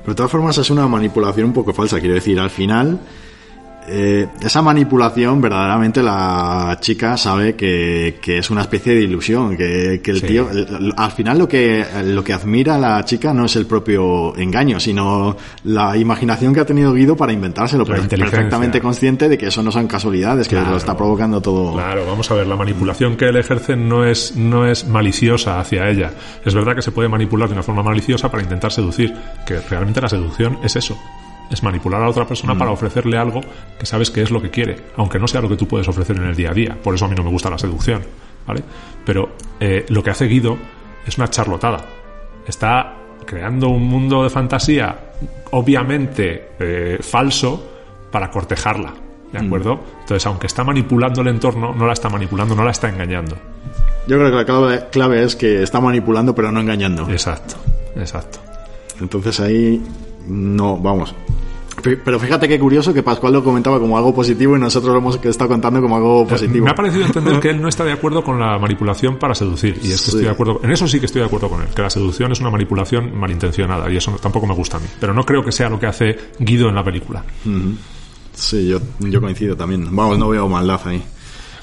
Pero 0.00 0.12
de 0.12 0.16
todas 0.16 0.32
formas 0.32 0.58
es 0.58 0.68
una 0.68 0.88
manipulación 0.88 1.46
un 1.46 1.52
poco 1.52 1.72
falsa, 1.72 2.00
quiero 2.00 2.16
decir, 2.16 2.40
al 2.40 2.50
final 2.50 2.98
eh, 3.86 4.26
esa 4.42 4.62
manipulación 4.62 5.40
verdaderamente 5.40 6.02
la 6.02 6.78
chica 6.80 7.16
sabe 7.16 7.54
que, 7.54 8.18
que 8.22 8.38
es 8.38 8.50
una 8.50 8.62
especie 8.62 8.94
de 8.94 9.02
ilusión, 9.02 9.56
que, 9.56 10.00
que 10.02 10.10
el 10.10 10.20
Sí. 10.20 10.26
tío, 10.26 10.50
el- 10.50 10.92
al 10.96 11.10
final 11.12 11.38
lo 11.38 11.48
que, 11.48 11.84
lo 12.04 12.22
que 12.24 12.32
admira 12.32 12.76
a 12.76 12.78
la 12.78 13.04
chica 13.04 13.34
no 13.34 13.44
es 13.46 13.56
el 13.56 13.66
propio 13.66 14.36
engaño, 14.36 14.80
sino 14.80 15.36
la 15.64 15.96
imaginación 15.96 16.54
que 16.54 16.60
ha 16.60 16.64
tenido 16.66 16.92
Guido 16.94 17.16
para 17.16 17.32
inventárselo, 17.32 17.84
pero 17.84 18.02
perfectamente 18.08 18.80
consciente 18.80 19.28
de 19.28 19.36
que 19.36 19.46
eso 19.48 19.62
no 19.62 19.70
son 19.70 19.86
casualidades, 19.86 20.48
que 20.48 20.54
Claro. 20.56 20.70
lo 20.72 20.76
está 20.76 20.96
provocando 20.96 21.40
todo. 21.40 21.72
Claro, 21.74 22.06
vamos 22.06 22.30
a 22.30 22.34
ver, 22.34 22.46
la 22.46 22.56
manipulación 22.56 23.16
que 23.16 23.26
él 23.26 23.36
ejerce 23.36 23.76
no 23.76 24.04
es, 24.04 24.36
no 24.36 24.66
es 24.66 24.86
maliciosa 24.86 25.60
hacia 25.60 25.88
ella. 25.88 26.10
Es 26.44 26.54
verdad 26.54 26.74
que 26.74 26.82
se 26.82 26.92
puede 26.92 27.08
manipular 27.08 27.48
de 27.48 27.54
una 27.54 27.62
forma 27.62 27.82
maliciosa 27.82 28.30
para 28.30 28.42
intentar 28.42 28.72
seducir, 28.72 29.14
que 29.46 29.60
realmente 29.60 30.00
la 30.00 30.08
seducción 30.08 30.58
es 30.62 30.76
eso. 30.76 30.96
Es 31.50 31.62
manipular 31.62 32.00
a 32.00 32.04
la 32.04 32.10
otra 32.10 32.26
persona 32.26 32.56
para 32.56 32.70
ofrecerle 32.70 33.18
algo 33.18 33.40
que 33.78 33.86
sabes 33.86 34.10
que 34.10 34.22
es 34.22 34.30
lo 34.30 34.40
que 34.40 34.50
quiere, 34.50 34.76
aunque 34.96 35.18
no 35.18 35.28
sea 35.28 35.40
lo 35.40 35.48
que 35.48 35.56
tú 35.56 35.68
puedes 35.68 35.86
ofrecer 35.86 36.16
en 36.16 36.24
el 36.24 36.34
día 36.34 36.50
a 36.50 36.54
día. 36.54 36.76
Por 36.82 36.94
eso 36.94 37.04
a 37.04 37.08
mí 37.08 37.14
no 37.14 37.22
me 37.22 37.30
gusta 37.30 37.50
la 37.50 37.58
seducción, 37.58 38.02
¿vale? 38.46 38.62
Pero 39.04 39.30
eh, 39.60 39.84
lo 39.88 40.02
que 40.02 40.10
hace 40.10 40.26
Guido 40.26 40.56
es 41.06 41.18
una 41.18 41.28
charlotada. 41.28 41.84
Está 42.46 42.94
creando 43.26 43.68
un 43.68 43.84
mundo 43.84 44.22
de 44.22 44.30
fantasía 44.30 44.98
obviamente 45.50 46.50
eh, 46.58 46.98
falso 47.00 47.72
para 48.10 48.30
cortejarla. 48.30 48.92
¿De 49.32 49.40
acuerdo? 49.40 49.80
Entonces, 50.00 50.24
aunque 50.26 50.46
está 50.46 50.62
manipulando 50.62 51.20
el 51.20 51.26
entorno, 51.26 51.74
no 51.74 51.86
la 51.88 51.92
está 51.92 52.08
manipulando, 52.08 52.54
no 52.54 52.64
la 52.64 52.70
está 52.70 52.88
engañando. 52.88 53.36
Yo 54.06 54.16
creo 54.16 54.30
que 54.30 54.36
la 54.36 54.44
clave, 54.44 54.84
clave 54.92 55.24
es 55.24 55.34
que 55.34 55.60
está 55.62 55.80
manipulando 55.80 56.34
pero 56.36 56.52
no 56.52 56.60
engañando. 56.60 57.10
Exacto, 57.10 57.56
exacto. 57.96 58.38
Entonces 59.00 59.40
ahí 59.40 59.82
no, 60.28 60.76
vamos. 60.78 61.14
Pero 61.82 62.18
fíjate 62.20 62.48
qué 62.48 62.58
curioso 62.58 62.94
que 62.94 63.02
Pascual 63.02 63.32
lo 63.32 63.44
comentaba 63.44 63.78
como 63.80 63.98
algo 63.98 64.14
positivo 64.14 64.56
y 64.56 64.60
nosotros 64.60 64.92
lo 64.92 64.98
hemos 65.00 65.22
estado 65.22 65.50
contando 65.50 65.82
como 65.82 65.96
algo 65.96 66.26
positivo. 66.26 66.64
Me 66.64 66.70
ha 66.70 66.74
parecido 66.74 67.04
entender 67.04 67.40
que 67.40 67.50
él 67.50 67.60
no 67.60 67.68
está 67.68 67.84
de 67.84 67.92
acuerdo 67.92 68.22
con 68.24 68.38
la 68.38 68.58
manipulación 68.58 69.18
para 69.18 69.34
seducir. 69.34 69.78
Y 69.82 69.90
es 69.90 70.00
que 70.00 70.10
Sí. 70.10 70.10
estoy 70.10 70.22
de 70.22 70.30
acuerdo. 70.30 70.60
En 70.62 70.70
eso 70.70 70.86
sí 70.88 70.98
que 71.00 71.06
estoy 71.06 71.20
de 71.20 71.26
acuerdo 71.26 71.48
con 71.50 71.60
él. 71.62 71.68
Que 71.74 71.82
la 71.82 71.90
seducción 71.90 72.30
es 72.32 72.40
una 72.40 72.48
manipulación 72.50 73.14
malintencionada. 73.18 73.90
Y 73.92 73.96
eso 73.96 74.12
tampoco 74.22 74.46
me 74.46 74.54
gusta 74.54 74.76
a 74.78 74.80
mí. 74.80 74.86
Pero 75.00 75.12
no 75.12 75.24
creo 75.24 75.44
que 75.44 75.52
sea 75.52 75.68
lo 75.68 75.78
que 75.78 75.86
hace 75.86 76.16
Guido 76.38 76.68
en 76.68 76.76
la 76.76 76.84
película. 76.84 77.22
Sí, 78.32 78.68
yo, 78.68 78.78
yo 79.00 79.20
coincido 79.20 79.56
también. 79.56 79.84
Vamos, 79.94 80.16
no 80.18 80.28
veo 80.28 80.48
maldad 80.48 80.80
ahí. 80.86 81.02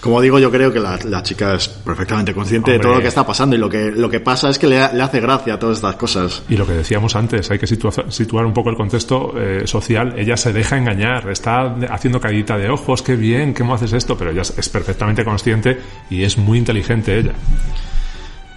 Como 0.02 0.20
digo, 0.20 0.40
yo 0.40 0.50
creo 0.50 0.74
que 0.74 0.80
la, 0.80 0.98
la 1.06 1.22
chica 1.22 1.54
es 1.54 1.68
perfectamente 1.68 2.34
consciente 2.34 2.72
de 2.72 2.80
todo 2.80 2.96
lo 2.96 3.02
que 3.02 3.08
está 3.08 3.24
pasando 3.24 3.56
y 3.56 3.60
lo 3.60 3.70
que, 3.70 3.92
lo 3.92 4.10
que 4.10 4.20
pasa 4.20 4.50
es 4.50 4.58
que 4.58 4.66
le, 4.66 4.78
le 4.94 5.02
hace 5.04 5.20
gracia 5.20 5.54
a 5.54 5.60
todas 5.60 5.78
estas 5.78 5.96
cosas. 5.96 6.42
Y 6.50 6.58
lo 6.58 6.66
que 6.66 6.74
decíamos 6.74 7.16
antes, 7.16 7.52
hay 7.52 7.60
que 7.60 7.68
situa- 7.68 8.10
situar 8.10 8.46
un 8.48 8.54
poco 8.54 8.72
el 8.72 8.76
contexto 8.76 9.34
eh, 9.38 9.62
social. 9.68 10.16
Ella 10.18 10.36
se 10.38 10.54
deja 10.54 10.76
engañar, 10.76 11.30
está 11.30 11.76
haciendo 11.92 12.20
caída 12.20 12.58
de 12.58 12.70
ojos, 12.70 13.04
qué 13.04 13.16
bien, 13.16 13.54
cómo 13.54 13.76
haces 13.76 13.94
esto, 13.94 14.18
pero 14.18 14.32
ella 14.32 14.42
es 14.42 14.70
perfectamente 14.70 15.24
consciente 15.24 15.80
y 16.10 16.24
es 16.24 16.36
muy 16.36 16.58
inteligente 16.58 17.20
ella. 17.20 17.34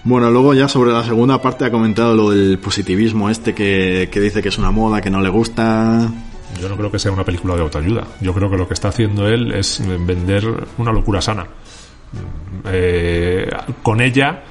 Bueno, 0.04 0.30
luego 0.30 0.54
ya 0.54 0.66
sobre 0.68 0.92
la 0.92 1.04
segunda 1.04 1.42
parte 1.42 1.66
ha 1.66 1.70
comentado 1.70 2.14
lo 2.14 2.30
del 2.30 2.58
positivismo 2.58 3.28
este 3.28 3.54
que, 3.54 4.08
que 4.10 4.20
dice 4.20 4.42
que 4.42 4.48
es 4.48 4.56
una 4.58 4.70
moda, 4.70 5.00
que 5.02 5.10
no 5.10 5.20
le 5.20 5.28
gusta. 5.28 6.10
Yo 6.60 6.68
no 6.68 6.76
creo 6.76 6.90
que 6.90 6.98
sea 6.98 7.12
una 7.12 7.24
película 7.24 7.55
de 7.56 7.62
autoayuda. 7.62 8.06
Yo 8.20 8.32
creo 8.32 8.48
que 8.51 8.56
lo 8.56 8.66
que 8.68 8.74
está 8.74 8.89
haciendo 8.89 9.26
él 9.28 9.52
es 9.52 9.82
vender 10.06 10.44
una 10.78 10.93
locura 10.93 11.20
sana. 11.20 11.47
Eh, 12.66 13.48
con 13.82 14.01
ella 14.01 14.43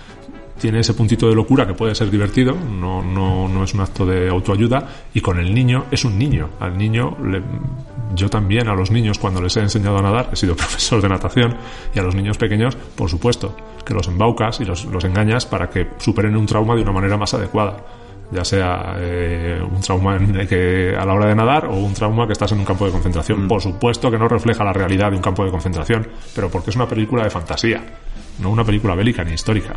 tiene 0.60 0.80
ese 0.80 0.94
puntito 0.94 1.28
de 1.28 1.36
locura 1.36 1.66
que 1.68 1.74
puede 1.74 1.96
ser 1.96 2.10
divertido, 2.10 2.54
no, 2.56 3.02
no, 3.04 3.48
no 3.50 3.64
es 3.64 3.74
un 3.74 3.82
acto 3.82 4.06
de 4.06 4.30
autoayuda, 4.30 4.88
y 5.14 5.20
con 5.22 5.40
el 5.40 5.54
niño 5.54 5.86
es 5.92 6.06
un 6.06 6.18
niño. 6.18 6.50
Al 6.60 6.78
niño, 6.78 7.18
le- 7.24 7.42
yo 8.16 8.30
también 8.30 8.68
a 8.70 8.76
los 8.76 8.92
niños 8.92 9.18
cuando 9.18 9.42
les 9.42 9.58
he 9.58 9.62
enseñado 9.62 9.98
a 9.98 10.02
nadar, 10.02 10.30
he 10.32 10.36
sido 10.36 10.56
profesor 10.58 11.02
de 11.02 11.10
natación, 11.10 11.56
y 11.94 12.00
a 12.00 12.04
los 12.04 12.16
niños 12.16 12.38
pequeños, 12.38 12.76
por 12.96 13.10
supuesto, 13.10 13.56
que 13.86 13.94
los 13.94 14.08
embaucas 14.08 14.60
y 14.62 14.66
los, 14.66 14.86
los 14.86 15.04
engañas 15.04 15.46
para 15.46 15.70
que 15.70 15.88
superen 15.98 16.38
un 16.38 16.46
trauma 16.46 16.76
de 16.76 16.82
una 16.84 16.92
manera 16.94 17.18
más 17.18 17.34
adecuada 17.34 17.78
ya 18.34 18.44
sea 18.44 18.96
eh, 18.98 19.62
un 19.64 19.82
trauma 19.82 20.16
en 20.16 20.48
que 20.48 20.96
a 20.98 21.06
la 21.06 21.14
hora 21.14 21.28
de 21.28 21.36
nadar 21.36 21.66
o 21.66 21.76
un 21.76 21.94
trauma 21.94 22.26
que 22.26 22.34
estás 22.34 22.52
en 22.52 22.60
un 22.60 22.66
campo 22.66 22.86
de 22.86 22.92
concentración. 22.92 23.48
Por 23.48 23.62
supuesto 23.62 24.10
que 24.10 24.18
no 24.18 24.28
refleja 24.28 24.64
la 24.64 24.74
realidad 24.74 25.12
de 25.12 25.18
un 25.18 25.22
campo 25.22 25.46
de 25.46 25.52
concentración, 25.52 26.08
pero 26.36 26.50
porque 26.50 26.72
es 26.72 26.76
una 26.76 26.88
película 26.88 27.24
de 27.24 27.30
fantasía, 27.30 27.84
no 28.40 28.50
una 28.50 28.64
película 28.64 28.96
bélica 28.96 29.24
ni 29.24 29.34
histórica. 29.34 29.76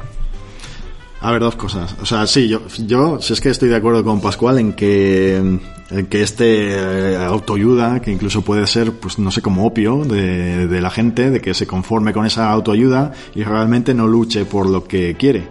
A 1.21 1.33
ver, 1.33 1.41
dos 1.41 1.57
cosas. 1.57 1.97
O 2.01 2.07
sea, 2.07 2.27
sí, 2.27 2.47
yo, 2.47 2.61
yo 2.87 3.21
si 3.21 3.33
es 3.33 3.41
que 3.41 3.49
estoy 3.49 3.69
de 3.69 3.77
acuerdo 3.77 4.05
con 4.05 4.21
Pascual 4.21 4.59
en 4.59 4.75
que, 4.75 5.37
en 5.37 6.07
que 6.09 6.23
este 6.23 7.15
eh, 7.15 7.17
autoayuda, 7.17 8.01
que 8.01 8.13
incluso 8.13 8.43
puede 8.43 8.67
ser, 8.67 8.93
pues 8.93 9.19
no 9.19 9.31
sé, 9.31 9.41
como 9.41 9.67
opio 9.67 10.05
de, 10.05 10.69
de 10.69 10.81
la 10.81 10.91
gente, 10.91 11.31
de 11.31 11.41
que 11.41 11.55
se 11.55 11.67
conforme 11.67 12.13
con 12.13 12.27
esa 12.27 12.51
autoayuda 12.51 13.13
y 13.35 13.43
realmente 13.45 13.95
no 13.95 14.07
luche 14.07 14.45
por 14.45 14.69
lo 14.69 14.85
que 14.85 15.15
quiere. 15.15 15.49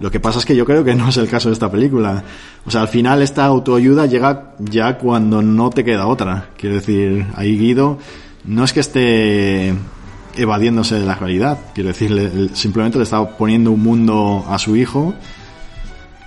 Lo 0.00 0.10
que 0.10 0.20
pasa 0.20 0.38
es 0.38 0.44
que 0.46 0.54
yo 0.54 0.64
creo 0.64 0.84
que 0.84 0.94
no 0.94 1.08
es 1.08 1.16
el 1.16 1.28
caso 1.28 1.48
de 1.48 1.54
esta 1.54 1.70
película. 1.70 2.22
O 2.64 2.70
sea, 2.70 2.82
al 2.82 2.88
final 2.88 3.20
esta 3.22 3.44
autoayuda 3.44 4.06
llega 4.06 4.52
ya 4.58 4.96
cuando 4.98 5.42
no 5.42 5.70
te 5.70 5.82
queda 5.84 6.06
otra. 6.06 6.50
Quiero 6.56 6.76
decir, 6.76 7.26
ahí 7.34 7.58
Guido 7.58 7.98
no 8.44 8.64
es 8.64 8.72
que 8.72 8.80
esté 8.80 9.74
evadiéndose 10.36 10.94
de 11.00 11.04
la 11.06 11.16
realidad. 11.16 11.58
Quiero 11.74 11.88
decir, 11.88 12.10
le- 12.12 12.32
le- 12.32 12.54
simplemente 12.54 12.96
le 12.98 13.04
está 13.04 13.26
poniendo 13.36 13.72
un 13.72 13.82
mundo 13.82 14.44
a 14.48 14.56
su 14.58 14.76
hijo 14.76 15.14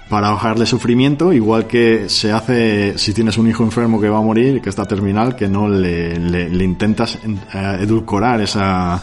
para 0.09 0.31
bajarle 0.31 0.65
sufrimiento, 0.65 1.31
igual 1.31 1.67
que 1.67 2.09
se 2.09 2.33
hace 2.33 2.97
si 2.97 3.13
tienes 3.13 3.37
un 3.37 3.47
hijo 3.47 3.63
enfermo 3.63 4.01
que 4.01 4.09
va 4.09 4.17
a 4.17 4.21
morir, 4.21 4.61
que 4.61 4.67
está 4.69 4.83
terminal, 4.85 5.37
que 5.37 5.47
no 5.47 5.69
le 5.69 6.63
intentas 6.65 7.15
eh, 7.15 7.77
edulcorar 7.79 8.41
esa, 8.41 9.01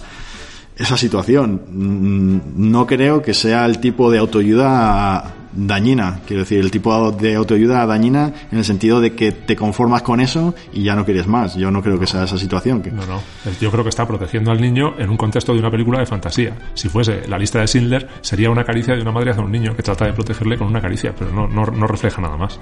esa 0.79 0.97
situación. 0.97 1.61
Mm, 1.71 2.71
No 2.71 2.87
creo 2.87 3.21
que 3.23 3.35
sea 3.35 3.67
el 3.67 3.79
tipo 3.81 4.11
de 4.11 4.19
autoayuda 4.19 5.35
dañina, 5.51 6.21
quiero 6.27 6.43
decir, 6.43 6.61
el 6.61 6.71
tipo 6.71 7.11
de 7.13 7.35
autoayuda 7.35 7.85
dañina 7.87 8.33
en 8.53 8.59
el 8.59 8.65
sentido 8.65 9.01
de 9.01 9.15
que 9.15 9.33
te 9.33 9.57
conformas 9.57 10.03
con 10.03 10.21
eso 10.21 10.55
y 10.73 10.85
ya 10.85 10.95
no 10.95 11.05
quieres 11.05 11.27
más. 11.27 11.57
Yo 11.57 11.71
no 11.71 11.83
creo 11.83 11.99
que 11.99 12.07
sea 12.07 12.25
esa 12.25 12.39
situación. 12.39 12.81
que- 12.83 12.93
No, 12.93 13.05
no. 13.07 13.21
Yo 13.61 13.71
creo 13.71 13.83
que 13.83 13.89
está 13.91 14.07
protegiendo 14.07 14.51
al 14.53 14.61
niño 14.61 14.95
en 14.99 15.11
un 15.11 15.17
contexto 15.17 15.53
de 15.55 15.59
una 15.59 15.71
película 15.71 15.99
de 15.99 16.07
fantasía. 16.07 16.55
Si 16.75 16.89
fuese 16.89 17.27
la 17.27 17.39
lista 17.39 17.59
de 17.61 17.67
Schindler, 17.67 18.07
sería 18.21 18.51
una 18.51 18.63
caricia 18.65 18.95
de 18.95 19.01
una 19.03 19.11
madre 19.11 19.31
hacia 19.33 19.43
un 19.43 19.51
niño 19.51 19.75
que 19.75 19.83
trata 19.83 20.05
de 20.05 20.13
protegerle 20.13 20.59
con 20.59 20.69
una 20.69 20.81
caricia, 20.81 21.13
pero 21.19 21.33
no, 21.33 21.49
no, 21.49 21.65
no 21.67 21.87
refleja 21.89 22.21
nada 22.21 22.37
más. 22.37 22.61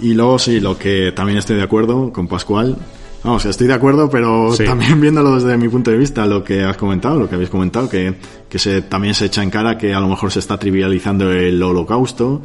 Y 0.00 0.14
luego 0.14 0.38
sí, 0.38 0.60
lo 0.60 0.76
que 0.76 1.12
también 1.12 1.38
estoy 1.38 1.56
de 1.56 1.62
acuerdo 1.62 2.12
con 2.12 2.28
Pascual. 2.28 2.76
Vamos, 3.24 3.44
estoy 3.46 3.66
de 3.66 3.74
acuerdo, 3.74 4.08
pero 4.08 4.52
Sí. 4.54 4.64
también 4.64 5.00
viéndolo 5.00 5.34
desde 5.34 5.56
mi 5.56 5.68
punto 5.68 5.90
de 5.90 5.98
vista, 5.98 6.24
lo 6.26 6.42
que 6.44 6.62
has 6.62 6.76
comentado, 6.76 7.18
lo 7.18 7.28
que 7.28 7.34
habéis 7.34 7.50
comentado, 7.50 7.88
que, 7.88 8.14
que 8.48 8.58
se, 8.58 8.82
también 8.82 9.14
se 9.14 9.26
echa 9.26 9.42
en 9.42 9.50
cara 9.50 9.76
que 9.76 9.92
a 9.92 10.00
lo 10.00 10.08
mejor 10.08 10.30
se 10.30 10.38
está 10.38 10.56
trivializando 10.58 11.30
el 11.32 11.62
holocausto. 11.62 12.42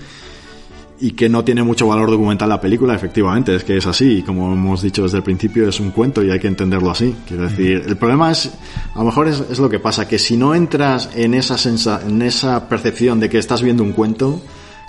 y 0.99 1.11
que 1.11 1.27
no 1.27 1.43
tiene 1.43 1.63
mucho 1.63 1.85
valor 1.87 2.09
documental 2.09 2.47
la 2.47 2.61
película, 2.61 2.93
efectivamente, 2.95 3.53
es 3.55 3.65
que 3.65 3.75
es 3.75 3.85
así, 3.85 4.19
y 4.19 4.21
como 4.21 4.53
hemos 4.53 4.81
dicho 4.81 5.03
desde 5.03 5.17
el 5.17 5.23
principio, 5.23 5.67
es 5.67 5.79
un 5.81 5.91
cuento 5.91 6.23
y 6.23 6.31
hay 6.31 6.39
que 6.39 6.47
entenderlo 6.47 6.91
así. 6.91 7.13
Quiero 7.27 7.43
decir, 7.43 7.83
el 7.85 7.97
problema 7.97 8.31
es, 8.31 8.49
a 8.95 8.99
lo 8.99 9.05
mejor 9.05 9.27
es, 9.27 9.43
es 9.51 9.59
lo 9.59 9.69
que 9.69 9.79
pasa, 9.79 10.07
que 10.07 10.17
si 10.17 10.37
no 10.37 10.55
entras 10.55 11.09
en 11.15 11.33
esa, 11.33 11.57
sensa, 11.57 11.99
en 12.07 12.21
esa 12.21 12.69
percepción 12.69 13.19
de 13.19 13.27
que 13.29 13.37
estás 13.37 13.61
viendo 13.61 13.83
un 13.83 13.91
cuento, 13.91 14.41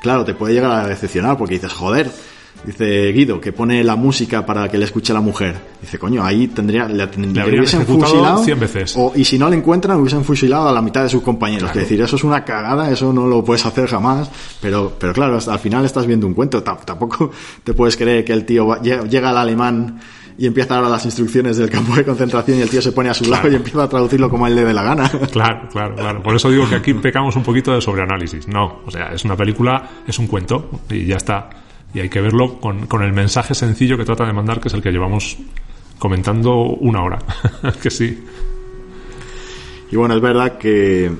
claro, 0.02 0.24
te 0.24 0.34
puede 0.34 0.54
llegar 0.54 0.70
a 0.84 0.86
decepcionar 0.86 1.36
porque 1.36 1.54
dices, 1.54 1.72
joder, 1.72 2.12
Dice 2.66 3.12
Guido, 3.12 3.40
que 3.40 3.52
pone 3.52 3.84
la 3.84 3.94
música 3.96 4.46
para 4.46 4.68
que 4.70 4.78
le 4.78 4.84
escuche 4.86 5.12
a 5.12 5.14
la 5.14 5.20
mujer. 5.20 5.54
Dice, 5.80 5.98
coño, 5.98 6.24
ahí 6.24 6.48
tendría, 6.48 6.88
le, 6.88 6.94
le, 6.94 7.26
le 7.26 7.40
habrían 7.40 7.58
hubiesen 7.60 7.84
fusilado. 7.86 8.42
100 8.42 8.60
veces. 8.60 8.94
O, 8.96 9.12
y 9.14 9.24
si 9.24 9.38
no 9.38 9.50
le 9.50 9.56
encuentran, 9.56 9.98
hubiesen 10.00 10.24
fusilado 10.24 10.68
a 10.68 10.72
la 10.72 10.80
mitad 10.80 11.02
de 11.02 11.08
sus 11.10 11.22
compañeros. 11.22 11.68
Es 11.70 11.76
decir, 11.76 12.00
eso 12.00 12.16
es 12.16 12.24
una 12.24 12.44
cagada, 12.44 12.90
eso 12.90 13.12
no 13.12 13.26
lo 13.26 13.44
puedes 13.44 13.66
hacer 13.66 13.86
jamás. 13.88 14.30
Pero, 14.62 14.92
pero 14.98 15.12
claro, 15.12 15.38
al 15.46 15.58
final 15.58 15.84
estás 15.84 16.06
viendo 16.06 16.26
un 16.26 16.32
cuento. 16.34 16.64
Tam- 16.64 16.84
Tampoco 16.84 17.30
te 17.62 17.74
puedes 17.74 17.96
creer 17.96 18.24
que 18.24 18.32
el 18.32 18.44
tío 18.46 18.66
va- 18.66 18.80
lle- 18.80 19.08
llega 19.08 19.30
al 19.30 19.36
alemán 19.36 20.00
y 20.36 20.46
empieza 20.46 20.76
a 20.78 20.80
dar 20.80 20.90
las 20.90 21.04
instrucciones 21.04 21.56
del 21.58 21.70
campo 21.70 21.94
de 21.94 22.04
concentración 22.04 22.58
y 22.58 22.62
el 22.62 22.68
tío 22.70 22.82
se 22.82 22.90
pone 22.92 23.08
a 23.08 23.14
su 23.14 23.24
lado 23.30 23.48
y 23.48 23.54
empieza 23.54 23.84
a 23.84 23.88
traducirlo 23.88 24.28
como 24.28 24.46
a 24.46 24.48
él 24.48 24.56
le 24.56 24.64
dé 24.64 24.72
la 24.74 24.82
gana. 24.82 25.08
Claro, 25.30 25.68
claro, 25.70 25.94
claro. 25.94 26.22
Por 26.22 26.34
eso 26.34 26.50
digo 26.50 26.68
que 26.68 26.74
aquí 26.76 26.92
pecamos 26.94 27.36
un 27.36 27.42
poquito 27.44 27.72
de 27.72 27.80
sobreanálisis. 27.80 28.48
No, 28.48 28.80
o 28.84 28.90
sea, 28.90 29.12
es 29.12 29.24
una 29.24 29.36
película, 29.36 29.90
es 30.08 30.18
un 30.18 30.26
cuento 30.26 30.70
y 30.90 31.04
ya 31.04 31.16
está. 31.16 31.50
Y 31.94 32.00
hay 32.00 32.08
que 32.08 32.20
verlo 32.20 32.58
con, 32.60 32.86
con 32.86 33.02
el 33.02 33.12
mensaje 33.12 33.54
sencillo 33.54 33.96
que 33.96 34.04
trata 34.04 34.26
de 34.26 34.32
mandar, 34.32 34.60
que 34.60 34.68
es 34.68 34.74
el 34.74 34.82
que 34.82 34.90
llevamos 34.90 35.36
comentando 35.98 36.54
una 36.56 37.02
hora. 37.02 37.18
que 37.82 37.90
sí. 37.90 38.24
Y 39.90 39.96
bueno, 39.96 40.14
es 40.14 40.20
verdad 40.20 40.58
que, 40.58 41.10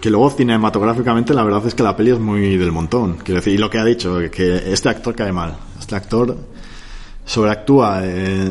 que 0.00 0.10
luego 0.10 0.30
cinematográficamente 0.30 1.32
la 1.32 1.44
verdad 1.44 1.64
es 1.66 1.74
que 1.74 1.82
la 1.84 1.96
peli 1.96 2.10
es 2.10 2.18
muy 2.18 2.56
del 2.56 2.72
montón. 2.72 3.18
Quiero 3.22 3.40
decir, 3.40 3.54
y 3.54 3.58
lo 3.58 3.70
que 3.70 3.78
ha 3.78 3.84
dicho, 3.84 4.18
que 4.32 4.72
este 4.72 4.88
actor 4.88 5.14
cae 5.14 5.32
mal. 5.32 5.56
Este 5.78 5.94
actor 5.94 6.36
sobreactúa. 7.24 8.00
eh, 8.02 8.50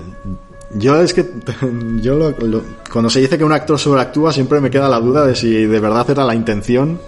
yo 0.76 1.02
es 1.02 1.14
que 1.14 1.26
yo 2.02 2.16
lo- 2.16 2.32
lo- 2.40 2.64
cuando 2.92 3.10
se 3.10 3.20
dice 3.20 3.38
que 3.38 3.44
un 3.44 3.52
actor 3.52 3.78
sobreactúa 3.78 4.32
siempre 4.32 4.62
me 4.62 4.70
queda 4.70 4.88
la 4.88 5.00
duda 5.00 5.26
de 5.26 5.36
si 5.36 5.66
de 5.66 5.80
verdad 5.80 6.10
era 6.10 6.24
la 6.24 6.36
intención. 6.36 7.02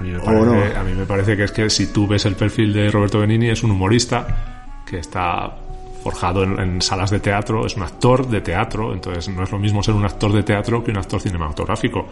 A 0.00 0.02
mí, 0.02 0.10
me 0.10 0.18
¿O 0.18 0.24
parece, 0.24 0.46
no? 0.46 0.80
a 0.80 0.82
mí 0.82 0.92
me 0.94 1.04
parece 1.04 1.36
que 1.36 1.44
es 1.44 1.52
que 1.52 1.68
si 1.68 1.92
tú 1.92 2.06
ves 2.06 2.24
el 2.24 2.34
perfil 2.34 2.72
de 2.72 2.90
Roberto 2.90 3.20
Benini, 3.20 3.50
es 3.50 3.62
un 3.62 3.70
humorista 3.70 4.82
que 4.86 4.98
está 4.98 5.54
forjado 6.02 6.42
en, 6.42 6.58
en 6.58 6.80
salas 6.80 7.10
de 7.10 7.20
teatro, 7.20 7.66
es 7.66 7.76
un 7.76 7.82
actor 7.82 8.26
de 8.26 8.40
teatro, 8.40 8.94
entonces 8.94 9.28
no 9.28 9.42
es 9.42 9.50
lo 9.52 9.58
mismo 9.58 9.82
ser 9.82 9.94
un 9.94 10.04
actor 10.06 10.32
de 10.32 10.42
teatro 10.42 10.82
que 10.82 10.90
un 10.90 10.96
actor 10.96 11.20
cinematográfico. 11.20 12.06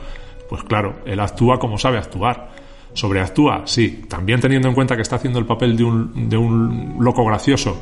Pues 0.48 0.62
claro, 0.64 0.96
él 1.06 1.18
actúa 1.20 1.58
como 1.58 1.78
sabe 1.78 1.98
actuar. 1.98 2.50
Sobreactúa, 2.92 3.62
sí, 3.64 4.04
también 4.08 4.40
teniendo 4.40 4.68
en 4.68 4.74
cuenta 4.74 4.96
que 4.96 5.02
está 5.02 5.16
haciendo 5.16 5.38
el 5.38 5.46
papel 5.46 5.76
de 5.76 5.84
un, 5.84 6.28
de 6.28 6.36
un 6.36 6.96
loco 7.00 7.24
gracioso. 7.24 7.76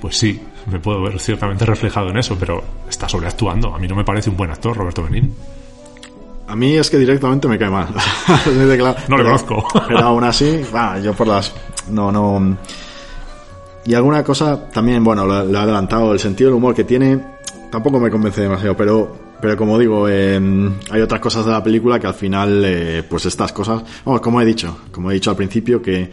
Pues 0.00 0.16
sí, 0.16 0.40
me 0.66 0.78
puedo 0.78 1.02
ver 1.02 1.18
ciertamente 1.18 1.64
reflejado 1.64 2.10
en 2.10 2.18
eso, 2.18 2.36
pero 2.38 2.62
está 2.88 3.08
sobreactuando. 3.08 3.74
A 3.74 3.78
mí 3.78 3.88
no 3.88 3.96
me 3.96 4.04
parece 4.04 4.30
un 4.30 4.36
buen 4.36 4.50
actor, 4.50 4.76
Roberto 4.76 5.02
Benini. 5.02 5.32
A 6.48 6.56
mí 6.56 6.76
es 6.76 6.90
que 6.90 6.98
directamente 6.98 7.46
me 7.46 7.58
cae 7.58 7.70
mal. 7.70 7.88
Claro. 8.76 8.96
No 9.08 9.16
le 9.16 9.24
conozco. 9.24 9.66
Pero 9.86 10.00
aún 10.00 10.24
así, 10.24 10.62
yo 11.02 11.12
por 11.14 11.26
las. 11.26 11.52
No, 11.90 12.10
no. 12.10 12.56
Y 13.84 13.94
alguna 13.94 14.22
cosa 14.24 14.68
también, 14.70 15.04
bueno, 15.04 15.24
lo, 15.24 15.44
lo 15.44 15.58
he 15.58 15.62
adelantado, 15.62 16.12
el 16.12 16.18
sentido 16.18 16.50
del 16.50 16.56
humor 16.56 16.74
que 16.74 16.84
tiene 16.84 17.38
tampoco 17.70 18.00
me 18.00 18.10
convence 18.10 18.40
demasiado, 18.40 18.76
pero, 18.76 19.16
pero 19.40 19.56
como 19.56 19.78
digo, 19.78 20.08
eh, 20.08 20.40
hay 20.90 21.00
otras 21.00 21.20
cosas 21.20 21.44
de 21.44 21.52
la 21.52 21.62
película 21.62 21.98
que 21.98 22.06
al 22.06 22.14
final, 22.14 22.62
eh, 22.64 23.02
pues 23.08 23.26
estas 23.26 23.52
cosas, 23.52 23.82
vamos, 24.04 24.20
como 24.20 24.40
he 24.40 24.44
dicho, 24.44 24.78
como 24.90 25.10
he 25.10 25.14
dicho 25.14 25.30
al 25.30 25.36
principio, 25.36 25.80
que, 25.82 26.10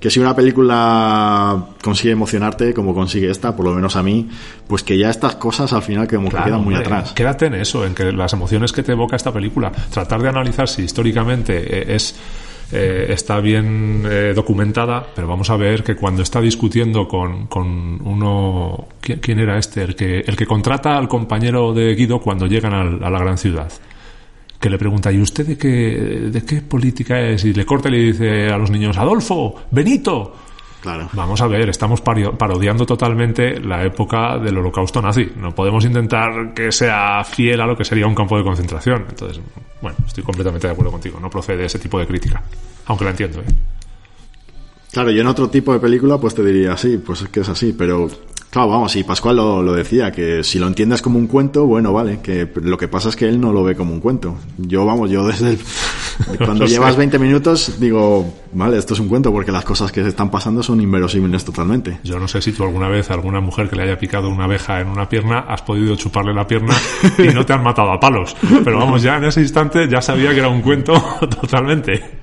que 0.00 0.10
si 0.10 0.18
una 0.18 0.34
película 0.34 1.66
consigue 1.82 2.12
emocionarte 2.12 2.72
como 2.74 2.94
consigue 2.94 3.30
esta, 3.30 3.54
por 3.54 3.66
lo 3.66 3.72
menos 3.74 3.96
a 3.96 4.02
mí, 4.02 4.28
pues 4.66 4.82
que 4.82 4.96
ya 4.98 5.10
estas 5.10 5.36
cosas 5.36 5.72
al 5.72 5.82
final 5.82 6.08
como 6.08 6.28
Claro, 6.30 6.44
que 6.44 6.50
quedan 6.50 6.64
muy 6.64 6.74
hombre, 6.74 6.86
atrás. 6.94 7.12
Quédate 7.12 7.46
en 7.46 7.54
eso, 7.54 7.84
en 7.84 7.94
que 7.94 8.10
las 8.12 8.32
emociones 8.32 8.72
que 8.72 8.82
te 8.82 8.92
evoca 8.92 9.16
esta 9.16 9.32
película, 9.32 9.70
tratar 9.92 10.22
de 10.22 10.28
analizar 10.30 10.68
si 10.68 10.82
históricamente 10.82 11.58
eh, 11.92 11.94
es 11.94 12.14
eh, 12.72 13.06
está 13.12 13.40
bien 13.40 14.04
eh, 14.08 14.32
documentada, 14.34 15.04
pero 15.14 15.26
vamos 15.26 15.50
a 15.50 15.56
ver 15.56 15.82
que 15.82 15.96
cuando 15.96 16.22
está 16.22 16.40
discutiendo 16.40 17.08
con, 17.08 17.46
con 17.48 17.66
uno, 18.06 18.86
¿quién, 19.00 19.18
quién 19.18 19.40
era 19.40 19.58
este? 19.58 19.82
El 19.82 19.96
que, 19.96 20.20
el 20.20 20.36
que 20.36 20.46
contrata 20.46 20.96
al 20.96 21.08
compañero 21.08 21.74
de 21.74 21.94
Guido 21.96 22.20
cuando 22.20 22.46
llegan 22.46 22.72
al- 22.72 23.02
a 23.02 23.10
la 23.10 23.18
gran 23.18 23.36
ciudad. 23.38 23.70
Que 24.60 24.68
le 24.68 24.78
pregunta, 24.78 25.10
¿y 25.10 25.20
usted 25.20 25.46
de 25.46 25.56
qué, 25.56 26.28
de 26.30 26.44
qué 26.44 26.60
política 26.60 27.18
es? 27.20 27.44
Y 27.44 27.54
le 27.54 27.64
corta 27.64 27.88
y 27.88 27.92
le 27.92 27.98
dice 27.98 28.50
a 28.50 28.58
los 28.58 28.70
niños, 28.70 28.98
Adolfo, 28.98 29.54
Benito, 29.70 30.34
Claro. 30.80 31.10
Vamos 31.12 31.40
a 31.42 31.46
ver, 31.46 31.68
estamos 31.68 32.00
parodiando 32.00 32.86
totalmente 32.86 33.60
la 33.60 33.84
época 33.84 34.38
del 34.38 34.56
holocausto 34.56 35.02
nazi. 35.02 35.30
No 35.36 35.54
podemos 35.54 35.84
intentar 35.84 36.54
que 36.54 36.72
sea 36.72 37.22
fiel 37.22 37.60
a 37.60 37.66
lo 37.66 37.76
que 37.76 37.84
sería 37.84 38.06
un 38.06 38.14
campo 38.14 38.38
de 38.38 38.44
concentración. 38.44 39.04
Entonces, 39.10 39.42
bueno, 39.82 39.98
estoy 40.06 40.24
completamente 40.24 40.66
de 40.66 40.72
acuerdo 40.72 40.90
contigo. 40.90 41.20
No 41.20 41.28
procede 41.28 41.66
ese 41.66 41.78
tipo 41.78 41.98
de 41.98 42.06
crítica. 42.06 42.42
Aunque 42.86 43.04
la 43.04 43.10
entiendo, 43.10 43.40
¿eh? 43.40 43.52
Claro, 44.90 45.10
yo 45.10 45.20
en 45.20 45.26
otro 45.26 45.48
tipo 45.50 45.72
de 45.72 45.78
película 45.78 46.18
pues 46.18 46.34
te 46.34 46.42
diría, 46.42 46.76
sí, 46.76 46.98
pues 47.04 47.22
es 47.22 47.28
que 47.28 47.40
es 47.40 47.48
así, 47.48 47.74
pero 47.76 48.08
claro, 48.50 48.68
vamos, 48.68 48.94
y 48.96 49.04
Pascual 49.04 49.36
lo, 49.36 49.62
lo 49.62 49.72
decía, 49.72 50.12
que 50.12 50.44
si 50.44 50.58
lo 50.58 50.66
entiendes 50.66 51.02
como 51.02 51.18
un 51.18 51.26
cuento, 51.26 51.66
bueno, 51.66 51.92
vale, 51.92 52.20
que 52.22 52.48
lo 52.62 52.76
que 52.76 52.88
pasa 52.88 53.08
es 53.08 53.16
que 53.16 53.28
él 53.28 53.40
no 53.40 53.52
lo 53.52 53.62
ve 53.62 53.74
como 53.76 53.92
un 53.92 54.00
cuento. 54.00 54.36
Yo, 54.58 54.84
vamos, 54.84 55.10
yo 55.10 55.26
desde 55.26 55.50
el... 55.50 55.58
Cuando 56.44 56.66
llevas 56.66 56.96
20 56.96 57.18
minutos 57.18 57.80
digo, 57.80 58.34
vale, 58.52 58.78
esto 58.78 58.94
es 58.94 59.00
un 59.00 59.08
cuento 59.08 59.32
porque 59.32 59.52
las 59.52 59.64
cosas 59.64 59.90
que 59.90 60.02
se 60.02 60.08
están 60.08 60.30
pasando 60.30 60.62
son 60.62 60.80
inverosímiles 60.80 61.44
totalmente. 61.44 61.98
Yo 62.04 62.18
no 62.18 62.28
sé 62.28 62.42
si 62.42 62.52
tú 62.52 62.64
alguna 62.64 62.88
vez 62.88 63.10
a 63.10 63.14
alguna 63.14 63.40
mujer 63.40 63.68
que 63.68 63.76
le 63.76 63.84
haya 63.84 63.98
picado 63.98 64.28
una 64.28 64.44
abeja 64.44 64.80
en 64.80 64.88
una 64.88 65.08
pierna 65.08 65.40
has 65.48 65.62
podido 65.62 65.96
chuparle 65.96 66.34
la 66.34 66.46
pierna 66.46 66.74
y 67.18 67.28
no 67.28 67.46
te 67.46 67.52
han 67.52 67.62
matado 67.62 67.92
a 67.92 68.00
palos. 68.00 68.36
Pero 68.64 68.78
vamos, 68.78 69.02
ya 69.02 69.16
en 69.16 69.24
ese 69.24 69.40
instante 69.40 69.88
ya 69.88 70.02
sabía 70.02 70.32
que 70.32 70.40
era 70.40 70.48
un 70.48 70.62
cuento 70.62 70.92
totalmente. 71.40 72.19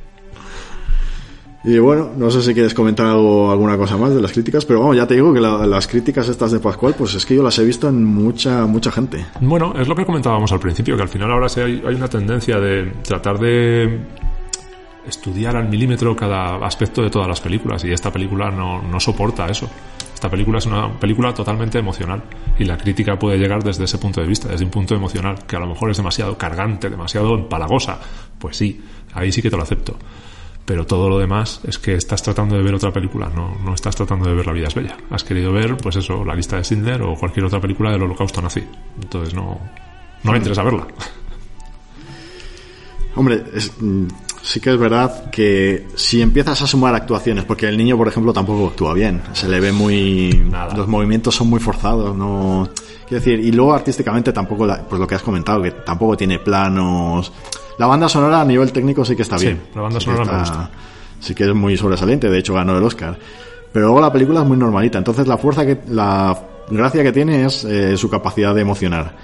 Y 1.64 1.80
bueno, 1.80 2.12
no 2.16 2.32
sé 2.32 2.42
si 2.44 2.54
quieres 2.54 2.74
comentar 2.74 3.08
algo, 3.08 3.52
alguna 3.52 3.78
cosa 3.78 3.98
más 3.98 4.14
de 4.14 4.22
las 4.22 4.32
críticas, 4.32 4.64
pero 4.64 4.80
vamos, 4.80 4.96
ya 4.96 5.06
te 5.08 5.16
digo 5.16 5.34
que 5.34 5.42
la- 5.42 5.66
las 5.66 5.88
críticas 5.88 6.30
estas 6.30 6.52
de 6.52 6.60
Pascual, 6.60 6.96
pues 6.98 7.14
es 7.16 7.26
que 7.26 7.36
yo 7.36 7.44
las 7.44 7.58
he 7.60 7.66
visto 7.66 7.90
en 7.90 8.04
mucha, 8.06 8.66
mucha 8.68 8.92
gente. 8.92 9.26
Bueno, 9.42 9.74
es 9.78 9.88
lo 9.88 9.96
que 9.96 10.06
comentábamos 10.06 10.52
al 10.52 10.60
principio, 10.60 10.96
que 10.96 11.02
al 11.04 11.10
final 11.10 11.32
ahora 11.32 11.48
hay, 11.58 11.84
hay 11.86 11.96
una 11.96 12.08
tendencia 12.08 12.60
de 12.60 12.92
tratar 13.04 13.38
de 13.40 14.00
estudiar 15.08 15.56
al 15.56 15.68
milímetro 15.70 16.16
cada 16.16 16.58
aspecto 16.66 17.02
de 17.02 17.10
todas 17.10 17.28
las 17.28 17.42
películas 17.42 17.84
y 17.84 17.92
esta 17.92 18.12
película 18.12 18.50
no, 18.52 18.82
no 18.82 19.00
soporta 19.00 19.48
eso. 19.48 19.70
Esta 20.14 20.30
película 20.30 20.58
es 20.60 20.66
una 20.66 20.92
película 21.00 21.34
totalmente 21.34 21.78
emocional 21.80 22.24
y 22.58 22.66
la 22.66 22.78
crítica 22.78 23.18
puede 23.20 23.38
llegar 23.38 23.64
desde 23.64 23.84
ese 23.86 23.98
punto 23.98 24.20
de 24.22 24.28
vista, 24.28 24.48
desde 24.50 24.66
un 24.66 24.72
punto 24.72 24.96
emocional, 24.96 25.36
que 25.48 25.56
a 25.56 25.60
lo 25.60 25.68
mejor 25.68 25.92
es 25.92 25.98
demasiado 25.98 26.38
cargante, 26.38 26.90
demasiado 26.90 27.36
empalagosa. 27.36 28.00
Pues 28.40 28.58
sí, 28.58 28.82
ahí 29.14 29.32
sí 29.32 29.42
que 29.42 29.50
te 29.50 29.58
lo 29.58 29.64
acepto. 29.64 29.96
Pero 30.68 30.86
todo 30.86 31.08
lo 31.10 31.18
demás 31.18 31.62
es 31.66 31.80
que 31.80 31.96
estás 31.96 32.22
tratando 32.22 32.56
de 32.58 32.62
ver 32.62 32.76
otra 32.76 32.92
película, 32.92 33.32
no, 33.34 33.56
no 33.64 33.74
estás 33.74 33.96
tratando 33.96 34.28
de 34.28 34.36
ver 34.36 34.46
La 34.46 34.52
vida 34.54 34.68
es 34.68 34.76
bella. 34.76 34.98
Has 35.10 35.24
querido 35.24 35.54
ver, 35.54 35.78
pues 35.78 35.96
eso, 35.96 36.26
La 36.26 36.36
lista 36.36 36.58
de 36.58 36.64
Schindler 36.66 37.02
o 37.04 37.16
cualquier 37.16 37.46
otra 37.46 37.62
película 37.62 37.90
del 37.92 38.04
holocausto 38.04 38.42
nazi. 38.42 38.64
Entonces 39.02 39.34
no, 39.34 39.58
no 40.24 40.32
le 40.34 40.38
interesa 40.40 40.64
verla. 40.64 40.86
Hombre, 43.16 43.44
es- 43.54 43.72
mm, 43.80 44.08
sí 44.42 44.60
que 44.60 44.72
es 44.74 44.78
verdad 44.78 45.30
que 45.32 45.88
si 45.96 46.22
empiezas 46.22 46.62
a 46.62 46.68
sumar 46.68 46.94
actuaciones, 46.94 47.46
porque 47.46 47.68
el 47.68 47.78
niño, 47.78 47.98
por 47.98 48.08
ejemplo, 48.08 48.32
tampoco 48.34 48.68
actúa 48.68 48.94
bien, 48.94 49.22
se 49.34 49.48
le 49.50 49.60
ve 49.60 49.72
muy... 49.72 50.46
Nada. 50.52 50.76
Los 50.76 50.88
movimientos 50.88 51.36
son 51.36 51.50
muy 51.50 51.60
forzados, 51.60 52.16
no... 52.16 52.70
Quiero 53.08 53.24
decir, 53.24 53.40
y 53.40 53.52
luego 53.54 53.74
artísticamente 53.74 54.34
tampoco, 54.34 54.66
la- 54.66 54.84
pues 54.86 55.00
lo 55.00 55.08
que 55.08 55.16
has 55.16 55.24
comentado, 55.24 55.62
que 55.64 55.72
tampoco 55.72 56.16
tiene 56.18 56.40
planos... 56.40 57.32
La 57.78 57.86
banda 57.88 58.10
sonora 58.10 58.42
a 58.42 58.46
nivel 58.46 58.72
técnico 58.72 59.06
sí 59.06 59.16
que 59.16 59.22
está 59.22 59.38
Sí, 59.38 59.46
bien. 59.48 59.62
la 59.76 59.82
banda 59.82 60.00
Sí 60.00 60.06
sonora 60.06 60.26
me 60.26 60.42
está- 60.44 60.58
gusta. 60.58 60.70
Sí 61.20 61.34
que 61.36 61.44
es 61.46 61.54
muy 61.54 61.76
sobresaliente, 61.78 62.30
de 62.30 62.38
hecho 62.40 62.54
ganó 62.54 62.78
el 62.78 62.84
Oscar. 62.84 63.18
Pero 63.74 63.88
luego 63.88 64.02
la 64.02 64.12
película 64.12 64.42
es 64.42 64.48
muy 64.48 64.58
normalita, 64.58 64.98
entonces 64.98 65.28
la 65.28 65.38
fuerza 65.38 65.66
que... 65.66 65.80
La 65.90 66.38
gracia 66.70 67.02
que 67.04 67.12
tiene 67.14 67.46
es 67.46 67.64
eh, 67.64 67.96
su 67.98 68.10
capacidad 68.10 68.54
de 68.54 68.62
emocionar. 68.62 69.16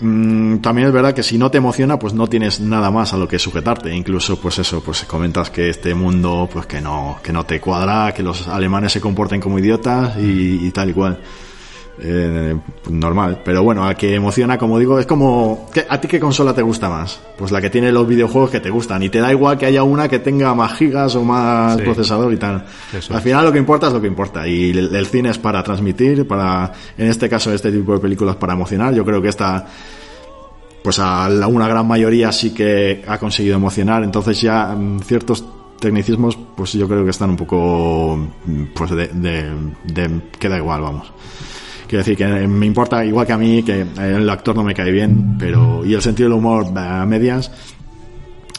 Mm, 0.00 0.58
también 0.58 0.88
es 0.88 0.92
verdad 0.94 1.14
que 1.14 1.22
si 1.22 1.38
no 1.38 1.50
te 1.50 1.58
emociona, 1.58 1.98
pues 1.98 2.14
no 2.14 2.26
tienes 2.26 2.60
nada 2.60 2.90
más 2.90 3.12
a 3.12 3.16
lo 3.16 3.26
que 3.28 3.38
sujetarte. 3.38 3.94
Incluso, 3.94 4.38
pues 4.40 4.58
eso, 4.58 4.82
pues 4.82 5.04
comentas 5.04 5.50
que 5.50 5.68
este 5.70 5.94
mundo, 5.94 6.48
pues 6.52 6.66
que 6.66 6.80
no, 6.80 7.18
que 7.22 7.32
no 7.32 7.44
te 7.44 7.60
cuadra, 7.60 8.12
que 8.12 8.22
los 8.22 8.46
alemanes 8.48 8.92
se 8.92 9.00
comporten 9.00 9.40
como 9.40 9.58
idiotas 9.58 10.16
y, 10.18 10.66
y 10.66 10.70
tal 10.70 10.90
y 10.90 10.92
cual. 10.92 11.18
Eh, 11.96 12.56
normal. 12.90 13.40
Pero 13.44 13.62
bueno, 13.62 13.86
a 13.86 13.94
que 13.94 14.14
emociona, 14.16 14.58
como 14.58 14.78
digo, 14.80 14.98
es 14.98 15.06
como, 15.06 15.70
¿qué- 15.72 15.86
¿a 15.88 16.00
ti 16.00 16.08
qué 16.08 16.18
consola 16.18 16.52
te 16.52 16.60
gusta 16.62 16.88
más? 16.88 17.20
Pues 17.38 17.52
la 17.52 17.60
que 17.60 17.70
tiene 17.70 17.92
los 17.92 18.06
videojuegos 18.08 18.50
que 18.50 18.58
te 18.60 18.68
gustan. 18.70 19.02
Y 19.04 19.10
te 19.10 19.20
da 19.20 19.30
igual 19.30 19.56
que 19.58 19.66
haya 19.66 19.84
una 19.84 20.08
que 20.08 20.18
tenga 20.18 20.54
más 20.54 20.74
gigas 20.74 21.14
o 21.14 21.22
más 21.22 21.76
Sí. 21.76 21.82
procesador 21.82 22.32
y 22.32 22.36
tal. 22.36 22.64
Eso 22.92 23.12
Al 23.12 23.18
es. 23.20 23.24
final 23.24 23.44
lo 23.44 23.52
que 23.52 23.58
importa 23.58 23.86
es 23.86 23.92
lo 23.92 24.00
que 24.00 24.08
importa. 24.08 24.46
Y 24.48 24.70
el, 24.70 24.94
el 24.94 25.06
cine 25.06 25.30
es 25.30 25.38
para 25.38 25.62
transmitir, 25.62 26.26
para, 26.26 26.72
en 26.98 27.08
este 27.08 27.28
caso, 27.28 27.52
este 27.52 27.70
tipo 27.70 27.92
de 27.92 28.00
películas 28.00 28.36
para 28.36 28.54
emocionar. 28.54 28.92
Yo 28.92 29.04
creo 29.04 29.22
que 29.22 29.28
esta, 29.28 29.64
pues 30.82 30.98
a 30.98 31.28
la- 31.28 31.46
una 31.46 31.68
gran 31.68 31.86
mayoría 31.86 32.32
sí 32.32 32.52
que 32.52 33.04
ha 33.06 33.18
conseguido 33.18 33.54
emocionar. 33.56 34.02
Entonces 34.02 34.40
ya 34.40 34.74
mm, 34.76 34.98
ciertos 35.00 35.44
tecnicismos, 35.78 36.36
pues 36.56 36.72
yo 36.72 36.88
creo 36.88 37.04
que 37.04 37.10
están 37.10 37.30
un 37.30 37.36
poco, 37.36 38.18
pues 38.74 38.90
de, 38.90 39.08
de, 39.08 39.50
de 39.84 40.20
queda 40.40 40.56
igual, 40.56 40.80
vamos. 40.80 41.12
Quiero 41.86 41.98
decir 41.98 42.16
que 42.16 42.26
me 42.26 42.66
importa 42.66 43.04
igual 43.04 43.26
que 43.26 43.32
a 43.32 43.38
mí 43.38 43.62
que 43.62 43.86
el 43.98 44.28
actor 44.30 44.56
no 44.56 44.64
me 44.64 44.74
cae 44.74 44.90
bien, 44.90 45.36
pero 45.38 45.84
y 45.84 45.94
el 45.94 46.02
sentido 46.02 46.28
del 46.28 46.38
humor 46.38 46.66
a 46.76 47.04
medias, 47.04 47.50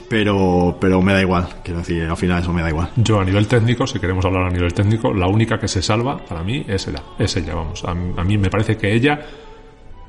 pero 0.10 0.78
pero 0.80 1.02
me 1.02 1.14
da 1.14 1.22
igual. 1.22 1.48
Quiero 1.64 1.80
decir, 1.80 2.04
al 2.04 2.18
final 2.18 2.42
eso 2.42 2.54
me 2.54 2.62
da 2.62 2.70
igual. 2.70 2.90
Yo 2.98 3.20
a 3.20 3.26
nivel 3.26 3.48
técnico, 3.48 3.88
si 3.88 4.00
queremos 4.00 4.24
hablar 4.26 4.44
a 4.44 4.50
nivel 4.50 4.74
técnico, 4.74 5.14
la 5.14 5.28
única 5.28 5.58
que 5.58 5.68
se 5.68 5.82
salva 5.82 6.18
para 6.18 6.44
mí 6.44 6.64
es 6.68 6.88
ella. 6.88 7.02
Es 7.18 7.36
ella, 7.36 7.56
vamos. 7.56 7.84
A, 7.84 7.94
mí 7.94 8.38
me 8.38 8.50
parece 8.50 8.78
que 8.78 8.94
ella 8.94 9.20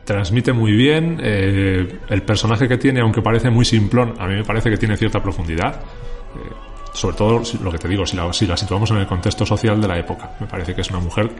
transmite 0.04 0.52
muy 0.52 0.72
bien 0.72 1.18
eh, 1.20 2.00
el 2.08 2.22
personaje 2.22 2.68
que 2.68 2.76
tiene, 2.76 3.00
aunque 3.00 3.22
parece 3.22 3.50
muy 3.50 3.64
simplón, 3.64 4.14
a 4.18 4.26
mí 4.26 4.34
me 4.34 4.44
parece 4.44 4.70
que 4.70 4.76
tiene 4.76 4.96
cierta 4.96 5.22
profundidad. 5.22 5.80
Eh, 6.34 6.66
sobre 6.96 7.16
todo 7.16 7.42
lo 7.62 7.70
que 7.70 7.78
te 7.78 7.88
digo, 7.88 8.06
si 8.06 8.16
la, 8.16 8.32
si 8.32 8.46
la 8.46 8.56
situamos 8.56 8.90
en 8.90 8.98
el 8.98 9.06
contexto 9.06 9.44
social 9.44 9.80
de 9.80 9.88
la 9.88 9.98
época. 9.98 10.30
Me 10.40 10.46
parece 10.46 10.74
que 10.74 10.80
es 10.80 10.90
una 10.90 11.00
mujer 11.00 11.30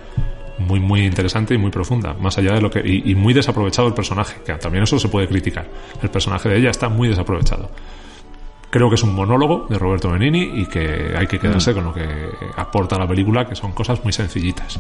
muy, 0.59 0.81
muy 0.81 1.05
interesante 1.05 1.55
y 1.55 1.59
muy 1.59 1.71
profunda, 1.71 2.15
más 2.15 2.39
allá 2.39 2.55
de 2.55 2.61
lo 2.61 2.71
que. 2.71 2.81
Y, 2.85 3.15
muy 3.15 3.35
desaprovechado 3.35 3.89
el 3.89 3.95
personaje, 3.95 4.41
que 4.45 4.55
también 4.55 4.85
eso 4.85 4.99
se 4.99 5.09
puede 5.09 5.29
criticar. 5.29 5.69
El 6.03 6.11
personaje 6.11 6.49
de 6.49 6.59
ella 6.59 6.71
está 6.71 6.89
muy 6.89 7.09
desaprovechado. 7.09 7.71
Creo 8.71 8.89
que 8.89 8.97
es 8.97 9.03
un 9.03 9.15
monólogo 9.15 9.67
de 9.69 9.79
Roberto 9.79 10.11
Benini 10.11 10.61
y 10.61 10.67
que 10.67 11.15
hay 11.17 11.27
que 11.27 11.39
quedarse 11.39 11.73
con 11.73 11.85
lo 11.85 11.95
que 11.95 12.05
aporta 12.57 12.99
la 12.99 13.07
película, 13.07 13.47
que 13.47 13.55
son 13.55 13.73
cosas 13.73 14.03
muy 14.03 14.13
sencillitas. 14.13 14.79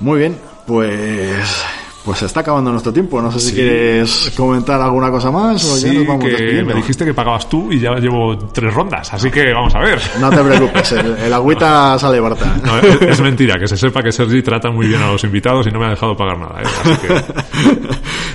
Muy 0.00 0.20
bien, 0.20 0.38
pues 0.66 1.64
pues 2.06 2.20
se 2.20 2.26
está 2.26 2.40
acabando 2.40 2.70
nuestro 2.70 2.90
tiempo. 2.92 3.20
No 3.20 3.30
sé 3.30 3.40
si 3.40 3.48
Sí. 3.50 3.54
quieres 3.56 4.32
comentar 4.36 4.80
alguna 4.80 5.10
cosa 5.10 5.30
más 5.30 5.62
o 5.64 5.76
ya 5.76 5.90
Sí, 5.90 5.98
nos 5.98 6.06
vamos 6.06 6.24
que 6.24 6.62
me 6.64 6.72
dijiste 6.74 7.04
que 7.04 7.12
pagabas 7.12 7.48
tú 7.48 7.70
y 7.70 7.80
ya 7.80 7.94
llevo 7.96 8.38
tres 8.52 8.72
rondas, 8.72 9.12
así 9.12 9.30
que 9.30 9.52
vamos 9.52 9.74
a 9.74 9.80
ver. 9.80 10.00
No 10.20 10.30
te 10.30 10.38
preocupes, 10.42 10.92
el, 10.92 11.16
el 11.18 11.32
agüita 11.34 11.98
sale 11.98 12.18
barata. 12.20 12.56
No, 12.64 12.78
es, 12.78 13.02
es 13.02 13.20
mentira, 13.20 13.56
que 13.58 13.66
se 13.68 13.76
sepa 13.76 14.02
que 14.02 14.12
Sergi 14.12 14.40
trata 14.42 14.70
muy 14.70 14.86
bien 14.86 15.02
a 15.02 15.10
los 15.10 15.22
invitados 15.24 15.66
y 15.66 15.70
no 15.70 15.80
me 15.80 15.86
ha 15.86 15.90
dejado 15.90 16.16
pagar 16.16 16.38
nada. 16.38 16.62
¿eh? 16.62 16.66
Así 16.84 17.06
que 17.06 17.86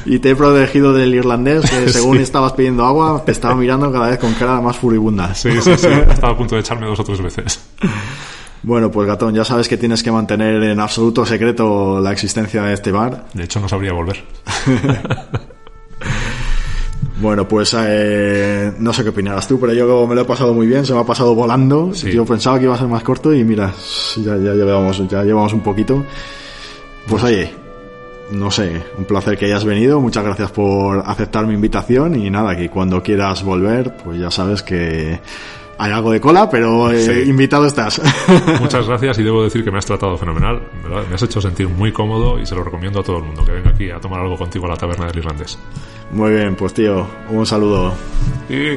Y 0.13 0.19
te 0.19 0.31
he 0.31 0.35
protegido 0.35 0.93
del 0.93 1.13
irlandés 1.15 1.69
que 1.69 1.87
según 1.89 2.17
Sí. 2.17 2.23
estabas 2.23 2.51
pidiendo 2.53 2.85
agua 2.85 3.23
te 3.25 3.31
estaba 3.31 3.55
mirando 3.55 3.91
cada 3.91 4.09
vez 4.09 4.19
con 4.19 4.33
cara 4.33 4.59
más 4.59 4.75
furibunda. 4.75 5.33
sí, 5.33 5.49
sí, 5.61 5.71
sí, 5.77 5.87
he 5.87 6.11
estado 6.11 6.33
a 6.33 6.37
punto 6.37 6.55
de 6.55 6.61
echarme 6.61 6.87
dos 6.87 6.99
o 6.99 7.03
tres 7.03 7.21
veces. 7.21 7.61
Bueno, 8.63 8.91
pues 8.91 9.07
gatón, 9.07 9.33
ya 9.33 9.43
sabes 9.43 9.67
que 9.67 9.77
tienes 9.77 10.03
que 10.03 10.11
mantener 10.11 10.61
en 10.63 10.79
absoluto 10.79 11.25
secreto 11.25 11.99
la 11.99 12.11
existencia 12.11 12.63
de 12.63 12.73
este 12.73 12.91
bar. 12.91 13.25
De 13.33 13.43
hecho, 13.43 13.59
no 13.59 13.67
sabría 13.67 13.93
volver. 13.93 14.23
Bueno, 17.21 17.47
pues 17.47 17.75
eh, 17.77 18.73
no 18.79 18.91
sé 18.91 19.03
qué 19.03 19.09
opinarás 19.09 19.47
tú, 19.47 19.59
pero 19.59 19.73
yo 19.73 20.07
me 20.07 20.15
lo 20.15 20.21
he 20.21 20.25
pasado 20.25 20.55
muy 20.55 20.65
bien, 20.65 20.87
se 20.87 20.93
me 20.93 20.99
ha 21.01 21.03
pasado 21.03 21.35
volando. 21.35 21.93
Sí. 21.93 22.11
Yo 22.11 22.25
pensaba 22.25 22.57
que 22.57 22.65
iba 22.65 22.73
a 22.73 22.79
ser 22.79 22.87
más 22.87 23.03
corto 23.03 23.31
y 23.31 23.43
mira, 23.43 23.71
ya, 24.17 24.37
ya, 24.37 24.53
llevamos, 24.55 25.07
ya 25.07 25.23
llevamos 25.23 25.53
un 25.53 25.61
poquito. 25.61 26.03
Pues 27.07 27.23
oye, 27.23 27.51
no 28.31 28.49
sé, 28.49 28.81
un 28.97 29.05
placer 29.05 29.37
que 29.37 29.45
hayas 29.45 29.63
venido, 29.65 30.01
muchas 30.01 30.23
gracias 30.23 30.51
por 30.51 31.03
aceptar 31.05 31.45
mi 31.45 31.53
invitación 31.53 32.15
y 32.15 32.31
nada, 32.31 32.57
que 32.57 32.69
cuando 32.69 33.03
quieras 33.03 33.43
volver, 33.43 33.95
pues 33.97 34.19
ya 34.19 34.31
sabes 34.31 34.63
que 34.63 35.19
hay 35.83 35.91
algo 35.91 36.11
de 36.11 36.21
cola, 36.21 36.47
pero 36.49 36.91
eh, 36.91 37.01
Sí. 37.23 37.29
invitado 37.29 37.65
estás. 37.65 37.99
Muchas 38.61 38.87
gracias 38.87 39.17
y 39.19 39.23
debo 39.23 39.43
decir 39.43 39.63
que 39.63 39.71
me 39.71 39.79
has 39.79 39.85
tratado 39.85 40.15
fenomenal. 40.17 40.61
¿verdad? 40.83 41.03
Me 41.09 41.15
has 41.15 41.23
hecho 41.23 41.41
sentir 41.41 41.67
muy 41.69 41.91
cómodo 41.91 42.39
y 42.39 42.45
se 42.45 42.53
lo 42.55 42.63
recomiendo 42.63 42.99
a 42.99 43.03
todo 43.03 43.17
el 43.17 43.23
mundo 43.23 43.43
que 43.43 43.51
venga 43.51 43.71
aquí 43.71 43.89
a 43.89 43.99
tomar 43.99 44.19
algo 44.21 44.37
contigo 44.37 44.65
a 44.67 44.69
la 44.69 44.75
taberna 44.77 45.07
del 45.07 45.17
irlandés. 45.17 45.57
muy 46.11 46.31
bien, 46.31 46.55
pues 46.55 46.73
tío, 46.73 47.07
un 47.29 47.45
saludo. 47.45 47.93
Y 48.49 48.75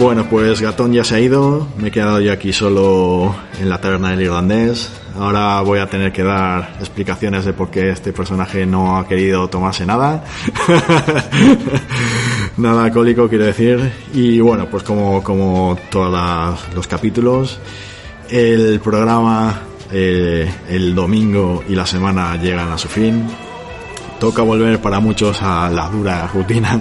Bueno, 0.00 0.24
pues 0.30 0.62
Gatón 0.62 0.94
ya 0.94 1.04
se 1.04 1.16
ha 1.16 1.20
ido, 1.20 1.68
me 1.76 1.88
he 1.88 1.90
quedado 1.90 2.22
yo 2.22 2.32
aquí 2.32 2.54
solo 2.54 3.36
en 3.60 3.68
la 3.68 3.82
taberna 3.82 4.08
del 4.08 4.22
irlandés. 4.22 4.90
Ahora 5.14 5.60
voy 5.60 5.78
a 5.78 5.90
tener 5.90 6.10
que 6.10 6.22
dar 6.22 6.76
explicaciones 6.80 7.44
de 7.44 7.52
por 7.52 7.70
qué 7.70 7.90
este 7.90 8.10
personaje 8.14 8.64
no 8.64 8.96
ha 8.96 9.06
querido 9.06 9.50
tomarse 9.50 9.84
nada. 9.84 10.24
nada 12.56 12.84
alcohólico, 12.84 13.28
quiero 13.28 13.44
decir. 13.44 13.92
Y 14.14 14.40
bueno, 14.40 14.68
pues 14.70 14.84
como, 14.84 15.22
como 15.22 15.76
todos 15.90 16.58
los 16.74 16.86
capítulos, 16.86 17.58
el 18.30 18.80
programa 18.80 19.60
eh, 19.92 20.50
el 20.70 20.94
domingo 20.94 21.62
y 21.68 21.74
la 21.74 21.84
semana 21.84 22.36
llegan 22.36 22.72
a 22.72 22.78
su 22.78 22.88
fin. 22.88 23.26
Toca 24.18 24.40
volver 24.40 24.80
para 24.80 24.98
muchos 24.98 25.42
a 25.42 25.68
la 25.68 25.90
dura 25.90 26.26
rutina, 26.32 26.80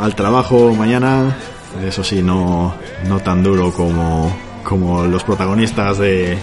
al 0.00 0.14
trabajo 0.14 0.74
mañana, 0.74 1.36
eso 1.84 2.02
sí, 2.02 2.22
no, 2.22 2.74
no 3.06 3.20
tan 3.20 3.42
duro 3.42 3.72
como, 3.72 4.34
como 4.64 5.04
los 5.04 5.22
protagonistas 5.24 5.98
de, 5.98 6.38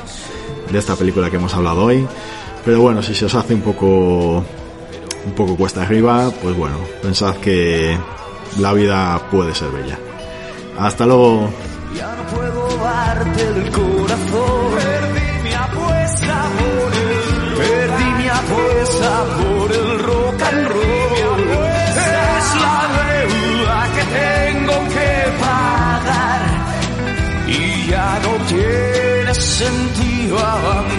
de 0.71 0.79
esta 0.79 0.95
película 0.95 1.29
que 1.29 1.37
hemos 1.37 1.53
hablado 1.53 1.85
hoy. 1.85 2.07
Pero 2.63 2.81
bueno, 2.81 3.01
si 3.03 3.13
se 3.13 3.25
os 3.25 3.35
hace 3.35 3.53
un 3.53 3.61
poco, 3.61 4.43
un 5.25 5.31
poco 5.35 5.55
cuesta 5.55 5.83
arriba, 5.83 6.31
pues 6.41 6.55
bueno, 6.55 6.77
pensad 7.01 7.35
que 7.37 7.97
la 8.59 8.73
vida 8.73 9.21
puede 9.31 9.53
ser 9.53 9.69
bella. 9.69 9.99
Hasta 10.79 11.05
luego. 11.05 11.49
Sentido 30.61 30.94